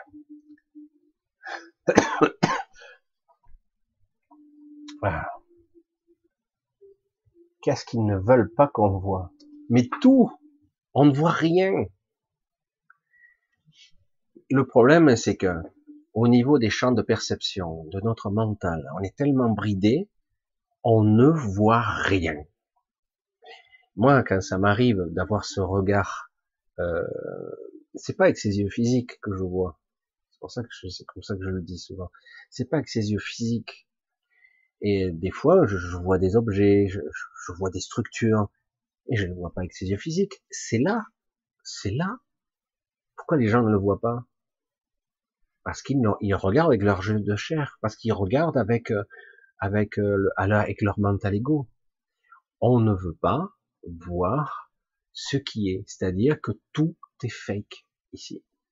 Qu'est-ce 7.63 7.85
qu'ils 7.85 8.05
ne 8.05 8.17
veulent 8.17 8.53
pas 8.55 8.69
qu'on 8.69 8.99
voit? 8.99 9.33
Mais 9.69 9.89
tout, 10.01 10.31
on 10.95 11.05
ne 11.05 11.13
voit 11.13 11.33
rien. 11.33 11.73
Le 14.51 14.67
problème, 14.67 15.17
c'est 15.17 15.37
que 15.37 15.53
au 16.15 16.29
niveau 16.29 16.59
des 16.59 16.71
champs 16.71 16.93
de 16.93 17.03
perception, 17.03 17.85
de 17.87 18.01
notre 18.01 18.31
mental, 18.31 18.89
on 18.97 19.03
est 19.03 19.15
tellement 19.17 19.51
bridé, 19.51 20.09
on 20.83 21.03
ne 21.03 21.29
voit 21.29 21.83
rien. 21.83 22.37
Moi, 23.97 24.23
quand 24.23 24.41
ça 24.41 24.59
m'arrive 24.59 25.03
d'avoir 25.11 25.45
ce 25.45 25.61
regard, 25.61 26.31
euh, 26.79 27.03
c'est 27.97 28.17
pas 28.17 28.25
avec 28.25 28.39
ses 28.39 28.59
yeux 28.59 28.69
physiques 28.69 29.19
que 29.21 29.35
je 29.35 29.43
vois. 29.43 29.81
C'est 30.31 30.41
pour 30.41 30.51
ça 30.51 30.63
que 30.63 30.69
c'est 30.89 31.05
comme 31.05 31.23
ça 31.23 31.35
que 31.35 31.43
je 31.43 31.49
le 31.49 31.63
dis 31.63 31.79
souvent. 31.79 32.11
C'est 32.51 32.67
pas 32.67 32.77
avec 32.77 32.89
ses 32.89 33.11
yeux 33.11 33.19
physiques. 33.19 33.89
Et 34.83 35.11
des 35.11 35.31
fois, 35.31 35.67
je, 35.67 35.97
vois 35.97 36.19
des 36.19 36.37
objets, 36.37 36.87
je, 36.89 37.01
je, 37.01 37.53
vois 37.55 37.71
des 37.71 37.81
structures, 37.81 38.51
et 39.09 39.17
je 39.17 39.27
ne 39.27 39.35
vois 39.35 39.53
pas 39.53 39.63
avec 39.63 39.73
ses 39.73 39.87
yeux 39.87 39.97
physiques. 39.97 40.43
C'est 40.51 40.79
là, 40.79 41.07
c'est 41.65 41.91
là. 41.91 42.19
Pourquoi 43.17 43.39
les 43.39 43.49
gens 43.49 43.63
ne 43.63 43.71
le 43.71 43.79
voient 43.79 44.01
pas? 44.01 44.27
Parce 45.65 45.83
qu'ils 45.83 46.07
regardent 46.35 46.69
avec 46.69 46.83
leur 46.83 47.03
jeu 47.03 47.19
de 47.19 47.37
chair, 47.37 47.79
parce 47.81 47.97
qu'ils 47.97 48.13
regardent 48.13 48.59
avec 48.59 48.91
euh, 48.91 49.05
avec 49.59 49.99
euh, 49.99 50.29
avec 50.37 50.83
leur 50.83 50.99
mental 51.01 51.35
ego. 51.35 51.69
On 52.61 52.81
ne 52.81 52.95
veut 52.95 53.17
pas 53.21 53.57
voir 53.85 54.71
ce 55.13 55.39
qui 55.39 55.71
est, 55.71 55.85
c'est-à-dire 55.87 56.41
que 56.41 56.53
tout 56.73 56.97
est 57.23 57.33
fake 57.33 57.86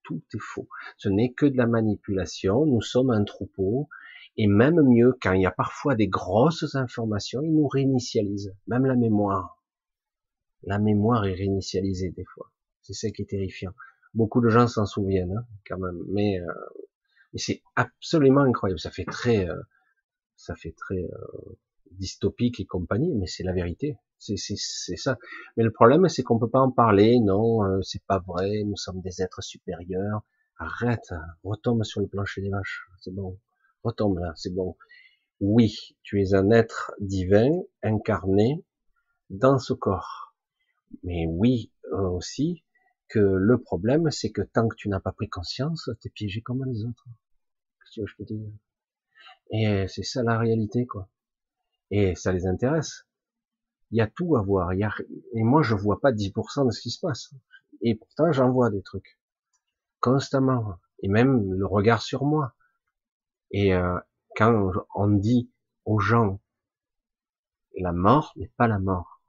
tout 0.03 0.23
est 0.35 0.41
faux. 0.41 0.69
Ce 0.97 1.09
n'est 1.09 1.33
que 1.33 1.47
de 1.47 1.57
la 1.57 1.67
manipulation. 1.67 2.67
Nous 2.67 2.81
sommes 2.81 3.11
un 3.11 3.25
troupeau, 3.25 3.89
et 4.37 4.47
même 4.47 4.81
mieux, 4.83 5.17
quand 5.21 5.33
il 5.33 5.43
y 5.43 5.47
a 5.47 5.51
parfois 5.51 5.95
des 5.95 6.09
grosses 6.09 6.75
informations, 6.75 7.41
ils 7.43 7.55
nous 7.55 7.69
réinitialisent, 7.69 8.55
même 8.67 8.85
la 8.85 8.97
mémoire. 8.97 9.63
La 10.63 10.79
mémoire 10.79 11.25
est 11.27 11.35
réinitialisée 11.35 12.11
des 12.11 12.25
fois. 12.25 12.51
C'est 12.83 12.95
ça 12.95 13.11
qui 13.11 13.23
est 13.23 13.27
terrifiant. 13.31 13.73
Beaucoup 14.13 14.41
de 14.41 14.49
gens 14.49 14.67
s'en 14.67 14.87
souviennent, 14.87 15.37
hein, 15.37 15.47
quand 15.67 15.79
même. 15.79 16.03
Mais, 16.09 16.41
euh, 16.41 16.53
c'est 17.37 17.63
absolument 17.75 18.43
incroyable. 18.43 18.79
Ça 18.79 18.91
fait 18.91 19.05
très, 19.05 19.49
euh, 19.49 19.61
ça 20.37 20.55
fait 20.55 20.73
très 20.73 21.03
euh, 21.03 21.57
dystopique 21.99 22.61
et 22.61 22.67
compagnie, 22.67 23.15
mais 23.15 23.27
c'est 23.27 23.43
la 23.43 23.53
vérité. 23.53 23.97
C'est 24.19 24.97
ça. 24.97 25.19
Mais 25.57 25.65
le 25.65 25.71
problème, 25.71 26.09
c'est 26.09 26.23
qu'on 26.23 26.39
peut 26.39 26.49
pas 26.49 26.61
en 26.61 26.71
parler. 26.71 27.21
Non, 27.21 27.63
euh, 27.65 27.83
c'est 27.83 28.03
pas 28.05 28.21
vrai. 28.21 28.63
Nous 28.65 28.77
sommes 28.77 29.01
des 29.03 29.21
êtres 29.21 29.43
supérieurs. 29.43 30.23
Arrête. 30.59 31.13
Retombe 31.43 31.85
sur 31.85 32.01
le 32.01 32.07
plancher 32.07 32.41
des 32.41 32.49
vaches. 32.49 32.87
C'est 33.01 33.15
bon. 33.15 33.39
Retombe 33.83 34.19
là. 34.19 34.33
C'est 34.37 34.55
bon. 34.55 34.77
Oui, 35.41 35.95
tu 36.03 36.23
es 36.23 36.35
un 36.35 36.51
être 36.51 36.93
divin 37.01 37.51
incarné 37.83 38.65
dans 39.29 39.59
ce 39.59 39.75
corps. 39.75 40.35
Mais 41.03 41.27
oui 41.29 41.71
aussi, 41.93 42.65
que 43.09 43.19
le 43.19 43.61
problème, 43.61 44.11
c'est 44.11 44.31
que 44.31 44.43
tant 44.43 44.69
que 44.69 44.77
tu 44.77 44.89
n'as 44.89 45.01
pas 45.01 45.13
pris 45.13 45.29
conscience, 45.29 45.91
tu 46.01 46.09
es 46.09 46.11
piégé 46.11 46.41
comme 46.41 46.65
les 46.65 46.85
autres. 46.85 47.05
Qu'est-ce 47.81 48.01
que 48.01 48.07
je 48.07 48.17
peux 48.17 48.25
dire 48.25 48.41
Et 49.51 49.87
c'est 49.89 50.03
ça 50.03 50.23
la 50.23 50.39
réalité, 50.39 50.87
quoi. 50.87 51.09
Et 51.91 52.15
ça 52.15 52.33
les 52.33 52.47
intéresse. 52.47 53.07
Il 53.91 53.99
y 53.99 54.01
a 54.01 54.07
tout 54.07 54.37
à 54.37 54.43
voir. 54.43 54.73
Y 54.75 54.85
a... 54.85 54.93
Et 55.35 55.43
moi, 55.43 55.63
je 55.63 55.75
vois 55.75 56.01
pas 56.01 56.13
10% 56.13 56.67
de 56.67 56.71
ce 56.71 56.81
qui 56.81 56.91
se 56.91 57.01
passe. 57.01 57.33
Et 57.81 57.95
pourtant, 57.95 58.33
j'en 58.33 58.51
vois 58.51 58.71
des 58.71 58.83
trucs. 58.83 59.19
Constamment. 60.01 60.79
Et 61.03 61.09
même 61.09 61.53
le 61.53 61.67
regard 61.67 62.03
sur 62.03 62.25
moi. 62.25 62.55
Et 63.51 63.75
euh, 63.75 63.99
quand 64.37 64.73
on 64.95 65.09
dit 65.09 65.51
aux 65.85 65.99
gens 65.99 66.41
la 67.77 67.93
mort 67.93 68.33
n'est 68.37 68.53
pas 68.57 68.69
la 68.69 68.79
mort. 68.79 69.21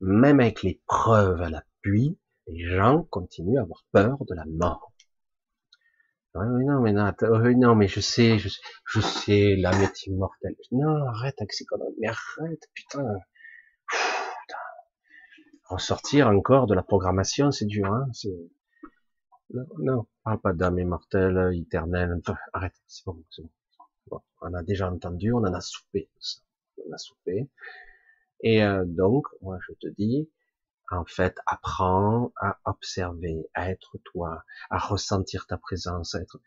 Même 0.00 0.40
avec 0.40 0.62
les 0.62 0.82
preuves 0.86 1.40
à 1.40 1.50
la 1.50 1.64
puis, 1.80 2.18
les 2.48 2.64
gens 2.68 3.04
continuent 3.04 3.58
à 3.58 3.62
avoir 3.62 3.84
peur 3.92 4.24
de 4.24 4.34
la 4.34 4.44
mort. 4.46 4.91
Non, 6.34 6.80
mais 6.80 6.92
non, 6.92 7.12
non, 7.56 7.74
mais 7.74 7.88
je 7.88 8.00
sais, 8.00 8.38
je, 8.38 8.48
je 8.86 9.00
sais, 9.00 9.56
l'âme 9.56 9.82
est 9.82 10.06
immortelle. 10.06 10.56
Non, 10.70 11.06
arrête 11.08 11.40
avec 11.40 11.52
ces 11.52 11.64
conneries, 11.64 11.94
mais 12.00 12.08
arrête, 12.08 12.68
putain. 12.74 13.04
Ressortir 15.68 16.28
encore 16.28 16.66
de 16.66 16.74
la 16.74 16.82
programmation, 16.82 17.50
c'est 17.50 17.66
dur, 17.66 17.86
hein, 17.92 18.06
non, 19.54 19.66
non, 19.78 20.06
parle 20.24 20.40
pas 20.40 20.52
d'âme 20.54 20.78
immortelle, 20.78 21.50
éternelle, 21.54 22.20
arrête, 22.52 22.74
c'est 22.86 23.04
bon, 23.04 23.22
c'est 23.30 23.42
bon. 23.42 24.20
On 24.40 24.54
a 24.54 24.62
déjà 24.62 24.90
entendu, 24.90 25.32
on 25.32 25.38
en 25.38 25.52
a 25.52 25.60
soupé, 25.60 26.10
on 26.78 26.92
a 26.92 26.98
soupé. 26.98 27.48
Et 28.42 28.62
euh, 28.64 28.84
donc, 28.86 29.26
moi 29.40 29.58
je 29.66 29.74
te 29.74 29.88
dis, 29.88 30.30
en 30.92 31.04
fait, 31.04 31.36
apprends 31.46 32.32
à 32.40 32.58
observer, 32.64 33.48
à 33.54 33.70
être 33.70 33.98
toi, 34.04 34.44
à 34.70 34.78
ressentir 34.78 35.46
ta 35.46 35.56
présence, 35.56 36.14
à 36.14 36.20
être, 36.20 36.38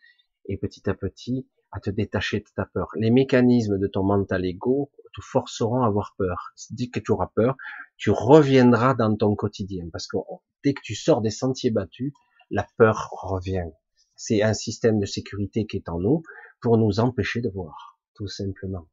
et 0.48 0.58
petit 0.58 0.88
à 0.90 0.94
petit, 0.94 1.48
à 1.72 1.80
te 1.80 1.90
détacher 1.90 2.40
de 2.40 2.46
ta 2.56 2.66
peur. 2.66 2.90
Les 2.96 3.10
mécanismes 3.10 3.80
de 3.80 3.88
ton 3.88 4.04
mental 4.04 4.46
ego 4.46 4.92
te 5.14 5.22
forceront 5.22 5.82
à 5.82 5.88
avoir 5.88 6.16
peur. 6.18 6.54
Dès 6.70 6.88
que 6.88 7.00
tu 7.00 7.12
auras 7.12 7.32
peur, 7.36 7.58
tu 7.98 8.12
reviendras 8.12 8.94
dans 8.94 9.16
ton 9.16 9.36
quotidien, 9.36 9.90
parce 9.92 10.08
que 10.08 10.18
dès 10.64 10.74
que 10.74 10.82
tu 10.84 10.96
sors 10.96 11.22
des 11.22 11.32
sentiers 11.32 11.72
battus, 11.72 12.14
la 12.52 12.68
peur 12.78 13.10
revient. 13.12 13.70
C'est 14.16 14.44
un 14.44 14.54
système 14.54 15.00
de 15.00 15.06
sécurité 15.06 15.66
qui 15.66 15.78
est 15.78 15.90
en 15.90 16.00
nous 16.00 16.24
pour 16.62 16.78
nous 16.78 17.00
empêcher 17.00 17.42
de 17.42 17.50
voir, 17.50 18.00
tout 18.14 18.28
simplement. 18.28 18.88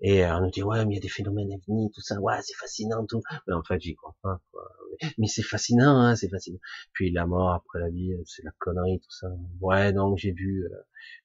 Et 0.00 0.24
euh, 0.24 0.36
on 0.36 0.42
nous 0.42 0.50
dit 0.50 0.62
ouais 0.62 0.84
mais 0.84 0.92
il 0.92 0.94
y 0.96 0.98
a 0.98 1.00
des 1.00 1.08
phénomènes 1.08 1.52
ovnis, 1.54 1.90
tout 1.92 2.02
ça, 2.02 2.20
ouais 2.20 2.38
c'est 2.42 2.54
fascinant 2.54 3.06
tout. 3.06 3.22
Mais 3.46 3.54
en 3.54 3.62
fait 3.62 3.80
j'y 3.80 3.94
crois 3.94 4.14
pas. 4.22 4.40
Quoi. 4.52 4.70
Mais 5.18 5.26
c'est 5.26 5.42
fascinant, 5.42 5.98
hein, 5.98 6.16
c'est 6.16 6.28
fascinant. 6.28 6.58
Puis 6.92 7.10
la 7.10 7.26
mort 7.26 7.52
après 7.52 7.80
la 7.80 7.88
vie, 7.88 8.14
c'est 8.26 8.44
la 8.44 8.50
connerie 8.58 9.00
tout 9.00 9.10
ça. 9.10 9.28
Ouais 9.60 9.92
donc 9.92 10.18
j'ai 10.18 10.32
vu 10.32 10.64
euh, 10.66 10.76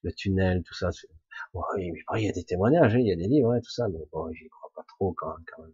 le 0.03 0.13
tunnel, 0.13 0.63
tout 0.63 0.73
ça. 0.73 0.89
Ouais 1.53 1.63
mais 1.77 2.19
il 2.19 2.25
y 2.25 2.29
a 2.29 2.31
des 2.31 2.43
témoignages, 2.43 2.95
hein, 2.95 2.99
il 2.99 3.07
y 3.07 3.11
a 3.11 3.15
des 3.15 3.27
livres, 3.27 3.57
tout 3.59 3.71
ça. 3.71 3.87
Mais 3.89 3.99
bon 4.11 4.31
j'y 4.31 4.47
crois 4.47 4.71
pas 4.75 4.85
trop 4.87 5.13
quand, 5.13 5.35
même. 5.59 5.73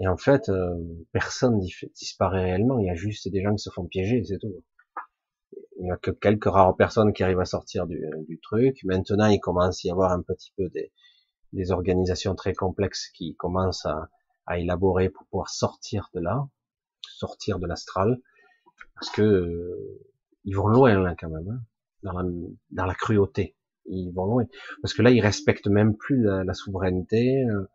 Et 0.00 0.08
en 0.08 0.16
fait 0.16 0.48
euh, 0.48 0.74
personne 1.12 1.60
disparaît 1.94 2.42
réellement. 2.44 2.80
Il 2.80 2.86
y 2.86 2.90
a 2.90 2.94
juste 2.96 3.28
des 3.28 3.42
gens 3.42 3.54
qui 3.54 3.62
se 3.62 3.70
font 3.70 3.86
piéger, 3.86 4.24
c'est 4.24 4.38
tout. 4.38 4.52
Il 5.80 5.86
y 5.86 5.90
a 5.90 5.96
que 5.96 6.10
quelques 6.10 6.46
rares 6.46 6.76
personnes 6.76 7.12
qui 7.12 7.22
arrivent 7.22 7.40
à 7.40 7.44
sortir 7.44 7.86
du, 7.86 8.04
du 8.28 8.38
truc. 8.40 8.78
Maintenant, 8.84 9.26
il 9.26 9.40
commence 9.40 9.84
à 9.84 9.88
y 9.88 9.90
avoir 9.90 10.12
un 10.12 10.22
petit 10.22 10.52
peu 10.56 10.68
des, 10.68 10.92
des 11.52 11.70
organisations 11.70 12.34
très 12.34 12.54
complexes 12.54 13.08
qui 13.10 13.36
commencent 13.36 13.86
à, 13.86 14.08
à 14.46 14.58
élaborer 14.58 15.10
pour 15.10 15.26
pouvoir 15.26 15.50
sortir 15.50 16.08
de 16.14 16.20
là, 16.20 16.48
sortir 17.02 17.58
de 17.58 17.66
l'astral, 17.66 18.20
parce 18.94 19.10
que 19.10 19.22
euh, 19.22 20.00
ils 20.44 20.56
vont 20.56 20.68
loin 20.68 20.98
là 21.00 21.14
quand 21.18 21.28
même, 21.30 21.48
hein, 21.48 21.60
dans, 22.02 22.12
la, 22.12 22.28
dans 22.70 22.86
la 22.86 22.94
cruauté, 22.94 23.56
ils 23.86 24.12
vont 24.12 24.26
loin, 24.26 24.44
parce 24.82 24.94
que 24.94 25.02
là 25.02 25.10
ils 25.10 25.20
respectent 25.20 25.68
même 25.68 25.96
plus 25.96 26.22
la, 26.22 26.44
la 26.44 26.54
souveraineté, 26.54 27.44
euh, 27.44 27.68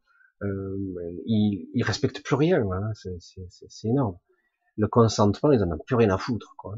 euh, 0.43 0.77
ils, 1.25 1.69
ils 1.73 1.83
respectent 1.83 2.23
plus 2.23 2.35
rien, 2.35 2.61
hein, 2.71 2.91
c'est 2.93 3.87
énorme. 3.87 4.17
Le 4.79 4.87
consentement, 4.87 5.51
ils 5.51 5.63
en 5.63 5.71
ont 5.71 5.79
plus 5.79 5.95
rien 5.95 6.11
à 6.11 6.19
foutre, 6.19 6.53
quoi. 6.55 6.75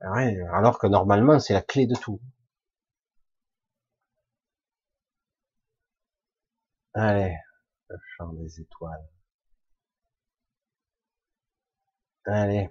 alors 0.00 0.78
que 0.78 0.86
normalement 0.86 1.38
c'est 1.38 1.52
la 1.52 1.60
clé 1.60 1.86
de 1.86 1.94
tout. 1.94 2.20
Allez, 6.98 7.36
le 7.90 7.96
chant 8.16 8.32
des 8.32 8.58
étoiles. 8.58 9.06
Allez, 12.24 12.70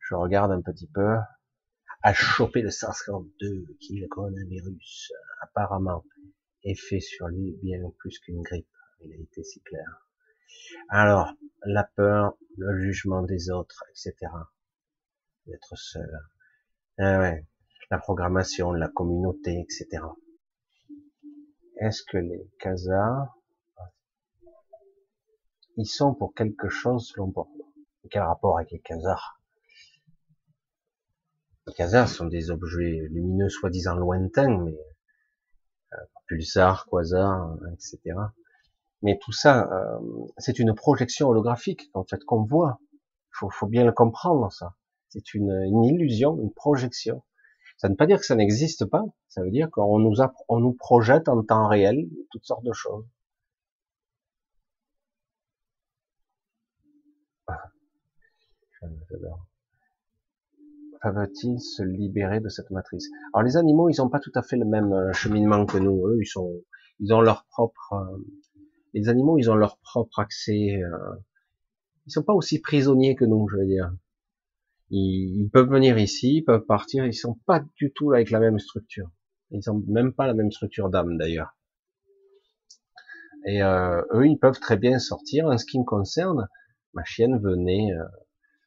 je 0.00 0.16
regarde 0.16 0.50
un 0.50 0.60
petit 0.60 0.88
peu. 0.88 1.18
À 2.02 2.14
choper 2.14 2.62
le 2.62 2.70
SARS-CoV-2, 2.70 3.76
qui 3.78 4.00
le 4.00 4.08
coronavirus, 4.08 5.12
apparemment, 5.40 6.04
effet 6.64 6.98
sur 6.98 7.28
lui 7.28 7.52
bien 7.62 7.78
plus 7.98 8.18
qu'une 8.18 8.42
grippe. 8.42 8.66
Il 9.02 9.12
a 9.12 9.16
été 9.22 9.44
si 9.44 9.60
clair. 9.60 10.08
Alors, 10.88 11.32
la 11.64 11.84
peur, 11.84 12.36
le 12.58 12.76
jugement 12.80 13.22
des 13.22 13.50
autres, 13.50 13.84
etc. 13.90 14.32
D'être 15.46 15.76
seul. 15.76 16.10
Ah 16.98 17.20
ouais. 17.20 17.46
La 17.88 17.98
programmation, 17.98 18.72
la 18.72 18.88
communauté, 18.88 19.60
etc. 19.60 20.02
Est-ce 21.82 22.04
que 22.04 22.16
les 22.16 22.48
casas, 22.60 23.28
ils 25.76 25.86
sont 25.86 26.14
pour 26.14 26.32
quelque 26.32 26.68
chose 26.68 27.08
selon 27.08 27.34
Quel 28.08 28.22
rapport 28.22 28.58
avec 28.58 28.70
les 28.70 28.78
casars 28.78 29.40
Les 31.66 31.72
casars 31.72 32.08
sont 32.08 32.26
des 32.26 32.52
objets 32.52 33.08
lumineux 33.10 33.48
soi-disant 33.48 33.96
lointains, 33.96 34.58
mais 34.58 34.78
euh, 35.94 35.96
pulsars, 36.28 36.86
quasars, 36.88 37.56
etc. 37.72 38.14
Mais 39.02 39.18
tout 39.20 39.32
ça, 39.32 39.68
euh, 39.72 39.98
c'est 40.38 40.60
une 40.60 40.76
projection 40.76 41.30
holographique 41.30 41.90
en 41.94 42.04
fait 42.04 42.22
qu'on 42.24 42.44
voit. 42.44 42.78
Il 43.42 43.48
faut, 43.50 43.66
bien 43.66 43.84
le 43.84 43.90
comprendre 43.90 44.52
ça. 44.52 44.76
C'est 45.08 45.34
une, 45.34 45.84
illusion, 45.84 46.38
une 46.40 46.52
projection. 46.52 47.24
Ça 47.82 47.88
ne 47.88 47.94
veut 47.94 47.96
pas 47.96 48.06
dire 48.06 48.20
que 48.20 48.26
ça 48.26 48.36
n'existe 48.36 48.84
pas. 48.84 49.02
Ça 49.26 49.42
veut 49.42 49.50
dire 49.50 49.68
qu'on 49.68 49.98
nous, 49.98 50.14
on 50.48 50.60
nous 50.60 50.72
projette 50.72 51.28
en 51.28 51.42
temps 51.42 51.66
réel 51.66 52.08
toutes 52.30 52.44
sortes 52.44 52.62
de 52.62 52.72
choses. 52.72 53.04
va-t-il 61.02 61.60
se 61.60 61.82
libérer 61.82 62.38
de 62.38 62.48
cette 62.48 62.70
matrice? 62.70 63.10
Alors 63.34 63.42
les 63.42 63.56
animaux, 63.56 63.88
ils 63.88 63.96
n'ont 63.98 64.08
pas 64.08 64.20
tout 64.20 64.30
à 64.36 64.42
fait 64.42 64.56
le 64.56 64.64
même 64.64 64.92
euh, 64.92 65.12
cheminement 65.12 65.66
que 65.66 65.78
nous. 65.78 66.06
Eux, 66.06 66.18
ils 66.20 66.26
sont, 66.26 66.62
ils 67.00 67.12
ont 67.12 67.20
leur 67.20 67.46
propre. 67.46 67.94
Euh, 67.94 68.16
les 68.94 69.08
animaux, 69.08 69.38
ils 69.38 69.50
ont 69.50 69.56
leur 69.56 69.78
propre 69.78 70.20
accès. 70.20 70.80
Euh, 70.80 71.16
ils 72.06 72.12
sont 72.12 72.22
pas 72.22 72.34
aussi 72.34 72.60
prisonniers 72.60 73.16
que 73.16 73.24
nous, 73.24 73.48
je 73.48 73.56
veux 73.56 73.66
dire. 73.66 73.92
Ils, 74.94 75.48
peuvent 75.50 75.70
venir 75.70 75.98
ici, 75.98 76.36
ils 76.36 76.44
peuvent 76.44 76.66
partir. 76.66 77.06
Ils 77.06 77.14
sont 77.14 77.38
pas 77.46 77.64
du 77.76 77.92
tout 77.92 78.12
avec 78.12 78.30
la 78.30 78.40
même 78.40 78.58
structure. 78.58 79.10
Ils 79.50 79.70
ont 79.70 79.82
même 79.88 80.12
pas 80.12 80.26
la 80.26 80.34
même 80.34 80.52
structure 80.52 80.90
d'âme 80.90 81.16
d'ailleurs. 81.16 81.56
Et 83.46 83.62
eux, 83.62 84.26
ils 84.26 84.38
peuvent 84.38 84.60
très 84.60 84.76
bien 84.76 84.98
sortir. 84.98 85.46
En 85.46 85.58
ce 85.58 85.64
qui 85.64 85.78
me 85.78 85.84
concerne, 85.84 86.46
ma 86.92 87.04
chienne 87.04 87.38
venait 87.38 87.90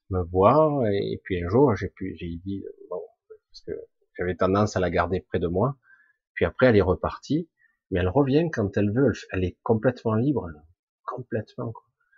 me 0.09 0.23
voir, 0.23 0.85
et, 0.87 1.21
puis 1.23 1.43
un 1.43 1.49
jour, 1.49 1.75
j'ai 1.75 1.89
pu, 1.89 2.15
j'ai 2.19 2.39
dit, 2.45 2.63
bon, 2.89 3.01
parce 3.49 3.61
que 3.61 3.71
j'avais 4.17 4.35
tendance 4.35 4.75
à 4.75 4.79
la 4.79 4.89
garder 4.89 5.21
près 5.21 5.39
de 5.39 5.47
moi, 5.47 5.77
puis 6.33 6.45
après 6.45 6.67
elle 6.67 6.75
est 6.75 6.81
repartie, 6.81 7.49
mais 7.91 7.99
elle 7.99 8.09
revient 8.09 8.49
quand 8.51 8.77
elle 8.77 8.91
veut, 8.91 9.13
elle, 9.31 9.43
est 9.43 9.57
complètement 9.63 10.15
libre, 10.15 10.49
complètement, 11.05 11.73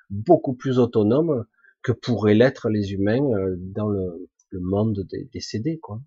beaucoup 0.09 0.53
plus 0.53 0.79
autonome 0.79 1.45
que 1.87 1.93
pourraient 1.93 2.33
l'être 2.33 2.67
les 2.69 2.91
humains 2.91 3.23
euh, 3.31 3.55
dans 3.57 3.87
le, 3.87 4.29
le 4.49 4.59
monde 4.59 5.05
des 5.09 5.23
décédés, 5.31 5.79
quoi. 5.79 6.01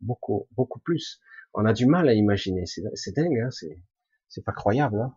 Beaucoup, 0.00 0.48
beaucoup 0.56 0.80
plus. 0.80 1.20
On 1.54 1.64
a 1.66 1.72
du 1.72 1.86
mal 1.86 2.08
à 2.08 2.14
imaginer, 2.14 2.64
c'est 2.66 3.14
dingue, 3.14 3.38
hein, 3.38 3.50
c'est, 4.28 4.44
pas 4.44 4.50
croyable. 4.50 5.00
Hein. 5.00 5.14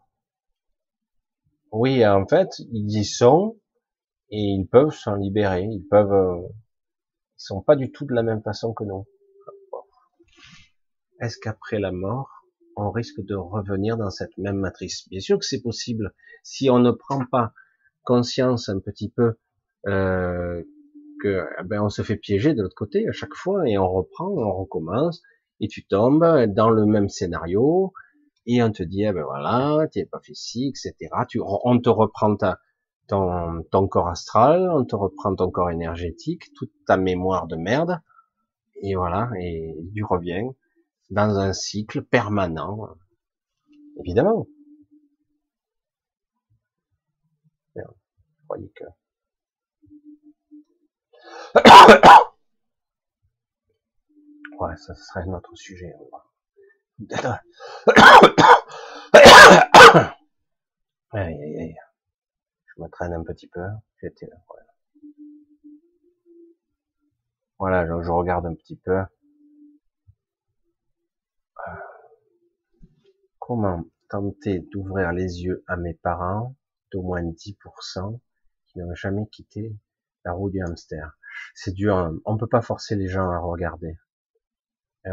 Oui, 1.72 2.06
en 2.06 2.28
fait, 2.28 2.50
ils 2.60 2.96
y 2.96 3.06
sont, 3.06 3.60
et 4.30 4.38
ils 4.38 4.68
peuvent 4.68 4.94
s'en 4.94 5.16
libérer, 5.16 5.64
ils 5.64 5.88
peuvent, 5.90 6.14
euh, 6.14 6.48
ils 6.48 7.44
sont 7.44 7.64
pas 7.64 7.76
du 7.76 7.92
tout 7.92 8.06
de 8.06 8.14
la 8.14 8.22
même 8.22 8.44
façon 8.44 8.72
que 8.72 8.84
nous. 8.84 9.08
Est-ce 11.22 11.40
qu'après 11.40 11.80
la 11.80 11.92
mort, 11.92 12.30
on 12.76 12.92
risque 12.92 13.20
de 13.26 13.34
revenir 13.34 13.98
dans 13.98 14.12
cette 14.12 14.38
même 14.38 14.58
matrice? 14.58 15.10
Bien 15.10 15.22
sûr 15.22 15.40
que 15.40 15.46
c'est 15.46 15.64
possible. 15.64 16.14
Si 16.44 16.70
on 16.70 16.78
ne 16.78 16.92
prend 16.92 17.26
pas 17.26 17.52
conscience 18.04 18.70
un 18.70 18.80
petit 18.80 19.10
peu 19.10 19.40
euh, 19.88 20.64
que 21.22 21.46
eh 21.60 21.64
ben 21.64 21.82
on 21.82 21.90
se 21.90 22.02
fait 22.02 22.16
piéger 22.18 22.54
de 22.54 22.62
l'autre 22.62 22.76
côté 22.76 23.08
à 23.08 23.12
chaque 23.12 23.34
fois 23.34 23.68
et 23.68 23.78
on 23.78 23.90
reprend, 23.92 24.28
on 24.28 24.54
recommence 24.54 25.22
et 25.60 25.68
tu 25.68 25.86
tombes 25.86 26.46
dans 26.48 26.70
le 26.70 26.86
même 26.86 27.10
scénario 27.10 27.94
et 28.46 28.62
on 28.64 28.72
te 28.72 28.84
dit 28.84 29.04
eh 29.04 29.12
ben 29.14 29.24
voilà, 29.24 29.88
tu 29.92 30.00
n'es 30.00 30.06
pas 30.06 30.20
fait 30.20 30.36
ci, 30.36 30.68
etc. 30.70 30.94
Tu, 31.30 31.40
on 31.42 31.80
te 31.80 31.90
reprend 31.90 32.36
ta, 32.36 32.60
ton, 33.08 33.64
ton 33.72 33.88
corps 33.88 34.10
astral, 34.10 34.70
on 34.72 34.86
te 34.86 34.96
reprend 34.96 35.36
ton 35.36 35.50
corps 35.52 35.72
énergétique, 35.72 36.54
toute 36.56 36.72
ta 36.86 36.98
mémoire 36.98 37.48
de 37.48 37.56
merde, 37.56 38.00
et 38.82 38.96
voilà, 38.96 39.30
et 39.40 39.76
tu 39.96 40.04
reviens 40.04 40.50
dans 41.10 41.38
un 41.38 41.54
cycle 41.54 42.04
permanent, 42.04 42.90
évidemment. 44.00 44.48
croyais 48.54 48.72
que... 48.76 49.03
Ouais, 54.60 54.78
ça 54.78 54.94
serait 54.96 55.22
un 55.22 55.34
autre 55.34 55.56
sujet. 55.56 55.94
aïe, 61.12 61.44
aïe, 61.44 61.58
aïe. 61.60 61.76
Je 62.66 62.82
me 62.82 62.88
traîne 62.90 63.14
un 63.14 63.24
petit 63.24 63.48
peu. 63.48 63.66
J'étais 64.02 64.28
là. 64.28 64.38
Voilà, 67.60 67.86
je, 67.86 68.12
regarde 68.12 68.46
un 68.46 68.56
petit 68.56 68.76
peu. 68.76 69.04
Comment 73.40 73.84
tenter 74.10 74.60
d'ouvrir 74.60 75.12
les 75.14 75.44
yeux 75.44 75.64
à 75.68 75.78
mes 75.78 75.94
parents, 75.94 76.56
d'au 76.92 77.02
moins 77.02 77.22
10%, 77.22 78.20
qui 78.68 78.80
n'ont 78.80 78.96
jamais 78.96 79.28
quitté 79.28 79.76
la 80.26 80.34
roue 80.34 80.50
du 80.50 80.62
hamster? 80.62 81.18
C'est 81.56 81.74
dur, 81.74 81.96
hein. 81.96 82.16
on 82.26 82.38
peut 82.38 82.48
pas 82.48 82.62
forcer 82.62 82.96
les 82.96 83.08
gens 83.08 83.30
à 83.30 83.40
regarder. 83.40 83.98
Euh... 85.06 85.12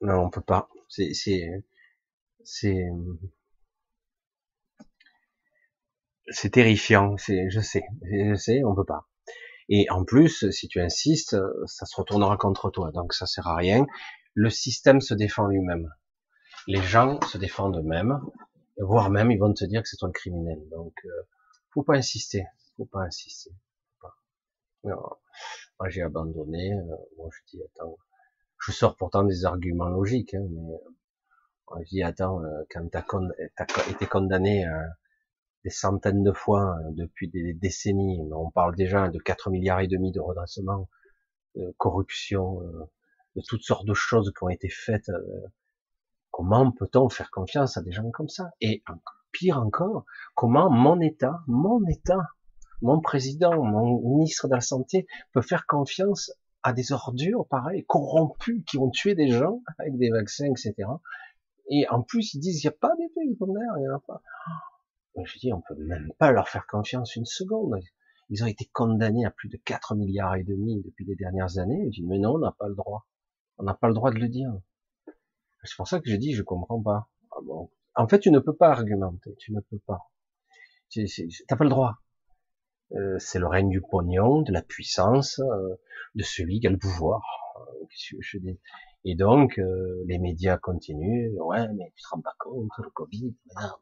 Non, 0.00 0.24
on 0.24 0.30
peut 0.30 0.40
pas. 0.40 0.68
C'est, 0.88 1.14
c'est, 1.14 1.64
c'est, 2.44 2.88
c'est 6.28 6.50
terrifiant, 6.50 7.16
c'est, 7.18 7.50
je 7.50 7.60
sais, 7.60 7.84
je 8.02 8.34
sais, 8.34 8.64
on 8.64 8.74
peut 8.74 8.84
pas. 8.84 9.08
Et 9.68 9.88
en 9.90 10.04
plus, 10.04 10.50
si 10.50 10.68
tu 10.68 10.80
insistes, 10.80 11.36
ça 11.66 11.86
se 11.86 11.96
retournera 11.96 12.36
contre 12.36 12.70
toi, 12.70 12.90
donc 12.90 13.14
ça 13.14 13.26
sert 13.26 13.46
à 13.46 13.56
rien. 13.56 13.86
Le 14.34 14.50
système 14.50 15.00
se 15.00 15.14
défend 15.14 15.46
lui-même. 15.46 15.88
Les 16.66 16.82
gens 16.82 17.20
se 17.22 17.38
défendent 17.38 17.78
eux-mêmes, 17.78 18.20
voire 18.78 19.10
même 19.10 19.30
ils 19.30 19.38
vont 19.38 19.52
te 19.52 19.64
dire 19.64 19.82
que 19.82 19.88
c'est 19.88 19.96
toi 19.96 20.08
le 20.08 20.12
criminel. 20.12 20.58
Donc, 20.70 20.94
euh, 21.04 21.22
faut 21.70 21.82
pas 21.82 21.94
insister, 21.94 22.44
faut 22.76 22.86
pas 22.86 23.00
insister. 23.00 23.50
Moi, 24.84 25.88
j'ai 25.88 26.02
abandonné. 26.02 26.72
Euh, 26.72 26.96
moi, 27.16 27.28
je 27.32 27.40
dis 27.50 27.62
attends, 27.62 27.96
je 28.58 28.72
sors 28.72 28.96
pourtant 28.96 29.24
des 29.24 29.44
arguments 29.44 29.88
logiques, 29.88 30.34
hein, 30.34 30.46
mais 30.50 30.74
euh, 30.74 31.82
je 31.84 31.88
dis 31.88 32.02
attends, 32.02 32.42
euh, 32.42 32.62
quand 32.70 32.88
t'as 32.90 33.04
as 33.58 33.90
été 33.90 34.06
condamné 34.06 34.66
des 35.64 35.70
centaines 35.70 36.24
de 36.24 36.32
fois 36.32 36.78
depuis 36.90 37.28
des 37.28 37.54
décennies. 37.54 38.20
On 38.32 38.50
parle 38.50 38.74
déjà 38.74 39.08
de 39.08 39.18
4 39.18 39.50
milliards 39.50 39.80
et 39.80 39.86
demi 39.86 40.10
de 40.12 40.20
redressement, 40.20 40.88
de 41.54 41.74
corruption, 41.78 42.62
euh, 42.62 42.90
de 43.36 43.42
toutes 43.46 43.62
sortes 43.62 43.86
de 43.86 43.94
choses 43.94 44.32
qui 44.36 44.44
ont 44.44 44.48
été 44.48 44.68
faites. 44.68 45.08
Euh. 45.08 45.46
Comment 46.30 46.72
peut-on 46.72 47.08
faire 47.08 47.30
confiance 47.30 47.76
à 47.76 47.82
des 47.82 47.92
gens 47.92 48.10
comme 48.10 48.28
ça? 48.28 48.50
Et 48.60 48.82
pire 49.32 49.58
encore, 49.58 50.04
comment 50.34 50.70
mon 50.70 51.00
État, 51.00 51.40
mon 51.46 51.86
État, 51.86 52.30
mon 52.82 53.00
président, 53.00 53.64
mon 53.64 54.00
ministre 54.16 54.48
de 54.48 54.54
la 54.54 54.60
Santé 54.60 55.06
peut 55.32 55.42
faire 55.42 55.66
confiance 55.66 56.32
à 56.62 56.72
des 56.72 56.92
ordures 56.92 57.46
pareilles, 57.48 57.84
corrompues, 57.86 58.64
qui 58.64 58.78
ont 58.78 58.90
tué 58.90 59.14
des 59.14 59.28
gens 59.28 59.62
avec 59.78 59.96
des 59.96 60.10
vaccins, 60.10 60.46
etc. 60.46 60.74
Et 61.70 61.88
en 61.88 62.02
plus, 62.02 62.34
ils 62.34 62.40
disent, 62.40 62.62
il 62.62 62.66
n'y 62.66 62.74
a 62.74 62.76
pas 62.78 62.94
d'effet 62.96 63.20
secondaire, 63.32 63.72
il 63.78 63.82
n'y 63.82 63.88
en 63.88 63.96
a 63.96 64.00
pas. 64.00 64.22
Je 65.24 65.38
dis, 65.38 65.52
on 65.52 65.60
peut 65.60 65.74
même 65.76 66.12
pas 66.18 66.32
leur 66.32 66.48
faire 66.48 66.66
confiance 66.66 67.16
une 67.16 67.24
seconde. 67.24 67.80
Ils 68.30 68.42
ont 68.44 68.46
été 68.46 68.68
condamnés 68.72 69.26
à 69.26 69.30
plus 69.30 69.48
de 69.48 69.58
4 69.58 69.94
milliards 69.94 70.36
et 70.36 70.44
demi 70.44 70.82
depuis 70.82 71.04
les 71.04 71.16
dernières 71.16 71.58
années. 71.58 71.84
Je 71.86 72.00
dis, 72.00 72.02
mais 72.04 72.18
non, 72.18 72.34
on 72.34 72.38
n'a 72.38 72.52
pas 72.52 72.68
le 72.68 72.74
droit. 72.74 73.06
On 73.58 73.64
n'a 73.64 73.74
pas 73.74 73.88
le 73.88 73.94
droit 73.94 74.10
de 74.10 74.18
le 74.18 74.28
dire. 74.28 74.50
C'est 75.64 75.76
pour 75.76 75.86
ça 75.86 76.00
que 76.00 76.10
je 76.10 76.16
dis, 76.16 76.32
je 76.32 76.42
comprends 76.42 76.82
pas. 76.82 77.10
Ah. 77.30 77.38
En 77.94 78.08
fait, 78.08 78.20
tu 78.20 78.30
ne 78.30 78.38
peux 78.38 78.56
pas 78.56 78.70
argumenter. 78.70 79.34
Tu 79.38 79.52
ne 79.52 79.60
peux 79.60 79.78
pas. 79.78 80.10
Tu 80.88 81.06
n'as 81.50 81.56
pas 81.56 81.64
le 81.64 81.70
droit. 81.70 82.01
Euh, 82.94 83.18
c'est 83.18 83.38
le 83.38 83.46
règne 83.46 83.70
du 83.70 83.80
pognon, 83.80 84.42
de 84.42 84.52
la 84.52 84.62
puissance, 84.62 85.38
euh, 85.38 85.76
de 86.14 86.22
celui 86.22 86.60
qui 86.60 86.66
a 86.66 86.70
le 86.70 86.78
pouvoir. 86.78 87.22
Euh, 87.58 88.52
Et 89.04 89.14
donc, 89.14 89.58
euh, 89.58 90.04
les 90.06 90.18
médias 90.18 90.58
continuent. 90.58 91.32
Ouais, 91.38 91.66
mais 91.74 91.92
tu 91.96 92.02
te 92.02 92.08
rends 92.10 92.20
pas 92.20 92.34
compte, 92.38 92.70
le 92.78 92.90
Covid, 92.90 93.34
regarde, 93.56 93.80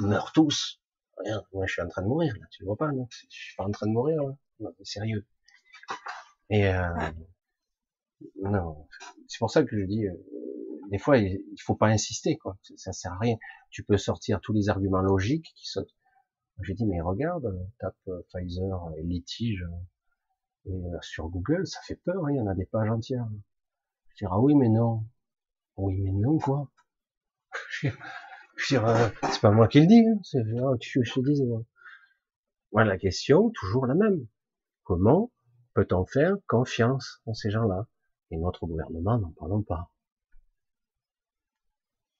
ils 0.00 0.06
meurent 0.06 0.32
tous. 0.32 0.80
Regarde, 1.18 1.44
moi 1.52 1.66
je 1.66 1.72
suis 1.72 1.82
en 1.82 1.88
train 1.88 2.02
de 2.02 2.08
mourir, 2.08 2.34
là, 2.40 2.46
tu 2.50 2.62
le 2.62 2.66
vois 2.66 2.76
pas, 2.76 2.90
non? 2.92 3.06
Je 3.10 3.26
suis 3.28 3.56
pas 3.56 3.64
en 3.64 3.70
train 3.70 3.86
de 3.86 3.92
mourir, 3.92 4.22
là. 4.22 4.36
Non, 4.60 4.74
sérieux. 4.82 5.26
Et 6.50 6.68
euh, 6.68 7.10
non, 8.42 8.88
c'est 9.28 9.38
pour 9.38 9.50
ça 9.50 9.62
que 9.62 9.78
je 9.78 9.84
dis, 9.84 10.06
des 10.90 10.98
fois, 10.98 11.18
il, 11.18 11.40
faut 11.60 11.74
pas 11.74 11.88
insister, 11.88 12.36
quoi. 12.38 12.56
Ça 12.76 12.92
sert 12.92 13.12
à 13.12 13.18
rien. 13.18 13.36
Tu 13.70 13.84
peux 13.84 13.98
sortir 13.98 14.40
tous 14.40 14.52
les 14.52 14.68
arguments 14.68 15.00
logiques 15.00 15.52
qui 15.54 15.68
sont. 15.68 15.84
J'ai 16.62 16.74
dit, 16.74 16.86
mais 16.86 17.00
regarde, 17.00 17.68
tape 17.78 17.96
Pfizer 18.28 18.90
et 18.96 19.02
litige 19.02 19.64
et, 20.66 20.82
sur 21.02 21.28
Google, 21.28 21.66
ça 21.66 21.80
fait 21.82 21.96
peur, 21.96 22.26
hein, 22.26 22.30
il 22.30 22.36
y 22.36 22.40
en 22.40 22.46
a 22.46 22.54
des 22.54 22.66
pages 22.66 22.90
entières. 22.90 23.28
Je 24.10 24.24
dirais, 24.24 24.32
ah 24.34 24.40
oui, 24.40 24.54
mais 24.54 24.68
non. 24.68 25.04
Oui, 25.76 26.00
mais 26.00 26.12
non, 26.12 26.38
quoi. 26.38 26.70
Je 28.58 28.76
euh, 28.76 29.08
c'est 29.30 29.40
pas 29.40 29.52
moi 29.52 29.68
qui 29.68 29.80
le 29.80 29.86
dis, 29.86 30.04
hein. 30.04 30.18
c'est 30.24 30.42
que 30.42 31.04
je 31.04 31.14
te 31.14 31.20
dis. 31.20 31.40
Voilà 32.72 32.90
la 32.90 32.98
question, 32.98 33.50
toujours 33.50 33.86
la 33.86 33.94
même. 33.94 34.26
Comment 34.82 35.30
peut-on 35.74 36.04
faire 36.04 36.34
confiance 36.48 37.22
en 37.26 37.34
ces 37.34 37.50
gens-là? 37.52 37.86
Et 38.32 38.36
notre 38.36 38.66
gouvernement, 38.66 39.16
n'en 39.18 39.30
parlons 39.30 39.62
pas. 39.62 39.92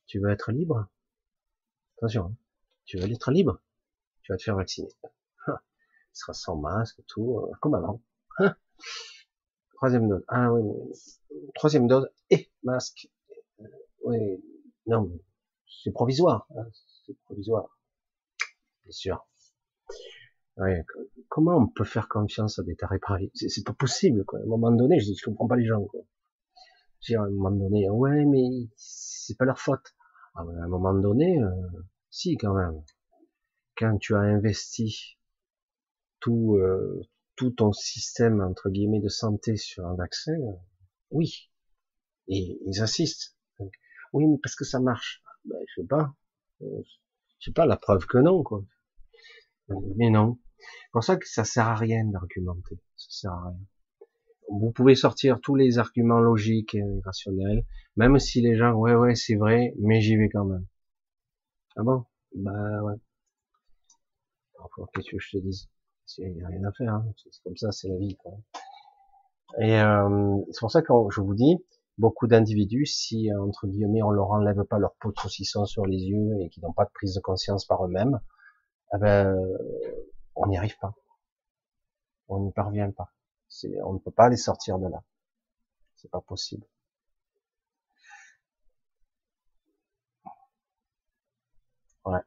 Tu 0.07 0.21
veux 0.21 0.31
être 0.31 0.53
libre? 0.53 0.87
Attention, 1.97 2.27
hein. 2.27 2.37
tu 2.85 2.99
veux 2.99 3.11
être 3.11 3.33
libre? 3.33 3.61
Tu 4.29 4.33
vas 4.35 4.37
te 4.37 4.43
faire 4.43 4.57
vacciner. 4.57 4.91
Il 5.49 5.55
sera 6.13 6.35
sans 6.35 6.57
masque, 6.57 7.01
tout, 7.07 7.39
euh, 7.39 7.51
comme 7.63 7.75
avant. 7.75 8.03
Troisième 9.77 10.07
dose. 10.07 10.23
Ah 10.29 10.53
oui, 10.53 10.71
troisième 11.55 11.87
dose 11.87 12.11
et 12.29 12.51
masque. 12.63 13.09
Oui, 14.05 14.19
non, 14.87 15.11
c'est 15.83 15.93
provisoire. 15.93 16.47
Hein, 16.55 16.67
c'est 17.07 17.19
provisoire. 17.21 17.79
Bien 18.85 18.93
sûr. 18.93 19.27
Comment 21.31 21.57
on 21.57 21.67
peut 21.67 21.85
faire 21.85 22.07
confiance 22.07 22.59
à 22.59 22.65
des 22.65 22.77
tarés 22.77 22.99
pareils 22.99 23.31
C'est 23.33 23.65
pas 23.65 23.73
possible, 23.73 24.27
quoi. 24.27 24.41
À 24.41 24.43
un 24.43 24.47
moment 24.47 24.73
donné, 24.73 25.01
je 25.01 25.07
dis, 25.07 25.17
je 25.17 25.25
comprends 25.25 25.49
pas 25.49 25.57
les 25.57 25.65
gens, 25.65 25.87
quoi. 25.87 26.03
Je 27.01 27.13
dis, 27.13 27.17
à 27.17 27.23
un 27.23 27.31
moment 27.31 27.51
donné, 27.51 27.89
ouais, 27.89 28.27
mais 28.27 28.69
c'est 28.77 29.39
pas 29.39 29.47
leur 29.47 29.59
faute. 29.59 29.95
Ah, 30.35 30.41
à 30.41 30.65
un 30.65 30.69
moment 30.69 30.93
donné, 30.93 31.43
euh, 31.43 31.49
si, 32.11 32.37
quand 32.37 32.53
même. 32.53 32.85
Quand 33.79 33.97
tu 33.99 34.15
as 34.15 34.21
investi 34.21 35.17
tout, 36.21 36.57
euh, 36.57 37.01
tout 37.37 37.51
ton 37.51 37.73
système 37.73 38.41
entre 38.41 38.71
guillemets 38.71 39.01
de 39.01 39.09
santé 39.09 39.57
sur 39.57 39.87
un 39.87 39.95
vaccin, 39.95 40.37
oui, 41.11 41.51
et 42.29 42.59
ils 42.67 42.83
assistent. 42.83 43.37
oui, 44.13 44.27
mais 44.27 44.39
parce 44.43 44.57
que 44.57 44.65
ça 44.65 44.81
marche. 44.81 45.23
Ben, 45.45 45.59
je 45.69 45.83
sais 45.83 45.87
pas, 45.87 46.15
je 46.61 46.67
sais 47.41 47.53
pas 47.53 47.67
la 47.67 47.77
preuve 47.77 48.07
que 48.07 48.19
non, 48.19 48.43
quoi. 48.43 48.65
Mais 49.97 50.11
non. 50.11 50.39
C'est 50.59 50.91
pour 50.93 51.05
ça 51.05 51.17
que 51.17 51.29
ça 51.29 51.45
sert 51.45 51.69
à 51.69 51.77
rien 51.77 52.05
d'argumenter. 52.05 52.81
Ça 52.97 53.07
sert 53.11 53.33
à 53.33 53.49
rien. 53.51 53.61
Vous 54.51 54.73
pouvez 54.73 54.95
sortir 54.95 55.41
tous 55.41 55.55
les 55.55 55.79
arguments 55.79 56.21
logiques 56.21 56.75
et 56.75 56.83
rationnels, 57.05 57.65
même 57.97 58.19
si 58.19 58.41
les 58.41 58.57
gens, 58.57 58.73
ouais, 58.73 58.95
ouais, 58.95 59.15
c'est 59.15 59.37
vrai, 59.37 59.75
mais 59.79 60.01
j'y 60.01 60.17
vais 60.17 60.31
quand 60.31 60.45
même. 60.47 60.67
Ah 61.77 61.83
bon? 61.83 62.05
Bah 62.35 62.83
ouais. 62.83 62.95
Qu'est-ce 64.95 65.11
que 65.11 65.19
je 65.19 65.31
te 65.31 65.39
dise? 65.39 65.69
Il 66.19 66.33
n'y 66.33 66.43
a 66.43 66.49
rien 66.49 66.65
à 66.65 66.73
faire, 66.73 66.95
hein. 66.95 67.05
c'est 67.17 67.43
comme 67.43 67.57
ça, 67.57 67.71
c'est 67.71 67.89
la 67.89 67.97
vie. 67.97 68.17
Quoi. 68.17 68.33
Et 69.61 69.79
euh, 69.81 70.39
c'est 70.51 70.61
pour 70.61 70.71
ça 70.71 70.83
que 70.83 70.93
je 71.11 71.21
vous 71.21 71.35
dis, 71.35 71.57
beaucoup 71.99 72.27
d'individus, 72.27 72.87
si 72.87 73.31
entre 73.35 73.67
guillemets 73.67 74.03
on 74.03 74.11
leur 74.11 74.31
enlève 74.31 74.65
pas 74.65 74.79
leur 74.79 74.95
peau 74.97 75.13
de 75.13 75.19
saucisson 75.19 75.65
sur 75.67 75.87
les 75.87 75.99
yeux 75.99 76.41
et 76.41 76.49
qui 76.49 76.61
n'ont 76.61 76.73
pas 76.73 76.85
de 76.85 76.91
prise 76.91 77.15
de 77.15 77.21
conscience 77.21 77.67
par 77.67 77.85
eux-mêmes, 77.85 78.21
eh 78.95 78.99
ben, 78.99 79.37
on 80.37 80.47
n'y 80.47 80.57
arrive 80.57 80.79
pas. 80.79 80.95
On 82.29 82.41
n'y 82.41 82.53
parvient 82.53 82.91
pas. 82.91 83.13
On 83.85 83.95
ne 83.95 83.99
peut 83.99 84.11
pas 84.11 84.29
les 84.29 84.37
sortir 84.37 84.79
de 84.79 84.89
là. 84.89 85.03
C'est 85.97 86.11
pas 86.11 86.21
possible. 86.21 86.67
Ouais. 92.05 92.21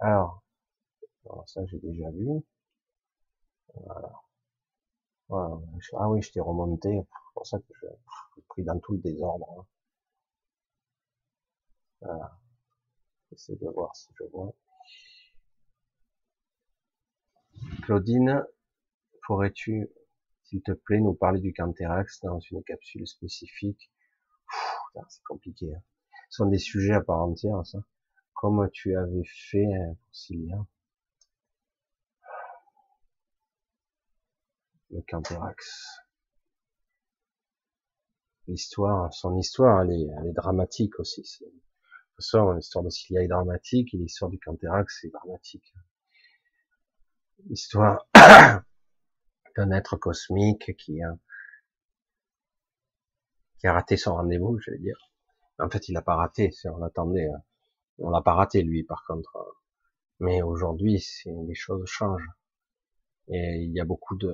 Alors, 0.00 0.41
ça, 1.46 1.64
j'ai 1.66 1.78
déjà 1.78 2.10
vu. 2.10 2.42
Voilà. 3.74 4.12
Ah 5.94 6.08
oui, 6.10 6.22
je 6.22 6.30
t'ai 6.30 6.40
remonté. 6.40 6.90
C'est 6.92 7.32
pour 7.34 7.46
ça 7.46 7.58
que 7.58 7.74
je 7.74 7.86
suis 8.34 8.42
pris 8.48 8.62
dans 8.62 8.78
tout 8.78 8.92
le 8.92 8.98
désordre. 8.98 9.46
Hein. 9.58 9.66
Voilà. 12.00 12.38
J'essaie 13.30 13.56
de 13.56 13.68
voir 13.68 13.94
si 13.96 14.10
je 14.18 14.24
vois. 14.24 14.52
Claudine, 17.82 18.44
pourrais-tu, 19.26 19.88
s'il 20.44 20.62
te 20.62 20.72
plaît, 20.72 21.00
nous 21.00 21.14
parler 21.14 21.40
du 21.40 21.54
Canterax 21.54 22.20
dans 22.20 22.38
une 22.40 22.62
capsule 22.64 23.06
spécifique? 23.06 23.90
C'est 25.08 25.24
compliqué. 25.24 25.74
Hein. 25.74 25.82
Ce 26.28 26.36
sont 26.38 26.46
des 26.46 26.58
sujets 26.58 26.92
à 26.92 27.00
part 27.00 27.20
entière, 27.20 27.64
ça. 27.64 27.78
Comme 28.34 28.68
tu 28.70 28.96
avais 28.96 29.24
fait 29.24 29.66
pour 29.66 30.14
Cilia? 30.14 30.66
Le 34.92 35.02
Canterax. 35.08 36.02
L'histoire, 38.46 39.12
son 39.12 39.36
histoire, 39.38 39.82
elle 39.82 39.92
est, 39.92 40.08
elle 40.18 40.28
est 40.28 40.32
dramatique 40.32 40.98
aussi. 41.00 41.22
De 42.18 42.54
l'histoire 42.54 42.84
de 42.84 42.90
Cilia 42.90 43.22
est 43.22 43.28
dramatique 43.28 43.94
et 43.94 43.96
l'histoire 43.96 44.30
du 44.30 44.38
Canterax 44.38 45.04
est 45.04 45.10
dramatique. 45.10 45.74
L'histoire 47.46 48.06
d'un 49.56 49.70
être 49.72 49.96
cosmique 49.96 50.76
qui 50.76 51.02
a, 51.02 51.16
qui 53.58 53.66
a 53.66 53.72
raté 53.72 53.96
son 53.96 54.14
rendez-vous, 54.14 54.58
je 54.60 54.70
vais 54.70 54.78
dire. 54.78 54.98
En 55.58 55.70
fait, 55.70 55.88
il 55.88 55.96
a 55.96 56.02
pas 56.02 56.16
raté, 56.16 56.50
on 56.64 56.76
l'attendait. 56.78 57.28
Hein. 57.28 57.42
On 57.98 58.10
l'a 58.10 58.22
pas 58.22 58.34
raté, 58.34 58.62
lui, 58.62 58.84
par 58.84 59.04
contre. 59.06 59.36
Mais 60.20 60.42
aujourd'hui, 60.42 61.04
les 61.26 61.54
choses 61.54 61.86
changent. 61.86 62.28
Et 63.32 63.62
il 63.62 63.72
y 63.72 63.80
a 63.80 63.84
beaucoup 63.84 64.14
de, 64.16 64.30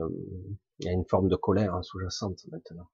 il 0.81 0.87
y 0.87 0.89
a 0.89 0.93
une 0.93 1.05
forme 1.05 1.29
de 1.29 1.37
colère 1.37 1.79
sous-jacente 1.85 2.45
maintenant. 2.51 2.89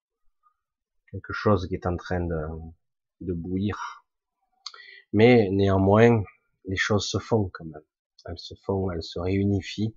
Quelque 1.10 1.32
chose 1.32 1.66
qui 1.66 1.74
est 1.74 1.86
en 1.86 1.96
train 1.96 2.20
de, 2.20 2.46
de 3.22 3.32
bouillir. 3.32 4.04
Mais 5.12 5.48
néanmoins, 5.50 6.22
les 6.66 6.76
choses 6.76 7.06
se 7.06 7.18
font 7.18 7.48
quand 7.52 7.64
même. 7.64 7.82
Elles 8.26 8.38
se 8.38 8.54
font, 8.64 8.90
elles 8.90 9.02
se 9.02 9.18
réunifient. 9.18 9.94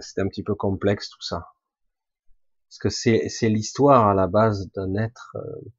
C'est 0.00 0.20
un 0.20 0.28
petit 0.28 0.42
peu 0.42 0.54
complexe 0.54 1.08
tout 1.08 1.22
ça. 1.22 1.52
Parce 2.68 2.78
que 2.78 2.88
c'est, 2.88 3.28
c'est 3.28 3.48
l'histoire 3.48 4.08
à 4.08 4.14
la 4.14 4.26
base 4.26 4.70
d'un 4.72 4.96
être, 4.96 5.36
euh, 5.36 5.72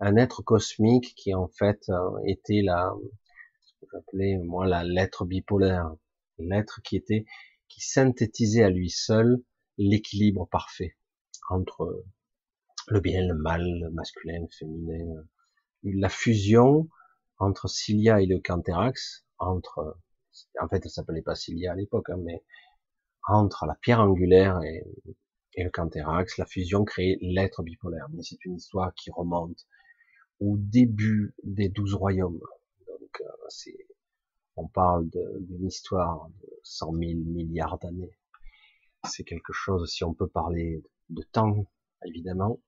un 0.00 0.16
être 0.16 0.42
cosmique 0.42 1.14
qui 1.14 1.32
en 1.32 1.46
fait 1.46 1.88
euh, 1.90 2.18
était 2.26 2.62
la, 2.62 2.92
ce 3.60 3.72
que 3.80 3.86
j'appelais 3.92 4.38
moi 4.38 4.66
la 4.66 4.82
lettre 4.82 5.24
bipolaire, 5.24 5.94
l'être 6.38 6.80
qui 6.82 6.96
était 6.96 7.24
qui 7.68 7.80
synthétisait 7.80 8.62
à 8.62 8.70
lui 8.70 8.90
seul 8.90 9.42
l'équilibre 9.78 10.48
parfait 10.50 10.96
entre 11.50 12.04
le 12.88 13.00
bien, 13.00 13.26
le 13.26 13.34
mal, 13.34 13.62
le 13.62 13.90
masculin, 13.90 14.40
le 14.40 14.56
féminin, 14.56 15.24
la 15.82 16.08
fusion 16.08 16.88
entre 17.38 17.68
Cilia 17.68 18.20
et 18.20 18.26
le 18.26 18.38
Canterax, 18.38 19.26
entre, 19.38 19.98
en 20.60 20.68
fait, 20.68 20.82
elle 20.84 20.90
s'appelait 20.90 21.22
pas 21.22 21.34
Cilia 21.34 21.72
à 21.72 21.74
l'époque, 21.74 22.10
hein, 22.10 22.18
mais 22.22 22.42
entre 23.26 23.66
la 23.66 23.74
pierre 23.74 24.00
angulaire 24.00 24.60
et, 24.62 24.84
le 25.56 25.70
Canterax, 25.70 26.36
la 26.38 26.46
fusion 26.46 26.84
crée 26.84 27.16
l'être 27.20 27.62
bipolaire. 27.62 28.08
Mais 28.12 28.22
c'est 28.22 28.44
une 28.44 28.56
histoire 28.56 28.92
qui 28.94 29.10
remonte 29.12 29.66
au 30.40 30.56
début 30.58 31.32
des 31.44 31.68
douze 31.68 31.94
royaumes. 31.94 32.40
Donc, 32.88 33.20
euh, 33.20 33.46
c'est, 33.48 33.86
on 34.56 34.68
parle 34.68 35.08
d'une 35.10 35.66
histoire 35.66 36.28
de 36.42 36.60
100 36.62 36.92
000 36.92 37.02
milliards 37.24 37.78
d'années. 37.78 38.16
C'est 39.08 39.24
quelque 39.24 39.52
chose, 39.52 39.90
si 39.90 40.04
on 40.04 40.14
peut 40.14 40.28
parler 40.28 40.82
de 41.10 41.22
temps, 41.22 41.66
évidemment. 42.06 42.60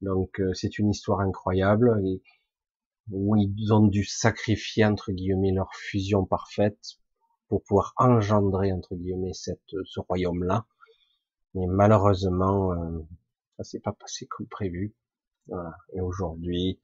Donc 0.00 0.40
euh, 0.40 0.52
c'est 0.54 0.78
une 0.78 0.90
histoire 0.90 1.20
incroyable 1.20 2.00
et 2.04 2.22
où 3.10 3.36
ils 3.36 3.72
ont 3.72 3.86
dû 3.86 4.04
sacrifier 4.04 4.84
entre 4.84 5.12
guillemets 5.12 5.52
leur 5.52 5.72
fusion 5.74 6.24
parfaite 6.24 6.98
pour 7.48 7.62
pouvoir 7.64 7.92
engendrer 7.96 8.72
entre 8.72 8.94
guillemets 8.94 9.34
cette, 9.34 9.74
ce 9.84 10.00
royaume-là. 10.00 10.66
Mais 11.54 11.66
malheureusement, 11.66 12.72
euh, 12.72 13.00
ça 13.56 13.64
s'est 13.64 13.80
pas 13.80 13.92
passé 13.92 14.26
comme 14.26 14.46
prévu. 14.46 14.94
Et 15.92 16.00
aujourd'hui, 16.00 16.80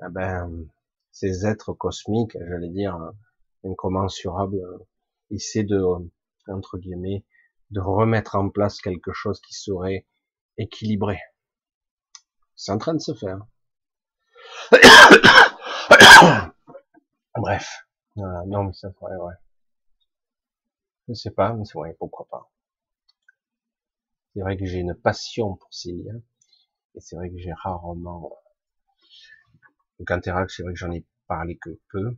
eh 0.00 0.10
ben, 0.10 0.66
ces 1.10 1.46
êtres 1.46 1.74
cosmiques, 1.74 2.38
j'allais 2.48 2.70
dire, 2.70 2.98
incommensurable, 3.64 4.60
essaie 5.30 5.64
de, 5.64 5.82
entre 6.48 6.78
guillemets, 6.78 7.24
de 7.70 7.80
remettre 7.80 8.36
en 8.36 8.50
place 8.50 8.80
quelque 8.80 9.12
chose 9.12 9.40
qui 9.40 9.54
serait 9.54 10.06
équilibré. 10.58 11.18
C'est 12.54 12.72
en 12.72 12.78
train 12.78 12.94
de 12.94 13.00
se 13.00 13.14
faire. 13.14 13.38
Bref. 17.36 17.86
non, 18.16 18.64
mais 18.64 18.72
ça 18.72 18.92
ferait, 18.92 19.16
ouais. 19.16 19.34
Je 21.08 21.14
sais 21.14 21.30
pas, 21.30 21.52
mais 21.54 21.64
c'est 21.64 21.78
vrai, 21.78 21.96
pourquoi 21.98 22.26
pas. 22.28 22.50
C'est 24.34 24.40
vrai 24.40 24.56
que 24.56 24.64
j'ai 24.66 24.78
une 24.78 24.94
passion 24.94 25.56
pour 25.56 25.72
ces 25.72 25.92
liens. 25.92 26.20
Et 26.94 27.00
c'est 27.00 27.16
vrai 27.16 27.30
que 27.30 27.38
j'ai 27.38 27.52
rarement, 27.52 28.42
donc 29.98 30.10
Interact, 30.10 30.50
c'est 30.50 30.64
vrai 30.64 30.72
que 30.72 30.78
j'en 30.78 30.90
ai 30.90 31.04
parlé 31.28 31.56
que 31.58 31.78
peu. 31.90 32.16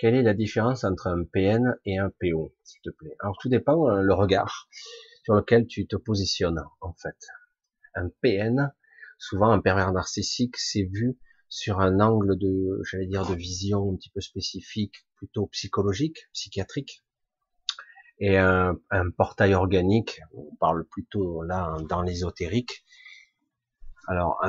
Quelle 0.00 0.14
est 0.14 0.22
la 0.22 0.32
différence 0.32 0.84
entre 0.84 1.08
un 1.08 1.24
PN 1.24 1.76
et 1.84 1.98
un 1.98 2.08
PO, 2.08 2.54
s'il 2.64 2.80
te 2.80 2.88
plaît? 2.88 3.14
Alors, 3.20 3.36
tout 3.38 3.50
dépend 3.50 3.86
euh, 3.86 4.00
le 4.00 4.14
regard 4.14 4.66
sur 5.24 5.34
lequel 5.34 5.66
tu 5.66 5.86
te 5.86 5.94
positionnes, 5.94 6.64
en 6.80 6.94
fait. 6.94 7.18
Un 7.94 8.08
PN, 8.22 8.72
souvent 9.18 9.50
un 9.50 9.60
pervers 9.60 9.92
narcissique, 9.92 10.56
c'est 10.56 10.84
vu 10.84 11.18
sur 11.50 11.80
un 11.80 12.00
angle 12.00 12.38
de, 12.38 12.80
j'allais 12.84 13.08
dire, 13.08 13.26
de 13.26 13.34
vision 13.34 13.92
un 13.92 13.96
petit 13.96 14.08
peu 14.08 14.22
spécifique, 14.22 15.06
plutôt 15.16 15.48
psychologique, 15.48 16.30
psychiatrique. 16.32 17.04
Et 18.20 18.38
un, 18.38 18.78
portail 19.18 19.52
organique, 19.52 20.22
on 20.32 20.56
parle 20.56 20.86
plutôt 20.86 21.42
là 21.42 21.76
dans 21.90 22.00
l'ésotérique. 22.00 22.86
Alors, 24.08 24.42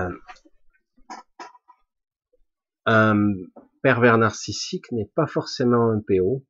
un 2.86 3.28
pervers 3.82 4.18
narcissique 4.18 4.92
n'est 4.92 5.10
pas 5.16 5.28
forcément 5.28 5.92
un 5.92 6.00
PO, 6.00 6.46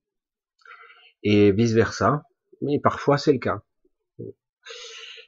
et 1.24 1.52
vice 1.52 1.74
versa, 1.74 2.24
mais 2.62 2.80
parfois 2.80 3.18
c'est 3.18 3.34
le 3.34 3.40
cas. 3.40 3.64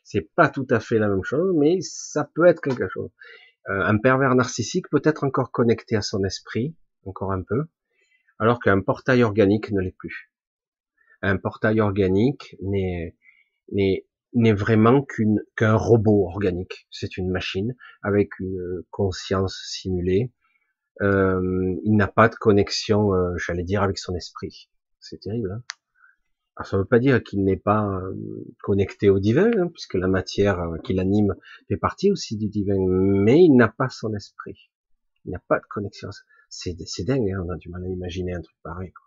C'est 0.04 0.30
pas 0.36 0.50
tout 0.50 0.68
à 0.70 0.80
fait 0.80 1.00
la 1.00 1.08
même 1.08 1.24
chose, 1.24 1.56
mais 1.58 1.80
ça 1.82 2.30
peut 2.36 2.46
être 2.46 2.62
quelque 2.62 2.88
chose. 2.88 3.10
Euh, 3.70 3.82
un 3.82 3.98
pervers 3.98 4.36
narcissique 4.36 4.90
peut 4.90 5.02
être 5.04 5.24
encore 5.24 5.52
connecté 5.52 5.96
à 5.96 6.02
son 6.02 6.24
esprit, 6.24 6.76
encore 7.06 7.32
un 7.32 7.42
peu, 7.42 7.66
alors 8.38 8.60
qu'un 8.60 8.82
portail 8.82 9.24
organique 9.24 9.72
ne 9.72 9.82
l'est 9.82 9.96
plus. 9.98 10.32
Un 11.22 11.38
portail 11.38 11.80
organique 11.80 12.58
n'est 12.62 13.16
vraiment 14.52 15.06
qu'un 15.56 15.76
robot 15.76 16.28
organique. 16.28 16.88
C'est 16.92 17.16
une 17.18 17.32
machine 17.32 17.76
avec 18.02 18.38
une 18.40 18.84
conscience 18.92 19.64
simulée. 19.66 20.32
Euh, 21.02 21.76
il 21.84 21.95
n'a 21.95 22.07
pas 22.07 22.30
de 22.30 22.36
connexion, 22.36 23.14
euh, 23.14 23.36
j'allais 23.38 23.64
dire, 23.64 23.84
avec 23.84 23.98
son 23.98 24.15
esprit. 24.15 24.70
C'est 24.99 25.20
terrible. 25.20 25.52
Hein 25.52 25.64
alors, 26.56 26.68
ça 26.68 26.78
ne 26.78 26.84
veut 26.84 26.88
pas 26.88 26.99
dire 26.99 27.24
qu'il 27.24 27.44
n'est 27.44 27.57
pas 27.57 27.84
euh, 27.84 28.14
connecté 28.61 29.10
au 29.10 29.20
divin, 29.20 29.49
hein, 29.57 29.70
puisque 29.70 29.95
la 29.95 30.07
matière 30.07 30.60
euh, 30.60 30.78
qui 30.84 30.94
l'anime 30.94 31.36
fait 31.68 31.78
partie 31.78 32.11
aussi 32.11 32.38
du 32.38 32.48
divin, 32.48 32.78
mais 32.78 33.40
il 33.40 33.56
n'a 33.56 33.70
pas 33.70 33.90
son 33.90 34.14
esprit. 34.14 34.70
Il 35.26 35.32
n'a 35.32 35.40
pas 35.48 35.60
de 35.60 35.65
connexion. 35.68 36.10
C'est, 36.49 36.76
dingue, 37.06 37.32
hein, 37.32 37.44
on 37.44 37.49
a 37.49 37.57
du 37.57 37.70
mal 37.70 37.84
à 37.84 37.88
imaginer 37.88 38.34
un 38.34 38.41
truc 38.41 38.56
pareil. 38.61 38.91
Quoi. 38.91 39.06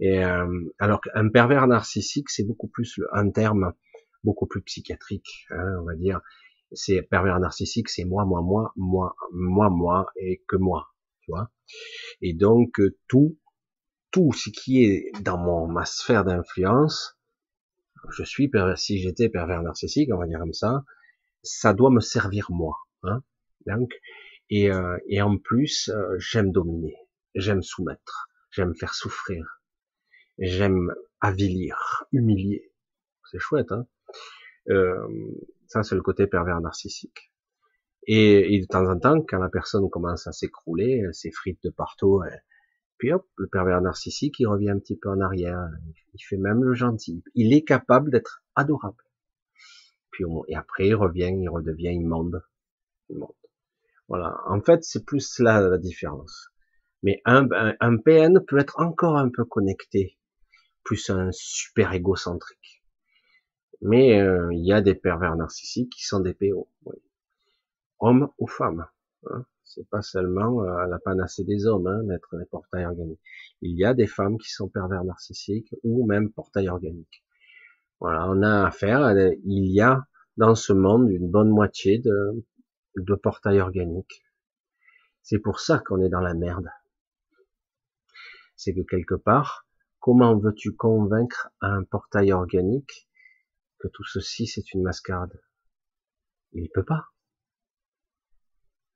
Et 0.00 0.24
euh, 0.24 0.72
alors 0.78 1.02
qu'un 1.02 1.28
pervers 1.28 1.66
narcissique, 1.66 2.30
c'est 2.30 2.44
beaucoup 2.44 2.68
plus 2.68 2.98
un 3.12 3.30
terme 3.30 3.74
beaucoup 4.24 4.46
plus 4.46 4.62
psychiatrique, 4.62 5.46
hein, 5.50 5.76
on 5.80 5.84
va 5.84 5.94
dire. 5.94 6.22
C'est 6.72 7.02
pervers 7.02 7.38
narcissique, 7.38 7.90
c'est 7.90 8.04
moi, 8.04 8.24
moi, 8.24 8.40
moi, 8.40 8.72
moi, 8.76 9.14
moi, 9.30 9.68
moi 9.68 10.06
et 10.16 10.42
que 10.48 10.56
moi, 10.56 10.91
tu 11.22 11.30
vois. 11.30 11.50
Et 12.20 12.34
donc 12.34 12.80
tout 13.08 13.38
tout 14.12 14.32
ce 14.32 14.50
qui 14.50 14.84
est 14.84 15.10
dans 15.22 15.38
mon, 15.38 15.66
ma 15.66 15.86
sphère 15.86 16.24
d'influence, 16.24 17.18
je 18.10 18.22
suis 18.24 18.50
si 18.76 18.98
j'étais 18.98 19.28
pervers 19.28 19.62
narcissique, 19.62 20.10
on 20.12 20.18
va 20.18 20.26
dire 20.26 20.38
comme 20.38 20.52
ça, 20.52 20.84
ça 21.42 21.72
doit 21.72 21.90
me 21.90 22.00
servir 22.00 22.46
moi. 22.50 22.76
Hein 23.04 23.22
Donc, 23.66 23.92
et, 24.50 24.70
euh, 24.70 24.98
et 25.08 25.22
en 25.22 25.38
plus, 25.38 25.88
euh, 25.88 26.16
j'aime 26.18 26.52
dominer, 26.52 26.96
j'aime 27.34 27.62
soumettre, 27.62 28.28
j'aime 28.50 28.74
faire 28.74 28.94
souffrir, 28.94 29.62
j'aime 30.38 30.92
avilir, 31.20 32.04
humilier. 32.12 32.70
C'est 33.30 33.38
chouette, 33.38 33.72
hein 33.72 33.86
euh, 34.68 35.08
Ça, 35.68 35.82
c'est 35.82 35.94
le 35.94 36.02
côté 36.02 36.26
pervers 36.26 36.60
narcissique. 36.60 37.31
Et, 38.06 38.54
et, 38.54 38.60
de 38.60 38.66
temps 38.66 38.88
en 38.90 38.98
temps, 38.98 39.22
quand 39.22 39.38
la 39.38 39.48
personne 39.48 39.88
commence 39.88 40.26
à 40.26 40.32
s'écrouler, 40.32 41.02
elle 41.04 41.14
s'effrite 41.14 41.62
de 41.62 41.70
partout, 41.70 42.22
elle, 42.26 42.42
puis 43.02 43.12
hop, 43.12 43.26
le 43.36 43.48
pervers 43.48 43.80
narcissique, 43.80 44.38
il 44.38 44.46
revient 44.46 44.70
un 44.70 44.78
petit 44.78 44.96
peu 44.96 45.08
en 45.08 45.20
arrière. 45.20 45.68
Il 46.14 46.22
fait 46.22 46.36
même 46.36 46.62
le 46.62 46.72
gentil. 46.72 47.24
Il 47.34 47.52
est 47.52 47.64
capable 47.64 48.12
d'être 48.12 48.44
adorable. 48.54 49.02
Puis 50.12 50.24
et 50.46 50.54
après, 50.54 50.86
il 50.86 50.94
revient, 50.94 51.32
il 51.36 51.48
redevient 51.48 51.92
immonde. 51.92 52.44
immonde. 53.08 53.34
Voilà. 54.06 54.36
En 54.46 54.60
fait, 54.60 54.84
c'est 54.84 55.04
plus 55.04 55.40
là 55.40 55.60
la 55.60 55.78
différence. 55.78 56.50
Mais 57.02 57.20
un, 57.24 57.48
un, 57.80 57.96
PN 57.96 58.38
peut 58.46 58.58
être 58.58 58.78
encore 58.78 59.16
un 59.16 59.30
peu 59.30 59.44
connecté, 59.44 60.16
plus 60.84 61.10
un 61.10 61.30
super 61.32 61.94
égocentrique. 61.94 62.84
Mais 63.80 64.20
euh, 64.20 64.48
il 64.52 64.64
y 64.64 64.72
a 64.72 64.80
des 64.80 64.94
pervers 64.94 65.34
narcissiques 65.34 65.90
qui 65.90 66.04
sont 66.04 66.20
des 66.20 66.34
PO. 66.34 66.68
Hommes 68.02 68.28
ou 68.38 68.46
femmes. 68.46 68.86
Hein. 69.30 69.46
C'est 69.64 69.88
pas 69.88 70.02
seulement 70.02 70.62
euh, 70.64 70.86
la 70.86 70.98
panacée 70.98 71.44
des 71.44 71.66
hommes 71.66 71.86
hein, 71.86 72.02
d'être 72.02 72.36
des 72.36 72.44
portails 72.44 72.84
organiques. 72.84 73.20
Il 73.62 73.78
y 73.78 73.84
a 73.84 73.94
des 73.94 74.08
femmes 74.08 74.36
qui 74.38 74.50
sont 74.50 74.68
pervers 74.68 75.04
narcissiques 75.04 75.74
ou 75.84 76.04
même 76.06 76.30
portails 76.32 76.68
organiques. 76.68 77.24
Voilà, 78.00 78.28
on 78.28 78.42
a 78.42 78.66
affaire. 78.66 79.16
Il 79.44 79.72
y 79.72 79.80
a 79.80 80.06
dans 80.36 80.56
ce 80.56 80.72
monde 80.72 81.08
une 81.10 81.30
bonne 81.30 81.50
moitié 81.50 81.98
de, 82.00 82.44
de 82.96 83.14
portails 83.14 83.60
organiques. 83.60 84.24
C'est 85.22 85.38
pour 85.38 85.60
ça 85.60 85.78
qu'on 85.78 86.02
est 86.02 86.08
dans 86.08 86.20
la 86.20 86.34
merde. 86.34 86.68
C'est 88.56 88.74
que 88.74 88.82
quelque 88.82 89.14
part, 89.14 89.66
comment 90.00 90.36
veux-tu 90.36 90.74
convaincre 90.74 91.50
un 91.60 91.84
portail 91.84 92.32
organique 92.32 93.08
que 93.78 93.88
tout 93.88 94.04
ceci 94.04 94.48
c'est 94.48 94.74
une 94.74 94.82
mascarade? 94.82 95.40
Il 96.52 96.68
peut 96.74 96.84
pas. 96.84 97.06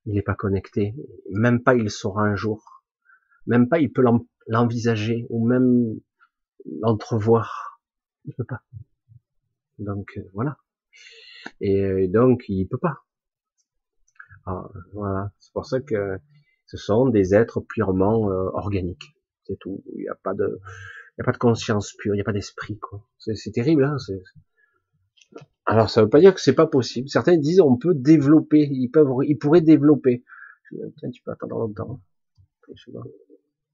Il 0.07 0.15
n'est 0.15 0.23
pas 0.23 0.35
connecté. 0.35 0.95
Même 1.31 1.63
pas 1.63 1.75
il 1.75 1.91
saura 1.91 2.23
un 2.23 2.37
jour. 2.37 2.85
Même 3.47 3.69
pas 3.69 3.79
il 3.79 3.93
peut 3.93 4.05
l'envisager 4.47 5.27
ou 5.31 5.47
même 5.47 6.01
l'entrevoir. 6.81 7.81
Il 8.25 8.35
peut 8.35 8.45
pas. 8.45 8.63
Donc 9.79 10.15
euh, 10.17 10.23
voilà. 10.33 10.59
Et 11.61 11.83
euh, 11.85 12.09
donc 12.09 12.45
il 12.49 12.67
peut 12.67 12.79
pas. 12.79 13.05
Ah, 14.47 14.69
voilà. 14.93 15.33
C'est 15.39 15.53
pour 15.53 15.67
ça 15.67 15.81
que 15.81 16.19
ce 16.67 16.77
sont 16.77 17.09
des 17.09 17.35
êtres 17.35 17.61
purement 17.61 18.31
euh, 18.31 18.51
organiques. 18.53 19.17
C'est 19.45 19.59
tout. 19.59 19.83
Il 19.95 20.03
n'y 20.03 20.09
a 20.09 20.15
pas 20.15 20.35
de, 20.35 20.61
il 21.17 21.21
y 21.21 21.23
a 21.23 21.25
pas 21.25 21.33
de 21.33 21.39
conscience 21.39 21.93
pure. 21.95 22.15
Il 22.15 22.19
n'y 22.19 22.23
a 22.23 22.25
pas 22.25 22.33
d'esprit. 22.33 22.79
quoi. 22.79 23.07
C'est 23.19 23.53
terrible. 23.53 23.85
Hein 23.85 23.97
alors 25.67 25.91
ça 25.91 26.03
veut 26.03 26.09
pas 26.09 26.21
dire 26.21 26.33
que 26.33 26.41
c'est 26.41 26.55
pas 26.55 26.67
possible. 26.67 27.09
Certains 27.09 27.37
disent 27.37 27.61
on 27.61 27.77
peut 27.77 27.95
développer, 27.95 28.69
ils 28.71 28.89
peuvent, 28.89 29.11
ils 29.25 29.37
pourraient 29.37 29.61
développer. 29.61 30.25
Putain, 30.69 31.11
tu 31.11 31.23
peux 31.23 31.33
attendre 31.33 31.59
longtemps. 31.59 32.01
Je 32.75 32.91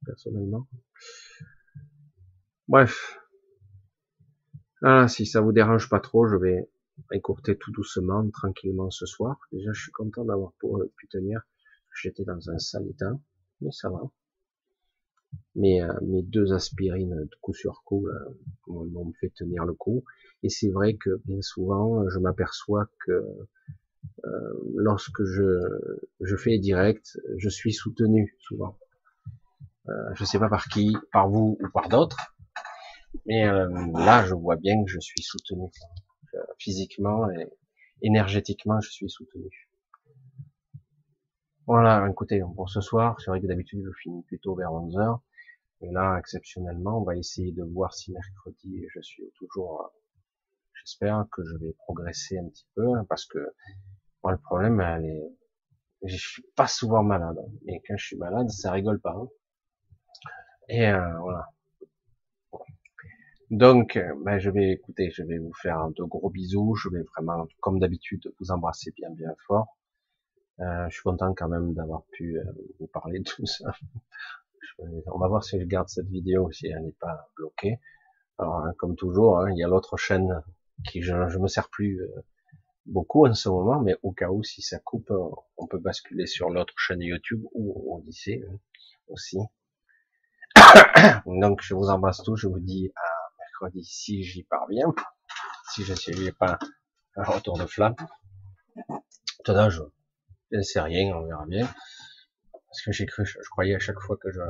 personnellement. 0.04 0.66
Bref. 2.68 3.18
Ah, 4.82 5.06
si 5.06 5.26
ça 5.26 5.40
vous 5.40 5.52
dérange 5.52 5.88
pas 5.88 6.00
trop, 6.00 6.26
je 6.26 6.36
vais 6.36 6.68
écourter 7.12 7.56
tout 7.56 7.70
doucement, 7.70 8.28
tranquillement 8.30 8.90
ce 8.90 9.06
soir. 9.06 9.38
Déjà, 9.52 9.72
je 9.72 9.82
suis 9.82 9.92
content 9.92 10.24
d'avoir 10.24 10.52
pu 10.96 11.08
tenir. 11.08 11.42
J'étais 11.94 12.24
dans 12.24 12.50
un 12.50 12.58
sale 12.58 12.88
état, 12.88 13.12
mais 13.60 13.70
ça 13.70 13.90
va. 13.90 14.02
Mais 15.54 15.82
euh, 15.82 15.92
mes 16.02 16.22
deux 16.22 16.52
aspirines 16.52 17.14
de 17.14 17.36
coup 17.40 17.52
sur 17.52 17.82
coup 17.84 18.08
m'ont 18.66 19.12
fait 19.20 19.30
tenir 19.34 19.64
le 19.64 19.74
coup. 19.74 20.04
Et 20.42 20.48
c'est 20.48 20.70
vrai 20.70 20.94
que 20.94 21.20
bien 21.24 21.42
souvent, 21.42 22.08
je 22.08 22.18
m'aperçois 22.18 22.86
que 23.06 23.24
euh, 24.24 24.52
lorsque 24.74 25.24
je, 25.24 25.60
je 26.20 26.36
fais 26.36 26.58
direct, 26.58 27.18
je 27.36 27.48
suis 27.48 27.72
soutenu 27.72 28.36
souvent. 28.40 28.76
Euh, 29.88 29.92
je 30.14 30.24
sais 30.24 30.38
pas 30.38 30.48
par 30.48 30.68
qui, 30.68 30.96
par 31.12 31.28
vous 31.28 31.58
ou 31.60 31.68
par 31.68 31.88
d'autres, 31.88 32.16
mais 33.26 33.48
euh, 33.48 33.68
là, 33.94 34.24
je 34.26 34.34
vois 34.34 34.56
bien 34.56 34.84
que 34.84 34.90
je 34.90 35.00
suis 35.00 35.22
soutenu 35.22 35.68
physiquement 36.58 37.30
et 37.30 37.48
énergétiquement, 38.00 38.80
je 38.80 38.90
suis 38.90 39.10
soutenu. 39.10 39.68
Voilà, 41.66 42.06
écoutez, 42.10 42.42
pour 42.56 42.68
ce 42.68 42.80
soir, 42.80 43.20
c'est 43.20 43.30
vrai 43.30 43.40
que 43.40 43.46
d'habitude 43.46 43.82
je 43.84 43.92
finis 44.02 44.22
plutôt 44.24 44.54
vers 44.54 44.70
11h, 44.70 45.20
mais 45.80 45.92
là, 45.92 46.16
exceptionnellement, 46.18 47.00
on 47.00 47.04
va 47.04 47.16
essayer 47.16 47.52
de 47.52 47.62
voir 47.62 47.94
si 47.94 48.12
mercredi 48.12 48.84
je 48.94 49.00
suis 49.00 49.30
toujours 49.36 49.92
J'espère 50.84 51.26
que 51.30 51.44
je 51.44 51.56
vais 51.58 51.72
progresser 51.74 52.38
un 52.38 52.48
petit 52.48 52.66
peu, 52.74 52.94
hein, 52.94 53.06
parce 53.08 53.24
que 53.26 53.38
moi, 54.24 54.32
le 54.32 54.38
problème, 54.38 54.80
elle 54.80 55.04
est, 55.04 55.32
je 56.04 56.16
suis 56.16 56.42
pas 56.56 56.66
souvent 56.66 57.04
malade, 57.04 57.38
hein. 57.38 57.52
mais 57.64 57.80
quand 57.86 57.96
je 57.96 58.06
suis 58.06 58.16
malade, 58.16 58.48
ça 58.50 58.72
rigole 58.72 59.00
pas. 59.00 59.14
Hein. 59.16 59.28
Et 60.68 60.88
euh, 60.88 61.18
voilà. 61.20 61.46
Donc, 63.50 63.96
euh, 63.96 64.12
ben, 64.24 64.38
je 64.38 64.50
vais 64.50 64.72
écouter, 64.72 65.10
je 65.10 65.22
vais 65.22 65.38
vous 65.38 65.52
faire 65.60 65.88
de 65.90 66.02
gros 66.02 66.30
bisous. 66.30 66.74
Je 66.74 66.88
vais 66.88 67.02
vraiment, 67.14 67.46
comme 67.60 67.78
d'habitude, 67.78 68.32
vous 68.40 68.50
embrasser 68.50 68.92
bien 68.96 69.10
bien 69.10 69.34
fort. 69.46 69.76
Euh, 70.60 70.88
je 70.88 70.94
suis 70.94 71.02
content 71.02 71.34
quand 71.34 71.48
même 71.48 71.74
d'avoir 71.74 72.04
pu 72.12 72.38
euh, 72.38 72.44
vous 72.78 72.86
parler 72.86 73.18
de 73.20 73.24
tout 73.24 73.46
ça. 73.46 73.72
On 75.06 75.18
va 75.18 75.28
voir 75.28 75.44
si 75.44 75.60
je 75.60 75.64
garde 75.64 75.88
cette 75.88 76.08
vidéo, 76.08 76.50
si 76.50 76.66
elle 76.66 76.82
n'est 76.82 76.96
pas 77.00 77.30
bloquée. 77.36 77.78
Alors, 78.38 78.64
hein, 78.64 78.72
comme 78.78 78.96
toujours, 78.96 79.40
hein, 79.40 79.50
il 79.50 79.58
y 79.58 79.64
a 79.64 79.68
l'autre 79.68 79.96
chaîne 79.96 80.42
qui 80.88 81.02
je, 81.02 81.28
je 81.28 81.38
me 81.38 81.48
sers 81.48 81.68
plus 81.68 82.00
euh, 82.02 82.24
beaucoup 82.86 83.26
en 83.26 83.34
ce 83.34 83.48
moment, 83.48 83.80
mais 83.80 83.96
au 84.02 84.12
cas 84.12 84.28
où 84.28 84.42
si 84.42 84.62
ça 84.62 84.78
coupe, 84.78 85.12
on 85.56 85.66
peut 85.66 85.78
basculer 85.78 86.26
sur 86.26 86.50
l'autre 86.50 86.74
chaîne 86.76 87.00
YouTube 87.00 87.44
ou 87.52 87.96
Odyssée 87.96 88.44
hein, 88.48 88.56
aussi. 89.08 89.38
Donc 91.26 91.62
je 91.62 91.74
vous 91.74 91.88
embrasse 91.88 92.22
tous, 92.22 92.36
je 92.36 92.48
vous 92.48 92.60
dis 92.60 92.92
à 92.96 93.32
mercredi 93.38 93.84
si 93.84 94.22
j'y 94.24 94.42
parviens, 94.42 94.92
si 95.72 95.84
je 95.84 95.94
suis 95.94 96.32
pas 96.32 96.58
un 97.16 97.24
retour 97.24 97.58
de 97.58 97.66
flamme. 97.66 97.94
Tout 99.44 99.52
je 100.52 100.58
ne 100.58 100.62
sais 100.62 100.80
rien, 100.80 101.14
on 101.16 101.24
verra 101.24 101.46
bien. 101.46 101.68
Parce 102.52 102.82
que 102.82 102.92
j'ai 102.92 103.06
cru, 103.06 103.26
je, 103.26 103.38
croyais 103.50 103.74
à 103.74 103.78
chaque 103.78 104.00
fois 104.00 104.16
que 104.16 104.30
je 104.30 104.40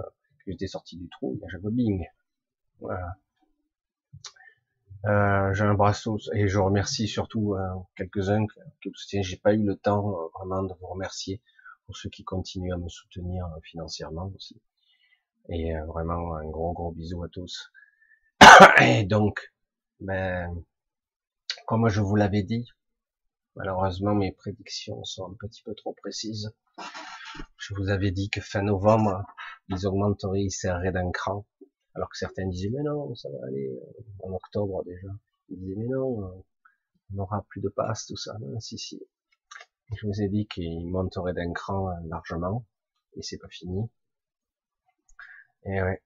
j'étais 0.46 0.66
sorti 0.66 0.96
du 0.96 1.08
trou, 1.08 1.36
il 1.36 1.40
y 1.40 1.66
a 1.66 1.70
bing. 1.70 2.04
Voilà. 2.80 3.16
Euh, 5.06 5.52
j'embrasse 5.54 6.02
tous 6.02 6.30
et 6.34 6.46
je 6.46 6.58
remercie 6.58 7.08
surtout 7.08 7.54
euh, 7.54 7.66
quelques-uns 7.96 8.46
qui 8.80 8.88
me 8.88 8.94
soutiennent. 8.94 9.24
J'ai 9.24 9.36
pas 9.36 9.54
eu 9.54 9.64
le 9.64 9.76
temps 9.76 10.08
euh, 10.08 10.28
vraiment 10.34 10.62
de 10.62 10.74
vous 10.80 10.86
remercier 10.86 11.40
pour 11.86 11.96
ceux 11.96 12.08
qui 12.08 12.24
continuent 12.24 12.72
à 12.72 12.76
me 12.76 12.88
soutenir 12.88 13.46
euh, 13.46 13.60
financièrement 13.62 14.32
aussi. 14.36 14.60
Et 15.48 15.76
euh, 15.76 15.84
vraiment 15.86 16.36
un 16.36 16.48
gros 16.48 16.72
gros 16.72 16.92
bisou 16.92 17.22
à 17.22 17.28
tous. 17.28 17.70
Et 18.80 19.04
donc, 19.04 19.52
ben, 20.00 20.54
comme 21.66 21.88
je 21.88 22.00
vous 22.00 22.16
l'avais 22.16 22.42
dit, 22.42 22.68
malheureusement 23.56 24.14
mes 24.14 24.32
prédictions 24.32 25.02
sont 25.04 25.30
un 25.30 25.34
petit 25.34 25.62
peu 25.62 25.74
trop 25.74 25.92
précises. 25.94 26.52
Je 27.56 27.74
vous 27.74 27.88
avais 27.88 28.10
dit 28.10 28.28
que 28.30 28.40
fin 28.40 28.62
novembre, 28.62 29.24
ils 29.68 29.86
augmenteraient, 29.86 30.42
ils 30.42 30.50
serreraient 30.50 30.92
d'un 30.92 31.10
cran. 31.10 31.46
Alors 31.94 32.08
que 32.10 32.16
certains 32.16 32.46
disaient, 32.46 32.70
mais 32.70 32.82
non, 32.82 33.14
ça 33.14 33.28
va 33.30 33.46
aller, 33.46 33.68
euh, 33.68 34.26
en 34.26 34.32
octobre 34.32 34.82
déjà. 34.84 35.08
Ils 35.48 35.58
disaient, 35.58 35.76
mais 35.76 35.88
non, 35.88 36.24
euh, 36.24 36.44
on 37.12 37.16
n'aura 37.16 37.44
plus 37.48 37.60
de 37.60 37.68
passe, 37.68 38.06
tout 38.06 38.16
ça. 38.16 38.36
Non, 38.40 38.60
si, 38.60 38.78
si. 38.78 39.00
Je 39.94 40.06
vous 40.06 40.22
ai 40.22 40.28
dit 40.28 40.46
qu'ils 40.46 40.86
monteraient 40.86 41.34
d'un 41.34 41.52
cran 41.52 41.90
largement, 42.04 42.64
et 43.14 43.22
c'est 43.22 43.38
pas 43.38 43.48
fini. 43.48 43.90
Et 45.64 45.82
ouais. 45.82 46.02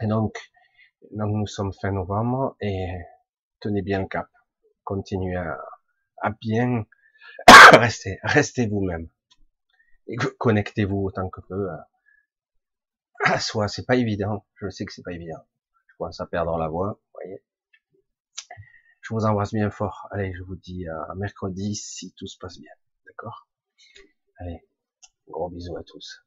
Et 0.00 0.06
donc, 0.06 0.38
donc 1.12 1.34
nous 1.34 1.46
sommes 1.46 1.72
fin 1.72 1.92
novembre 1.92 2.56
et 2.60 2.88
tenez 3.60 3.82
bien 3.82 4.02
le 4.02 4.08
cap. 4.08 4.28
Continuez 4.84 5.36
à, 5.36 5.58
bien 6.30 6.86
rester, 7.72 8.18
restez 8.22 8.66
vous-même. 8.66 9.08
Et 10.06 10.16
connectez-vous 10.16 10.98
autant 10.98 11.28
que 11.30 11.40
peu 11.40 11.70
à, 11.70 11.88
à 13.24 13.40
soi. 13.40 13.68
C'est 13.68 13.86
pas 13.86 13.96
évident. 13.96 14.46
Je 14.56 14.68
sais 14.68 14.84
que 14.84 14.92
c'est 14.92 15.02
pas 15.02 15.12
évident. 15.12 15.46
Je 15.86 15.96
commence 15.96 16.20
à 16.20 16.26
perdre 16.26 16.58
la 16.58 16.68
voix. 16.68 17.00
Voyez. 17.14 17.42
Je 19.00 19.14
vous 19.14 19.24
embrasse 19.24 19.52
bien 19.52 19.70
fort. 19.70 20.08
Allez, 20.10 20.32
je 20.34 20.42
vous 20.42 20.56
dis 20.56 20.86
à 20.88 21.14
mercredi 21.16 21.74
si 21.74 22.12
tout 22.14 22.26
se 22.26 22.38
passe 22.38 22.58
bien. 22.58 22.72
D'accord? 23.06 23.48
Allez, 24.38 24.66
gros 25.28 25.50
bisous 25.50 25.76
à 25.76 25.84
tous. 25.84 26.23